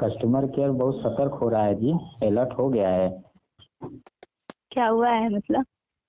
Customer 0.00 0.46
care 0.46 0.70
बहुत 0.70 1.00
सतर्क 1.00 1.32
हो 1.32 1.48
रहा 1.48 1.64
है 1.64 1.74
जी। 1.74 1.92
अलर्ट 2.26 2.52
हो 2.52 2.68
गया 2.68 2.88
है। 2.88 3.22
क्या 4.70 4.86
हुआ 4.86 5.10
है 5.10 5.28
मतलब? 5.28 5.64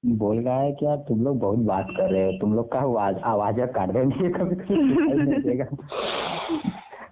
बोल 0.05 0.39
रहा 0.39 0.59
है 0.59 0.71
कि 0.71 0.85
यार 0.85 0.97
तुम 0.97 1.23
लोग 1.23 1.39
बहुत 1.39 1.59
बात 1.59 1.87
कर 1.97 2.11
रहे 2.11 2.25
हो। 2.25 2.31
तुम 2.41 2.55
लोग 2.55 2.71
का 2.71 2.79
आवाज़ 2.79 3.17
आवाज़ 3.17 3.61
काट 3.61 3.89
देंगे। 3.89 4.29
कभी 4.39 4.55
कभी 4.55 5.31
नहीं 5.31 5.41
देगा। 5.41 5.65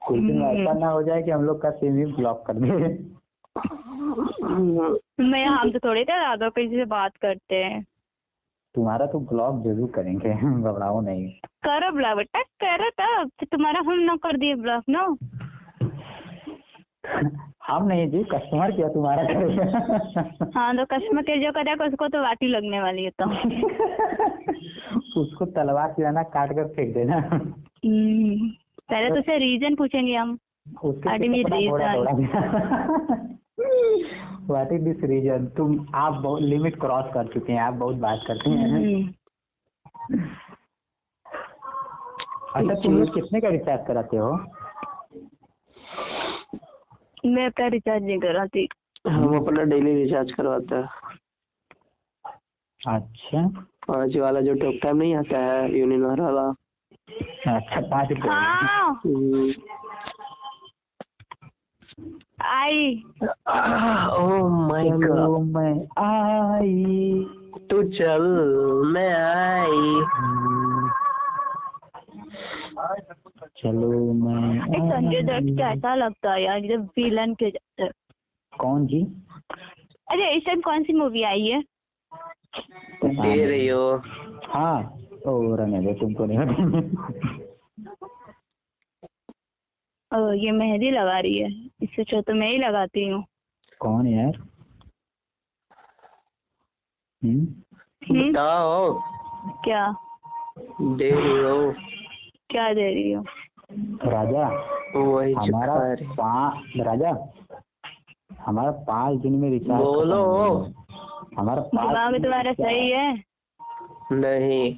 कुछ 0.08 0.20
दिन 0.20 0.42
ऐसा 0.42 0.74
ना 0.74 0.88
हो 0.88 1.04
जाए 1.04 1.24
कि 1.24 1.32
हम 1.32 1.44
लोग 1.44 1.62
का 1.62 1.70
सिम 1.70 1.98
ही 1.98 2.06
ब्लॉक 2.06 2.44
कर 2.48 2.54
दे। 2.54 2.70
मैं 5.24 5.46
हम 5.46 5.72
तो 5.72 5.80
थोड़ी 5.80 6.04
देर 6.04 6.20
आधा 6.20 6.50
किसी 6.50 6.76
से 6.76 6.86
बात 6.86 7.18
करते 7.18 7.56
हैं। 7.56 7.86
तुम्हारा 8.76 9.06
तो 9.06 9.20
ब्लॉक 9.20 9.64
ज़रूर 9.64 9.92
करेंगे। 9.92 10.34
घबराओ 10.72 11.02
नहीं। 11.02 11.30
करो 11.46 11.92
ब्लॉक 11.92 12.18
बेटा 12.18 12.42
करो 12.42 12.90
तब 12.90 13.32
तो 13.40 13.46
तुम्हारा 13.46 13.80
हम 13.80 14.00
ना 14.00 14.16
कर 14.16 14.38
दिए 14.38 14.56
ब्लॉक 14.56 14.84
ना 14.90 15.16
हम 17.68 17.88
नहीं 17.88 18.10
जी 18.10 18.24
कस्टमर 18.24 18.72
क्या 18.72 18.88
तुम्हारा 18.88 19.24
करेगा 19.24 20.50
हाँ 20.56 20.78
तो 20.78 20.86
कस्टमर 20.86 21.22
केयर 21.22 21.40
जो 21.44 21.52
करेगा 21.52 21.86
उसको 21.86 22.08
तो 22.08 22.22
वाटी 22.22 22.48
लगने 22.48 22.82
वाली 22.82 23.04
है 23.04 23.10
तो। 23.22 23.26
उसको 25.22 25.46
तलवार 25.46 25.88
किराना 25.88 26.24
काट 26.24 26.54
कर 26.56 26.68
फेंक 26.68 26.94
देना। 26.94 27.18
हम्म, 27.18 28.50
पहले 28.90 29.10
तो 29.10 29.20
उसे 29.20 29.38
रीजन 29.38 29.76
पूछेंगे 29.76 30.16
हम। 30.16 30.38
reason. 30.84 31.70
दौड़ा 31.70 31.94
व्हाट 34.50 34.72
इज़ 34.72 34.82
दिस 34.82 35.04
रीजन 35.04 35.46
तुम 35.58 35.86
आप 35.96 36.14
बहुत 36.14 36.42
लिमिट 36.42 36.80
क्रॉस 36.80 37.06
कर 37.14 37.28
चुके 37.28 37.54
हैं 37.54 37.62
आप 37.62 37.74
बहुत 37.74 37.96
बात 37.96 38.20
करते 38.28 38.50
हैं। 38.50 38.70
हम्म, 38.70 39.10
अच्छा 42.56 42.74
तुम 42.74 42.98
लोग 42.98 43.14
कितने 43.14 43.42
का 43.42 43.50
रिचार्ज 43.50 43.88
कराते 43.88 44.18
हो? 44.18 44.32
मैं 47.26 47.46
अपना 47.46 47.68
रिचार्ज 47.68 48.04
नहीं 48.04 48.20
कराती 48.20 48.68
हम 49.08 49.36
अपना 49.38 49.64
डेली 49.64 49.94
रिचार्ज 49.94 50.32
करवाते 50.32 50.76
हैं। 50.76 50.90
अच्छा। 52.82 53.48
पाँच 53.88 54.18
वाला 54.18 54.42
जो 54.42 54.54
टॉक 54.54 54.76
टाइम 54.84 54.98
नहीं 54.98 55.16
आता 55.16 55.38
है 55.38 55.80
यूनिनर 55.80 56.22
वाला। 56.22 56.48
अच्छा 57.56 57.82
पाँच 57.82 58.14
हाँ। 58.26 59.02
हम्म। 59.06 59.52
आई। 62.42 63.04
ओह 64.20 64.68
माय 64.70 64.90
गॉड 64.90 65.46
मैं 65.46 65.74
आई। 66.06 67.26
तू 67.70 67.84
चल 67.84 68.22
मैं 68.94 69.14
आई। 69.14 70.02
चलो 73.48 74.14
मैं 74.14 74.60
संजय 74.90 75.22
दत्त 75.22 75.58
कैसा 75.58 75.96
लगता 75.96 76.34
है 76.34 76.44
यार 76.44 76.60
जब 76.62 76.86
विलन 76.98 77.36
के 77.44 77.52
कौन 78.58 78.86
जी? 78.88 79.02
अरे 80.12 80.30
इस 80.38 80.46
टाइम 80.46 80.62
कौन 80.62 80.84
सी 80.84 80.94
मूवी 80.94 81.24
आई 81.24 81.46
है? 81.48 81.64
दे 83.06 83.46
रही 83.46 83.68
हो। 83.68 84.02
हाँ 84.46 84.98
ओ 85.28 85.56
रहने 85.56 85.82
दो 85.82 85.94
तुमको 85.94 86.26
नहीं 86.26 86.40
ओ, 90.12 90.32
ये 90.34 90.52
मेहंदी 90.52 90.92
लगा 90.92 91.20
रही 91.20 91.38
है। 91.38 91.50
इससे 91.82 92.02
अच्छा 92.02 92.22
तो 92.22 92.34
मैं 92.34 92.48
ही 92.48 92.58
लगाती 92.58 93.08
हूँ। 93.08 93.26
कौन 93.80 94.08
यार? 94.08 94.38
हम्म? 97.24 97.46
हम्म, 98.10 98.32
बताओ। 98.32 99.00
क्या? 99.64 99.96
दे 100.82 101.10
रही 101.12 101.38
हो। 101.38 101.72
क्या 102.50 102.74
दे 102.74 102.94
रही 102.94 103.12
हो? 103.12 103.24
राजा 104.12 104.48
वही 104.96 105.34
हमारा 105.34 105.76
पाँच 106.20 106.80
राजा 106.80 107.10
हमारा 108.42 108.72
पाँच 108.72 109.20
दिन 109.20 109.34
में 109.34 109.50
रिचार्ज 109.50 109.82
बोलो। 109.82 110.22
हमारा 111.38 111.62
दिमाग 111.62 111.96
पाँच 111.96 112.22
तुम्हारा 112.24 112.54
सही 112.54 112.90
है। 112.92 113.24
नहीं। 114.12 114.78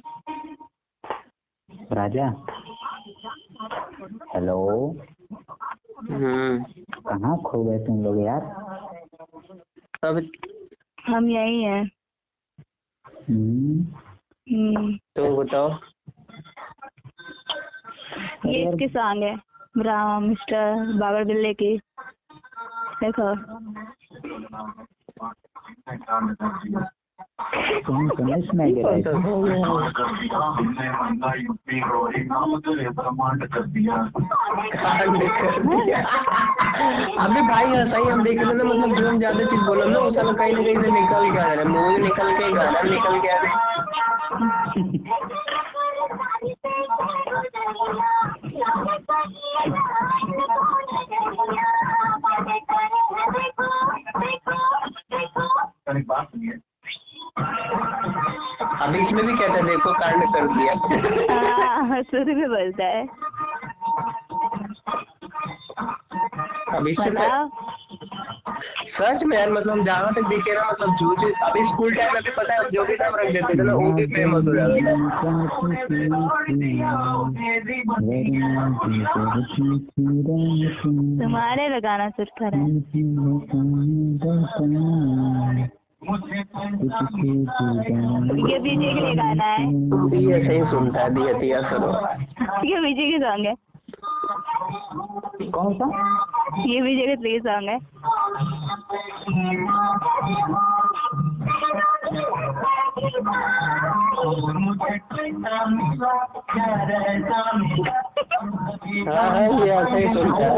राजा। 1.92 2.26
Hello 4.34 4.58
hmm. 6.10 6.62
कहाँ 7.08 7.36
खो 7.42 7.64
गए 7.64 7.78
तुम 7.78 8.04
लोग 8.04 8.20
यार? 8.22 8.42
अब 10.04 10.30
हम 11.06 11.30
यही 11.30 11.62
हैं। 11.62 11.82
हम्म, 13.30 13.80
हम्म, 14.46 14.96
तो 15.16 15.36
बताओ। 15.36 15.68
ये 18.46 18.68
इसकी 18.68 18.88
सॉन्ग 18.88 19.22
है। 19.22 19.34
राम 19.78 20.22
मिस्टर 20.22 20.96
बाबर 21.00 21.24
बिल्ले 21.24 21.52
की। 21.62 21.76
देखो। 23.02 23.28
अभी 37.18 37.40
भाई 37.48 37.72
ऐसा 37.72 37.98
ही 37.98 38.04
हम 38.04 38.22
देख 38.22 38.42
रहे 38.42 38.52
ना 38.52 38.64
मतलब 38.64 38.94
जो 38.94 39.08
हम 39.08 39.18
ज़्यादा 39.18 39.44
चीज़ 39.44 39.60
बोले 39.60 39.84
ना 39.90 39.98
वो 39.98 40.10
साला 40.10 40.32
कहीं 40.32 40.52
ना 40.52 40.62
कहीं 40.62 40.78
से 40.78 40.90
निकल 40.90 41.30
के 41.32 41.38
आ 41.38 41.52
रहा 41.52 41.62
है 41.62 41.68
मूवी 41.68 41.98
निकल 42.02 42.32
के 42.38 42.52
गाना 42.52 42.82
निकल 42.82 43.20
के 43.20 43.28
आ 43.28 43.42
रहा 43.42 43.52
है 43.56 45.21
अभी 58.82 59.00
इसमें 59.00 59.24
भी 59.26 59.32
कहता 59.36 59.54
है 59.54 59.62
देखो 59.66 59.92
कांड 59.92 60.22
कर 60.34 60.46
दिया। 60.54 60.72
हाँ 61.34 62.02
शुरू 62.02 62.34
में 62.36 62.48
बोलता 62.50 62.84
है। 62.84 63.02
अभी 66.78 66.90
इससे 66.90 67.10
सच 68.88 69.24
में 69.24 69.36
यार 69.38 69.50
मतलब 69.52 69.84
जहाँ 69.84 70.12
तक 70.14 70.28
देखे 70.28 70.54
ना 70.54 70.62
मतलब 70.70 70.96
जो 70.96 71.14
जो 71.16 71.28
अभी 71.44 71.64
स्कूल 71.64 71.94
टाइम 71.94 72.14
में 72.14 72.22
भी 72.22 72.30
पता 72.30 72.54
है 72.54 72.70
जो 72.70 72.84
भी 72.84 72.94
नाम 72.94 73.14
रख 73.16 73.32
देते 73.32 73.58
थे 73.58 73.62
ना 73.62 73.74
वो 73.74 73.92
भी 73.92 74.06
फ़ेमस 74.06 74.48
हो 74.48 74.54
जाता 74.54 74.76
तुम्हारे 81.22 81.68
लगाना 81.68 82.08
सुर 82.08 82.30
कर 82.42 82.54
ये 88.42 88.58
विजय 88.58 88.94
के 88.94 89.00
लिए 89.00 89.14
गाना 89.14 89.44
है। 89.44 90.20
ये 90.20 90.34
ऐसे 90.36 90.54
ही 90.56 90.64
सुनता 90.64 91.00
है 91.00 91.14
दिया 91.14 91.32
दिया 91.32 91.60
सुनो। 91.60 91.90
ये 92.64 92.80
विजय 92.80 93.10
की 93.10 93.18
सॉन्ग 93.18 93.46
है। 93.46 93.54
कौन 95.50 95.74
सा? 95.74 95.86
ये 96.66 96.80
विजय 96.80 97.06
के 97.06 97.16
प्ले 97.16 97.38
सॉन्ग 97.38 97.68
है। 97.68 97.78
ऐसे 108.62 109.96
ही 109.96 110.08
सुनता 110.10 110.44
है 110.44 110.52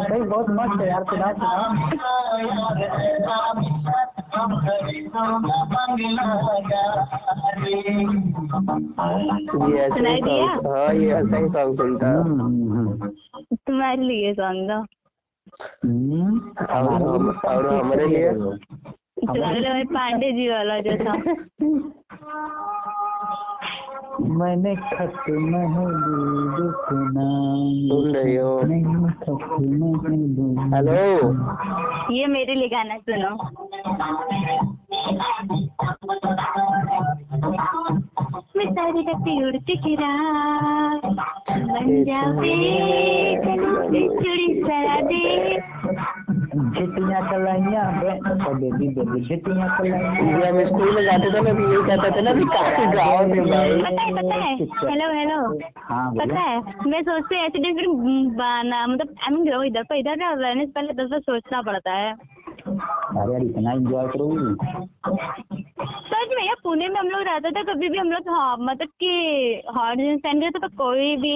सही 0.00 0.20
बहुत 0.22 0.46
मस्त 0.50 0.80
है 0.80 0.88
यार 0.88 1.04
सुना 1.04 1.32
सुना 1.34 2.64
ये 9.64 9.78
ऐसे 9.78 9.96
सुनाई 9.96 10.14
ही 10.14 10.20
दिया? 10.22 10.46
सॉन्ग 10.46 10.66
हाँ 10.68 10.94
ये 10.94 11.10
ऐसे 11.12 11.36
ही 11.36 11.48
सॉन्ग 11.48 11.76
सुनता 11.76 12.08
है 12.08 12.20
हम्म, 12.20 12.72
हम्म, 12.72 13.08
तुम्हारे 13.66 14.02
लिए 14.02 14.32
सॉन्ग 14.34 14.68
दो 14.68 14.74
हम्म। 14.74 14.93
और 15.54 16.92
हम 17.02 17.28
और 17.46 17.66
हमारे 17.74 18.06
लिए 18.06 18.32
तुम्हारे 19.26 19.60
लिए 19.60 19.84
पांडे 19.94 20.32
जी 20.32 20.48
वाला 20.48 20.78
जो 20.78 20.96
था 20.96 21.12
मैंने 24.20 24.74
खत 24.76 25.14
महबूब 25.30 26.74
सुना 26.84 27.28
सुन 27.88 28.12
रही 28.16 28.36
हो। 28.36 28.60
नहीं 28.64 28.84
खत 28.84 29.30
महबूब 29.60 30.74
हेलो। 30.74 31.00
ये 32.14 32.26
मेरे 32.26 32.54
लिए 32.54 32.68
गाना 32.68 32.96
सुनो। 32.96 33.32
मैं 38.56 38.66
सारी 38.72 39.02
रातें 39.02 39.44
उड़ती 39.46 39.76
फिरा 39.76 40.12
बन 41.50 42.04
जावे 42.04 42.54
चुड़ी 44.08 44.62
सरा 44.64 45.00
दे। 45.00 45.24
झिटियाँ 46.54 47.20
कलाइया 47.30 47.82
बेबी 48.00 48.88
बेबी 48.88 49.20
जितिया 49.20 49.66
कलाइया 49.78 50.40
जब 50.40 50.44
हम 50.46 50.62
स्कूल 50.64 50.94
में 50.94 51.02
जाते 51.04 51.30
थे 51.30 51.40
ना 51.40 51.52
तो 51.52 51.60
यही 51.62 51.82
कहते 51.88 52.10
थे 52.16 52.22
ना 52.22 52.32
कि 52.32 52.44
काफ़ी 52.44 52.86
गाँव 52.96 53.26
में 53.26 53.50
भाई 53.50 53.80
पता 53.80 54.02
है 54.02 54.12
पता 54.14 54.34
है 54.34 54.54
हेलो 54.90 55.12
हेलो 55.18 55.38
हाँ 55.90 56.10
पता 56.14 56.40
है 56.40 56.56
मैं 56.90 57.02
सोचती 57.02 57.36
हूँ 57.36 57.44
ऐसे 57.44 57.58
दिन 57.58 57.76
फिर 57.76 57.88
बना 58.38 58.86
मतलब 58.86 59.14
आई 59.22 59.34
मीन 59.36 59.64
इधर 59.66 59.82
पर 59.82 59.96
इधर 59.96 60.24
रहने 60.36 60.66
से 60.66 60.72
पहले 60.72 60.92
दस 61.02 61.10
बार 61.10 61.20
सोचना 61.20 61.62
पड़ता 61.62 61.92
है। 61.92 62.14
अरे 62.66 63.32
यार 63.32 63.42
इतना 63.42 63.72
एंजॉय 63.72 64.06
करोगी? 64.08 64.54
सच 66.04 66.28
में 66.36 66.42
यार 66.44 66.56
पुणे 66.62 66.88
में 66.88 66.98
हम 67.00 67.08
लोग 67.08 67.22
रहते 67.28 67.50
थे 67.50 67.62
कभी 67.64 67.88
भी 67.88 67.98
हम 67.98 68.10
लोग 68.12 68.28
हाँ 68.28 68.56
मतलब 68.60 68.88
कि 69.02 69.62
हॉट 69.76 69.96
जींस 69.96 70.20
पहन 70.24 70.40
के 70.40 70.50
तो 70.58 70.68
कोई 70.78 71.16
भी 71.24 71.34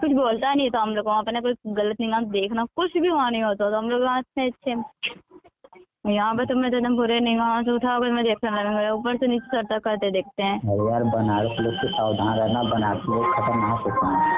कुछ 0.00 0.10
बोलता 0.12 0.52
नहीं 0.54 0.70
था 0.70 0.80
हम 0.82 0.94
लोग 0.96 1.06
वहाँ 1.06 1.22
पे 1.22 1.32
ना 1.32 1.40
कोई 1.40 1.54
गलत 1.80 2.00
निगाह 2.00 2.20
देखना 2.36 2.64
कुछ 2.76 2.96
भी 2.98 3.08
वहाँ 3.08 3.30
नहीं 3.30 3.42
होता 3.42 3.70
था 3.72 3.78
हम 3.78 3.90
लोग 3.90 4.02
वहाँ 4.02 4.20
से 4.22 4.46
अच्छे। 4.46 4.74
यहाँ 6.14 6.34
पे 6.36 6.44
तो 6.46 6.54
एकदम 6.66 6.96
बुरे 6.96 7.18
निगाह 7.20 7.62
से 7.62 7.70
उठा 7.74 7.98
कर 7.98 8.10
मैं 8.12 8.24
देखने 8.24 8.50
लगेंगे 8.50 8.90
ऊपर 8.90 9.16
से 9.16 9.26
नीचे 9.26 9.46
सर 9.46 9.62
तक 9.70 9.82
करते 9.84 10.10
देखते 10.10 10.42
हैं। 10.42 10.58
अरे 10.58 10.90
यार 10.90 11.04
बनारस 11.14 11.60
लोग 11.60 11.74
से 11.80 11.88
सावधान 11.96 12.38
रहना 12.38 12.62
बनारस 12.70 13.02
लोग 13.08 13.24
खतरनाक 13.34 13.80
होते 13.86 14.06
हैं। 14.06 14.34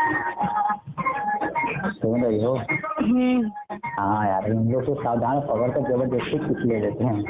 सुन 1.69 2.25
रही 2.25 2.43
हो? 2.43 2.55
हम्म। 3.00 3.50
हाँ 3.99 4.26
यार 4.29 4.47
इन 4.50 4.70
लोग 4.73 4.82
से 4.85 4.94
सावधान 4.94 5.41
पकड़ 5.49 5.70
कर 5.70 5.88
ज़बरदस्ती 5.91 6.38
कुछ 6.38 6.65
ले 6.67 6.79
लेते 6.81 7.05
हैं। 7.05 7.20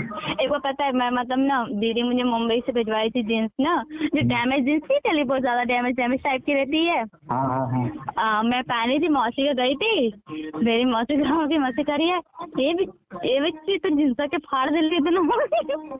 एक 0.42 0.50
बार 0.50 0.60
पता 0.64 0.84
है 0.84 0.92
मैं 0.92 1.10
मतलब 1.10 1.38
ना 1.38 1.62
दीदी 1.80 2.02
मुझे 2.02 2.22
मुंबई 2.22 2.60
से 2.66 2.72
भिजवाई 2.72 3.10
थी 3.10 3.22
जींस 3.22 3.50
ना 3.60 3.76
जो 3.92 4.22
डैमेज 4.28 4.64
जींस 4.64 4.82
नहीं 4.90 4.98
चली 5.08 5.24
बहुत 5.24 5.40
ज़्यादा 5.40 5.62
डैमेज 5.72 5.96
डैमेज 5.96 6.22
टाइप 6.24 6.44
की 6.46 6.54
रहती 6.54 6.84
है। 6.86 7.02
हाँ 7.30 7.46
हाँ 7.48 7.66
हाँ। 7.70 7.84
आ, 8.18 8.42
मैं 8.42 8.62
पहनी 8.62 8.98
थी 8.98 9.08
मौसी 9.08 9.46
के 9.46 9.54
गई 9.54 9.74
थी 9.74 10.62
मेरी 10.64 10.84
मौसी 10.84 11.16
गाँव 11.16 11.46
की 11.48 11.58
मौसी 11.58 11.82
करी 11.82 12.08
है 12.08 12.20
ये 12.58 12.72
भी 12.74 12.88
ये 13.24 13.40
बच्ची 13.40 13.78
तो 13.78 13.96
जींस 13.96 14.16
के 14.20 14.38
फाड़ 14.38 14.68
दिल 14.70 14.90
दी 14.90 14.98
दोनों 15.00 15.96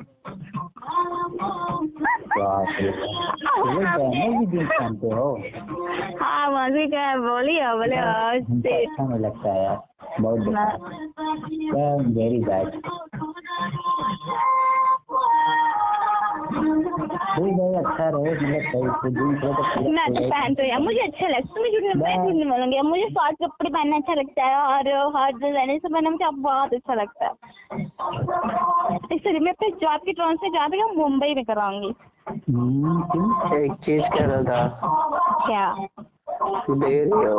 भी 4.46 4.64
पहनते 4.64 5.08
हो 5.08 5.28
हाँ 6.20 6.50
मौसी 6.50 6.86
क्या 6.86 7.16
बोली 7.16 7.58
हो 7.60 7.76
बोले 7.78 7.96
हाँ, 7.96 8.34
अच्छा 8.34 9.04
नहीं 9.04 9.18
लगता 9.20 9.52
है 9.52 9.64
यार 9.64 9.78
बहुत 10.20 10.40
वेरी 12.16 12.40
बैड 12.40 12.68
ठीक 16.38 17.54
है 17.58 17.74
अच्छा 17.78 18.08
रहे 18.08 18.32
मतलब 18.32 18.62
सही 18.62 18.86
तो 18.88 19.52
पहन 19.52 19.92
मैं 19.94 20.06
तो 20.14 20.28
पहनती 20.30 20.62
हूँ 20.62 20.70
यार 20.70 20.80
मुझे 20.80 21.00
अच्छा 21.00 21.28
लगता 21.28 21.54
है। 21.56 21.62
मैं 21.62 21.70
झूठ 21.72 21.82
नहीं 21.82 22.02
मैं 22.02 22.16
नहीं 22.18 22.50
बोलूँगी? 22.50 22.80
मुझे 22.80 23.08
शॉर्ट 23.08 23.36
कपड़े 23.42 23.70
पहनना 23.70 23.96
अच्छा 23.96 24.14
लगता 24.14 24.44
है 24.44 24.56
और 24.56 24.88
हॉट 25.16 25.40
डिज़ाइनर 25.42 25.78
से 25.78 25.88
पहनना 25.88 26.10
मुझे 26.10 26.30
बहुत 26.42 26.74
अच्छा 26.74 26.94
लगता 26.94 27.26
है। 27.26 27.32
इसलिए 29.16 29.38
मैं 29.38 29.52
अपने 29.52 29.70
जॉब 29.70 30.00
की 30.00 30.12
ट्रांसफ़र 30.12 30.52
जहाँ 30.52 30.68
पे 30.68 30.80
हूँ 30.80 30.94
मुंबई 30.96 31.34
में 31.34 31.44
कराऊँगी। 31.44 31.94
हम्म, 32.28 33.54
एक 33.56 33.72
चीज़ 33.72 34.10
कह 34.10 34.24
रहा 34.24 34.42
था। 34.42 34.80
क्या? 35.46 35.66
दे 36.70 36.94
रही 37.04 37.24
हो 37.24 37.34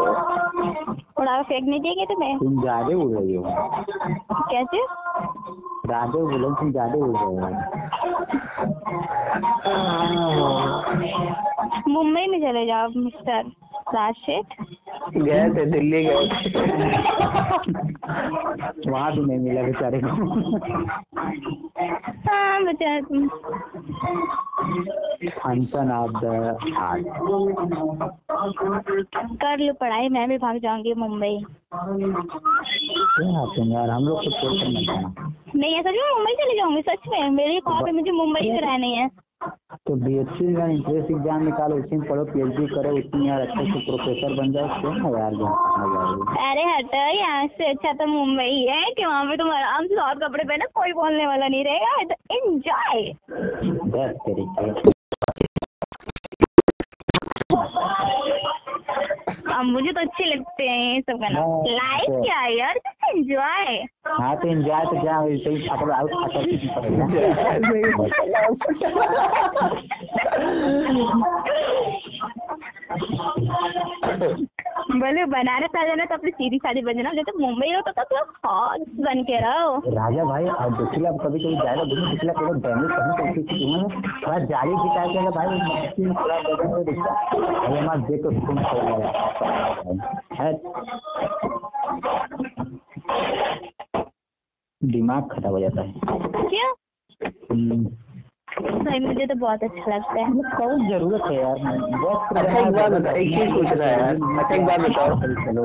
उड़ा 1.21 1.41
फेंक 1.41 1.67
नहीं 1.67 1.79
देंगे 1.81 2.05
तुम्हें? 2.05 2.37
तुम 2.39 2.61
ज़्यादा 2.61 2.95
उड़ 2.97 3.11
रही 3.11 3.35
हो। 3.35 3.43
कैसे? 4.51 4.79
ज़्यादा 5.85 6.05
तुम 6.59 6.71
ज़्यादा 6.71 6.97
उड़ 6.97 7.15
रहे 7.15 7.23
हो। 7.23 7.39
मुंबई 11.87 12.25
में 12.27 12.39
चले 12.41 12.65
जाओ 12.65 12.87
मिस्टर 12.95 13.41
राज 13.95 14.13
शेठ 14.15 14.45
गए 15.15 15.49
थे 15.49 15.65
दिल्ली 15.65 16.03
गए 16.03 16.27
थे। 16.27 16.49
वहाँ 18.89 19.11
भी 19.11 19.21
नहीं 19.21 19.39
मिला 19.39 19.61
बेचारे 19.63 19.99
को। 20.03 20.09
हाँ 22.27 22.63
बेचारा 22.65 22.99
तुम 23.01 23.27
फ़ंक्शन 25.29 25.91
ऑफ़ 25.91 26.11
द 26.23 26.25
हार्ट 26.77 27.05
कर 28.81 29.57
लो 29.59 29.73
पढ़ाई 29.79 30.09
मैं 30.09 30.27
भी 30.29 30.37
भाग 30.37 30.57
जाऊँगी 30.63 30.93
मुंबई। 30.97 31.33
यार 33.71 33.89
हम 33.89 34.03
लोग 34.05 34.17
को 34.17 34.29
छोड़ 34.31 34.51
मत 34.51 34.83
जाना 34.87 35.13
नहीं 35.55 35.73
ऐसा 35.75 35.89
नहीं 35.89 36.01
मुंबई 36.15 36.33
चली 36.41 36.55
जाऊँगी 36.57 36.81
सच 36.81 37.07
में। 37.09 37.29
मेरी 37.31 37.59
ख्वाब 37.59 37.85
है 37.87 37.91
मुझे 37.93 38.11
मुंबई 38.11 38.51
में 38.51 38.61
रहनी 38.61 38.93
है। 38.95 39.09
तो 39.87 39.95
बी 39.95 40.17
एस 40.19 40.27
सी 40.37 40.53
का 40.55 40.65
इंट्रेंस 40.71 41.11
एग्ज़ाम 41.11 41.43
निकालो 41.43 41.75
उसी 41.79 41.97
में 41.97 42.07
पढ़ो 42.09 42.23
पी 42.25 42.41
एच 42.41 42.55
डी 42.57 42.65
करो 42.67 42.89
उसी 42.99 43.17
में 43.17 43.27
यार 43.27 43.41
अच्छे 43.41 43.63
से 43.71 43.79
प्रोफेसर 43.85 44.33
बन 44.39 44.51
जाओ 44.53 44.67
क्यों 44.81 44.93
ना 44.95 45.09
यार 45.19 45.33
अरे 46.47 46.63
हटो 46.71 47.03
यहाँ 47.17 47.47
से 47.57 47.69
अच्छा 47.69 47.91
तो 47.93 48.05
मुंबई 48.07 48.55
है 48.69 48.83
कि 48.91 49.05
वहाँ 49.05 49.23
पे 49.25 49.37
तुम 49.37 49.51
आराम 49.53 49.87
से 49.87 50.01
और 50.07 50.15
कपड़े 50.27 50.43
पहने 50.43 50.65
कोई 50.81 50.93
बोलने 51.01 51.25
वाला 51.27 51.47
नहीं 51.47 51.63
रहेगा 51.65 51.91
तो 52.03 52.15
एंजॉय 52.35 53.01
बस 53.95 54.11
तरीके 54.27 54.97
अब 59.59 59.65
मुझे 59.65 59.91
तो 59.91 60.01
अच्छे 60.01 60.25
लगते 60.25 60.67
हैं 60.67 60.93
ये 60.93 60.99
सब 61.01 61.17
गाना 61.21 61.39
हाँ, 61.39 61.63
लाइफ 61.69 62.05
तो- 62.07 62.23
क्या 62.25 62.37
है 62.37 62.51
यार 62.57 62.77
एंजॉय 63.07 63.79
हाँ 64.09 64.35
तो 64.37 64.47
एंजॉय 64.47 64.85
तो 64.85 65.01
क्या 65.01 65.17
है 65.17 65.37
सही 65.37 65.67
छात्र 65.67 65.91
आउट 65.91 66.11
छात्र 74.11 74.47
बोले 74.99 75.23
बनारस 75.31 75.75
आ 75.77 75.85
जाना 75.87 76.05
तो 76.05 76.15
अपनी 76.15 76.31
सीधी 76.31 76.57
सादी 76.63 76.81
बन 76.81 76.93
जाना। 76.93 77.11
जैसे 77.13 77.31
मुंबई 77.39 77.71
हो 77.73 77.81
तो 77.87 78.03
तो 78.03 78.17
हॉट 78.45 78.79
बन 79.05 79.21
के 79.29 79.39
रहो। 79.41 79.75
राजा 79.95 80.23
भाई 80.25 80.45
और 80.53 80.71
देखिला 80.77 81.11
कभी 81.23 81.39
कभी 81.43 81.55
जाएगा 81.63 81.83
घूमने 81.83 82.11
देखिला 82.11 82.33
थोड़ा 82.39 82.53
डैमेज 82.65 82.91
करने 82.91 83.13
को 83.17 83.23
उसी 83.29 83.43
तुम्हें 83.51 84.01
थोड़ा 84.23 84.39
जाली 84.53 84.75
दिखा 84.83 85.05
के 85.05 85.17
अगर 85.19 85.31
भाई 85.37 85.47
मस्ती 85.59 86.05
में 86.05 86.13
थोड़ा 86.15 86.39
बदल 86.39 86.67
में 86.73 86.83
दिखता 86.85 87.11
अरे 87.65 87.79
हमारा 87.79 88.01
देख 88.09 88.23
तो 88.23 88.29
खड़ा 88.41 88.81
लगा। 88.89 89.09
है। 90.39 90.51
दिमाग 94.81 95.23
खराब 95.31 95.53
हो 95.53 95.59
जाता 95.59 95.81
है। 95.81 95.93
क्यों? 96.49 96.69
हम्म, 97.51 97.85
भाई 98.59 98.99
मुझे 98.99 99.25
तो 99.25 99.35
बहुत 99.39 99.63
अच्छा 99.63 99.95
लगता 99.95 100.13
है। 100.13 100.27
मतलब 100.29 100.59
बहुत 100.59 100.79
ज़रूरत 100.89 101.21
है 101.25 101.35
यार? 101.37 101.57
बहुत 102.01 102.37
अच्छा, 102.37 102.59
एक 102.59 102.71
बात 102.73 102.91
बता, 102.91 103.11
एक 103.11 103.33
चीज़ 103.35 103.53
पूछना 103.53 103.85
है 103.85 103.91
यार। 103.99 104.15
अच्छा, 104.39 104.55
एक 104.55 104.65
बात 104.65 104.79
बताओ। 104.79 105.09
चलो 105.45 105.63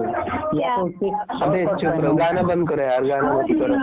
या 0.61 0.77
तो 0.77 1.11
अबे 1.47 1.65
चुप 1.77 2.05
रहो 2.05 2.15
गाना 2.15 2.43
बंद 2.43 2.69
करो 2.69 2.83
यार 2.83 3.05
गाना 3.05 3.33
बंद 3.35 3.49
करो। 3.61 3.75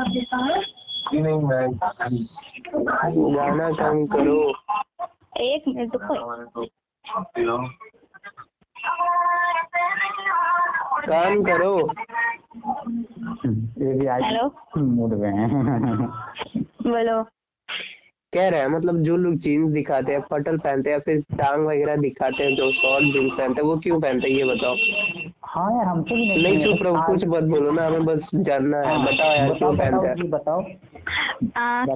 गाना 3.35 3.69
कम 3.81 4.05
करो। 4.15 4.39
एक 5.41 5.67
मिनट 5.67 5.95
रुको। 5.95 6.13
काम 11.07 11.41
करो। 11.43 11.73
ये 13.81 13.93
भी 13.99 14.05
आज 14.07 14.23
हेलो? 14.23 14.45
मूड 14.77 15.13
में 15.13 15.31
है। 15.31 15.47
बोलो। 16.87 17.21
कह 18.33 18.47
रहे 18.49 18.59
हैं 18.59 18.67
मतलब 18.67 18.97
जो 18.97 19.15
लोग 19.17 19.33
जीन्स 19.35 19.71
दिखाते 19.73 20.11
हैं 20.11 20.21
पटल 20.21 20.57
पहनते 20.57 20.91
हैं 20.91 20.99
फिर 20.99 21.19
टांग 21.37 21.65
वगैरह 21.67 21.95
दिखाते 21.95 22.43
हैं 22.43 22.55
जो 22.55 22.69
शॉर्ट 22.71 23.03
जीन्स 23.13 23.31
पहनते 23.37 23.61
हैं 23.61 23.67
वो 23.69 23.77
क्यों 23.77 23.99
पहनते 24.01 24.29
हैं 24.29 24.35
ये 24.37 24.43
बताओ? 24.43 24.75
हाँ 25.45 25.71
यार 25.77 25.85
हमसे 25.85 26.15
भी 26.15 26.25
नहीं 26.25 26.41
नहीं 26.43 26.59
चुप 26.59 26.83
रहो 26.83 27.01
कुछ 27.07 27.25
मत 27.25 27.43
बोलो 27.43 27.71
ना 27.71 27.85
हमें 27.85 28.05
बस 28.05 28.29
जानना 28.35 28.77
है 28.77 29.03
बताओ 29.05 29.33
यार 29.35 29.53
क्यों 29.53 29.75
पहनते 29.77 30.07
हैं? 30.07 30.29
बताओ। 30.29 30.61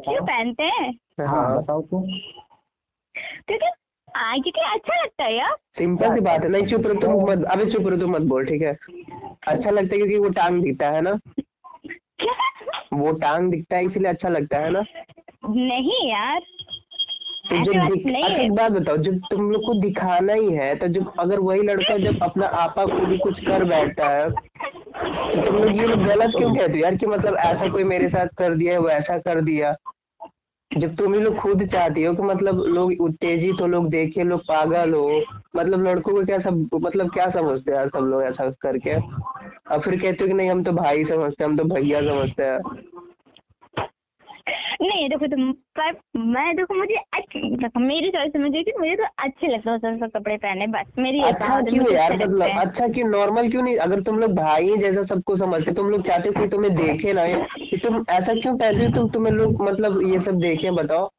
क्यों 0.01 0.25
पहनते 0.25 0.63
हैं? 0.63 0.91
हाँ 1.19 1.27
हाँ। 1.27 1.57
बताओ 1.57 1.81
तू। 1.81 2.01
क्योंकि 3.47 3.71
क्योंकि 4.15 4.61
अच्छा 4.61 5.03
लगता 5.03 5.23
है 5.23 5.35
यार। 5.37 5.55
सिंपल 5.73 6.13
सी 6.15 6.21
बात 6.21 6.43
है 6.43 6.49
नहीं 6.49 6.65
चुप 6.65 6.85
रहो 6.87 6.99
तुम 6.99 7.29
मत 7.31 7.43
अबे 7.45 7.65
चुप 7.65 7.87
रहो 7.87 7.99
तुम 7.99 8.11
मत 8.11 8.21
बोल 8.33 8.45
ठीक 8.45 8.61
है? 8.61 8.77
अच्छा 9.47 9.71
लगता 9.71 9.95
है 9.95 9.97
क्योंकि 9.97 10.17
वो 10.17 10.29
टांग 10.29 10.61
दिखता 10.63 10.89
है 10.89 11.01
ना? 11.01 11.17
वो 12.93 13.11
टांग 13.11 13.51
दिखता 13.51 13.77
है 13.77 13.85
इसलिए 13.85 14.07
अच्छा 14.07 14.29
लगता 14.29 14.57
है 14.57 14.69
ना? 14.69 14.83
नहीं 15.49 16.09
यार। 16.09 16.41
तो 17.49 17.57
जब 17.63 17.85
दिख 17.85 18.05
अच्छा 18.15 18.41
एक 18.43 18.51
बात 18.51 18.71
बताओ 18.71 18.97
जब 18.97 19.19
तुम 19.31 19.49
लोग 19.51 19.65
को 19.65 19.73
दिखाना 19.73 20.33
ही 20.33 20.49
है 20.51 20.75
तो 20.75 20.87
जब 20.87 21.11
अगर 21.19 21.39
वही 21.39 21.61
लड़का 21.61 21.97
जब 21.97 22.23
अपना 22.23 22.47
आपा 22.47 22.85
को 22.85 23.05
भी 23.05 23.17
कुछ 23.17 23.43
कर 23.45 23.63
बैठता 23.63 24.07
है 24.09 24.29
तो 24.29 25.41
तुम 25.41 25.55
लोग 25.55 25.77
ये 25.77 25.87
लोग 25.87 26.03
गलत 26.05 26.35
क्यों 26.37 26.53
कहते 26.55 26.71
हो 26.71 26.83
यार 26.83 26.95
कि 26.95 27.05
मतलब 27.05 27.35
ऐसा 27.37 27.67
कोई 27.67 27.83
मेरे 27.83 28.09
साथ 28.09 28.27
कर 28.37 28.55
दिया 28.55 28.73
है 28.73 28.79
वो 28.79 28.89
ऐसा 28.89 29.17
कर 29.17 29.41
दिया? 29.41 29.75
जब 30.71 30.95
तुम 30.95 31.13
ही 31.13 31.19
लोग 31.19 31.35
खुद 31.35 31.65
चाहती 31.65 32.03
हो 32.03 32.13
कि 32.13 32.21
मतलब 32.21 32.59
लोग 32.67 32.93
उत्तेजित 33.01 33.61
हो 33.61 33.67
लोग 33.67 33.89
देखे 33.89 34.23
लोग 34.23 34.41
पागल 34.47 34.93
हो 34.93 35.21
मतलब 35.55 35.83
लड़कों 35.87 36.13
को 36.13 36.23
क्या 36.25 36.39
सब 36.39 36.69
मतलब 36.75 37.11
क्या 37.11 37.29
समझते 37.29 37.71
हैं 37.71 37.77
यार 37.77 37.89
सब 37.89 38.05
लोग 38.05 38.23
ऐसा 38.23 38.49
करके? 38.61 38.95
और 38.95 39.79
फिर 39.79 39.99
कहते 40.01 40.23
हो 40.23 40.27
कि 40.27 40.33
नहीं 40.33 40.49
हम 40.49 40.63
तो 40.63 40.71
भाई 40.71 41.05
समझते 41.05 41.43
हैं 41.43 41.49
हम 41.51 41.57
तो 41.57 41.63
भैया 41.63 42.01
समझते 42.01 42.43
हैं। 42.43 42.59
नहीं 44.81 45.09
देखो 45.09 45.27
तुम 45.27 45.51
पर 45.79 46.19
मैं 46.19 46.55
देखो 46.55 46.73
मुझे 46.73 46.95
अच्छी 46.95 47.55
देखो 47.55 47.79
मेरी 47.79 48.09
चॉइस 48.09 48.33
समझिए 48.33 48.63
कि 48.63 48.71
मुझे 48.79 48.95
तो 48.95 49.03
अच्छे 49.03 49.47
लगते 49.47 49.69
हैं 49.69 49.79
तरह 49.79 50.07
कपड़े 50.07 50.37
पहने 50.37 50.67
बस 50.67 50.91
मेरी 50.99 51.21
अच्छा 51.21 51.61
क्यों 51.61 51.91
यार 51.93 52.17
मतलब 52.17 52.59
अच्छा 52.59 52.87
क्यों 52.87 53.07
नॉर्मल 53.07 53.49
क्यों 53.49 53.61
नहीं? 53.63 53.77
अगर 53.77 53.99
तुम 54.01 54.19
लोग 54.19 54.35
भाई 54.35 54.67
हैं 54.69 54.79
जैसा 54.79 55.03
सबको 55.03 55.35
समझते 55.35 55.71
तुम 55.71 55.89
लोग 55.89 56.01
चाहते 56.01 56.29
हो 56.29 56.33
कोई 56.39 56.47
तुम्हें 56.47 56.75
देखे 56.75 57.13
ना 57.13 57.25
कि 57.69 57.77
तुम 57.77 58.03
ऐसा 58.09 58.33
क्यों 58.33 58.57
पहनते 58.57 58.85
हो 58.85 58.91
तुम 58.91 59.09
तुम्हें 59.09 59.33
लोग 59.33 59.61
मतलब 59.61 60.01
ये 60.03 60.19
सब 60.19 60.39
देखे 60.39 60.71
बताओ। 60.71 61.09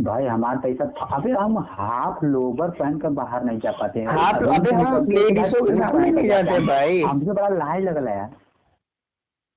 भाई 0.00 0.24
हमारा 0.26 0.60
तो 0.60 0.68
ऐसा 0.68 0.84
था 0.84 1.16
अबे 1.16 1.30
हम 1.30 1.58
हाफ़ 1.70 2.24
लोवर 2.24 2.70
पहन 2.70 2.98
कर 2.98 3.08
बाहर 3.08 3.44
नहीं 3.44 3.58
जा 3.58 3.70
पाते 3.70 4.00
हैं। 4.00 4.06
हाफ- 4.08 4.60
अबे 4.60 4.74
हम 4.74 5.06
लेडीजों 5.10 5.66
के 5.66 5.74
सामने 5.74 6.10
नहीं 6.10 6.28
जाते 6.28 6.60
भाई। 6.66 7.00
हमसे 7.02 7.32
बड़ा 7.32 7.48
लाज 7.48 7.82
लगल 7.82 8.08
है 8.08 8.16
यार। 8.16 8.30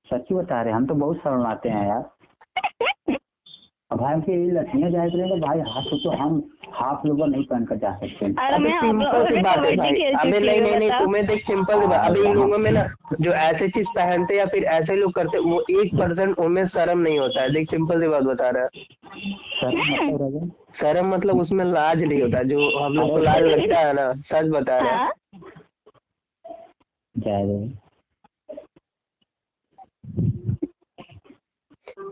सच्ची 0.08 0.34
बता 0.34 0.62
रहे 0.62 0.72
हम 0.72 0.86
तो 0.86 0.94
बहुत 0.94 1.16
शर्माते 1.16 1.68
हैं 1.68 1.86
यार। 1.88 2.02
अब 3.90 3.98
भाई 4.00 4.12
हमके 4.14 4.32
ये 4.32 4.90
जाए 4.90 5.08
तो 5.08 5.36
भाई 5.40 5.58
हाथ 5.72 5.82
सोचो 5.84 6.10
हम 6.18 6.42
हाफ़ 6.74 7.06
लोवर 7.06 7.26
नहीं 7.28 7.44
पहन 7.46 7.64
कर 7.64 7.76
जा 7.78 7.90
सकते 7.98 8.26
अरे 8.26 8.54
अबे 8.54 8.74
सिंपल 8.76 9.26
सी 9.26 9.40
बात 9.42 9.58
है 9.58 9.74
भाई। 9.76 10.02
अबे 10.12 10.38
नहीं 10.38 10.60
नहीं 10.60 10.76
नहीं 10.76 10.90
तुम्हें 10.90 11.26
देख 11.26 11.44
सिंपल 11.46 11.80
सी 11.80 11.86
बात। 11.86 12.10
अबे 12.10 12.20
इन 12.20 12.34
लोगों 12.34 12.58
में 12.58 12.70
ना 12.72 12.82
जो 13.20 13.32
ऐसे 13.32 13.68
चीज़ 13.68 13.90
पहनते 13.96 14.36
या 14.36 14.46
फिर 14.54 14.64
ऐसे 14.78 14.96
लोग 14.96 15.12
करते 15.14 15.38
वो 15.40 15.60
एक 15.72 15.94
परसेंट 15.98 16.38
उनमें 16.38 16.64
शर्म 16.74 16.98
नहीं 16.98 17.18
होता 17.18 17.42
है। 17.42 17.52
देख 17.54 17.70
सिंपल 17.70 18.00
सी 18.00 18.08
बात 18.08 18.22
बता 18.24 18.50
रहा 18.50 18.62
है। 18.64 18.68
शर्म 20.74 21.14
मतलब 21.14 21.40
उसमें 21.40 21.64
लाज 21.64 22.04
नहीं 22.04 22.22
होता 22.22 22.42
जो 22.52 22.68
हम 22.78 22.92
लोग 22.92 23.10
को 23.10 23.18
लाज 23.22 23.42
लगता 23.42 23.78
है 23.78 23.92
ना 23.94 24.12
सच 24.24 24.48
बता 24.50 24.78
रहे 24.78 24.90
हैं। 24.90 24.98
हाँ? 24.98 25.12
जय 27.14 27.46
जय 27.46 27.72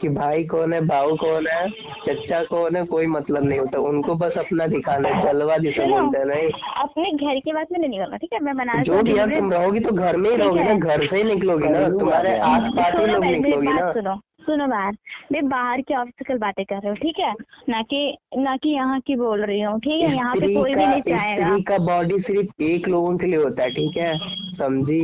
कि 0.01 0.09
भाई 0.09 0.45
कौन 0.45 0.73
है 0.73 0.81
भाऊ 0.87 1.17
कौन 1.17 1.47
है 1.47 1.69
चच्चा 2.05 2.43
कौन 2.45 2.77
है 2.77 2.85
कोई 2.87 3.07
मतलब 3.07 3.45
नहीं 3.45 3.59
होता। 3.59 3.79
उनको 3.81 4.15
बस 4.15 4.37
अपना 4.39 4.67
दिखाना 4.67 5.09
है 5.09 5.21
जलवा 5.21 5.57
जिसे 5.59 5.87
बोलते 5.87 6.19
हैं 6.19 6.25
नहीं? 6.27 6.49
अपने 6.83 7.11
घर 7.13 7.39
के 7.41 7.53
बात 7.53 7.73
में 7.73 7.79
नहीं 7.79 7.91
निकलना 7.91 8.17
ठीक 8.17 8.33
है? 8.33 8.41
मैं 8.41 8.57
बनारस 8.57 8.87
जो 8.87 9.03
भी 9.03 9.17
यार 9.19 9.35
तुम 9.35 9.53
रहोगी 9.53 9.81
तो 9.81 9.93
घर 9.93 10.17
में 10.17 10.29
ही 10.31 10.37
रहोगी 10.37 10.63
ना 10.63 10.75
घर 10.75 11.07
से 11.07 11.17
ही 11.17 11.25
निकलोगी 11.25 11.69
ना 11.69 11.89
तुम्हारे 11.89 12.37
आस 12.39 12.69
पास 12.77 12.93
ही 12.93 13.01
सुनो 13.01 13.13
लोग 13.13 13.25
निकलोगी 13.25 13.69
ना। 13.69 13.93
सुनो 13.93 14.17
सुनो 14.47 14.67
बाहर 14.67 14.97
मैं 15.33 15.49
बाहर 15.49 15.81
की 15.81 15.95
ऑब्स्टिकल 15.95 16.39
बातें 16.39 16.65
कर 16.65 16.77
रही 16.77 16.89
हूँ 16.89 16.97
ठीक 16.97 17.19
है? 17.21 17.33
ना 17.69 17.83
कि 17.83 18.17
ना 18.39 18.57
कि 18.57 18.71
यहाँ 18.71 19.01
की 19.07 19.17
बोल 19.17 19.45
रही 19.45 19.61
हूँ 19.61 19.79
ठीक 19.81 20.03
है? 20.03 20.15
यहाँ 20.17 20.35
पे 20.37 20.55
कोई 20.55 20.75
भी 20.75 20.87
नहीं 20.87 21.03
का 21.03 21.17
चाहेगा। 21.17 21.49
स्त्री 21.49 21.63
का 21.63 21.79
बॉडी 21.87 22.19
सिर्फ़ 22.21 22.63
एक 22.63 22.89
लोगों 22.89 23.17
के 23.19 23.27
लिए 23.27 23.43
होता 23.43 23.63
है 23.63 23.71
ठीक 23.71 23.97
है? 23.97 24.17
समझी? 24.55 25.03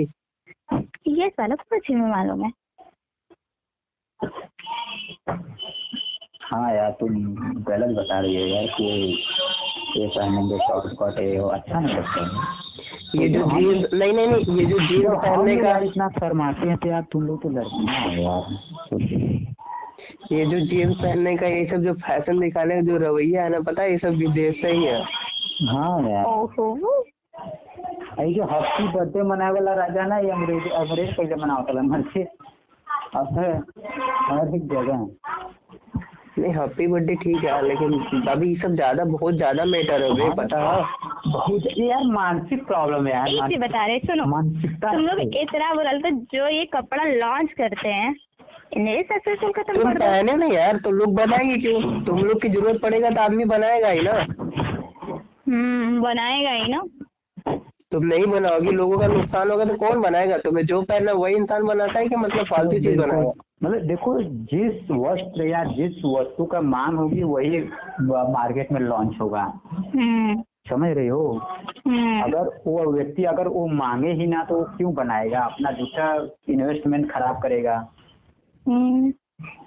ये 1.08 1.28
साला 1.28 1.54
कुछ 1.54 1.90
मालूम 1.90 2.44
है 2.44 2.52
हाँ 6.50 6.72
यार 6.74 6.90
तुम 7.00 7.14
गलत 7.68 7.94
बता 7.96 8.18
रही 8.20 8.36
हो 8.36 8.46
यार 8.46 8.66
कि 8.76 8.84
ये 9.96 10.06
पहनेंगे 10.06 10.58
शॉर्ट 10.58 10.86
स्कर्ट 10.92 11.18
है 11.18 11.40
वो 11.40 11.48
अच्छा 11.48 11.80
नहीं 11.80 11.94
लगता 11.96 12.20
है। 12.22 12.28
ये 13.20 13.28
जो 13.28 13.44
जीन्स 13.50 13.88
नहीं 13.94 14.12
नहीं 14.12 14.26
नहीं 14.26 14.58
ये 14.58 14.64
जो 14.66 14.78
जीन्स 14.78 15.04
तो 15.06 15.16
पहनने 15.16 15.56
का 15.56 15.76
इतना 15.88 16.08
शर्माते 16.18 16.68
हैं 16.68 16.76
तो 16.76 16.88
यार 16.88 17.02
तुम 17.12 17.22
लोग 17.22 17.42
तो 17.42 17.48
लड़कियाँ 17.48 18.00
हो 18.04 18.10
यार। 18.22 18.44
ये 20.32 20.44
जो 20.46 20.60
जीन्स 20.66 20.96
पहनने 20.96 21.36
का 21.36 21.46
ये 21.46 21.64
सब 21.66 21.82
जो 21.82 21.94
फ़ैशन 22.06 22.38
दिखाने 22.40 22.74
का 22.74 22.80
जो 22.82 22.96
रवैया 23.04 23.42
है 23.42 23.48
ना 23.50 23.60
पता 23.68 23.82
है 23.82 23.90
ये 23.90 23.98
सब 23.98 24.14
विदेश 24.16 24.60
से 24.60 24.70
ही 24.72 24.84
है। 24.84 25.02
हाँ 25.72 26.00
यार। 26.10 26.24
ये 28.20 28.32
जो 28.34 28.44
हैप्पी 28.50 28.86
बर्थडे 28.88 29.22
मनाए 29.22 29.50
वाला 29.52 29.72
राजा 29.74 30.06
ना 30.06 30.18
ये 30.18 30.30
अंग्रेज़ 30.30 30.68
अंग्रेज़ 30.74 31.10
पहले 31.16 31.34
मनावता 31.42 31.82
मर्चे 31.82 32.22
अब 33.16 33.38
है 34.30 34.38
हर 34.38 34.54
एक 34.54 34.66
जगह 34.66 35.06
नहीं 36.38 36.52
हैप्पी 36.54 36.86
बर्थडे 36.86 37.14
ठीक 37.14 37.44
है 37.44 37.60
लेकिन 37.68 38.26
अभी 38.28 38.48
ये 38.48 38.54
सब 38.54 38.74
ज़्यादा 38.74 39.04
बहुत 39.04 39.34
ज़्यादा 39.34 39.64
मैटर 39.64 40.02
है 40.02 40.12
बे 40.14 40.28
पता 40.36 40.58
है। 40.58 40.82
बहुत 41.26 41.62
यार 41.78 42.04
मानसिक 42.04 42.66
प्रॉब्लम 42.66 43.06
है 43.06 43.12
यार 43.12 43.26
ठीक 43.26 43.40
है 43.42 43.48
मान- 43.48 43.68
बता 43.68 43.86
रहे 43.86 43.98
सुनो। 43.98 44.26
मानसिकता। 44.26 44.92
तुम 44.92 45.00
लोग 45.00 45.20
इतना 45.20 45.72
बुरा 45.74 45.92
लगता 45.92 46.08
है, 46.08 46.14
जो 46.14 46.48
ये 46.48 46.64
कपड़ा 46.64 47.04
लॉन्च 47.04 47.52
करते 47.52 47.88
हैं 47.88 48.14
इन्हें 48.76 49.02
सक्सेसफुल 49.02 49.52
खत्म 49.52 49.74
तुम 49.74 49.92
पहने 49.94 50.32
ना 50.32 50.46
यार 50.46 50.76
तो 50.76 50.90
लोग 50.90 51.14
बनाएँगे 51.14 51.56
क्यों? 51.56 52.04
तुम 52.04 52.18
लोग 52.24 52.40
की 52.42 52.48
ज़रूरत 52.48 52.80
पड़ेगा 52.82 53.10
तो 53.10 53.20
आदमी 53.20 53.44
बनाएगा 53.44 53.88
ही 53.88 54.00
ना। 54.02 54.12
हम्म 55.48 56.00
बनाएगा 56.02 56.50
ही 56.50 56.68
ना। 56.68 56.82
तुम 57.92 58.04
नहीं 58.04 58.26
बनाओगी 58.26 58.70
लोगों 58.70 58.98
का 58.98 59.06
नुकसान 59.06 59.50
होगा 59.50 59.64
तो 59.64 59.74
कौन 59.74 60.00
बनाएगा? 60.00 60.38
तुम्हें 60.38 60.66
जो 60.66 60.82
पहनना 60.82 61.12
वही 61.12 61.34
इंसान 61.34 61.62
बनाता 61.62 61.98
है 61.98 62.08
कि 62.08 62.16
मतलब 62.16 62.46
फालतू 62.46 62.78
चीज़ 62.78 62.98
बनाएगा? 62.98 63.32
मतलब 63.62 63.80
देखो 63.80 64.22
जिस 64.22 64.90
वस्त्र 64.90 65.46
या 65.46 65.64
जिस 65.64 66.02
वस्तु 66.04 66.44
का 66.44 66.60
मांग 66.60 66.98
होगी 66.98 67.22
वही 67.22 67.60
मार्केट 68.00 68.72
में 68.72 68.80
लॉन्च 68.80 69.16
होगा। 69.20 69.60
हम्म। 69.72 70.42
समझ 70.70 70.90
रहे 70.90 71.08
हो? 71.08 71.40
हम्म। 71.86 72.22
अगर 72.22 72.60
वो 72.66 72.92
व्यक्ति 72.92 73.24
अगर 73.24 73.48
वो 73.48 73.66
मांगे 73.66 74.12
ही 74.12 74.26
ना 74.26 74.44
तो 74.44 74.54
वो 74.54 74.64
क्यों 74.64 74.94
बनाएगा? 74.94 75.40
अपना 75.40 75.70
दूसरा 75.70 76.28
इन्वेस्टमेंट 76.48 77.10
खराब 77.12 77.42
करेगा। 77.42 77.88
हम्म। 78.66 79.12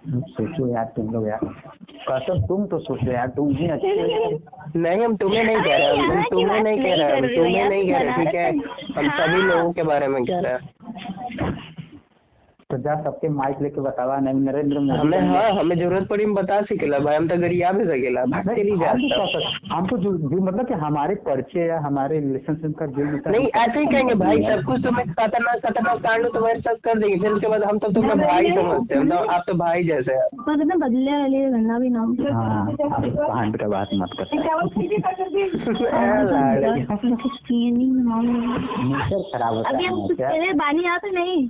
सोचो 0.07 0.67
यार 0.67 0.85
तुम 0.95 1.09
लोग 1.09 1.27
यार। 1.27 1.39
कसम 2.09 2.47
तुम 2.47 2.65
तो 2.65 2.79
सोचो 2.79 3.11
यार 3.11 3.27
तुम 3.27 3.49
ही 3.49 3.67
अच्छे 3.67 4.37
नहीं 4.79 5.05
हम 5.05 5.15
तुम्हें 5.15 5.43
नहीं 5.43 5.57
कह 5.57 5.77
रहे 5.77 5.97
हम 5.97 6.23
तुम्हें 6.23 6.61
नहीं 6.61 6.81
कह 6.81 6.95
रहे 6.95 7.19
हम 7.19 7.27
तुम्हें 7.27 7.69
नहीं 7.69 7.91
कह 7.91 7.97
रहे 7.97 8.25
ठीक 8.25 8.35
है? 8.35 8.57
हम 8.97 9.09
सभी 9.09 9.41
हाँ। 9.41 9.55
लोगों 9.55 9.71
के 9.71 9.83
बारे 9.83 10.07
में 10.07 10.25
कह 10.25 10.39
रहे 10.39 10.53
हैं। 10.53 10.69
तो 12.71 12.77
जा 12.77 13.03
सबके 13.03 13.29
माइक 13.29 13.57
लेके 13.61 13.81
बतावा 13.81 14.17
नहीं 14.17 14.33
नरेंद्र 14.33 14.79
मोदी 14.79 14.99
हमें 14.99 15.19
हाँ 15.19 15.51
हमें 15.51 15.77
ज़रूरत 15.77 16.09
पड़ी 16.09 16.23
हम 16.23 16.35
बता 16.35 16.61
सकेला 16.61 16.99
भाई 16.99 17.15
हम 17.15 17.27
तो 17.27 17.37
गरिया 17.37 17.71
भी 17.71 17.85
सकेला 17.85 18.25
भागते 18.25 18.63
नहीं 18.63 18.77
हम 18.77 18.97
भी 18.97 19.09
जाता 19.09 19.35
कह 19.35 19.87
तो 19.87 19.97
जो, 19.97 20.17
जो 20.17 20.41
मतलब 20.41 20.67
कि 20.67 20.73
हमारे 20.73 21.15
परिचय 21.15 21.59
या 21.59 21.79
हमारे 21.79 22.19
रिलेशनशिप 22.19 22.79
का 22.79 22.85
जो 22.85 22.95
भी 22.95 23.31
नहीं 23.31 23.47
ऐसे 23.47 23.79
ही 23.79 23.85
कहेंगे 23.85 24.13
भाई 24.13 24.41
सब 24.41 24.63
कुछ 24.63 24.83
तुम्हें 24.83 25.07
खतरनाक 25.07 25.65
खतरनाक 25.65 25.97
कांड 25.97 26.23
हो 26.23 26.29
तुम्हारे 26.29 26.61
साथ 26.61 26.75
कर 26.75 26.99
देंगे 26.99 27.19
फिर 27.19 27.31
उसके 27.31 27.47
बाद 27.47 27.63
हम 27.63 27.77
तो 27.77 27.91
तुम्हें 27.91 28.17
भाई 28.17 28.51
समझते 28.51 28.95
हैं 28.95 29.09
तो 29.09 29.15
आप 29.15 29.43
तो 29.47 29.53
भाई 29.53 29.83
जैसे 29.83 30.13
हैं। 30.13 30.79
बदले 30.79 31.11
वाली 31.11 31.45
गंदा 31.45 31.79
भी 31.79 31.89
नाम 31.89 32.17
हाँ 32.33 32.75
कांड 33.11 33.57
का 33.57 33.67
बात 33.67 33.89
मत 33.93 34.09
कर 34.19 34.31
खराब 39.31 39.53
होता 39.53 40.27
है 40.27 40.53
पानी 40.53 40.85
आता 40.85 41.07
नहीं। 41.07 41.49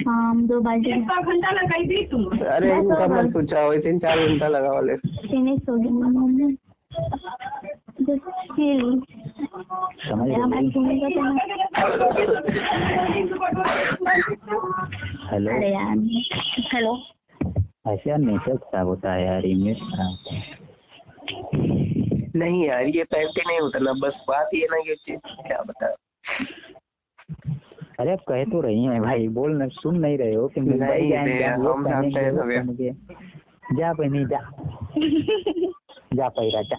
हाँ 0.00 0.30
हम 0.30 0.46
दो 0.46 0.60
बाल्टी 0.60 0.90
घंटा 0.92 1.50
लगाई 1.50 1.84
दी 1.86 2.04
तुम। 2.06 2.24
अरे 2.46 2.70
इनका 2.72 3.06
मत 3.08 3.32
पूछा 3.32 3.60
हो 3.60 3.76
तीन 3.84 3.98
चार 3.98 4.18
घंटा 4.26 4.48
लगा 4.48 4.72
वाले। 4.72 4.96
फिनिश 4.96 5.60
हो. 5.68 5.76
समझ 10.06 10.28
तो 10.72 10.82
हेलो। 15.30 15.50
अरे 15.50 15.70
यार 15.72 15.96
हेलो। 16.74 16.94
ऐसे 17.88 18.10
यार 18.10 18.18
नेचर 18.18 18.56
खराब 18.56 18.86
होता 18.86 19.12
है 19.12 19.24
यार 19.26 19.46
इमेज 19.46 19.78
खराब 19.80 20.14
नहीं 22.36 22.64
यार 22.66 22.86
ये 22.86 23.04
पहनते 23.04 23.42
नहीं 23.48 23.60
होता 23.60 23.78
ना 23.78 23.92
बस 24.02 24.20
बात 24.28 24.50
ये 24.54 24.66
ना 24.70 24.76
ये 24.88 24.94
चीज़ 25.04 25.20
क्या 25.46 25.62
बता 25.68 25.94
अरे 28.00 28.12
आप 28.12 28.18
कह 28.28 28.44
तो 28.44 28.60
रही 28.60 28.84
हैं 28.84 29.02
भाई 29.02 29.28
बोल 29.28 29.62
न 29.62 29.68
सुन 29.68 29.98
नहीं 29.98 30.18
रहे 30.18 30.34
हो 30.34 30.46
कि 30.48 30.60
मुंबई 30.60 30.86
नहीं 30.86 31.10
जाएँगे 31.10 31.32
बे, 31.38 31.44
हम 31.44 31.62
लोग 31.62 31.76
हम 31.76 31.84
जानते 31.86 32.08
पहनेंगे, 32.10 32.20
हैं 32.20 32.30
वो 32.30 32.36
ना 32.36 32.44
बे। 32.44 32.92
पहनेंगे। 33.92 34.24
जा 34.24 34.40
जा। 34.40 34.40
जा 36.14 36.28
पहिरा 36.28 36.62
जा 36.62 36.76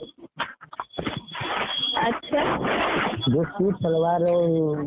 अच्छा। 2.07 2.41
जो 3.29 3.43
सूट 3.43 3.75
सलवार 3.75 4.21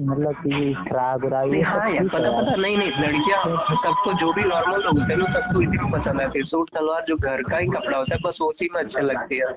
मतलब 0.00 0.34
कि 0.34 0.74
फ्राक 0.88 1.24
उराक 1.24 1.46
नहीं 1.46 1.56
ये 1.56 1.62
हाँ 1.62 1.90
यार 1.90 2.08
पता 2.08 2.30
पता 2.40 2.54
नहीं 2.56 2.76
नहीं 2.76 2.90
लड़कियाँ 2.90 3.76
सबको 3.82 4.12
जो 4.12 4.32
भी 4.32 4.44
नॉर्मल 4.44 4.82
लोग 4.82 4.98
होते 4.98 5.12
हैं 5.12 5.18
ना 5.20 5.28
सबको 5.30 5.62
इतनी 5.62 5.90
पसंद 5.92 6.20
आती 6.20 6.38
है। 6.38 6.44
सूट 6.44 6.70
सलवार 6.70 7.04
जो 7.08 7.16
घर 7.16 7.42
का 7.42 7.58
ही 7.58 7.66
कपड़ा 7.66 7.98
होता 7.98 8.14
है 8.14 8.20
बस 8.24 8.38
उसी 8.42 8.68
में 8.74 8.80
अच्छा 8.82 9.00
लगती 9.00 9.36
है। 9.36 9.52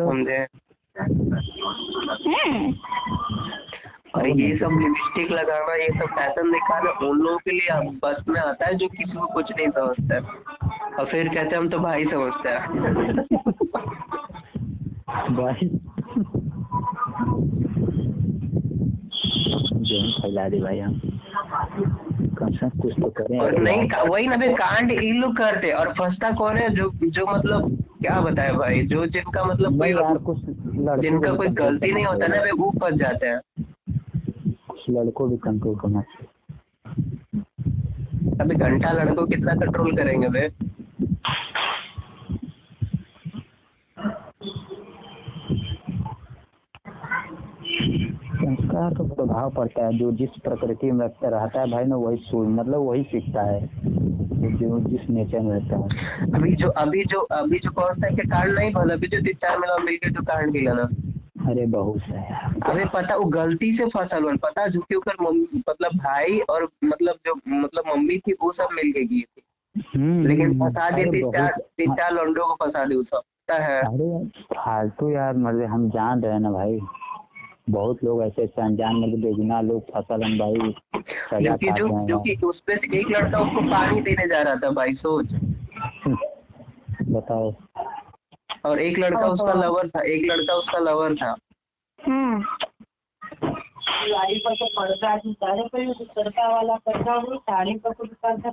समझे? 0.00 0.46
हम्म 2.20 2.74
और 4.16 4.28
ये 4.28 4.54
सब 4.56 4.70
लिपस्टिक 4.80 5.30
लगाना 5.32 5.74
ये 5.74 5.88
सब 5.88 6.06
फ़ैशन 6.16 6.50
दिखाना 6.52 6.90
उन 7.08 7.18
लोगों 7.18 7.38
के 7.38 7.50
लिए 7.50 7.80
बस 8.04 8.24
में 8.28 8.40
आता 8.40 8.66
है 8.66 8.74
जो 8.74 8.88
किसी 8.88 9.18
को 9.18 9.26
कुछ 9.26 9.52
नहीं 9.56 9.68
समझता 9.68 10.14
है। 10.14 10.20
और 10.98 11.04
फिर 11.06 11.28
कहते 11.28 11.56
हैं 11.56 11.58
हम 11.58 11.68
तो 11.68 11.78
भाई 11.78 12.04
समझते 12.04 12.48
हैं। 12.48 12.60
भाई। 15.36 15.70
गेम 19.82 20.10
फैला 20.12 20.48
दे 20.48 20.60
भाई 20.60 20.78
हम। 20.78 21.00
कम 22.38 22.50
से 22.50 22.68
कुछ 22.80 22.92
तो 23.00 23.08
करें। 23.10 23.38
और 23.40 23.58
नहीं 23.58 23.88
वही 24.08 24.26
ना 24.26 24.36
फिर 24.36 24.52
कांड 24.54 24.90
इन 24.92 25.20
लोग 25.20 25.36
करते 25.36 25.70
और 25.72 25.92
फंसता 25.98 26.30
कौन 26.30 26.56
है? 26.56 26.68
जो 26.74 26.90
जो 27.04 27.26
मतलब 27.26 27.76
क्या 28.02 28.20
बताए 28.20 28.52
भाई? 28.52 28.82
जो 28.82 29.06
जिनका 29.06 29.44
मतलब 29.44 29.78
कोई 29.78 29.92
कुछ 30.26 30.38
जिनका 31.00 31.32
कोई 31.32 31.48
गलती 31.48 31.92
नहीं 31.92 32.04
होता 32.04 32.26
ना 32.26 32.40
वे 32.42 32.50
वो 32.50 32.70
फंस 32.80 32.94
जाते 32.94 33.26
हैं। 33.26 33.40
लड़कों 34.90 35.28
भी 35.30 35.36
कंट्रोल 35.44 35.76
करना 35.78 36.02
चाहिए। 36.02 36.28
अभी 38.40 38.54
घंटा 38.56 38.92
लड़कों 38.92 39.26
कितना 39.26 39.54
कंट्रोल 39.56 39.96
करेंगे 39.96 40.28
बे 40.28 40.48
संस्कार 48.32 48.94
का 48.94 49.04
प्रभाव 49.04 49.50
पड़ता 49.50 49.84
है 49.86 49.98
जो 49.98 50.10
जिस 50.12 50.30
प्रकृति 50.44 50.90
में 50.90 51.06
रहता 51.06 51.60
है 51.60 51.70
भाई 51.70 51.84
ना 51.84 51.96
वही 51.96 52.16
सूझ 52.26 52.48
मतलब 52.50 52.80
वही 52.80 53.02
सीखता 53.10 53.42
है 53.42 53.60
जो 54.52 54.78
जिस 54.80 55.08
नेचर 55.10 55.40
में 55.40 55.50
रहता 55.50 55.76
है। 55.76 56.32
अभी 56.34 56.54
जो 56.54 56.68
अभी 56.82 57.02
जो 57.04 57.20
अभी 57.32 57.58
जो 57.58 57.70
कौन 57.72 58.00
सा 58.00 58.08
के 58.16 58.28
कांड 58.28 58.52
नहीं 58.52 58.72
भला 58.72 58.94
अभी 58.94 59.06
जो 59.06 59.20
तीन 59.20 59.34
चार 59.42 59.58
मिला 59.58 59.76
मिलके 59.84 60.10
जो 60.10 60.22
कांड 60.22 60.52
किया 60.52 60.72
ना। 60.72 60.88
अरे 61.50 61.66
बहुत 61.66 62.00
है। 62.00 62.22
यार 62.32 62.70
अबे 62.70 62.84
पता 62.84 63.16
वो 63.16 63.24
गलती 63.24 63.74
से 63.74 63.86
फ़सल 63.86 64.22
हुआ 64.22 64.32
पता 64.32 64.66
झुकी 64.68 64.94
होकर 64.94 65.16
मम्मी 65.20 65.62
मतलब 65.68 65.96
भाई 65.96 66.38
और 66.38 66.68
मतलब 66.84 67.14
जो 67.26 67.34
मतलब 67.48 67.84
मम्मी 67.88 68.18
थी 68.18 68.32
वो 68.32 68.52
सब 68.52 68.68
मिल 68.72 68.92
के 68.92 69.04
की 69.04 69.20
थी। 69.20 69.42
हम्म, 69.96 70.26
लेकिन 70.26 70.58
फंसा 70.60 70.90
दी 70.90 71.04
तीन 71.04 71.30
चार 71.32 71.52
तीन 71.78 71.94
चार 71.94 72.12
लौंडों 72.12 72.46
को 72.46 72.64
फंसा 72.64 72.84
दी 72.84 73.04
सब। 73.04 73.18
पता 73.18 73.64
है। 73.64 73.80
अरे 73.80 74.24
फालतू 74.56 75.10
यार 75.10 75.36
मतलब 75.36 75.64
हम 75.64 75.88
जान 75.90 76.22
रहे 76.22 76.32
हैं 76.32 76.40
ना 76.40 76.50
भाई। 76.50 76.80
बहुत 77.70 78.04
लोग 78.04 78.22
ऐसे 78.22 78.42
ऐसे 78.42 78.62
अनजान 78.62 78.96
मतलब 78.96 79.18
बेगुनाह 79.18 79.60
लोग 79.60 79.82
फ़सल 79.82 80.24
हम 80.24 80.38
भाई 80.38 80.74
सजा 81.06 81.40
जो 81.40 81.56
कि 81.56 81.70
जो 81.70 82.06
जो 82.06 82.18
कि 82.18 82.46
उस 82.46 82.60
पे 82.60 82.72
एक 82.72 83.06
लड़का 83.10 83.38
उसको 83.38 83.60
पानी 83.60 84.00
देने 84.00 84.26
जा 84.28 84.42
रहा 84.42 84.54
था 84.54 84.70
भाई 84.70 84.94
सोच। 84.94 85.26
बताओ। 87.02 87.50
और 88.64 88.78
एक 88.80 88.98
लड़का 88.98 89.26
उसका 89.26 89.52
लवर 89.52 89.88
था 89.88 90.02
एक 90.02 90.32
लड़का 90.32 90.54
उसका 90.54 90.78
लवर 90.78 91.14
था। 91.14 91.36
हम्म। 92.06 92.44
पर 94.38 94.54
तो 94.54 94.66
पर्दा 94.66 95.18
सारे 95.18 95.62
पर 95.62 96.04
तड़का 96.04 96.48
वाला 96.48 96.74
पर्दा 96.74 97.12
हो 97.12 97.36
साड़ी 97.36 97.74
पर 97.74 97.92
कुछ 97.92 98.10
पर्दा 98.10 98.50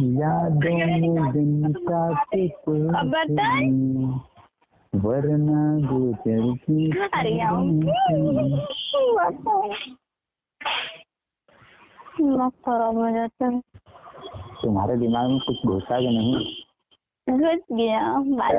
यादों 0.00 0.86
में 0.86 1.32
दिन 1.32 1.72
का 1.72 2.24
वरना 4.94 5.88
अरे 7.06 7.30
दिमाग 12.18 12.52
खराब 12.52 12.98
हो 12.98 13.10
जाता 13.10 13.46
है। 13.46 13.62
तुम्हारे 14.62 14.96
दिमाग 14.96 15.30
में 15.30 15.38
कुछ 15.40 15.66
घुसा 15.66 15.98
कि 16.00 16.08
नहीं। 16.08 17.36
घुस 17.38 17.60
गया 17.72 18.00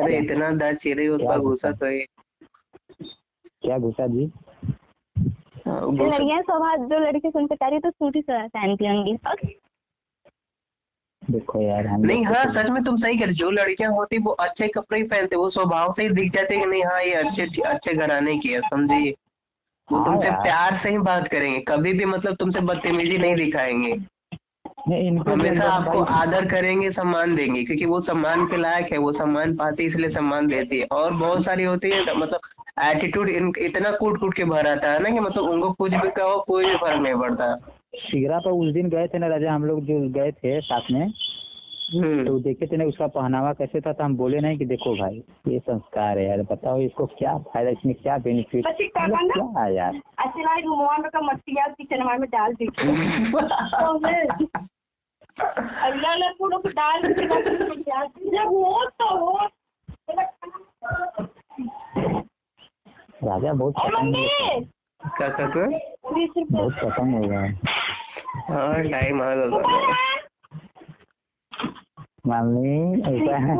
अरे 0.01 0.17
इतना 0.19 0.49
दांत 0.51 0.77
चिरे 0.77 1.07
उसका 1.07 1.37
घुसा? 1.37 1.71
तो 1.71 1.85
है 1.85 2.05
क्या 3.63 3.77
घुसा 3.79 4.07
जी? 4.07 4.31
हाँ, 5.67 5.81
जो 5.81 6.05
लड़कियाँ 6.05 6.41
स्वभाव 6.41 6.85
जो 6.89 6.99
लड़के 6.99 7.29
सुनते 7.29 7.55
कार्य 7.55 7.79
तो 7.79 7.89
सूट 7.89 8.15
ही 8.15 8.21
पहनती 8.29 8.87
होंगी 8.87 9.17
देखो 11.29 11.61
यार 11.61 11.87
हम 11.87 12.01
नहीं 12.01 12.25
हाँ 12.25 12.45
सच 12.51 12.69
में 12.69 12.83
तुम 12.83 12.95
सही 12.97 13.17
कह 13.17 13.25
रहे 13.25 13.31
हो। 13.31 13.35
जो 13.35 13.49
लड़कियाँ 13.51 13.91
होती 13.91 14.17
वो 14.17 14.31
अच्छे 14.45 14.67
कपड़े 14.67 14.99
ही 14.99 15.03
पहनते 15.07 15.35
वो 15.35 15.49
स्वभाव 15.49 15.93
से 15.93 16.03
ही 16.03 16.09
दिख 16.09 16.31
जाते 16.31 16.57
कि 16.57 16.65
नहीं 16.65 16.83
हाँ 16.83 17.01
ये 17.03 17.13
अच्छे 17.13 17.61
अच्छे 17.61 17.93
घराने 17.93 18.37
की 18.37 18.49
है 18.49 18.61
समझिए 18.61 19.11
वो 19.91 19.97
हाँ 19.97 20.05
तुमसे 20.05 20.29
प्यार 20.31 20.77
से 20.77 20.89
ही 20.89 20.97
बात 20.97 21.27
करेंगे 21.27 21.59
कभी 21.59 21.93
भी 21.93 22.05
मतलब 22.05 22.35
तुमसे 22.35 22.59
बदतमीजी 22.61 23.17
नहीं 23.17 23.35
दिखाएँगे। 23.35 23.93
हमेशा 24.87 25.65
आपको 25.65 25.99
आदर 26.13 26.45
करेंगे 26.45 26.91
सम्मान 26.91 27.35
देंगे 27.35 27.63
क्योंकि 27.63 27.85
वो 27.85 27.99
सम्मान 28.01 28.45
के 28.45 28.57
लायक 28.57 28.91
है 28.91 28.97
वो 28.97 29.11
सम्मान 29.11 29.55
पाती 29.55 29.83
है 29.83 29.89
इसलिए 29.89 30.09
सम्मान 30.09 30.47
देती 30.47 30.79
है। 30.79 30.85
और 30.91 31.13
बहुत 31.13 31.43
सारी 31.43 31.63
होती 31.63 31.89
है 31.89 32.15
मतलब 32.17 32.39
एटीट्यूड 32.83 33.29
इतना 33.59 33.91
कूट 33.91 34.19
कूट 34.19 34.33
के 34.33 34.45
भर 34.45 34.67
आता 34.67 34.91
है 34.91 35.01
ना 35.03 35.09
कि 35.09 35.19
मतलब 35.19 35.49
उनको 35.49 35.71
कुछ 35.73 35.93
भी 35.93 36.09
कहो 36.09 36.39
कोई 36.47 36.65
भी 36.65 36.75
फ़र्क 36.75 37.01
नहीं 37.01 37.15
पड़ता। 37.15 37.55
सिगरा 37.95 38.39
पर 38.39 38.51
उस 38.51 38.73
दिन 38.73 38.89
गए 38.89 39.07
थे 39.07 39.19
ना 39.19 39.27
राजा 39.27 39.53
हम 39.53 39.65
लोग 39.65 39.79
जो 39.85 39.99
गए 40.11 40.31
थे 40.31 40.59
साथ 40.61 40.91
में 40.91 41.13
हम्म। 41.93 42.25
तो 42.25 42.37
देखे 42.39 42.67
थे 42.67 42.77
ना 42.77 42.85
उसका 42.85 43.07
पहनावा 43.07 43.51
कैसे 43.53 43.79
था 43.81 43.91
तो 43.93 44.03
हम 44.03 44.15
बोले 44.17 44.39
नहीं 44.39 44.57
कि 44.57 44.65
देखो 44.65 44.93
भाई 44.97 45.23
ये 45.47 45.59
संस्कार 45.59 46.17
है 46.17 46.27
यार 46.27 46.41
बताओ 46.51 46.79
इसको 46.81 47.05
क्या 47.17 47.37
फ़ायदा 47.49 47.69
इसमें 47.69 47.93
क्या 47.95 48.17
बेनिफिट 48.17 48.65
करना। 48.97 49.17
क्या 49.33 49.63
है 49.63 49.75
यार? 49.75 49.99
अच्छे 50.19 50.43
लाइट 50.43 50.65
रुमाल 50.65 51.01
में 51.01 51.09
का 51.13 51.21
मट्टी 51.21 51.57
यार 51.57 51.69
किचन 51.71 52.05
में 52.19 52.29
डाल 52.29 52.53
दी। 52.53 52.67
तो 52.77 54.47
अल्लाह 55.37 56.11
अल्लाह 56.13 56.31
को 56.39 56.47
डाल 56.69 57.01
जब 57.13 58.47
हो 58.47 58.83
तो 59.01 59.07
हो 59.17 59.31
राजा 63.23 63.53
बहुत 63.53 63.73
क्या 65.01 65.27
कहते 65.29 65.59
हैं? 65.59 65.79
बहुत 66.51 66.73
पसंद 66.83 67.15
हो 67.15 67.21
गया 67.27 67.41
हाँ 68.49 68.83
टाइम 68.91 69.21
आ 69.21 69.33
गया 69.35 69.61
मम्मी 72.27 72.75
ऐसा 73.13 73.37
है। 73.45 73.53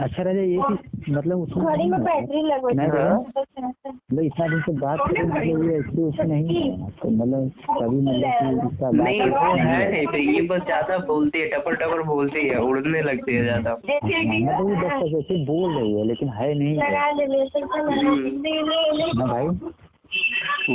अच्छा 0.00 0.22
राजा 0.22 0.40
ये 0.40 0.58
चीज़ 0.58 1.10
मतलब 1.12 1.40
उसमें 1.40 1.64
घड़ी 1.66 1.88
में 1.90 2.02
बैटरी 2.04 2.42
लगो 2.42 2.70
नहीं 2.70 2.88
हाँ। 2.88 3.16
मतलब 3.18 4.22
इतना 4.24 4.46
दिन 4.48 4.60
से 4.60 4.72
बात 4.72 4.98
करें 5.00 5.22
मतलब 5.22 5.64
ये 5.64 5.76
ऐसे 5.78 6.02
उसमें 6.02 6.26
नहीं 6.26 6.54
है। 6.54 6.90
तो 6.90 7.10
मतलब 7.10 7.50
कभी 7.70 8.00
मतलब 8.00 8.30
कि 8.38 8.68
इसका 8.68 8.90
बात 8.90 8.94
नहीं 8.94 9.20
वो 9.22 9.54
है। 9.54 9.90
नहीं 9.90 10.06
पे 10.06 10.18
ये 10.18 10.40
बस 10.42 10.64
ज़्यादा 10.64 10.98
बोलती 11.06 11.40
है 11.40 11.48
टपर 11.50 11.76
टपर 11.76 12.02
बोलती 12.02 12.46
है 12.48 12.58
उड़ने 12.60 13.02
लगती 13.02 13.34
है 13.34 13.42
ज़्यादा। 13.42 13.74
जैसे 13.84 14.22
कि 14.22 14.44
वो 14.46 14.68
बस 14.76 15.20
ऐसे 15.20 15.44
बोल 15.44 15.78
रही 15.78 15.92
है 15.92 16.06
लेकिन 16.06 16.28
है 16.28 16.52
नहीं। 16.54 16.76
लगा 16.76 17.10
ले 17.10 17.26
ले 17.26 17.44
सकते 17.46 17.80
ले 17.82 18.60
ले 18.62 18.80
ले 18.96 19.12
ना 19.12 19.26
भाई। 19.26 19.46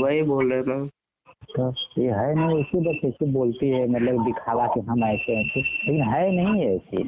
वही 0.01 0.21
बोल 0.23 0.53
रहे 0.53 0.61
मैं 0.61 0.79
तो 1.49 1.73
ये 1.97 2.11
है 2.11 2.33
नहीं 2.35 2.59
ऐसे 2.59 2.79
बस 2.87 2.99
ऐसे 3.05 3.25
बोलती 3.33 3.69
है 3.69 3.87
मतलब 3.87 4.23
दिखावा 4.25 4.65
कि 4.67 4.79
हम 4.89 5.03
ऐसे 5.03 5.39
ऐसे। 5.41 5.59
लेकिन 5.61 6.01
है 6.13 6.29
नहीं 6.31 6.61
है 6.61 6.75
ऐसे। 6.75 7.03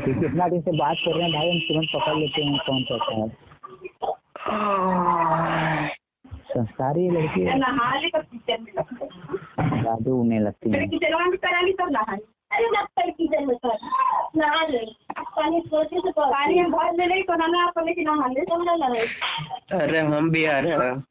क्योंकि 0.00 0.26
इतना 0.26 0.48
दिन 0.48 0.60
से 0.60 0.72
बात 0.78 0.96
कर 1.04 1.14
रहे 1.16 1.22
हैं 1.22 1.32
भाई 1.32 1.50
हम 1.50 1.58
तुरंत 1.68 1.88
पकड़ 1.94 2.16
लेते 2.18 2.42
हैं 2.44 2.58
कौन 2.66 2.82
कैसा 2.82 3.12
है 3.14 3.28
संस्कारी 6.54 7.08
लड़की। 7.10 7.40
है 7.40 7.58
नहा 7.58 7.94
ले 8.00 8.08
तो 8.08 8.20
किचन 8.32 8.66
में 8.66 9.82
जादू 9.82 10.16
उड़ने 10.20 10.38
लगती 10.40 10.70
है। 10.70 10.86
किचन 10.88 11.16
में 11.20 11.30
भी 11.30 11.36
करा 11.36 11.60
ली 11.60 11.72
तब 11.72 11.90
नहा 11.92 12.14
ली 12.14 12.22
अरे 12.52 12.66
जब 12.66 12.86
तक 12.98 13.14
किचन 13.18 13.46
में 13.46 13.56
कर 13.56 13.76
नहा 14.36 14.66
ले 14.66 14.84
पानी 15.36 15.60
सोचे 15.66 16.00
से 16.00 16.10
पानी। 16.10 16.58
हम 16.58 16.72
भर 16.72 16.92
ले 16.92 17.06
ले 17.06 17.22
तो 17.22 17.84
लेकिन 17.84 18.04
तो 18.44 18.62
ना 18.64 18.86
अरे 19.78 19.98
हम 19.98 20.30
भी 20.30 20.44
आ 20.44 20.58
रहे 20.58 20.72
हैं। 20.72 21.02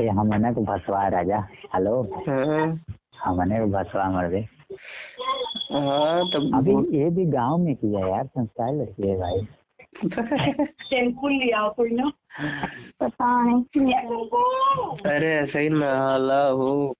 ये 0.00 0.08
हमने 0.08 0.52
को 0.54 0.60
भसवा 0.64 1.06
राजा। 1.08 1.38
हेलो? 1.74 2.02
हाँ। 2.28 2.78
हमने 3.24 3.58
को 3.60 3.66
भसवा 3.66 4.08
मर 4.10 4.28
दे 4.28 4.40
हाँ 5.72 6.20
अभी 6.58 6.74
ये 6.98 7.10
भी 7.10 7.24
गाँव 7.24 7.58
में 7.58 7.74
किया 7.76 8.06
यार 8.06 8.26
संस्कारी 8.26 8.78
लड़की 8.78 9.08
है 9.08 9.16
भाई। 9.18 9.46
टेंपू 10.90 11.28
लिया 11.28 11.68
कोई 11.68 11.90
ना? 11.90 12.10
पता 13.00 13.42
नहीं। 13.42 13.92
अरे 15.10 15.34
ऐसे 15.34 15.60
ही 15.60 15.68
नाला 15.68 16.46
हो। 16.48 16.94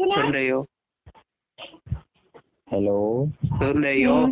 सुन 0.00 0.32
रही 0.32 0.48
हो? 0.48 0.66
हेलो? 2.72 3.28
सुन 3.44 3.84
रही 3.84 4.02
हो? 4.02 4.26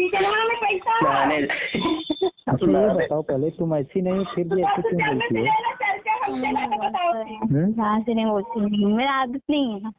में 0.00 0.56
पैसा 0.60 0.98
अच्छा 2.48 2.66
ये 2.66 2.88
बताओ 2.94 3.22
पहले 3.22 3.50
तुम 3.50 3.74
ऐसी 3.76 4.00
नहीं 4.02 4.24
फिर 4.24 4.44
भी 4.54 4.62
ऐसे 4.62 4.82
क्यों 4.82 5.00
बोलती 5.06 5.38
हो? 5.38 5.44
हम्म? 7.42 7.72
ध्यान 7.72 8.02
से 8.02 8.14
नहीं 8.14 8.26
बोलती 8.26 8.86
मेरा 8.86 9.12
आदत 9.12 9.42
नहीं 9.50 9.80
है 9.80 9.90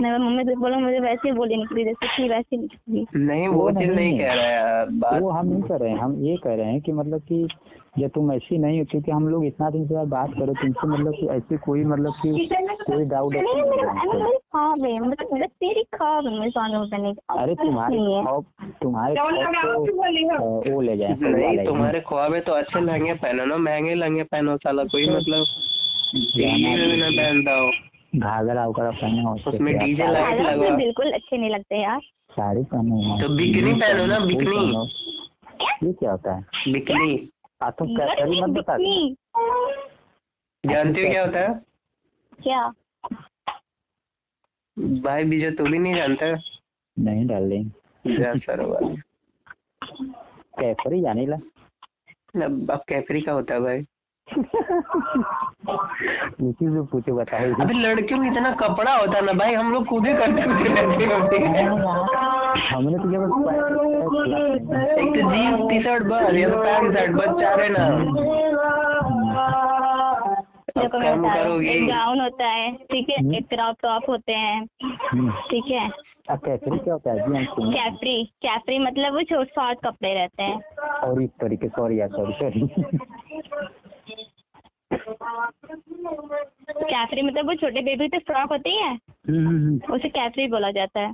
मैं 0.00 0.18
मम्मी 0.18 0.44
से 0.44 0.54
बोलो 0.54 0.78
मुझे 0.78 0.98
वैसे 1.00 1.32
बोली 1.32 1.56
निकली 1.56 1.84
जैसे 1.84 2.06
थी 2.06 2.28
वैसे 2.28 2.56
निकली। 2.56 3.06
नहीं 3.16 3.48
वो 3.48 3.60
वो 3.60 3.70
चीज़ 3.70 3.78
नहीं 3.78 3.96
नहीं 3.96 4.18
कह 4.18 4.32
रहा 4.34 4.44
है 4.44 4.52
यार 4.52 4.86
बात 4.90 5.22
वो 5.22 5.30
हम 5.30 5.46
नहीं 5.46 5.62
कर 5.62 5.80
रहे 5.80 5.90
हैं 5.90 5.98
हम 5.98 6.24
ये 6.24 6.36
कह 6.36 6.54
रहे 6.54 6.66
हैं 6.66 6.80
कि 6.80 6.92
मतलब 6.92 7.20
कि 7.20 7.48
जब 7.98 8.08
तुम 8.08 8.32
ऐसी 8.32 8.58
नहीं 8.58 8.78
हो 8.78 8.84
क्योंकि 8.84 9.10
हम 9.10 9.28
लोग 9.28 9.44
इतना 9.46 9.70
दिन 9.70 9.86
से 9.86 10.04
बात 10.06 10.30
करो 10.34 10.54
तुमसे 10.54 10.86
मतलब 10.86 11.12
कि 11.12 11.26
ऐसी 11.26 11.56
कोई 11.56 11.84
मतलब 11.84 12.12
कि 12.22 12.48
कोई 12.86 13.04
डाउट 13.04 13.34
नहीं 13.34 13.62
मेरा 13.62 13.90
अरे 13.90 14.22
मेरी 14.24 14.36
ख्वाब 14.36 14.84
है 14.84 14.98
मतलब 15.00 15.34
मतलब 15.34 15.48
तेरी 15.48 15.82
ख्वाब 15.82 16.26
है 16.26 16.38
मेरे 16.38 16.50
सामने 16.50 16.90
करने 16.90 17.14
अरे 17.42 17.54
तुम्हारे 17.54 17.96
नहीं 17.96 18.22
तुम्हारे 18.82 19.14
वो 20.70 20.80
ले 20.80 20.96
जाए 20.96 21.16
नहीं 21.20 21.64
तुम्हारे 21.66 22.00
ख्वाब 22.00 22.34
है 22.34 22.40
तो 22.40 22.52
अच्छे 22.52 22.80
लहंगे 22.80 23.14
पहनो 23.14 23.44
ना 23.44 23.56
महँगे 23.56 23.94
लहंगे 23.94 24.22
पहनो 24.22 24.56
साला 24.56 24.84
कोई 24.84 25.08
मतलब 25.08 25.46
भी 26.14 26.96
ना 26.96 27.10
पहनता 27.10 27.54
हो। 27.54 27.70
घाघरा 28.14 28.66
उघरा 28.66 28.90
पहने 28.90 29.22
हो 29.22 29.34
उसमें 29.46 29.76
डीजे 29.78 30.06
लाइट 30.06 30.40
लगा 30.40 30.74
बिल्कुल 30.76 31.12
अच्छे 31.12 31.36
नहीं 31.36 31.50
लगते 31.50 31.82
यार। 31.82 32.00
साड़ी 32.30 32.62
पहनो 32.64 33.02
हो, 33.02 33.20
तो 33.20 33.28
बिकनी 33.36 33.72
पहनो 33.74 34.06
ना, 34.06 34.18
बिकनी। 34.18 34.88
ये 35.86 35.92
क्या 35.92 36.10
होता 36.10 36.34
है? 36.34 36.72
बिकनी। 36.72 37.28
आ 37.62 37.70
तुम 37.70 37.96
कैसे 37.96 38.40
मत 38.40 38.50
बता 38.50 38.76
दो। 38.76 38.84
बिकनी। 38.84 39.16
जानती 40.64 41.04
हो 41.04 41.10
क्या 41.10 41.24
होता 41.24 41.40
है? 41.40 41.60
क्या? 42.42 42.72
भाई 45.02 45.24
बीजो 45.24 45.50
तू 45.50 45.64
भी 45.64 45.78
नहीं 45.78 45.94
जानता? 45.94 46.26
नहीं 46.98 47.26
डार्लिंग 47.26 47.70
जा 48.16 48.34
सरवा 48.36 48.78
कैफरी 50.60 51.00
जाने 51.00 51.26
ला। 51.26 51.36
अब 52.44 52.84
कैफरी 52.88 53.20
का 53.20 53.32
होता 53.32 53.54
है 53.54 53.60
भाई। 53.60 53.86
उसी 56.44 56.66
से 56.66 56.82
पूछे 56.92 57.12
बताए 57.12 57.50
अबे 57.62 57.74
लड़कियों 57.74 58.18
में 58.20 58.26
इतना 58.30 58.50
कपड़ा 58.60 58.92
होता 58.94 59.16
है 59.18 59.24
ना 59.24 59.32
भाई 59.40 59.54
हम 59.54 59.72
लोग 59.72 59.86
खुद 59.88 60.06
ही 60.06 60.14
करते 60.14 60.42
कुछ 60.42 60.62
लड़के 60.78 61.04
हमने 62.74 62.98
तो 62.98 63.06
जब 63.10 63.22
एक 64.98 65.08
तो 65.14 65.20
जीन्स 65.30 65.60
टी 65.70 65.80
शर्ट 65.80 66.02
बस 66.12 66.34
या 66.34 66.48
तो 66.48 66.56
पैंट 66.62 66.96
शर्ट 66.96 67.12
बस 67.12 67.40
चार 67.40 67.60
है 67.62 67.68
ना। 67.72 67.84
अब 70.68 70.80
देखो 70.80 70.98
मैं 70.98 71.12
कम 71.14 71.28
करोगी। 71.28 71.86
गाउन 71.86 72.20
होता 72.20 72.46
है 72.46 72.72
ठीक 72.90 73.10
है? 73.10 73.16
एक 73.36 73.46
क्रॉप 73.48 73.76
टॉप 73.82 74.02
होते 74.08 74.32
हैं 74.32 74.66
ठीक 75.50 75.70
है? 75.70 75.88
अब 76.30 76.38
कैफरी 76.44 76.78
क्या 76.78 76.94
होता 76.94 77.10
है? 77.10 77.16
जी 77.18 77.36
हम 77.36 77.44
सुने 77.44 77.76
कैफरी 77.78 78.24
कैफरी 78.42 78.78
मतलब 78.78 79.14
वो 79.14 79.22
छोटे 79.22 79.50
शॉर्ट 79.54 79.78
कपड़े 79.86 80.14
रहते 80.14 80.42
हैं। 80.42 80.58
और 81.04 81.22
इस 81.22 81.30
तरीके 81.40 81.68
सॉरी 81.68 82.00
यार 82.00 82.08
सॉरी 82.16 82.32
सॉरी 82.40 82.60
कैफरी 86.82 87.22
मतलब 87.22 87.46
वो 87.46 87.54
छोटे 87.54 87.80
बेबी 87.80 88.08
तो 88.08 88.18
फ्रॉक 88.18 88.50
होती 88.50 88.76
है? 88.76 88.94
उसे 89.90 90.08
कैफरी 90.08 90.48
बोला 90.48 90.70
जाता 90.70 91.00
है। 91.00 91.12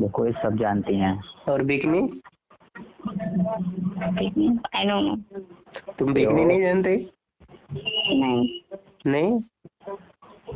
देखो 0.00 0.26
ये 0.26 0.32
सब 0.32 0.58
जानती 0.58 0.96
हैं। 0.96 1.22
और 1.48 1.62
बिकनी? 1.62 2.20
आई 4.76 4.84
डोंट 4.84 5.02
नो 5.02 5.40
तुम 5.98 6.14
बिकनी 6.14 6.44
नहीं 6.44 6.62
जानते? 6.62 7.10
नहीं। 7.72 8.60
नहीं? 9.06 9.40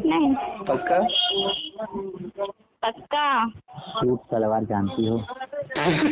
नहीं। 0.07 0.35
पक्का? 0.65 1.09
पक्का। 2.83 3.49
सूट 3.79 4.21
सलवार 4.21 4.65
जानती 4.65 5.07
हो। 5.07 5.19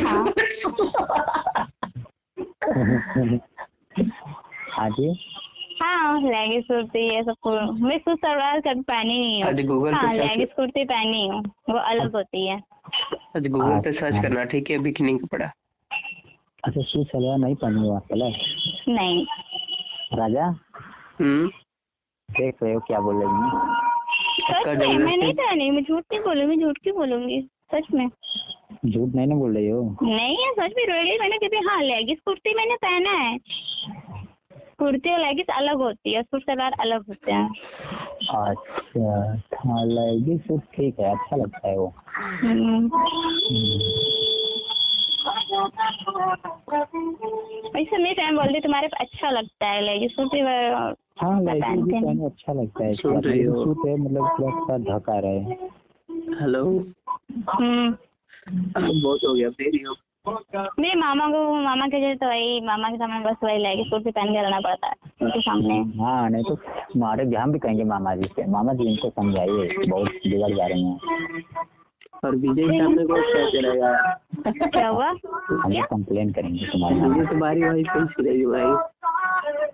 हाँ। 0.07 0.33
जी 4.01 5.09
हाँ 5.83 6.21
लेगिस 6.21 6.65
कुर्ती 6.65 6.99
ये 7.15 7.23
सब 7.23 7.35
कुर- 7.43 7.81
मैं 7.83 7.99
सूट 7.99 8.19
सलवार 8.19 8.61
कभी 8.61 8.81
पहनी 8.81 9.19
नहीं 9.19 9.43
आज 9.45 9.61
हूँ 9.61 9.67
गूगल 9.67 9.95
हाँ 9.95 10.13
लेगिस 10.13 10.49
कुर्ती 10.57 10.85
पहनी 10.85 11.27
हूँ। 11.29 11.43
वो 11.71 11.79
अलग 11.79 12.15
होती 12.15 12.47
है। 12.49 12.57
आज 13.37 13.49
गूगल 13.49 13.81
पे 13.81 13.93
सर्च 13.93 14.19
करना 14.19 14.45
ठीक 14.45 14.71
है? 14.71 14.79
बिकनी 14.79 15.17
कपड़ा 15.19 15.47
अच्छा 16.65 16.81
सूट 16.83 17.07
सलवार 17.07 17.39
नहीं 17.39 17.55
पहनी 17.55 17.81
हो 17.81 17.95
आप 17.95 18.07
पहले 18.11 18.31
नहीं। 18.95 19.25
राजा? 20.15 20.45
हम्म? 21.21 21.49
देख 22.29 22.63
रहे 22.63 22.73
हो 22.75 22.81
क्या 22.81 23.01
बोल 23.01 23.23
रही 23.23 23.27
हूँ। 23.27 23.77
सच 24.41 24.67
में 24.79 24.99
मैं 24.99 25.17
नहीं 25.17 25.33
पहनी 25.35 25.71
मैं 25.71 25.83
झूठ 25.83 26.05
नहीं 26.13 26.21
बोलूँगी 26.21 26.57
झूठ 26.65 26.79
क्यों 26.83 26.97
बोलूँगी? 26.97 27.41
सच 27.75 27.87
में। 27.95 28.09
झूठ 28.87 29.15
नहीं 29.15 29.27
ना 29.27 29.35
बोल 29.35 29.55
रही 29.55 29.69
हो? 29.69 29.83
नहीं 30.03 30.37
है 30.37 30.51
सच 30.53 30.75
में 30.77 30.85
रियली 30.87 31.19
मैंने 31.19 31.37
कभी 31.39 31.57
हाँ 31.69 31.83
लेगिस 31.83 32.19
कुर्ती 32.21 32.55
मैंने 32.55 32.75
पहना 32.77 33.11
है। 33.11 33.39
कुर्ती 34.79 35.13
और 35.13 35.19
लेगिस 35.19 35.47
अलग 35.57 35.77
होती 35.77 36.13
है 36.15 36.23
सूट 36.23 36.43
सलवार 36.43 36.73
अलग 36.81 37.07
होते 37.09 37.33
हैं। 37.33 37.49
अच्छा 38.29 39.15
हाँ 39.65 39.85
लेगी 39.87 40.37
सूट 40.39 40.61
ठीक 40.75 41.01
है 41.01 41.11
अच्छा 41.13 41.37
लगता 41.37 41.69
है 41.69 41.77
वो। 41.79 41.93
हम्म। 42.19 42.91
वैसे 47.75 47.99
मेरी 47.99 48.15
फ्रेंड 48.15 48.39
बोलती 48.39 48.61
तुम्हारे 48.61 48.89
अच्छा 49.01 49.31
लगता 49.31 49.67
है 49.67 49.81
लेगिस 49.83 50.13
सूट 50.13 50.33
भी 50.33 50.41
हाँ 50.41 51.41
मैं 51.41 51.55
लेगी 51.55 51.83
भी 51.83 51.93
पहने 51.93 52.25
अच्छा 52.27 52.53
लगता 52.53 52.85
है। 52.85 52.93
हो? 53.47 53.65
सूट 53.65 53.87
है 53.89 53.97
मतलब 53.97 54.29
थोड़ा 54.41 54.59
सा 54.61 54.77
ढका 54.79 55.19
रहे। 55.19 55.41
हेलो? 56.43 56.65
हम्म। 57.51 57.97
बहुत 58.51 59.21
हो 59.27 59.35
गया 59.35 59.49
देरी 59.51 59.85
हो। 59.85 59.95
मेरे 60.79 60.95
मामा 61.01 61.27
को 61.29 61.39
मामा 61.55 61.87
के 61.89 62.01
जैसे 62.01 62.15
तो 62.15 62.27
वही 62.27 62.61
मामा 62.61 62.89
के 62.89 62.97
सामने 62.97 63.21
बस 63.21 63.37
वही 63.45 63.59
लेगिस 63.59 63.91
कुर्ती 63.91 64.11
पहन 64.11 64.33
के 64.33 64.43
रहना 64.43 64.61
पड़ता 64.61 64.87
है 64.87 64.95
उनके 65.23 65.41
सामने। 65.41 65.75
हाँ 66.01 66.29
नहीं 66.31 66.45
तो 66.45 66.55
हमारे 66.95 67.25
भी 67.25 67.37
हम 67.37 67.53
भी 67.53 67.59
कहेंगे 67.59 67.85
मामा 67.85 68.15
जी 68.15 68.29
से। 68.29 68.47
मामा 68.51 68.73
जी 68.73 68.89
इनको 68.91 69.09
समझाइए 69.11 69.89
बहुत 69.89 70.09
बिगड़ 70.27 70.53
जा 70.55 70.67
रहे 70.67 70.81
हैं। 70.81 70.99
और 72.25 72.37
विजय 72.37 72.67
सामने 72.73 73.05
को 73.07 73.15
कैसे 73.33 73.61
रहेगा 73.61 73.91
क्या 74.69 74.89
हुआ? 74.89 75.09
हम 75.09 75.73
लोग 75.73 75.85
कंप्लेन 75.87 76.33
करेंगे 76.33 76.67
तुम्हारे 76.67 77.27
तुम्हारी 77.27 77.61
भाई 77.61 77.83
कैसी 77.85 78.23
रहेगी 78.23 78.47
भाई। 78.47 78.63
क्या 78.63 79.67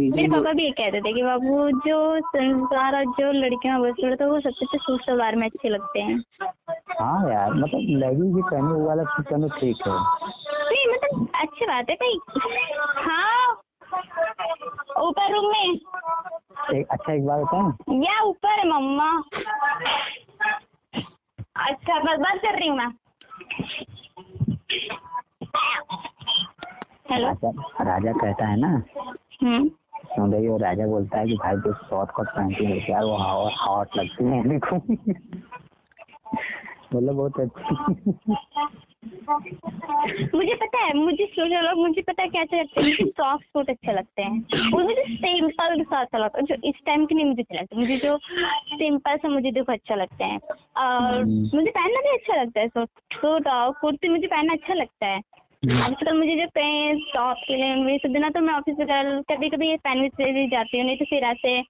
मेरे 0.00 0.26
पापा 0.28 0.52
भी 0.52 0.64
ये 0.64 0.70
कहते 0.70 1.00
थे 1.00 1.12
कि 1.12 1.22
बाबू 1.22 1.70
जो 1.70 1.98
संस्कार 2.20 2.96
और 2.96 3.04
जो 3.04 3.32
लड़कियाँ 3.32 3.80
बच्चे 3.80 4.16
तो 4.16 4.28
वो 4.30 4.40
सबसे 4.40 4.64
अच्छे 4.64 4.78
सूट 4.78 5.00
सलवार 5.00 5.36
में 5.36 5.46
अच्छे 5.46 5.68
लगते 5.68 6.00
हैं। 6.00 6.16
हाँ 7.00 7.30
यार 7.32 7.54
मतलब 7.54 7.80
लेगी 7.98 8.32
भी 8.34 8.42
पहने 8.42 8.86
वाला 8.86 9.02
सूट 9.04 9.28
पहनो 9.30 9.48
ठीक 9.48 9.86
है। 9.86 9.92
नहीं 10.64 10.86
मतलब 10.92 11.28
अच्छी 11.34 11.66
बात 11.66 11.90
है 11.90 11.94
भाई। 11.94 12.18
हाँ। 13.04 13.60
ऊपर 14.98 15.32
रूम 15.32 15.50
में। 15.50 15.80
एक 16.78 16.86
अच्छा 16.90 17.12
एक 17.12 17.26
बात 17.26 17.40
बताऊँ? 17.40 18.02
या 18.04 18.20
ऊपर 18.22 18.58
है 18.58 18.68
मम्मा। 18.68 19.10
अच्छा 21.56 21.98
बस 21.98 22.18
बात 22.18 22.38
कर 22.38 22.58
रही 22.58 22.68
हूँ 22.68 22.76
मैं। 22.78 22.88
हेलो। 25.58 27.26
राजा 27.26 27.50
राजा 27.84 28.12
कहता 28.12 28.46
है 28.46 28.56
ना 28.60 28.70
सुन 30.14 30.32
रही 30.32 30.46
हो 30.46 30.56
राजा 30.56 30.86
बोलता 30.86 31.18
है 31.18 31.26
कि 31.26 31.34
भाई 31.34 31.56
जो 31.56 31.72
शॉर्ट 31.80 32.10
कट 32.16 32.26
पहनती 32.36 32.64
है 32.64 32.76
यार 32.90 33.04
वो 33.04 33.16
हॉट 33.60 33.96
लगती 33.96 34.24
है 34.24 34.42
देखो। 34.48 34.76
मतलब 36.94 37.14
बहुत 37.14 37.40
अच्छी। 37.40 37.74
मुझे 40.36 40.54
पता 40.54 40.78
है 40.84 40.92
मुझे 40.96 41.24
सोचो 41.26 41.60
लोग 41.62 41.78
मुझे 41.78 42.02
पता 42.02 42.22
है 42.22 42.28
क्या 42.28 42.42
अच्छा 42.42 42.56
लगता 42.56 42.80
है 42.80 42.86
मुझे 42.88 43.04
सॉफ्ट 43.10 43.44
सूट 43.46 43.70
अच्छे 43.70 43.92
लगते 43.92 44.22
हैं। 44.22 44.70
वो 44.72 44.78
मुझे 44.78 45.04
सिंपल 45.08 45.82
सा 45.82 46.00
अच्छा 46.00 46.18
लगता 46.18 46.38
है 46.38 46.44
जो 46.46 46.54
इस 46.68 46.74
टाइम 46.86 47.04
के 47.06 47.14
नहीं 47.14 47.26
मुझे 47.26 47.42
अच्छा 47.42 47.60
लगता 47.60 47.76
मुझे 47.76 47.96
जो 47.96 48.16
सिंपल 48.76 49.16
सा 49.16 49.28
मुझे 49.28 49.50
देखो 49.52 49.72
अच्छा 49.72 49.94
लगता 49.94 50.26
है। 50.26 50.38
और 50.38 51.20
हम्म। 51.22 51.50
मुझे 51.54 51.70
पहनना 51.70 52.00
भी 52.00 52.16
अच्छा 52.16 52.40
लगता 52.42 52.60
है 52.60 52.68
सूट 52.68 52.88
सूट 53.14 53.48
और 53.48 53.72
कुर्ती 53.80 54.08
मुझे 54.08 54.26
पहनना 54.26 54.52
अच्छा 54.52 54.74
लगता 54.74 55.06
है। 55.06 55.20
आजकल 55.62 56.18
मुझे 56.18 56.36
जो 56.36 56.46
पेंट 56.46 57.00
टॉप 57.14 57.36
के 57.48 57.56
लिए 57.56 57.92
ये 57.92 57.98
सब 57.98 58.12
देना 58.12 58.28
तो 58.30 58.40
मैं 58.40 58.54
ऑफ़िस 58.54 58.76
वगैरह 58.80 59.20
कभी 59.20 59.48
कभी 59.48 59.68
ये 59.68 59.76
पहन 59.76 60.00
भी 60.00 60.08
चली 60.08 60.46
जाती 60.48 60.78
हूँ 60.78 60.86
नहीं 60.86 60.96
तो 60.96 61.04
फिर 61.04 61.24
ऐसे 61.24 61.62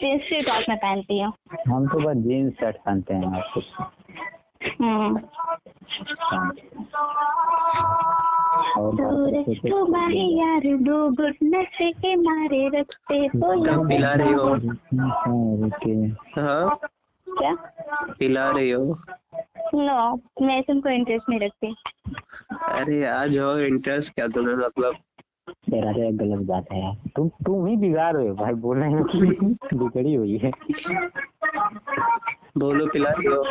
जींस 0.00 0.20
के 0.22 0.40
टॉप 0.40 0.68
में 0.68 0.78
पहनती 0.78 1.20
हूँ। 1.20 1.32
हम 1.68 1.86
तो 1.86 1.98
बस 1.98 2.16
जीन्स 2.16 2.54
शर्ट 2.54 2.76
पहनते 2.76 3.14
हैं 3.14 3.36
और 3.36 3.50
कुछ। 3.54 3.64
हम्म। 4.82 5.16
और 8.78 8.94
दूर 8.94 9.30
बात 9.30 9.70
तुम्हारे 9.70 10.20
यार 10.20 10.76
दो 10.76 11.10
घुट 11.10 11.36
नशे 11.44 11.92
के 11.92 12.16
मारे 12.16 12.80
रखते 12.80 13.14
हो 13.14 13.86
पिला 13.86 14.14
रही 14.14 14.32
हो 14.32 14.54
हाँ। 16.42 16.78
क्या? 17.28 17.54
पिला 18.18 18.50
रही 18.50 18.70
हो। 18.70 18.98
नो 19.74 20.16
मैं 20.46 20.62
तुमको 20.62 20.88
इंटरेस्ट 20.88 21.28
नहीं 21.28 21.40
रखती। 21.40 21.74
अरे 22.68 23.04
आज 23.06 23.38
हो 23.38 23.58
इंटरेस्ट 23.58 24.14
क्या 24.14 24.26
तुम्हें 24.28 24.54
मतलब? 24.56 24.94
ये 25.68 25.80
राजा 25.80 26.04
एक 26.04 26.16
गलत 26.16 26.46
बात 26.46 26.66
है 26.72 26.80
यार। 26.82 26.94
तुम 27.16 27.28
तुम 27.28 27.66
ही 27.66 27.76
बिगाड़ 27.76 28.16
रहे 28.16 28.28
हो 28.28 28.34
भाई 28.34 28.54
बोल 28.64 28.78
रहे 28.78 28.92
हो 28.92 29.04
कि 29.04 29.18
बिगड़ी 29.76 30.14
हुई 30.14 30.36
है। 30.36 30.50
बोलो 32.58 32.86
पिला 32.86 33.10
हो 33.10 33.42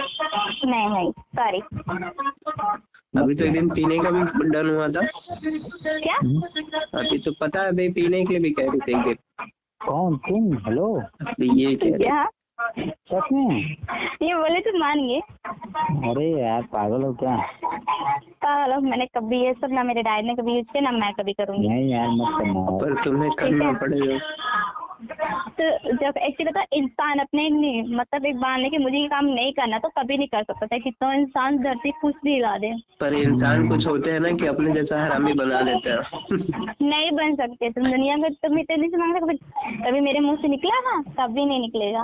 नहीं 0.65 0.89
नहीं 0.89 1.11
सॉरी 1.11 1.59
अभी 3.21 3.35
तो 3.35 3.45
एक 3.45 3.53
दिन 3.53 3.69
पीने 3.69 3.97
का 3.97 4.09
भी 4.11 4.49
डन 4.49 4.69
हुआ 4.69 4.87
था। 4.87 5.01
क्या? 5.99 6.17
अभी 6.99 7.17
तो 7.19 7.31
पता 7.41 7.61
है 7.61 7.71
भाई 7.71 7.89
पीने 7.89 8.23
के 8.25 8.33
लिए 8.33 8.39
भी 8.39 8.51
कह 8.51 8.71
रही 8.71 8.79
थी 8.79 8.99
एक 8.99 9.05
दिन। 9.05 9.15
कौन 9.85 10.17
तुम? 10.17 10.57
हेलो 10.57 11.01
ये 11.41 11.75
क्या? 11.75 12.29
सच 12.61 13.27
में 13.31 13.57
ये 14.21 14.35
बोले 14.35 14.59
तो 14.59 14.77
मान 14.79 14.99
गए 15.07 15.19
अरे 16.11 16.29
यार 16.41 16.61
पागल 16.61 17.03
हो 17.03 17.13
क्या? 17.13 17.35
पागल 18.45 18.73
हो, 18.73 18.79
मैंने 18.81 19.05
कभी 19.05 19.43
ये 19.45 19.53
सब 19.53 19.71
ना 19.71 19.83
मेरे 19.83 20.03
डायर 20.03 20.23
ने 20.23 20.35
कभी 20.35 20.55
यूज़ 20.55 20.65
किया 20.65 20.81
ना 20.81 20.91
मैं 20.91 21.13
कभी 21.13 21.33
करूँगी। 21.33 21.67
नहीं 21.67 21.89
यार 21.89 22.07
मत 22.07 22.37
करना। 22.37 22.77
पर 22.77 23.03
तुम्हें 23.03 23.31
करना 23.31 23.71
पड़ेगा। 23.71 24.17
तो 24.97 25.65
जब 25.93 26.13
एक्चुअली 26.17 26.51
पता 26.51 26.63
इंसान 26.73 27.19
अपने 27.19 27.49
नहीं 27.49 27.95
मतलब 27.95 28.25
एक 28.25 28.37
बार 28.37 28.59
लेके 28.59 28.77
मुझे 28.77 28.97
ये 28.97 29.07
काम 29.07 29.25
नहीं 29.25 29.51
करना 29.53 29.77
तो 29.79 29.89
कभी 29.89 30.17
नहीं 30.17 30.27
कर 30.27 30.43
सकता। 30.43 30.65
था 30.65 30.77
कितना 30.77 31.13
इंसान 31.13 31.57
धरती 31.57 31.91
कुछ 31.91 32.15
भी 32.23 32.33
हिला 32.33 32.57
दे। 32.57 32.71
पर 33.01 33.13
इंसान 33.13 33.67
कुछ 33.69 33.87
होते 33.87 34.11
हैं 34.11 34.19
ना 34.19 34.31
कि 34.31 34.45
अपने 34.45 34.71
जैसा 34.71 35.03
हरामी 35.05 35.33
बना 35.33 35.61
देते 35.61 35.89
हैं। 35.89 36.01
नहीं 36.81 37.11
बन 37.11 37.35
सकते। 37.35 37.69
तुम 37.69 37.83
दुनिया 37.85 38.15
में 38.17 38.33
तुम 38.33 38.59
इतने 38.59 38.87
से 38.89 38.97
मांगते 38.97 39.19
कभी 39.19 39.35
कभी 39.83 39.99
मेरे 39.99 40.19
मुँह 40.19 40.35
से 40.35 40.47
निकला 40.47 40.79
ना 40.79 41.01
कभी 41.19 41.45
नहीं 41.45 41.59
निकलेगा। 41.59 41.99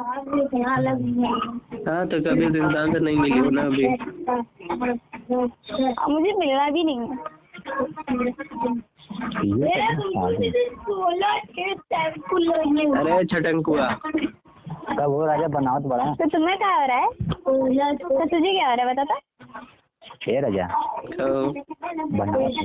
हाँ 1.91 2.07
तो 2.07 2.19
कभी 2.19 2.49
तो 2.49 2.57
इंसान 2.57 2.93
से 2.93 2.99
नहीं 2.99 3.17
मिली 3.17 3.39
हो 3.39 3.49
ना 3.49 3.61
अभी। 3.61 3.87
मुझे 6.13 6.31
मिलना 6.37 6.69
भी 6.69 6.83
नहीं। 6.83 6.99
है 6.99 8.92
अरे 12.99 13.25
छटंकुआ 13.25 13.89
कब 14.89 15.05
वो 15.07 15.25
राजा? 15.25 15.47
बनावट 15.47 15.81
बड़ा। 15.81 16.05
तो 16.05 16.25
तुम्हें 16.29 16.57
क्या 16.57 16.75
हो 16.75 16.85
रहा 16.87 16.97
है? 16.97 17.07
तो 17.93 18.25
तुझे 18.25 18.53
क्या 18.53 18.69
हो 18.69 18.75
रहा 18.75 18.85
है? 18.85 18.93
बता 18.93 19.03
ए 20.29 20.39
राजा 20.41 20.67
क्या 21.07 21.25
हुआ 21.25 22.63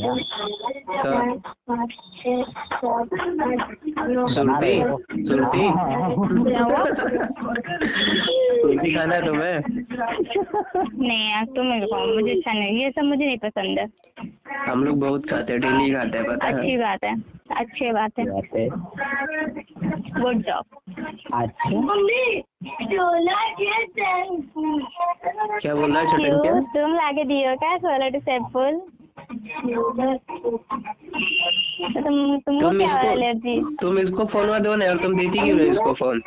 सुरती 7.58 8.94
खाना 8.94 9.18
तुम्हें 9.20 9.58
नहीं 10.98 11.30
यार 11.30 11.44
तुम 11.56 11.66
मेरे 11.66 11.86
को 11.86 11.98
मुझे 12.14 12.32
अच्छा 12.32 12.52
नहीं 12.52 12.82
ये 12.82 12.90
सब 12.90 13.04
मुझे 13.04 13.24
नहीं 13.26 13.38
पसंद 13.38 13.78
है 13.78 13.86
हम 14.68 14.84
लोग 14.84 15.00
बहुत 15.00 15.26
खाते 15.30 15.52
हैं 15.52 15.60
डेली 15.60 15.90
खाते 15.94 16.18
हैं। 16.18 16.26
पता 16.26 16.48
अच्छी 16.48 16.76
बात 16.76 17.04
है 17.04 17.14
अच्छी 17.56 17.90
बात 17.92 18.18
है। 18.18 18.24
गुड 20.20 20.42
जॉब 20.42 20.64
अच्छा 21.34 21.70
क्या 22.62 23.04
बोल 25.74 25.92
रहा 25.92 26.00
है 26.00 26.06
छोटे 26.06 26.30
क्या? 26.40 26.52
तुम 26.74 26.94
लाके 26.94 27.24
दियो 27.24 27.56
क्या 27.56 27.76
सोलह 27.78 28.08
टू 28.08 28.18
सेब 28.20 28.46
फुल? 28.52 28.80
तो 31.78 32.00
तुम 32.02 32.38
तुमको 32.38 32.60
तुम 32.60 32.80
इसको 32.82 33.76
तुम 33.80 33.98
इसको 33.98 34.24
फ़ोन 34.24 34.58
दो 34.62 34.74
ना 34.76 34.86
और 34.86 34.98
तुम 34.98 35.16
देती 35.18 35.38
क्यों 35.38 35.56
नहीं 35.56 35.68
इसको 35.68 35.92
फ़ोन 35.92 36.22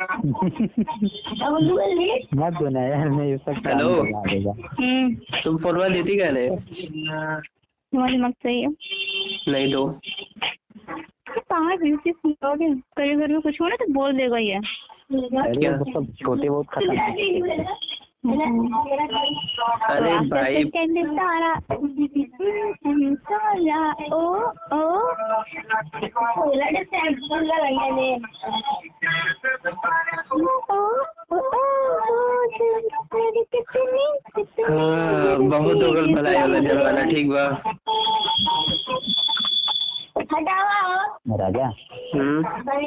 मत 2.36 2.52
दो 2.52 2.68
ना 2.68 2.80
यार 2.80 3.08
मैं 3.08 3.26
ये 3.26 3.36
सब 3.36 3.66
हेलो। 3.66 3.88
हम्म। 4.80 5.14
तुम 5.44 5.56
फ़ोन 5.56 5.92
देती 5.92 6.16
क्या 6.16 6.30
नहीं 6.30 6.48
तुम्हारी 7.92 8.18
मत 8.18 8.34
सही 8.42 8.62
है 8.62 8.68
नहीं 9.48 9.72
दो। 9.72 9.82
सुनोगे 12.12 12.68
कभी 12.74 13.14
घर 13.16 13.28
में 13.28 13.40
कुछ 13.40 13.60
हो 13.60 13.68
ना 13.68 13.76
तो 13.76 13.92
बोल 13.92 14.12
देगा 14.12 14.38
ये। 14.38 14.60
अरे? 15.12 15.92
सब 15.92 16.06
छोटे 16.22 16.48
बहुत 16.50 16.66
खतरनाक 16.72 17.16
अरे 19.90 20.12
भाई। 20.28 20.64
सारा 20.64 21.54
सारा 23.26 23.80
ओ 24.12 24.20
ओ। 24.72 24.80
हाँ, 34.62 35.36
बहुत 35.38 35.82
हो 35.82 35.90
भलाई 36.14 36.36
वाला 36.36 36.58
जमाना 36.58 37.04
ठीक 37.04 37.28
बा। 37.30 37.44
राजा 40.18 41.64
हम्म। 42.14 42.42
भाई 42.42 42.86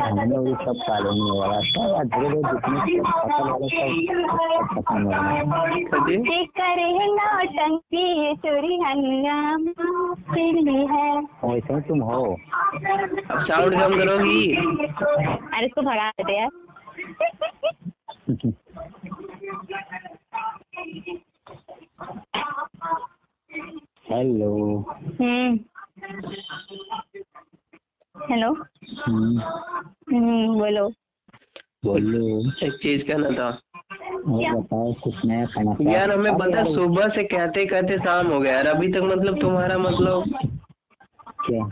हम 0.00 0.18
लोग 0.30 0.48
सब 0.62 0.80
कॉलोनी 0.86 1.38
वाला 1.38 1.60
सब 1.60 2.08
धीरे 2.14 2.28
धीरे 2.28 2.40
जितने 2.42 3.00
फ़सल 3.00 3.48
वाले 3.50 3.68
सब। 3.68 4.26
सब 4.26 4.74
खत्म 4.74 5.02
हो। 5.02 5.12
रहे 6.02 6.16
हैं 6.16 6.46
करे 6.46 7.06
नौटंकी 7.06 8.34
चोरी 8.36 8.74
हंगामा 8.76 10.14
फिर 10.14 10.54
भी 10.64 10.76
है। 10.86 11.20
वैसे 11.20 11.74
ही 11.74 11.80
तुम 11.80 12.00
हो। 12.00 12.22
अब 13.30 13.38
साउंड 13.38 13.72
कम 13.72 13.98
करोगी। 13.98 14.56
अरे 14.56 15.66
इसको 15.66 15.82
भगा 15.82 16.10
देते 16.10 16.38
यार 16.38 16.50
हेलो। 24.10 24.78
हम्म। 25.20 25.58
हेलो 28.16 28.48
हम्म, 28.52 29.40
हम्म 30.12 30.58
बोलो। 30.58 30.88
बोलो। 31.84 32.22
एक 32.66 32.78
चीज़ 32.82 33.06
कहना 33.06 33.30
था। 33.30 33.48
और 33.48 34.56
बताओ 34.56 34.92
कुछ 34.92 35.14
नया 35.24 35.44
खाना 35.46 35.76
यार 35.92 36.10
हमें 36.10 36.38
पता 36.38 36.62
सुबह 36.64 37.08
से 37.08 37.22
कहते 37.24 37.64
कहते 37.66 37.98
शाम 37.98 38.26
हो 38.26 38.40
गया 38.40 38.52
यार। 38.52 38.66
अभी 38.66 38.88
तक 38.92 39.02
मतलब 39.02 39.40
तुम्हारा 39.40 39.78
मतलब 39.78 40.24
क्या? 41.46 41.62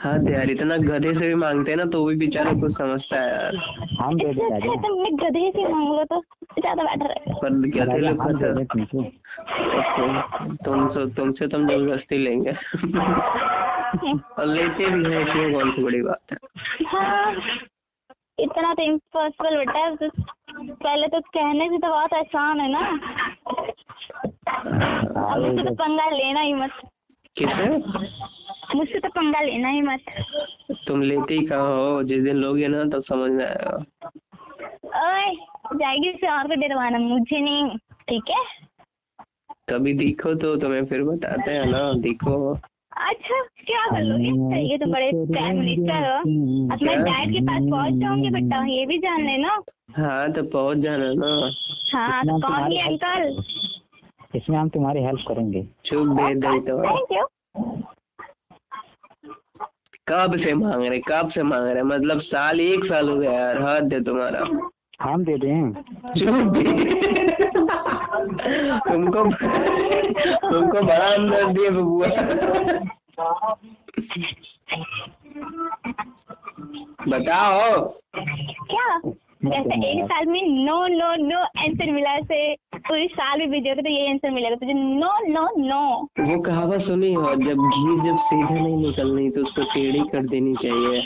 हाँ 0.00 0.16
यार 0.30 0.50
इतना 0.50 0.76
गधे 0.76 1.14
से 1.14 1.28
भी 1.28 1.34
मांगते 1.34 1.70
हैं 1.70 1.78
ना 1.78 1.84
तो 1.84 2.04
भी 2.04 2.16
बेचारा 2.16 2.52
कुछ 2.52 2.76
समझता 2.76 3.20
है 3.20 3.28
यार। 3.32 3.56
हम 4.00 4.18
दे 4.18 4.32
दे 4.34 4.48
राजा 4.50 4.74
तुमने 4.88 5.10
गधे 5.24 5.50
से 5.50 5.68
मांग 5.68 5.88
लो 5.88 6.04
तो 6.04 6.20
ज़्यादा 6.60 6.82
बेटर 6.82 7.10
है 7.10 7.34
पर 7.40 7.50
लोग 8.00 8.24
तुमसे। 10.64 11.06
तुमसे 11.06 11.46
तुम 11.46 11.66
ज़बरदस्ती 11.68 12.18
लेंगे 12.18 12.50
और 14.38 14.46
लेते 14.46 14.86
भी 14.86 15.12
हैं 15.12 15.20
इसमें 15.22 15.52
कौन 15.52 15.70
सी 15.72 15.82
बड़ी 15.82 16.02
बात 16.02 16.32
है। 16.32 16.38
हाँ 16.86 17.34
इतना 18.40 18.74
तो 18.74 18.82
इम्पॉसिबल 18.82 19.56
बेटा 19.56 19.78
है 19.78 19.96
तो 19.96 20.08
पहले 20.58 21.06
तो 21.08 21.20
कहने 21.20 21.68
से 21.68 21.78
तो 21.78 21.88
बहुत 21.88 22.12
आसान 22.14 22.60
है 22.60 22.68
ना। 22.72 22.80
मुझसे 25.38 25.62
तो 25.62 25.74
पंगा 25.74 26.10
लेना 26.10 26.40
ही 26.40 26.54
मत। 26.54 26.70
किसे? 27.36 27.68
मुझसे 28.74 28.98
तो 28.98 29.08
पंगा 29.08 29.40
लेना 29.40 29.68
ही 29.68 29.80
मत। 29.82 30.00
तुम 30.88 31.02
लेते 31.02 31.34
ही 31.34 31.46
कहाँ 31.46 31.76
हो? 31.76 32.02
जिस 32.02 32.22
दिन 32.22 32.36
लोगे 32.36 32.68
ना 32.68 32.84
तब 32.84 33.00
समझ 33.00 33.30
में 33.30 33.44
आएगा। 33.44 33.84
ओए 34.60 35.30
जाएगी 35.76 36.12
से 36.12 36.28
और 36.28 36.48
को 36.48 36.54
डरवाना 36.60 36.98
मुझे 36.98 37.40
नहीं 37.40 37.76
ठीक 38.08 38.30
है? 38.30 38.44
कभी 39.70 39.92
दिखो 39.94 40.34
तो 40.34 40.54
तुम्हें 40.56 40.84
फिर 40.86 41.02
बताते 41.02 41.50
हैं 41.50 41.66
ना 41.66 41.92
दिखो। 42.00 42.36
अच्छा 42.54 43.40
क्या 43.60 43.84
कर 43.86 44.02
लोगे? 44.02 44.60
ये 44.62 44.78
तो 44.78 44.86
बड़े 44.86 45.10
प्राइम 45.14 45.58
मिनिस्टर 45.58 46.04
हो। 46.06 46.18
अब 46.74 46.82
मैं 46.82 47.02
डैड 47.02 47.32
के 47.32 47.40
पास 47.40 47.62
पहुँच 47.70 48.00
जाऊँगी 48.00 48.30
बेटा 48.30 48.64
ये 48.66 48.86
भी 48.86 48.98
जान 48.98 49.26
लेना। 49.26 49.58
हाँ 49.96 50.32
तो 50.32 50.42
पहुँच 50.52 50.78
जाना 50.78 51.12
ना। 51.14 51.50
हाँ 51.92 52.22
तो 52.24 52.38
कौन 52.40 52.72
ये 52.72 52.80
अंकल 52.82 53.42
इसमें 54.34 54.58
हम 54.58 54.68
तुम्हारी 54.68 55.02
हेल्प 55.02 55.24
करेंगे। 55.28 55.66
चुप 55.84 56.08
भेज 56.16 56.38
दे 56.38 56.58
तो। 56.60 56.82
थैंक 56.82 57.12
यू 57.12 57.26
कब 60.08 60.36
से 60.36 60.54
मांग 60.54 60.86
रहे 60.86 60.98
कब 60.98 61.28
से 61.28 61.42
मांग 61.42 61.68
रहे? 61.68 61.82
मतलब 61.82 62.18
साल 62.18 62.60
एक 62.60 62.84
साल 62.84 63.08
हो 63.08 63.16
गया 63.16 63.32
यार 63.32 63.62
हद 63.62 63.92
है 63.92 64.04
तुम्हारा। 64.04 64.68
हम 65.02 65.24
दे 65.24 65.36
दें। 65.38 65.72
चुप। 66.16 66.28
भी 66.28 66.62
तुमको 68.90 69.24
तुमको 70.50 70.80
बड़ा 70.82 71.14
अंदर 71.14 71.46
दिए 71.52 71.70
बबुआ। 71.70 72.06
बताओ। 77.08 77.80
क्या? 78.18 79.00
जैसे 79.40 79.76
एक 79.88 80.04
साल 80.04 80.26
में 80.26 80.42
नो 80.66 80.76
नो 80.88 81.14
नो 81.22 81.38
आंसर 81.38 81.90
मिला 81.92 82.16
से 82.20 82.38
पूरी 82.76 83.06
साल 83.08 83.38
भी 83.40 83.46
भेजोगे 83.46 83.82
तो 83.82 83.90
ये 83.90 84.08
आंसर 84.10 84.30
मिलेगा 84.30 84.56
तुझे 84.56 84.72
नो 84.72 85.10
नो 85.28 85.46
नो 85.58 85.80
वो 86.20 86.40
कहावत 86.40 86.80
सुनी 86.80 87.12
हो 87.12 87.34
जब 87.34 87.58
घी 87.68 88.00
जब 88.00 88.16
सीधा 88.24 88.54
नहीं 88.54 88.76
निकलनी 88.76 89.28
तो 89.30 89.40
उसको 89.40 89.62
टेढ़ी 89.74 90.00
कर 90.12 90.26
देनी 90.28 90.54
चाहिए। 90.62 91.02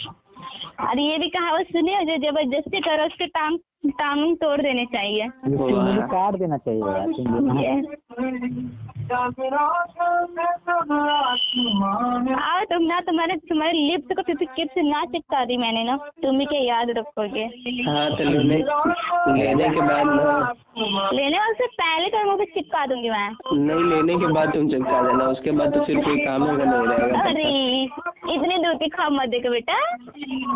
और 0.80 0.98
ये 1.00 1.18
भी 1.18 1.28
कहावत 1.28 1.66
सुनी 1.72 1.94
हो 1.94 2.02
जो 2.04 2.16
ज़बरदस्ती 2.28 2.80
करो 2.80 3.06
उसके 3.06 3.26
टांग 3.38 3.58
टांग 3.84 4.34
तोड़ 4.36 4.60
देने 4.62 4.84
चाहिए। 4.86 5.28
काट 6.08 6.34
देना 6.38 6.56
चाहिए 6.58 6.80
यार 6.80 7.06
तुम 7.10 7.26
आओ 12.34 12.64
तुम 12.70 12.82
ना 12.82 12.98
तुम्हारे 13.00 13.36
तुम्हारे 13.48 13.72
लिप्स 13.72 14.16
को 14.16 14.22
किसी 14.22 14.46
किप 14.46 14.68
से 14.74 14.82
ना 14.82 15.04
चिपका 15.12 15.44
दी 15.44 15.56
मैंने 15.56 15.82
ना। 15.84 15.96
तुम 16.22 16.38
भी 16.38 16.44
क्या 16.46 16.60
याद 16.60 16.90
रखोगे। 16.98 17.44
हाँ 17.88 18.06
तो 18.16 18.24
लेने 18.24 18.58
लेने 19.36 19.68
के 19.68 19.80
बाद 19.80 20.06
लेने 21.14 21.38
वाले 21.38 21.54
से 21.54 21.66
पहले 21.66 22.08
तो 22.08 22.24
मुझे 22.30 22.44
चिपका 22.54 22.86
दूँगी 22.86 23.10
मैं। 23.10 23.28
नहीं 23.56 23.84
लेने 23.90 24.14
के 24.20 24.32
बाद 24.32 24.54
तुम 24.54 24.68
चिपका 24.68 25.02
देना 25.02 25.24
उसके 25.28 25.50
बाद 25.52 25.74
तो 25.74 25.84
फिर 25.84 26.04
कोई 26.04 26.24
काम 26.24 26.42
होगा 26.42 26.64
नहीं 26.64 26.86
रहेगा। 26.88 27.28
अरे 27.28 27.44
इतनी 28.34 28.56
दूर 28.58 28.74
की 28.74 28.88
खाम 28.88 29.14
मत 29.14 29.28
देखो 29.28 29.50
बेटा। 29.50 29.78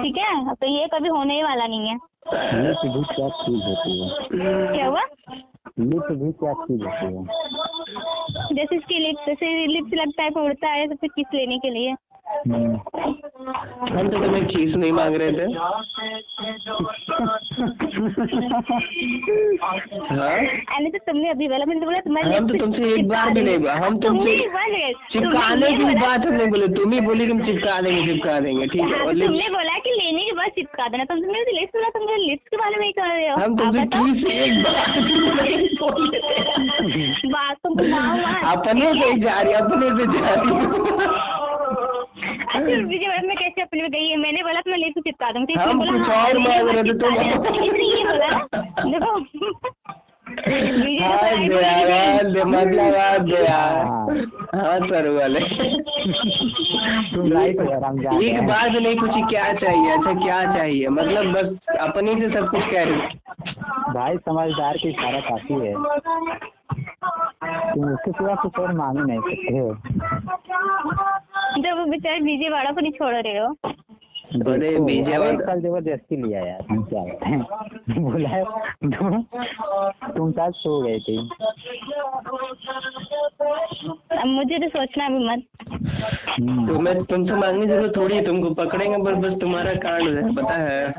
ठीक 0.02 0.16
है 0.18 0.54
तो 0.54 0.66
ये 0.68 0.87
कभी 0.94 1.08
होने 1.08 1.34
ही 1.34 1.42
वाला 1.42 1.66
नहीं 1.66 1.88
है। 1.88 1.98
लिप 2.32 2.80
भी 2.84 3.02
क्या 3.14 3.28
चीज़ 3.28 3.64
होती 3.64 3.92
है 4.00 4.72
क्या 4.72 4.87
हुआ? 4.87 5.02
लिप 5.80 6.12
भी 6.12 6.32
क्या 6.32 6.52
चीज़ 6.52 6.82
होती 6.84 7.06
है 7.06 8.54
जैसे 8.54 8.76
इसकी 8.76 8.98
लिप्स 8.98 9.26
जैसे 9.26 9.66
लिप्स 9.66 9.94
लगता 9.94 10.22
है 10.22 10.30
उड़ता 10.44 10.68
है 10.68 10.87
तो 10.88 10.94
फिर 10.94 11.10
किस 11.16 11.34
लेने 11.34 11.58
के 11.58 11.70
लिए? 11.70 11.94
हम 12.35 14.09
तो 14.11 14.18
तुम्हें 14.23 14.47
खीस 14.47 14.77
नहीं 14.77 14.92
मांग 14.92 15.14
रहे 15.16 15.33
थे। 15.33 15.44
हाँ? 20.11 20.38
तो 20.85 20.99
तुमने 20.99 21.31
अभी 21.31 21.49
बोला 21.49 21.64
मैंने 21.64 21.81
तो 21.81 21.87
बोला 21.87 22.01
तुम्हारे 22.05 22.37
हम 22.37 22.47
तो 22.49 22.55
तुमसे 22.59 22.85
एक 22.94 23.09
बार 23.09 23.31
भी 23.35 23.42
नहीं। 23.42 23.59
बोला 23.59 23.75
हम 23.85 23.99
तुमसे 23.99 24.37
चिपकाने 25.11 25.73
की 25.77 25.85
बात 25.94 26.27
हमने 26.27 26.47
बोले 26.47 26.68
तुम 26.79 26.92
ही 26.92 27.01
बोली 27.01 27.27
कि 27.27 27.33
हम 27.33 27.40
चिपका 27.42 27.81
देंगे 27.81 28.05
चिपका 28.07 28.38
देंगे 28.40 28.66
ठीक 28.66 28.81
है 28.83 28.87
हाँ, 28.88 29.05
और 29.07 29.12
तो 29.12 29.27
तुमने 29.27 29.49
बोला 29.57 29.79
कि 29.79 29.90
लेने 29.90 30.25
के 30.25 30.33
बाद 30.33 30.51
चिपका 30.57 30.88
देना 30.88 31.05
तुम 31.05 31.18
मेरे 31.33 31.53
लिप्स 31.61 31.77
बोला 31.77 31.88
तुम 31.99 32.03
लिप्स 32.16 32.49
के 32.49 32.57
बारे 32.57 32.77
में 32.77 32.87
ही 32.87 32.92
कर 32.92 33.09
रहे 33.09 33.29
हो। 33.29 33.37
हम 33.37 33.57
तुमसे। 33.57 33.83
खीस 33.87 34.25
एक 34.27 34.55
बार 34.62 34.77
बात 37.33 37.57
तुम 37.64 37.73
अपने 38.53 38.92
से 39.01 39.11
ही 39.11 39.18
जा 39.18 39.40
रही 39.40 39.53
अपने 39.53 39.88
से 39.99 40.05
जा 40.12 40.35
रही। 40.35 40.53
अच्छा 42.14 42.59
विजय 42.59 43.20
में 43.27 43.37
कैसे 43.37 43.62
अपने 43.62 43.83
में 43.83 43.90
गई 43.90 44.09
है? 44.09 44.16
मैंने 44.16 44.42
बोला 44.42 44.61
मैं 44.66 44.77
लेके 44.79 45.00
चिपका 45.00 45.31
दूँगी। 45.31 45.55
हम 45.55 45.79
कुछ 45.92 46.11
हाँ, 46.11 46.24
और 46.27 46.38
मांग 46.38 46.68
रहे 46.68 46.83
थे, 46.83 46.92
तुम- 46.98 47.18
देखो 48.85 49.20
गया 50.28 52.44
मतलब 52.44 53.26
गया। 53.26 53.56
हाँ। 54.54 54.80
सर 54.80 55.10
वाले। 55.10 55.40
एक 58.26 58.46
बात 58.46 58.70
नहीं 58.70 59.00
पूछी 59.00 59.22
क्या 59.22 59.52
चाहिए? 59.52 59.92
अच्छा 59.92 60.14
क्या 60.14 60.50
चाहिए? 60.50 60.88
मतलब 60.88 61.32
बस 61.32 61.68
अपनी 61.80 62.20
से 62.20 62.30
सब 62.30 62.50
कुछ 62.50 62.66
कह 62.66 62.84
रहे 62.84 62.96
भाई 63.94 64.16
समझदार 64.16 64.76
की 64.76 64.88
इशारा 64.88 65.20
काफ़ी 65.20 65.54
है। 65.54 65.74
तुम 67.74 67.84
उसके 67.84 68.10
सिवा 68.10 68.34
कुछ 68.34 68.58
और 68.58 68.72
मांग 68.72 68.98
नहीं 68.98 69.20
सकते 69.20 69.58
हो। 69.58 69.76
जब 71.62 71.78
वो 71.78 71.84
बेचारे 71.84 72.20
विजय 72.20 72.48
वाड़ा 72.48 72.70
को 72.70 72.80
नहीं 72.80 72.92
छोड़ 72.92 73.14
रहे 73.14 73.38
हो। 73.38 73.56
अरे 74.24 74.70
कल 75.37 75.60
ज़बरदस्ती 75.60 76.16
लिया 76.16 76.40
यार 76.46 76.64
हम 76.70 76.82
क्या 76.84 77.02
बताएँ 77.04 77.98
बोला 78.04 78.42
तुम 78.84 79.22
तुम 80.16 80.30
साथ 80.32 80.50
सो 80.52 80.80
गए 80.82 80.98
थे। 80.98 81.16
अब 84.16 84.26
मुझे 84.26 84.58
तो 84.58 84.68
सोचना 84.68 85.08
भी 85.08 85.18
मत। 85.28 85.42
हम्म। 86.30 86.66
तो 86.66 86.78
मैं 86.80 86.94
तुमसे 87.04 87.37
मांगने 87.37 87.66
ज़रूरत 87.66 87.96
थोड़ी 87.96 88.16
है 88.16 88.24
तुमको 88.24 88.50
पकड़ेंगे 88.54 88.96
पर 89.04 89.14
बस 89.14 89.38
तुम्हारा 89.40 89.74
कांड 89.74 90.08
है 90.08 90.34
पता 90.34 90.54
है। 90.54 90.92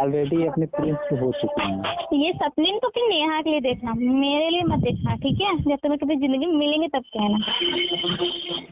ऑलरेडी 0.00 0.46
अपने 0.46 0.66
प्रिंस 0.66 1.20
हो 1.22 1.32
चुके 1.32 1.62
हैं। 1.62 2.20
ये 2.22 2.32
सपने 2.32 2.78
तो 2.82 2.88
फिर 2.88 3.08
नेहा 3.08 3.40
के 3.40 3.50
लिए 3.50 3.60
देखना 3.60 3.94
मेरे 3.94 4.48
लिए 4.50 4.62
मत 4.62 4.78
देखना 4.78 5.14
ठीक 5.14 5.40
है? 5.42 5.56
जब 5.58 5.76
तुम्हें 5.76 5.98
कभी 5.98 6.16
ज़िंदगी 6.16 6.46
में 6.46 6.56
मिलेंगे 6.58 6.88
तब 6.88 7.02
कहना। 7.16 7.38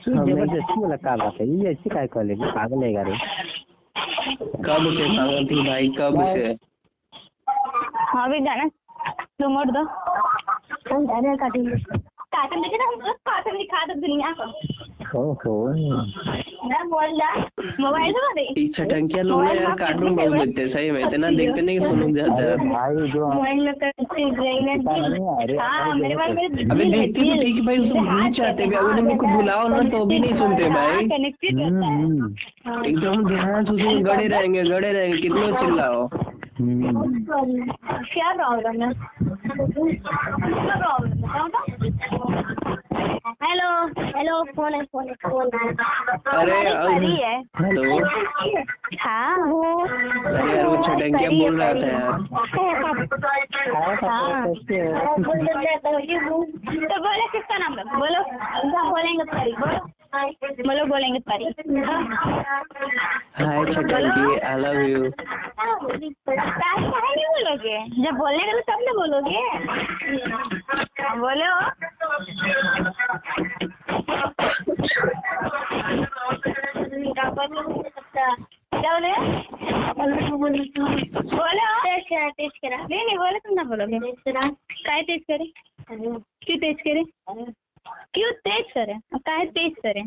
तू 0.04 0.12
ज़बरदस्ती 0.12 0.80
वाला 0.82 1.30
है? 1.40 1.48
ये 1.48 1.70
ऐसे 1.70 1.90
काय 1.90 2.06
कर 2.06 2.24
लेगी 2.24 2.50
पागल 2.50 2.84
है 2.84 2.92
कब 3.96 4.90
से 4.90 5.04
पागल 5.08 5.46
थी 5.46 5.68
भाई? 5.68 5.88
कब 5.98 6.22
से? 6.22 6.46
हाँ 8.12 8.30
भी 8.30 8.40
जाना 8.40 8.68
तो 9.40 9.48
मर 9.48 9.70
दो। 9.70 9.82
हम 10.94 11.06
का 11.06 11.34
काटेंगे 11.36 11.76
कार्टून 12.34 12.62
देखे 12.62 12.76
ना 12.76 12.84
हम 12.84 13.12
कार्टून 13.28 13.58
दिखा 13.58 13.84
दो 13.86 13.94
दुनिया 14.00 14.34
को। 14.40 14.50
बोल 15.14 17.10
छटंकिया 18.68 19.22
लोग 19.22 19.44
यार 19.46 19.74
कार्टून 19.74 20.14
बहुत 20.16 20.32
देखते 20.32 20.62
हैं 20.62 20.68
सही 20.68 20.90
में 20.90 21.00
इतना 21.00 21.30
देखते 21.30 21.62
नहीं 21.62 21.80
सुन 21.80 22.12
जाता 22.12 22.42
है 22.42 22.50
है, 22.50 22.56
हाँ 25.58 25.98
देखते 26.90 27.22
तो 27.24 27.42
ठीक 27.42 27.54
है 27.54 27.66
भाई 27.66 27.78
उसे 27.78 28.00
भूल 28.00 28.30
जाते 28.30 28.62
हैं 28.62 28.72
अगर 28.72 29.02
मेरे 29.02 29.16
को 29.16 29.26
बुलाओ 29.26 29.68
ना 29.68 29.82
तो 29.90 30.04
भी 30.04 30.18
नहीं 30.18 30.34
सुनते 30.34 30.68
भाई 30.70 31.08
है 31.08 31.30
एकदम 32.86 33.24
ध्यान 33.26 33.64
से 33.64 33.74
उसमें 33.74 34.04
गड़े 34.04 34.28
रहेंगे 34.28 34.62
गड़े 34.62 34.92
रहेंगे 34.92 35.18
कितना 35.18 35.50
चिल्लाओ 35.50 36.08
है 36.08 37.66
क्या 38.04 38.32
प्रॉब्लम 38.32 38.82
है 38.82 38.92
हेलो 42.94 43.68
हेलो 44.16 44.42
फ़ोन 44.44 44.74
है 44.74 44.82
फ़ोन 44.84 45.08
है 45.08 45.14
फ़ोन 45.14 45.46
अरे 46.34 46.52
परी 46.74 47.16
है। 47.16 47.40
हेलो। 47.60 47.82
हाँ 49.00 49.34
अरे 49.34 50.56
यार 50.56 50.66
वो 50.66 50.76
छटंकिया 50.82 51.30
बोल 51.30 51.60
रहा 51.60 51.72
था 51.74 51.86
यार। 51.86 52.12
हाँ। 54.04 54.46
तो 54.46 54.52
कैसे 54.54 54.74
है? 54.74 55.06
तो 56.86 57.00
बोले 57.02 57.26
किसका 57.32 57.58
नाम 57.58 57.78
है? 57.78 57.84
बोलो 57.98 58.20
उनका 58.62 58.90
बोलेंगे 58.90 59.24
परी 59.24 59.52
बोलो। 59.52 59.88
बोलो 60.14 60.84
बोलेंगे 60.86 61.20
परी। 61.28 61.44
हाय 63.36 63.64
छटंकी 63.72 64.38
आई 64.40 64.58
लव 64.58 64.80
यू 64.80 65.00
नहीं 65.94 67.26
बोलोगे? 67.26 67.78
जब 68.04 68.14
बोलने 68.18 68.44
का 68.44 68.52
तो 68.52 68.60
तब 68.68 68.78
ना 68.80 68.92
बोलोगे? 68.98 69.40
बोलो। 71.18 71.50
क्या 77.12 77.30
बोले 77.30 77.58
बोलो। 80.34 81.62
करा 82.64 82.76
नहीं 82.76 83.04
नहीं 83.04 83.18
बोले 83.18 83.38
तुम 83.38 83.54
ना 83.54 83.62
बोलोगे। 83.64 83.98
काय 84.30 85.02
तेज 85.02 85.22
करे? 85.30 85.46
क्यों 85.90 86.58
तेज 86.58 86.76
करे? 86.80 87.02
क्यों 87.86 88.30
तेज 88.32 88.64
करे? 88.74 88.94
काहे 89.16 89.44
तेज 89.44 89.72
करे? 89.82 90.02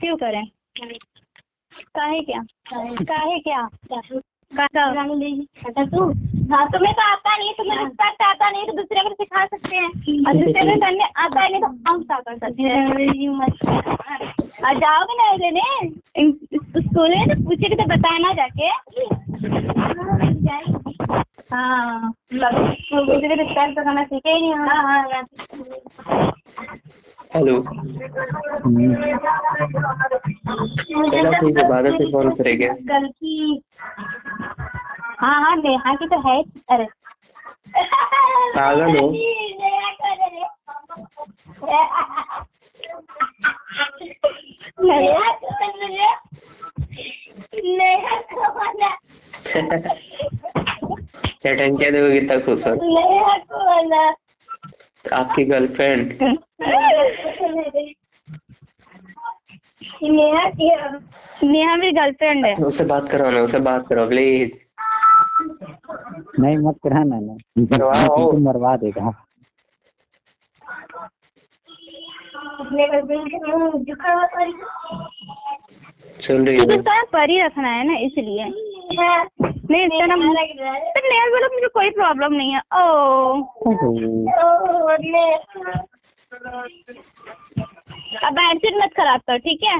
क्यों 0.00 0.16
करे? 0.16 0.42
काहे 1.94 2.20
क्या? 2.20 2.42
काहे? 2.72 3.38
क्या? 3.38 3.68
काका 4.52 5.84
तू? 5.84 6.04
हाँ 6.52 6.66
तुम्हें 6.68 6.92
तो 6.94 7.02
आता 7.02 7.36
नहीं 7.36 7.52
तुम्हें 7.54 7.78
रिस्पेक्ट 7.78 8.22
आता 8.22 8.50
नहीं 8.50 8.66
तो 8.66 8.72
दूसरे 8.72 9.00
को 9.00 9.10
सिखा 9.10 9.44
सकते 9.46 9.76
हैं। 9.76 9.88
और 10.26 10.34
दूसरे 10.34 10.62
को 10.70 10.80
करने 10.80 11.04
आता 11.04 11.48
नहीं 11.48 11.60
तो 11.60 11.66
हम 11.66 12.02
क्या 12.02 12.18
कर 12.18 12.38
सकते 12.38 12.62
हैं? 12.62 12.74
जाओगे 14.80 15.16
ना 15.16 15.32
लेने 15.32 15.62
स्कूल 16.80 17.10
में 17.10 17.28
तो 17.28 17.34
पूछेगी 17.44 17.74
तो 17.74 17.84
बताना 17.86 18.32
जाके। 18.32 18.70
हाँ 21.52 22.12
दूसरे 22.54 23.28
को 23.28 23.36
तो 23.74 23.84
करना 23.84 24.02
सीखे 24.04 24.30
ही 24.30 24.40
नहीं 24.40 24.54
हाँ 24.54 24.82
हाँ 24.82 25.02
हेलो। 27.36 27.60
चलो 31.10 31.32
ठीक 31.32 31.58
है 31.58 31.68
में 31.82 32.10
फ़ोन 32.12 32.30
करेंगे। 32.34 32.68
गलती 32.68 33.62
हाँ 35.20 35.34
हाँ 35.44 35.56
नेहा 35.56 35.94
की 35.94 36.06
तो 36.06 36.20
है। 36.28 36.42
अरे। 36.70 36.86
पागल 38.56 38.96
हो। 38.98 39.08
नेहा 44.80 45.30
को 45.32 45.50
तो 45.50 45.66
मुझे 45.78 46.10
नेहा 47.76 48.16
को 48.32 48.42
बना 48.58 48.90
छटंकिया 51.42 51.90
देखो 51.90 52.08
कितना 52.12 52.36
खुश 52.38 52.66
हो? 52.66 52.74
नेहा 52.74 53.32
आपकी 55.16 55.44
गर्लफ्रेंड 55.44 56.02
नेहा 60.02 60.42
नेहा 61.42 61.76
मेरी 61.76 61.92
गर्लफ्रेंड 61.92 62.46
है। 62.46 62.54
उससे 62.54 62.84
बात 62.84 63.08
करो 63.10 63.30
ना 63.30 63.40
उससे 63.40 63.58
बात 63.58 63.86
करो 63.86 64.06
प्लीज़ 64.08 64.52
नहीं 66.40 66.56
मत 66.56 66.76
कराना 66.84 67.18
ना। 67.20 67.34
करवाओ। 72.40 72.64
तुमको 72.64 73.94
मरवा 73.94 74.34
देगा 74.34 75.47
सुन 76.20 76.46
रही 76.46 76.56
हो। 76.56 76.64
परी 77.12 77.40
रखना 77.40 77.68
है 77.68 77.86
ना 77.86 77.98
इसलिए। 77.98 78.44
नहीं 79.70 79.84
इसका 79.84 80.06
नाम 80.06 80.20
तो 80.20 81.08
नेहा 81.08 81.26
बोलो 81.26 81.54
मुझे 81.54 81.68
कोई 81.68 81.90
प्रॉब्लम 81.90 82.32
नहीं 82.32 82.52
है। 82.52 82.58
ओ। 82.58 82.82
ओहो 83.66 83.96
अब 88.24 88.38
मत 88.82 88.90
खराब 88.96 89.20
कर 89.20 89.38
ठीक 89.38 89.60
है? 89.64 89.78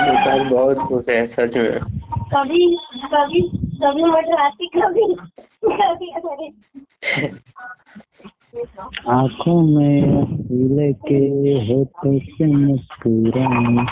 बेकार 0.00 0.44
बहुत 0.44 0.76
खुश 0.78 1.08
है 1.08 1.26
सच 1.26 1.56
में। 1.56 1.78
कभी 2.34 2.76
कभी 3.04 3.40
कभी 3.82 4.04
मटर 4.04 4.40
आती 4.40 4.66
कभी 4.66 5.14
आँखों 9.08 9.62
में 9.62 10.24
फूल 10.24 10.92
के 11.06 11.18
होते 11.66 12.18
से 12.18 12.46
मुस्कुराए 12.46 13.84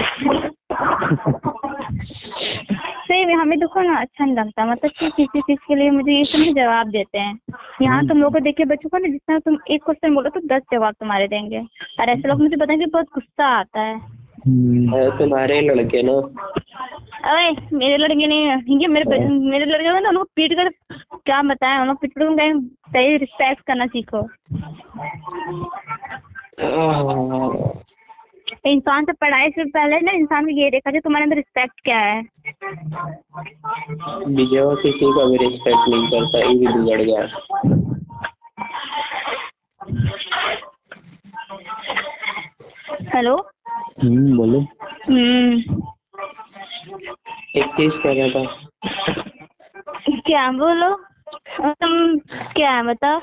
सही 3.09 3.24
में 3.24 3.34
हमें 3.34 3.59
देखो 3.59 3.80
ना 3.80 3.97
अच्छा 4.01 4.24
नहीं 4.24 4.36
लगता। 4.36 4.64
मतलब 4.64 4.90
कि 4.90 5.09
किसी 5.16 5.40
चीज़ 5.40 5.59
के 5.59 5.74
लिए 5.74 5.90
मुझे 5.90 6.12
ये 6.12 6.24
सब 6.24 6.55
जवाब 6.55 6.90
देते 6.90 7.18
हैं। 7.18 7.38
यहाँ 7.82 8.07
तुम 8.09 8.18
लोग 8.18 8.32
को 8.32 8.40
देख 8.40 8.57
के 8.57 8.64
बच्चों 8.64 8.88
को 8.88 8.99
ना 8.99 9.09
जितना 9.09 9.38
तुम 9.38 9.59
एक 9.70 9.84
क्वेश्चन 9.84 10.14
बोलो 10.14 10.30
तो 10.30 10.40
दस 10.47 10.62
जवाब 10.72 10.95
तुम्हारे 11.01 11.28
देंगे। 11.28 11.61
और 12.01 12.09
ऐसे 12.09 12.28
लोग 12.28 12.40
मुझे 12.43 12.57
बताएँगे 12.57 12.86
बहुत 12.86 13.07
गुस्सा 13.14 13.47
आता 13.59 13.80
हम्म, 13.80 14.95
है 14.95 15.18
तुम्हारे 15.18 15.61
लड़के 15.61 16.03
ना 16.03 16.12
अरे 17.24 17.50
मेरे 17.72 17.96
लड़के 17.96 18.26
नहीं 18.26 18.46
है 18.46 18.88
मेरे 18.88 19.18
मेरे 19.28 19.64
लड़के 19.64 19.92
को 19.92 19.98
ना 19.98 20.08
उनको 20.08 20.24
पीट 20.36 20.52
कर 20.52 20.68
क्या 21.16 21.42
बताएँ 21.42 21.78
उनको 21.80 21.94
पीट 21.94 22.12
कर 22.12 22.26
उनको 22.26 22.60
सही 22.92 23.16
रिस्पेक्ट 23.16 23.60
करना 23.66 23.86
सीखो। 23.86 24.22
इंसान 28.66 29.04
से 29.04 29.12
पढ़ाई 29.12 29.50
से 29.50 29.64
पहले 29.64 30.00
ना 30.00 30.12
इंसान 30.12 30.44
को 30.44 30.50
ये 30.50 30.70
देखा 30.70 30.90
चाहिए 30.90 31.00
तुम्हारे 31.00 31.24
अंदर 31.24 31.36
रिस्पेक्ट 31.36 31.80
क्या 31.84 31.98
है। 31.98 32.20
विजय 34.28 34.74
किसी 34.82 35.06
का 35.12 35.24
भी 35.24 35.36
रिस्पेक्ट 35.36 35.88
नहीं 35.88 36.06
करता 36.06 36.38
ये 36.38 36.54
भी 36.58 36.66
बिगड़ 36.66 37.02
गया। 37.02 37.22
हेलो? 43.14 43.36
हम्म, 44.02 44.36
बोलो। 44.36 44.60
हम्म। 45.08 45.82
एक 47.56 47.66
चीज़ 47.76 48.00
कह 48.00 48.12
रहा 48.12 48.28
था। 48.28 48.44
क्या 50.26 50.50
बोलो? 50.52 50.94
तुम 51.60 52.18
क्या 52.56 52.70
है 52.70 52.82
बताओ? 52.82 53.20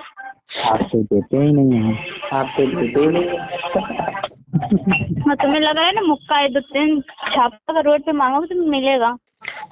आप 0.69 0.81
तो 0.91 1.01
देते 1.03 1.37
ही 1.37 1.51
नहीं 1.53 1.81
है। 1.83 1.93
आप 2.33 2.53
तो 2.57 2.65
देते 2.65 2.99
ही 2.99 3.07
नहीं 3.07 3.27
हाँ। 5.21 5.35
तुम्हें 5.35 5.59
लग 5.59 5.75
रहा 5.77 5.85
है 5.85 5.91
ना 5.91 6.01
मुक्का 6.01 6.37
है 6.37 6.49
दो 6.49 6.59
तीन 6.59 7.01
छापा 7.01 7.73
का 7.73 7.79
रोड 7.79 8.01
पे 8.01 8.11
मांगोगे 8.11 8.55
तो 8.55 8.69
मिलेगा। 8.69 9.17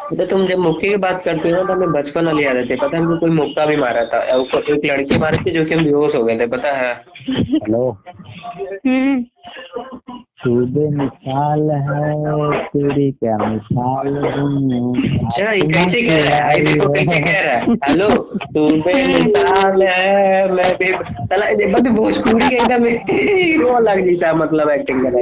तो 0.01 0.25
तुम 0.25 0.45
जब 0.47 0.57
मुक्के 0.57 0.89
की 0.89 0.95
बात 0.95 1.23
करते 1.25 1.49
हो 1.49 1.63
तो 1.63 1.73
हमें 1.73 1.91
बचपन 1.91 2.25
वाली 2.25 2.45
याद 2.45 2.57
आती 2.57 2.69
है। 2.69 2.75
पता 2.75 2.97
है 2.97 3.03
हमको 3.03 3.17
कोई 3.17 3.29
मुक्का 3.29 3.65
भी 3.65 3.75
मारा 3.75 4.05
था। 4.05 4.21
एक 4.21 4.85
लड़की 4.85 5.19
मारी 5.19 5.43
थी 5.45 5.51
जो 5.51 5.65
कि 5.65 5.73
हम 5.73 5.83
बेहोश 5.83 6.15
हो 6.15 6.23
गए 6.23 6.39
थे 6.39 6.47
पता 6.47 6.71
है? 6.71 6.93
हेलो? 7.29 7.97
मिसाल 10.47 11.71
है 11.71 12.65
तेरी 12.65 13.11
क्या 13.11 13.37
मिसाल 13.37 14.15
अच्छा 15.25 15.51
ये 15.51 15.61
कैसे 15.61 16.01
कह 16.01 16.17
रहा 16.17 16.35
है? 16.35 16.41
आई 16.43 16.79
को 16.79 16.93
कैसे 16.93 17.19
कह 17.19 17.39
रहा 17.41 17.53
है? 17.53 17.73
हेलो? 17.73 18.09
तू 18.53 18.67
बेमिसाल 18.81 19.83
है 19.83 20.53
मैं 20.53 20.71
भी 20.73 20.91
तला 21.27 21.45
बस 21.73 21.81
भोजपुरी 21.89 22.49
के 22.49 22.55
एकदम 22.55 22.85
हीरो 22.85 23.79
लग 23.79 23.97
मतलब 24.35 24.69
एक्टिंग 24.69 25.03
कर 25.03 25.09
रहा 25.09 25.21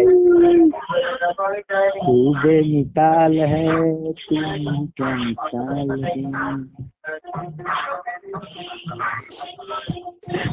मिसाल 2.46 3.38
है 3.40 3.68
तुम 4.12 4.65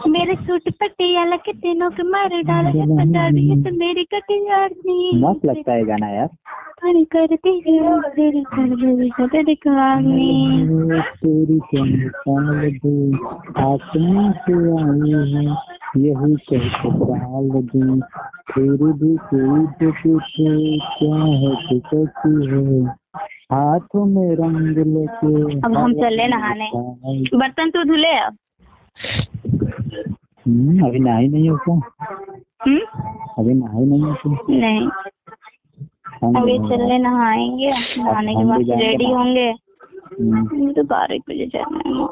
मेरे 0.09 0.35
सूट 0.35 0.63
पटियाला 0.81 1.37
के 1.37 1.53
तीनों 1.53 1.91
के 1.91 2.03
मारे 2.03 2.43
डाला 2.43 2.71
तो 2.71 3.77
मेरी 3.77 4.05
कटियार 4.05 4.71
नहीं 4.87 5.23
मस्त 5.23 5.47
लगता 5.47 5.73
है 5.73 5.85
गाना 5.85 6.09
यार। 6.09 6.29
करती 7.05 7.61
है 7.61 7.99
सदर 9.11 9.45
दिखवानी 9.45 10.67
तेरी 11.03 11.61
दूँ 12.71 13.15
आसमान 13.73 14.33
से 14.33 14.55
आई 14.83 15.33
है 15.33 15.45
यही 15.97 16.35
कह 16.35 16.69
के 16.69 16.91
दूँ 17.61 18.01
फिर 18.55 18.93
भी 18.93 19.17
कोई 19.17 19.67
तो 19.67 19.93
पूछे 19.93 20.79
क्या 20.79 21.25
है 21.25 21.79
तू 21.79 22.87
है? 22.87 23.02
हाथों 23.53 24.05
में 24.05 24.37
रंग 24.37 24.79
लेके 24.79 25.59
अब 25.59 25.77
हम 25.77 25.95
चले 25.95 26.29
नहाने। 26.29 26.71
बर्तन 27.39 27.71
तो 27.71 27.85
धुले 27.85 28.13
अब। 28.13 28.37
हम्म, 30.49 30.87
अभी 30.87 30.99
नहाई 30.99 31.29
नहीं 31.29 31.51
हो 31.51 31.57
क्या? 31.57 31.75
हम्म? 32.63 32.81
अभी 33.39 33.55
नहाई 33.55 33.85
नहीं 33.85 34.03
हो 34.03 34.17
नहीं। 34.51 34.89
अभी 36.37 36.59
अभी 36.59 36.77
रहे 36.77 36.99
नहाएँगे। 36.99 37.69
नहाने 37.69 38.35
के 38.35 38.45
बाद 38.45 38.61
रेडी 38.61 39.05
होंगे। 39.05 39.55
हम्म, 40.21 40.73
तो 40.73 40.83
बारह 40.83 41.19
बजे 41.29 41.47
जाना 41.47 41.79
है 41.87 42.09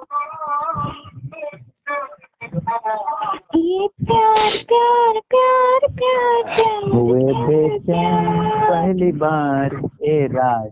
ये 2.51 3.89
प्यार 4.05 4.55
प्यार 4.69 5.19
प्यार 5.31 5.87
प्यार 5.99 6.43
प्यार 6.57 6.85
हुए 6.93 7.33
बेचैन 7.47 8.27
पहली 8.71 9.13
बार 9.13 9.75
ए 10.05 10.27
राज 10.33 10.71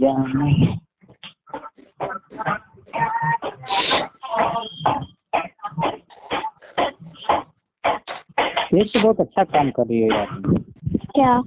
जाना 0.00 0.46
ये 8.74 8.84
तो 8.84 9.02
बहुत 9.02 9.20
अच्छा 9.20 9.44
काम 9.44 9.70
कर 9.70 9.86
रही 9.86 10.00
है 10.00 10.08
यार। 10.08 10.26
क्या? 11.14 11.40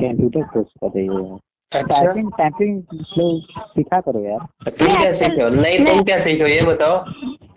कंप्यूटर 0.00 0.42
कोर्स 0.42 0.68
कर 0.84 0.90
रही 0.96 1.06
है। 1.06 1.38
टाइपिंग 1.82 2.30
टाइपिंग 2.32 2.82
सिखा 3.58 4.00
करो 4.00 4.20
यार। 4.20 4.70
तुम 4.70 4.88
क्या 4.88 5.12
सीखे 5.12 5.42
हो? 5.42 5.48
नहीं 5.48 5.84
तुम 5.86 6.02
क्या 6.04 6.18
सीखे 6.18 6.42
हो? 6.42 6.48
ये 6.48 6.60
बताओ। 6.66 7.04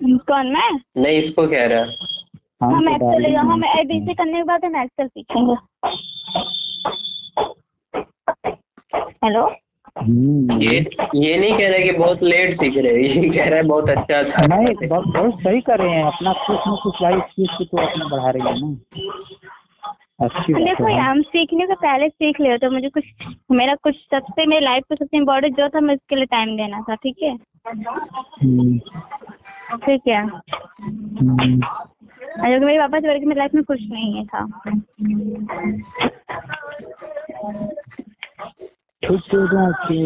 कौन 0.03 0.47
मैं? 0.47 0.69
नहीं 0.97 1.19
इसको 1.19 1.47
कह 1.47 1.65
रहा। 1.65 1.85
हम 2.63 2.75
हम 2.75 2.97
तो 2.97 3.13
एक्सेल 3.13 3.35
हम 3.35 3.63
एबीसी 3.65 4.13
करने 4.13 4.37
के 4.37 4.43
बाद 4.43 4.65
हम 4.65 4.75
एक्सेल 4.81 5.07
सीखेंगे। 5.07 5.55
हेलो 9.25 9.43
हम्म, 9.97 10.61
ये 10.61 10.79
ये 11.15 11.37
नहीं 11.37 11.57
कह 11.57 11.69
रहा 11.69 11.79
कि 11.79 11.91
बहुत 11.91 12.23
लेट 12.23 12.53
सीख 12.53 12.77
रहे 12.77 12.91
हैं 12.93 12.99
ये 12.99 13.29
कह 13.29 13.47
रहा 13.49 13.57
है 13.57 13.63
बहुत 13.63 13.89
अच्छा 13.89 14.19
अच्छा 14.19 14.41
नहीं 14.55 14.87
बहुत 14.87 15.07
बहुत 15.07 15.39
सही 15.39 15.61
कर 15.61 15.79
रहे 15.79 15.91
हैं। 15.91 16.03
अपना 16.03 16.33
कुछ 16.33 16.59
न 16.67 16.75
कुछ 16.83 17.01
भाई 17.01 17.19
चीज़ 17.19 17.57
को 17.57 17.63
तो 17.63 17.77
अपना 17.77 18.07
बढ़ा 18.07 18.29
रही 18.29 18.47
है 18.47 18.53
ना। 18.61 18.77
अच्छी 20.21 20.53
देखो 20.53 20.83
है 20.83 20.99
हम 20.99 21.21
सीखने 21.21 21.65
से 21.65 21.73
पहले 21.73 22.09
सीख 22.09 22.41
ले 22.41 22.57
तो 22.57 22.71
मुझे 22.71 22.89
कुछ 22.89 23.03
मेरा 23.51 23.75
कुछ 23.75 23.95
सबसे 23.95 24.45
मेरी 24.45 24.65
लाइफ 24.65 24.83
का 24.83 24.95
सबसे 24.95 25.17
इम्पोर्टेंट 25.17 25.57
जो 25.57 25.69
था 25.69 25.81
मैं 25.81 25.95
उसके 25.95 26.15
लिए 26.15 26.25
टाइम 26.25 26.57
देना 26.57 26.81
था 26.81 26.95
ठीक 26.95 27.15
है? 27.23 27.33
हम्म, 27.33 28.79
ठीक 29.75 30.01
है। 30.07 30.23
हम्म, 30.23 31.61
अगर 32.45 32.65
मेरे 32.65 32.79
पापा 32.79 32.99
से 32.99 33.07
बढ़ 33.07 33.19
के 33.19 33.25
मेरी 33.25 33.39
लाइफ 33.39 33.51
में 33.55 33.63
कुछ 33.63 33.81
नहीं 33.81 34.13
है 34.13 34.25
था। 34.25 34.61
के। 39.91 39.99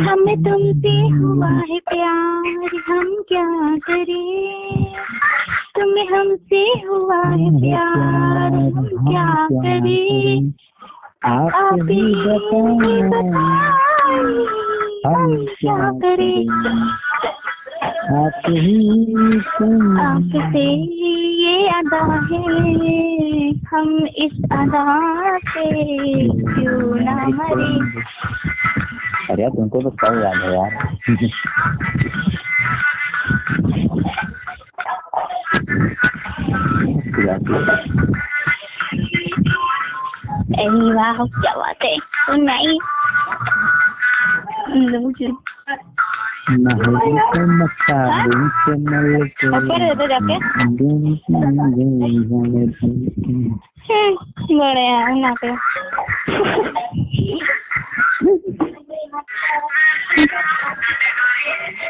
हमें 0.00 0.36
तुमसे 0.36 1.08
हुआ 1.08 1.48
है 1.48 1.78
प्यार 1.78 2.82
हम 2.86 3.24
क्या 3.28 3.76
करें? 3.76 4.94
तुम्हें 5.76 6.06
हमसे 6.08 6.62
हुआ 6.88 7.16
है 7.16 7.50
प्यार 7.60 8.54
हम 8.54 8.88
क्या 9.08 9.46
करें? 9.52 10.52
आप 11.24 11.78
ही 11.90 12.14
बताएँ। 13.02 13.30
हम 15.06 15.46
क्या 15.60 15.90
करें? 15.90 16.48
आप 18.10 18.42
ही 18.48 19.14
आपसे 20.00 20.64
ये 21.44 21.68
अदा 21.68 22.04
है। 22.30 23.00
हम 23.50 24.06
इस 24.06 24.42
अदा 24.52 24.84
पे 25.38 25.64
क्यों 26.24 26.94
ना 26.94 27.14
मरे? 27.14 27.72
अरे 29.32 29.48
तुमको 29.48 29.82
तो 29.82 29.90
सब 29.90 30.22
याद 30.24 30.36
है 30.36 30.52
यार। 30.54 30.72
अच्छी 35.50 37.24
बात 37.26 37.50
है। 37.50 37.58
अरे 40.60 40.92
वाह 40.94 41.18
क्या 41.40 41.54
बात 41.56 41.84
है 41.84 41.96
तो 41.98 42.36
नहीं 42.42 42.78
महल 44.70 45.12
के 45.18 45.26
मसालों 47.60 48.48
से 48.62 48.72
मल 48.84 49.26
के 49.40 49.46
ऊपर 49.48 49.82
है 49.82 49.90
तो 58.58 58.69
हैं 59.10 59.22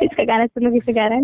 इसका 0.02 0.24
गाना 0.24 0.46
सुनो 0.46 0.70
किसी 0.70 0.92
गा 0.92 1.06
रहा 1.06 1.18
है 1.18 1.22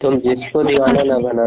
तुम 0.00 0.18
जिसको 0.20 0.62
दीवाना 0.62 1.02
ना 1.04 1.18
बना 1.18 1.46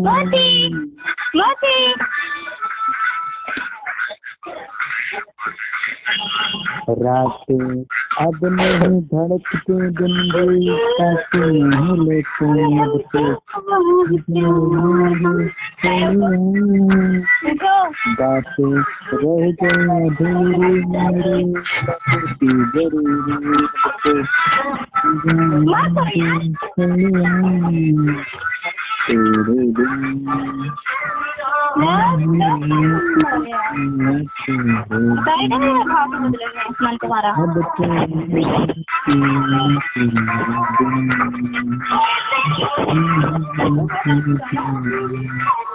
तेरे 0.00 1.54
से 1.54 1.94
रात 6.90 7.46
अब 8.20 8.40
नहीं 8.44 9.00
धड़कते 9.10 9.76
दिन 9.90 10.16
भी 10.32 10.74
ताकि 10.98 11.40
नहीं 11.62 11.96
लेते 12.00 12.48
अब 12.80 12.98
तो 13.00 13.22
बातें 18.12 18.74
रह 19.14 19.44
गई 19.62 19.80
अधूरी 20.00 20.72
मेरी 20.90 21.38
ज़रूरी 22.74 23.40
है 35.30 35.48
मन 36.82 36.96
तुम्हारा 36.96 37.32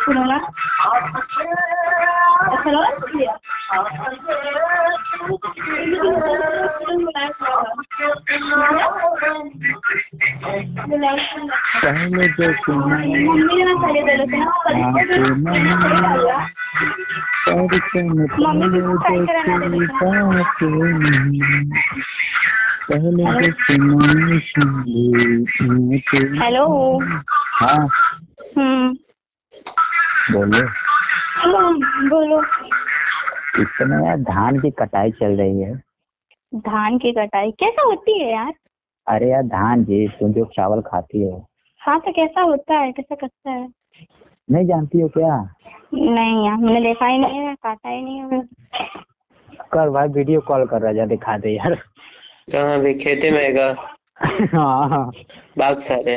सुनो 0.05 0.23
ना 0.25 0.37
हेलो 2.44 2.80
पहले 10.90 12.26
जो 12.36 12.52
सुना 12.62 12.96
मम्मी 12.96 13.62
ने 13.64 13.74
पहले 13.82 14.00
दे 14.02 14.14
रखे 14.22 14.40
पहले 22.90 23.24
जो 23.40 23.50
सुना 23.61 24.38
सुन 24.50 25.78
हेलो 26.42 26.64
हाँ 27.61 27.86
हम्म 28.58 28.94
बोलो 30.32 30.58
हम्म, 30.58 30.83
बोलो। 31.38 32.41
इस 33.61 33.67
समय 33.67 34.07
यार 34.07 34.17
धान 34.17 34.59
की 34.59 34.69
कटाई 34.71 35.11
चल 35.11 35.38
रही 35.38 35.61
है। 35.61 35.75
धान 36.55 36.97
की 36.97 37.11
कटाई? 37.11 37.51
कैसा 37.51 37.81
होती 37.81 38.19
है 38.19 38.31
यार? 38.31 38.53
अरे 39.07 39.29
यार 39.29 39.43
धान 39.43 39.83
जी 39.83 40.07
तुम 40.07 40.33
जो 40.33 40.45
चावल 40.45 40.81
खाती 40.81 41.23
हो। 41.23 41.47
हाँ 41.81 41.99
तो 41.99 42.11
कैसा 42.11 42.41
होता 42.41 42.77
है? 42.77 42.91
कैसा 42.91 43.15
करता 43.15 43.51
है? 43.51 43.69
नहीं 44.51 44.67
जानती 44.67 45.01
हो 45.01 45.07
क्या? 45.07 45.38
नहीं 45.93 46.45
यार 46.47 46.57
मैंने 46.57 46.81
देखा 46.81 47.05
ही 47.05 47.17
नहीं 47.17 47.39
है 47.39 47.55
काटा 47.55 47.89
ही 47.89 48.01
नहीं 48.01 48.19
है 48.19 48.41
कर 49.71 49.89
भाई 49.89 50.07
वीडियो 50.07 50.41
कॉल 50.41 50.65
कर 50.65 50.81
रहा 50.81 50.93
जा 50.93 51.05
दिखा 51.05 51.38
दे 51.38 51.49
यार। 51.49 51.75
कहाँ 52.51 52.79
भी 52.79 52.93
खेते 52.93 53.31
में 53.31 53.39
आएगा। 53.39 53.67
हाँ। 54.21 54.89
हाँ 54.89 55.11
बाग 55.57 55.81
सारे। 55.81 56.15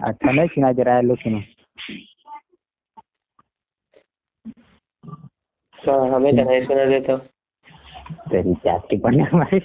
अच्छा 0.00 0.30
नहीं 0.30 0.48
सुना 0.48 0.72
जरा 0.72 1.00
लो 1.00 1.14
सुनो। 1.14 1.40
कहाँ 5.88 6.08
हमें 6.08 6.36
तो 6.36 6.50
नहीं 6.50 6.60
सुना 6.60 6.84
देता। 6.84 7.16
तेरी 8.30 8.54
जात 8.54 8.86
की 8.90 8.96
बढ़िया 8.96 9.26
हमारी 9.32 9.58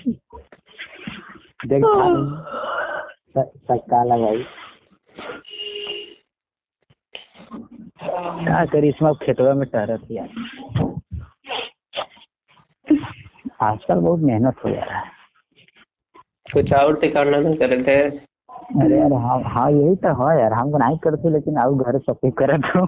देख 1.67 1.83
भाई 4.21 4.43
क्या 8.45 8.65
करी 8.65 8.89
इसमें? 8.89 9.09
अब 9.09 9.17
खेतवा 9.23 9.53
में 9.53 9.69
टहरत 9.69 10.07
यार। 10.11 10.29
आजकल 13.61 13.95
बहुत 13.95 14.19
मेहनत 14.19 14.55
हो 14.65 14.69
जा 14.69 14.83
रहा 14.83 14.99
है। 14.99 15.11
कुछ 16.53 16.73
और 16.73 16.95
तो 16.95 17.09
करना 17.13 17.37
ना 17.37 17.55
करते 17.55 17.95
अरे 18.81 18.99
यार 18.99 19.13
हाँ 19.13 19.41
हाँ 19.43 19.71
यही 19.71 19.95
तो 19.95 20.13
है 20.19 20.39
यार। 20.39 20.53
हम 20.53 20.77
नहीं 20.77 20.97
करते 20.97 21.29
लेकिन 21.29 21.55
अब 21.55 21.81
घर 21.83 21.99
सब 21.99 22.19
कुछ 22.19 22.33
करत 22.37 22.61
हो। 22.75 22.83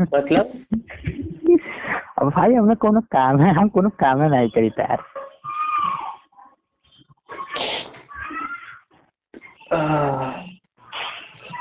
मतलब? 0.00 0.52
अब 2.16 2.28
भाई 2.30 2.54
हमें 2.54 2.76
कोनो 2.76 3.00
काम 3.12 3.40
है 3.40 3.52
हम 3.54 3.68
कोनो 3.68 3.88
काम 4.00 4.20
है 4.22 4.28
नहीं 4.30 4.48
करी 4.56 4.68
यार 4.78 4.98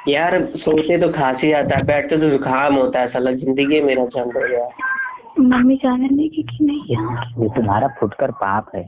यार 0.08 0.40
सोते 0.56 0.98
तो 1.00 1.12
खांसी 1.12 1.52
आता 1.52 1.76
है 1.76 1.86
बैठते 1.86 2.18
तो 2.18 2.30
जुकाम 2.30 2.76
होता 2.76 3.00
है 3.00 3.08
साला 3.08 3.32
ज़िंदगी 3.44 3.82
मेरा 3.82 4.06
झंड 4.06 4.38
हो 4.38 4.48
गया। 4.48 4.68
मम्मी 5.40 5.76
जाने 5.84 6.08
देगी 6.08 6.44
कि 6.44 6.66
नहीं 6.66 6.98
ये 7.44 7.50
तुम्हारा 7.56 7.88
फुटकर 8.00 8.32
पाप 8.42 8.72
है। 8.76 8.84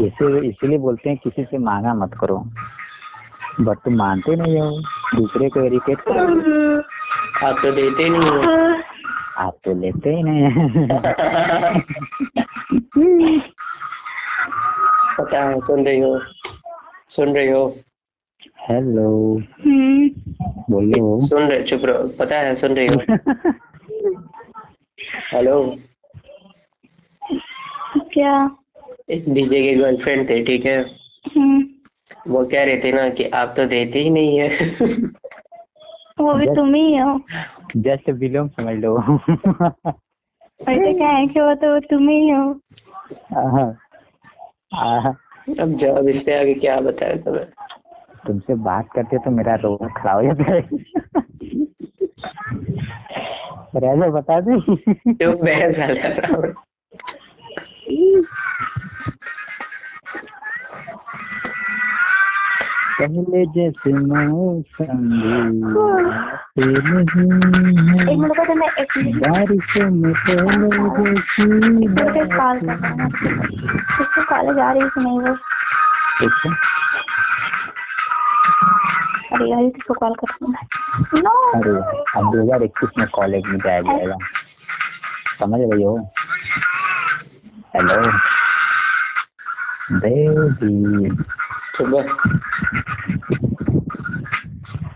इसे 0.00 0.26
इसीलिए 0.48 0.78
बोलते 0.78 1.08
हैं 1.10 1.18
किसी 1.24 1.44
से 1.44 1.58
मांगा 1.58 1.94
मत 1.94 2.14
करो। 2.20 2.38
बट 3.60 3.78
तुम 3.84 3.94
मानते 3.98 4.36
नहीं 4.36 4.60
हो 4.60 4.70
दूसरे 5.16 5.48
को 5.48 5.64
इरिटेट 5.64 6.00
करो। 6.08 6.24
आप 7.48 7.56
तो 7.62 7.72
देते 7.72 8.08
नहीं 8.08 8.30
हो। 8.30 8.38
आप 9.36 9.56
तो 9.64 9.74
लेते 9.80 10.10
ही। 10.10 10.22
नहीं 10.22 10.50
पता 15.18 15.42
है 15.44 15.60
सुन 15.60 15.84
रही 15.86 15.98
हो 16.00 16.20
सुन 17.10 17.34
रही 17.36 17.48
हो। 17.48 17.66
हेलो 18.68 19.10
हम्म, 19.64 20.08
बोलो। 20.70 21.20
सुन 21.26 21.42
रहे 21.42 21.62
चुप 21.62 21.84
रहो 21.84 22.08
पता 22.18 22.38
है 22.38 22.54
सुन 22.56 22.74
रही 22.76 22.86
हो। 22.86 23.00
हेलो 25.32 25.76
क्या? 28.12 28.34
एक 29.10 29.24
डीजे 29.28 29.62
के 29.62 29.74
गर्लफ्रेंड 29.74 30.28
थे 30.28 30.42
ठीक 30.44 30.64
है? 30.66 30.78
हम्म, 31.36 31.64
वो 32.28 32.44
कह 32.44 32.64
रहे 32.64 32.78
थे 32.84 32.92
ना 32.92 33.08
कि 33.08 33.24
आप 33.40 33.54
तो 33.56 33.64
देते 33.66 33.98
ही 33.98 34.10
नहीं 34.10 34.38
है। 34.38 34.48
वो 36.20 36.34
भी 36.34 36.46
तुम 36.46 36.74
ही 36.74 36.96
हो। 36.96 37.20
जस्ट 37.76 38.10
विलोम 38.10 38.48
समझ 38.48 38.76
लो। 38.76 39.20
ऐसे 40.68 40.92
क्या 40.94 41.08
है 41.08 41.26
कि 41.26 41.40
वो 41.40 41.54
तो 41.54 41.80
तुम 41.80 42.08
ही 42.08 42.30
हो। 42.30 42.60
आहा, 43.36 43.76
आहा, 44.74 45.08
अब 45.60 45.72
जब 45.72 46.08
इससे 46.08 46.40
आगे 46.40 46.54
क्या 46.54 46.80
बताए 46.80 47.16
तुम्हें? 47.16 47.44
तुमसे 48.26 48.54
बात 48.54 48.88
करते 48.94 49.18
तो 49.18 49.30
मेरा 49.30 49.54
रोना 49.54 49.88
खड़ा 49.88 50.12
हो 50.12 50.22
जाता 50.22 50.52
है। 50.52 50.60
राजा 53.76 54.10
बता 54.10 54.40
दे। 54.40 54.60
जो 55.12 55.44
मैं 55.44 56.52
पहले 62.98 63.40
जैसे 63.54 63.92
मौसम 63.92 65.00
नहीं 65.00 65.72
है 67.88 68.14
बारिशों 69.20 69.90
में 69.90 70.12
पहले 70.12 70.68
जैसी 73.96 74.22
कॉलेज 74.24 74.58
आ 74.58 74.70
रही 74.72 74.82
है 74.82 74.88
नहीं 75.02 75.18
वो? 75.20 75.32
अरे 79.32 79.50
यार 79.50 79.68
किसको 79.76 79.94
कॉल 79.94 80.14
नो 81.22 81.34
अरे 81.54 81.70
अब 82.18 82.32
दो 82.32 82.42
हज़ार 82.42 82.62
इक्कीस 82.62 82.90
में 82.98 83.06
कॉलेज 83.14 83.46
में 83.46 83.58
जाया 83.58 83.80
जाएगा। 83.80 84.16
समझ 85.38 85.60
रही 85.60 85.82
हो? 85.82 85.96
हेलो 87.76 87.96
बेबी 89.98 91.10
सुबह। 91.76 92.04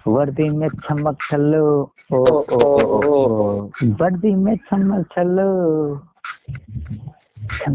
वर्दी 0.07 0.49
में 0.49 0.68
चमक 0.68 1.16
चलो। 1.31 1.66
ओ 2.12 2.16
ओ 2.16 2.68
ओ 2.97 3.70
वर्दी 4.01 4.35
में 4.35 4.57
चमक 4.57 5.07
चलो। 5.14 5.51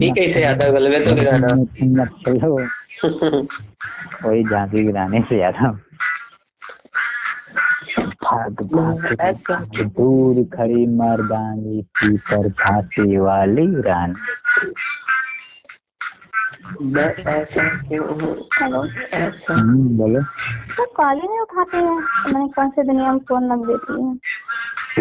ये 0.02 0.10
कैसे 0.12 0.44
आता 0.44 0.66
है 0.66 0.72
गलबे 0.74 1.00
तो 1.06 1.16
गाना 1.24 1.48
चमक 1.78 2.10
चलो। 2.28 2.56
वही 4.26 4.44
झांसी 4.44 4.84
गिराने 4.84 5.20
से 5.30 5.40
याद 5.42 5.56
हम 5.56 5.80
भाग 8.26 8.62
भाग 8.74 9.82
दूर 9.98 10.44
खड़ी 10.56 10.86
मर्दानी 10.98 11.82
थी 11.96 12.18
पर 12.18 12.50
झांसी 12.50 13.18
वाली 13.18 13.66
रानी। 13.82 14.20
मैं 16.82 17.16
ऐसा 17.16 17.64
क्यों 17.64 18.06
हेलो 18.62 18.82
हम्म, 18.82 19.98
बोलो। 19.98 20.22
तो 20.78 20.86
कॉल 20.86 21.20
ही 21.22 21.28
नहीं 21.28 21.40
उठाते 21.40 21.78
हैं? 21.78 21.98
मैंने 22.34 22.48
कौन 22.48 22.70
से 22.70 22.84
दुनिया 22.84 23.12
में 23.12 23.20
फ़ोन 23.20 23.52
लग 23.52 23.66
देती 23.68 23.94
है? 24.04 24.18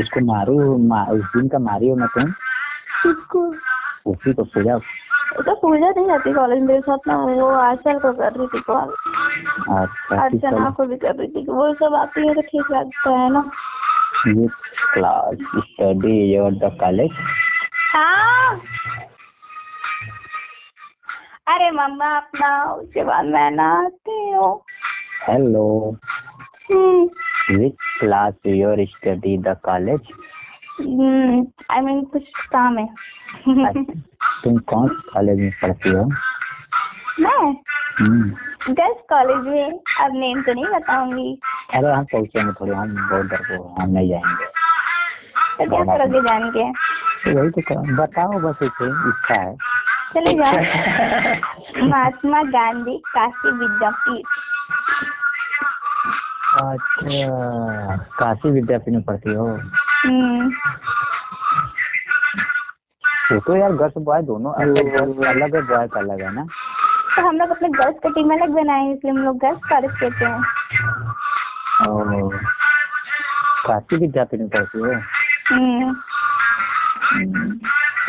उसको 0.02 0.20
मारू 0.20 0.76
मा, 0.78 1.04
उस 1.04 1.24
दिन 1.36 1.48
का 1.48 1.58
मारी 1.58 1.88
हो 1.88 1.96
मैं 1.96 2.08
तुम? 2.08 2.30
किसको? 3.02 3.54
उसी 4.10 4.32
को 4.32 4.44
पूजा। 4.44 4.78
तो 5.46 5.54
पूजा 5.54 5.90
नहीं 5.90 6.06
जाती 6.06 6.32
कॉलेज 6.32 6.62
मेरे 6.62 6.80
साथ 6.80 7.08
ना 7.08 7.16
वो 7.16 7.46
आचल 7.50 7.98
को 7.98 8.12
कर 8.12 8.32
रही 8.32 8.46
थी 8.46 8.60
कॉल 8.60 8.94
अच्छा 9.78 10.22
अर्चना 10.22 10.70
को 10.70 10.84
भी 10.86 10.96
कर 10.96 11.14
रही 11.16 11.28
थी। 11.28 11.44
वो 11.48 11.72
सब 11.74 11.94
आती 11.94 12.26
है 12.28 12.34
तो 12.34 12.40
ठीक 12.40 12.70
लगता 12.70 13.10
है 13.10 13.32
ना? 13.32 13.50
ये 14.28 14.48
class 14.92 15.34
study 15.56 16.34
your 16.34 16.52
the 16.52 16.76
college 16.80 17.10
हाँ। 17.94 18.54
अरे 21.46 21.70
मम्मा 21.70 22.16
अपना 22.16 22.64
उसके 22.64 23.04
बाद 23.04 23.24
मैं 23.24 23.50
नहाती 23.50 24.30
हूँ। 24.30 24.60
Hello 25.28 25.96
hmm. 26.72 27.10
Which 27.56 27.74
class 28.00 28.34
your 28.46 28.76
study 28.80 29.38
the 29.38 29.56
college 29.64 30.00
I 31.70 31.80
mean 31.80 32.04
कुछ 32.04 32.22
काम 32.46 32.78
है। 32.78 32.86
तुम 34.44 34.58
कौन 34.58 34.88
कॉलेज 34.88 35.40
में 35.40 35.50
पढ़ती 35.62 35.88
हो? 35.90 36.04
मैं? 37.20 37.52
हम्म, 37.98 38.30
गर्ल्स 38.74 39.02
कॉलेज 39.10 39.54
में। 39.54 39.70
अब 40.00 40.10
नेम 40.12 40.42
तो 40.42 40.52
नहीं 40.52 40.64
बताऊँगी। 40.64 41.40
अरे 41.74 41.92
हम 41.92 42.04
पहुँचेंगे 42.04 42.52
थोड़े 42.52 42.72
हम 42.72 43.08
बहुत 43.10 43.26
डर 43.26 43.36
को 43.36 43.76
हम 43.82 43.90
नहीं 43.90 44.08
जाएँगे। 44.08 44.44
तो 45.64 45.70
क्या 45.70 45.96
करोगे 45.98 46.20
जान 46.20 46.50
के? 46.50 46.72
तो 46.72 47.40
वही 47.40 47.50
तो 47.50 47.60
कह- 47.68 48.00
बताओ 48.00 48.32
बस 48.32 48.58
इसे 48.62 49.08
इच्छा 49.08 49.42
है। 49.42 49.56
चले 50.14 50.32
जाओ 50.32 51.86
महात्मा 51.88 52.42
गांधी 52.42 52.96
काशी 53.06 53.50
विद्यापीठ। 53.50 54.26
अच्छा 56.62 57.96
काशी 58.18 58.50
विद्यापीठ 58.50 58.94
में 58.94 59.02
पढ़ती 59.02 59.34
हो? 59.34 59.46
हम्म। 60.04 60.50
वो 63.32 63.38
तो 63.40 63.56
यार 63.56 63.72
गर्ल्स 63.72 63.94
बॉय 64.04 64.22
दोनों 64.22 64.52
अलग 64.52 65.24
अलग 65.24 65.54
है 65.56 65.62
बॉय 65.62 65.86
का 65.86 66.00
अलग 66.00 66.22
है 66.22 66.34
ना? 66.34 66.46
तो 67.16 67.28
हम 67.28 67.36
लोग 67.38 67.50
अपने 67.50 67.68
गर्ल्स 67.68 67.96
का 68.02 68.08
टीम 68.08 68.32
अलग 68.34 68.50
बनाए 68.50 68.92
इसलिए 68.92 69.12
हम 69.12 69.18
लोग 69.18 69.38
गर्ल्स 69.38 69.58
कॉलेज 69.68 69.90
कहते 70.00 70.24
हैं। 70.24 70.42
काशी 73.66 73.96
विद्यापीठ 73.96 74.40
में 74.40 74.48
पढ़ती 74.48 74.78
हो? 74.78 74.92
हम्म। 75.52 75.94